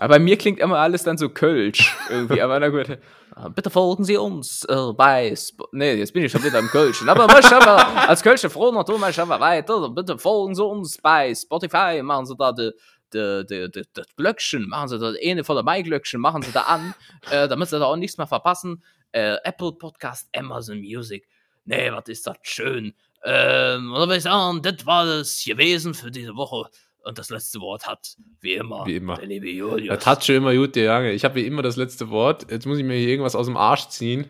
Aber 0.00 0.14
bei 0.14 0.18
mir 0.18 0.38
klingt 0.38 0.58
immer 0.60 0.78
alles 0.78 1.04
dann 1.04 1.18
so 1.18 1.28
Kölsch 1.28 1.94
irgendwie. 2.08 2.40
Aber 2.40 2.58
na 2.58 2.70
gut. 2.70 2.98
Ah, 3.34 3.48
bitte 3.50 3.68
folgen 3.68 4.02
Sie 4.02 4.16
uns 4.16 4.64
äh, 4.64 4.92
bei. 4.94 5.28
Sp 5.36 5.68
nee, 5.72 5.92
jetzt 5.92 6.14
bin 6.14 6.24
ich 6.24 6.32
schon 6.32 6.42
wieder 6.42 6.58
im 6.58 6.68
Kölschen. 6.68 7.06
Aber 7.10 7.24
aber 7.24 8.08
als 8.08 8.22
Kölsche 8.22 8.48
froh 8.48 8.72
noch 8.72 8.84
tun, 8.84 8.98
möchte 8.98 9.20
aber 9.20 9.38
weiter. 9.38 9.90
Bitte 9.90 10.18
folgen 10.18 10.54
Sie 10.54 10.64
uns 10.64 10.96
bei 11.02 11.34
Spotify. 11.34 12.00
Machen 12.02 12.24
Sie 12.24 12.34
da 12.34 12.50
die 12.50 12.72
das 13.12 14.06
Glöckchen, 14.16 14.68
machen 14.68 14.88
Sie 14.88 14.98
das 14.98 15.16
eine 15.22 15.44
von 15.44 15.56
der 15.56 15.64
Mai-Glöckchen, 15.64 16.20
machen 16.20 16.42
Sie 16.42 16.52
da 16.52 16.62
an, 16.62 16.94
äh, 17.30 17.48
damit 17.48 17.68
Sie 17.68 17.78
da 17.78 17.84
auch 17.84 17.96
nichts 17.96 18.16
mehr 18.16 18.26
verpassen. 18.26 18.82
Äh, 19.12 19.36
Apple 19.44 19.72
Podcast, 19.72 20.28
Amazon 20.34 20.80
Music. 20.80 21.28
Nee, 21.64 21.92
was 21.92 22.04
ist 22.06 22.26
das 22.26 22.36
schön. 22.42 22.94
Ähm, 23.22 23.92
oder 23.92 24.06
würde 24.06 24.16
ich 24.16 24.22
sagen, 24.22 24.62
das 24.62 24.86
war 24.86 25.04
das 25.04 25.44
gewesen 25.44 25.92
für 25.92 26.10
diese 26.10 26.34
Woche. 26.36 26.70
Und 27.02 27.18
das 27.18 27.30
letzte 27.30 27.60
Wort 27.60 27.86
hat, 27.86 28.14
wie 28.40 28.54
immer, 28.54 28.84
wie 28.86 28.96
immer. 28.96 29.16
der 29.16 29.26
liebe 29.26 29.48
Julius. 29.48 29.96
Das 29.96 30.06
hat 30.06 30.24
schon 30.24 30.36
immer 30.36 30.54
gut, 30.54 30.76
der 30.76 30.96
Junge. 30.96 31.12
Ich 31.12 31.24
habe 31.24 31.36
wie 31.36 31.46
immer 31.46 31.62
das 31.62 31.76
letzte 31.76 32.10
Wort. 32.10 32.50
Jetzt 32.50 32.66
muss 32.66 32.78
ich 32.78 32.84
mir 32.84 32.96
hier 32.96 33.08
irgendwas 33.08 33.34
aus 33.34 33.46
dem 33.46 33.56
Arsch 33.56 33.88
ziehen. 33.88 34.26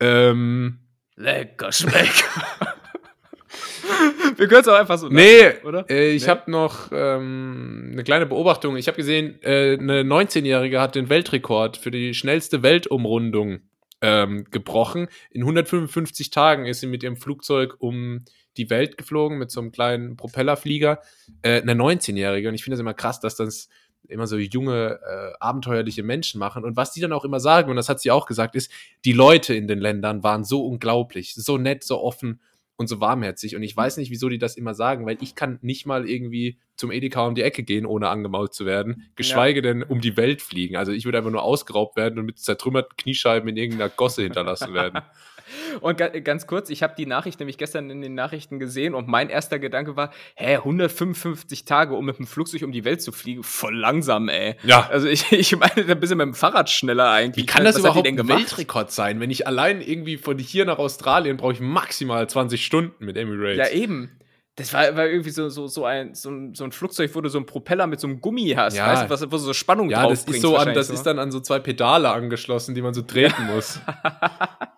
Ähm. 0.00 0.78
Lecker 1.16 1.72
schmeckt. 1.72 2.24
Wir 4.36 4.46
können 4.46 4.60
es 4.60 4.68
auch 4.68 4.78
einfach 4.78 4.98
so. 4.98 5.08
Nee, 5.08 5.54
oder? 5.64 5.84
Äh, 5.90 6.12
ich 6.12 6.22
nee? 6.22 6.28
habe 6.28 6.50
noch 6.50 6.90
ähm, 6.92 7.90
eine 7.92 8.04
kleine 8.04 8.26
Beobachtung. 8.26 8.76
Ich 8.76 8.86
habe 8.86 8.96
gesehen, 8.96 9.42
äh, 9.42 9.76
eine 9.78 10.02
19-Jährige 10.02 10.80
hat 10.80 10.94
den 10.94 11.08
Weltrekord 11.08 11.76
für 11.76 11.90
die 11.90 12.14
schnellste 12.14 12.62
Weltumrundung 12.62 13.60
ähm, 14.00 14.44
gebrochen. 14.50 15.08
In 15.30 15.42
155 15.42 16.30
Tagen 16.30 16.66
ist 16.66 16.80
sie 16.80 16.86
mit 16.86 17.02
ihrem 17.02 17.16
Flugzeug 17.16 17.76
um 17.80 18.24
die 18.58 18.70
Welt 18.70 18.98
geflogen 18.98 19.38
mit 19.38 19.50
so 19.50 19.60
einem 19.60 19.72
kleinen 19.72 20.16
Propellerflieger. 20.16 21.00
Äh, 21.42 21.62
eine 21.62 21.74
19-Jährige. 21.74 22.48
Und 22.48 22.54
ich 22.54 22.64
finde 22.64 22.74
es 22.74 22.80
immer 22.80 22.94
krass, 22.94 23.20
dass 23.20 23.36
das 23.36 23.68
immer 24.08 24.26
so 24.26 24.36
junge, 24.36 25.00
äh, 25.02 25.32
abenteuerliche 25.40 26.02
Menschen 26.02 26.38
machen. 26.38 26.64
Und 26.64 26.76
was 26.76 26.92
die 26.92 27.00
dann 27.00 27.12
auch 27.12 27.24
immer 27.24 27.40
sagen, 27.40 27.70
und 27.70 27.76
das 27.76 27.88
hat 27.88 28.00
sie 28.00 28.10
auch 28.10 28.26
gesagt, 28.26 28.54
ist, 28.56 28.70
die 29.04 29.12
Leute 29.12 29.54
in 29.54 29.68
den 29.68 29.78
Ländern 29.78 30.22
waren 30.22 30.44
so 30.44 30.64
unglaublich, 30.66 31.34
so 31.34 31.58
nett, 31.58 31.84
so 31.84 32.00
offen. 32.02 32.40
und 32.80 32.86
so 32.86 33.00
warmherzig. 33.00 33.56
Und 33.56 33.64
ich 33.64 33.76
weiß 33.76 33.96
nicht, 33.96 34.12
wieso 34.12 34.28
die 34.28 34.38
das 34.38 34.56
immer 34.56 34.72
sagen, 34.72 35.04
weil 35.04 35.18
ich 35.20 35.34
kann 35.34 35.58
nicht 35.62 35.84
mal 35.84 36.08
irgendwie 36.08 36.60
zum 36.76 36.92
Edeka 36.92 37.26
um 37.26 37.34
die 37.34 37.42
Ecke 37.42 37.64
gehen, 37.64 37.84
ohne 37.84 38.08
angemault 38.08 38.54
zu 38.54 38.66
werden, 38.66 39.10
geschweige 39.16 39.62
denn 39.62 39.82
um 39.82 40.00
die 40.00 40.16
Welt 40.16 40.40
fliegen. 40.40 40.76
Also 40.76 40.92
ich 40.92 41.04
würde 41.04 41.18
einfach 41.18 41.32
nur 41.32 41.42
ausgeraubt 41.42 41.96
werden 41.96 42.20
und 42.20 42.26
mit 42.26 42.38
zertrümmerten 42.38 42.96
Kniescheiben 42.96 43.48
in 43.48 43.56
irgendeiner 43.56 43.90
Gosse 43.90 44.22
hinterlassen 44.22 44.74
werden. 44.74 45.02
Und 45.80 45.98
ga 45.98 46.08
ganz 46.08 46.46
kurz, 46.46 46.70
ich 46.70 46.82
habe 46.82 46.94
die 46.96 47.06
Nachricht 47.06 47.38
nämlich 47.40 47.58
gestern 47.58 47.90
in 47.90 48.00
den 48.00 48.14
Nachrichten 48.14 48.58
gesehen 48.58 48.94
und 48.94 49.08
mein 49.08 49.28
erster 49.28 49.58
Gedanke 49.58 49.96
war, 49.96 50.12
hä, 50.34 50.56
155 50.56 51.64
Tage, 51.64 51.94
um 51.94 52.04
mit 52.04 52.18
dem 52.18 52.26
Flugzeug 52.26 52.62
um 52.62 52.72
die 52.72 52.84
Welt 52.84 53.02
zu 53.02 53.12
fliegen, 53.12 53.42
voll 53.42 53.76
langsam, 53.76 54.28
ey. 54.28 54.56
Ja. 54.64 54.88
Also 54.90 55.08
ich, 55.08 55.30
ich 55.32 55.56
meine, 55.56 55.84
da 55.84 55.94
bist 55.94 56.12
du 56.12 56.16
mit 56.16 56.26
dem 56.26 56.34
Fahrrad 56.34 56.70
schneller 56.70 57.10
eigentlich. 57.10 57.44
Wie 57.44 57.46
kann 57.46 57.64
das 57.64 57.76
Was 57.76 57.80
überhaupt 57.80 58.06
ein? 58.06 58.28
Weltrekord 58.28 58.90
sein? 58.90 59.20
Wenn 59.20 59.30
ich 59.30 59.46
allein 59.46 59.80
irgendwie 59.80 60.16
von 60.16 60.38
hier 60.38 60.64
nach 60.64 60.78
Australien 60.78 61.36
brauche 61.36 61.52
ich 61.52 61.60
maximal 61.60 62.28
20 62.28 62.64
Stunden 62.64 63.04
mit 63.04 63.16
Emirates. 63.16 63.58
Ja, 63.58 63.68
eben. 63.74 64.10
Das 64.58 64.72
war, 64.72 64.96
war 64.96 65.06
irgendwie 65.06 65.30
so, 65.30 65.48
so, 65.50 65.68
so, 65.68 65.84
ein, 65.84 66.16
so, 66.16 66.30
ein, 66.30 66.52
so 66.52 66.64
ein 66.64 66.72
Flugzeug, 66.72 67.14
wo 67.14 67.20
du 67.20 67.28
so 67.28 67.38
einen 67.38 67.46
Propeller 67.46 67.86
mit 67.86 68.00
so 68.00 68.08
einem 68.08 68.20
Gummi 68.20 68.54
hast, 68.56 68.76
Ja. 68.76 68.88
weißt 68.88 69.04
du, 69.04 69.08
was, 69.10 69.22
wo 69.22 69.26
du 69.26 69.38
so 69.38 69.52
Spannung 69.54 69.88
Ja, 69.88 70.02
drauf 70.02 70.10
das 70.10 70.24
ist 70.24 70.42
so 70.42 70.56
an, 70.56 70.74
das 70.74 70.90
ist 70.90 71.04
dann 71.04 71.20
an 71.20 71.30
so 71.30 71.38
zwei 71.38 71.60
Pedale 71.60 72.10
angeschlossen, 72.10 72.74
die 72.74 72.82
man 72.82 72.92
so 72.92 73.02
treten 73.02 73.46
muss. 73.54 73.78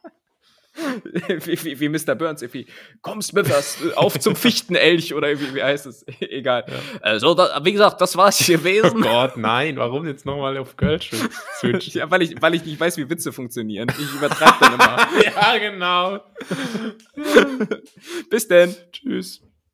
wie, 1.28 1.64
wie, 1.64 1.80
wie 1.80 1.88
Mr. 1.88 2.14
Burns 2.14 2.42
irgendwie, 2.42 2.66
komm 3.02 3.22
Smithers, 3.22 3.78
auf 3.96 4.18
zum 4.18 4.36
Fichtenelch 4.36 5.14
oder 5.14 5.28
wie, 5.38 5.54
wie 5.54 5.62
heißt 5.62 5.86
es? 5.86 6.04
Egal. 6.20 6.64
Also, 7.00 7.34
da, 7.34 7.60
wie 7.64 7.72
gesagt, 7.72 8.00
das 8.00 8.16
war's 8.16 8.40
Oh 8.50 8.52
gewesen. 8.52 9.02
Gott, 9.02 9.36
nein, 9.36 9.76
warum 9.76 10.06
jetzt 10.06 10.26
nochmal 10.26 10.56
auf 10.58 10.76
Kölsch 10.76 11.10
switchen? 11.60 12.00
ja, 12.00 12.10
weil, 12.10 12.22
ich, 12.22 12.40
weil 12.40 12.54
ich 12.54 12.64
nicht 12.64 12.80
weiß, 12.80 12.96
wie 12.96 13.08
Witze 13.08 13.32
funktionieren. 13.32 13.88
Ich 13.98 14.14
übertreibe 14.14 14.56
dann 14.60 14.74
immer. 14.74 15.08
ja, 15.24 15.58
genau. 15.58 16.20
Bis 18.28 18.48
denn. 18.48 18.74
Tschüss. 18.92 19.40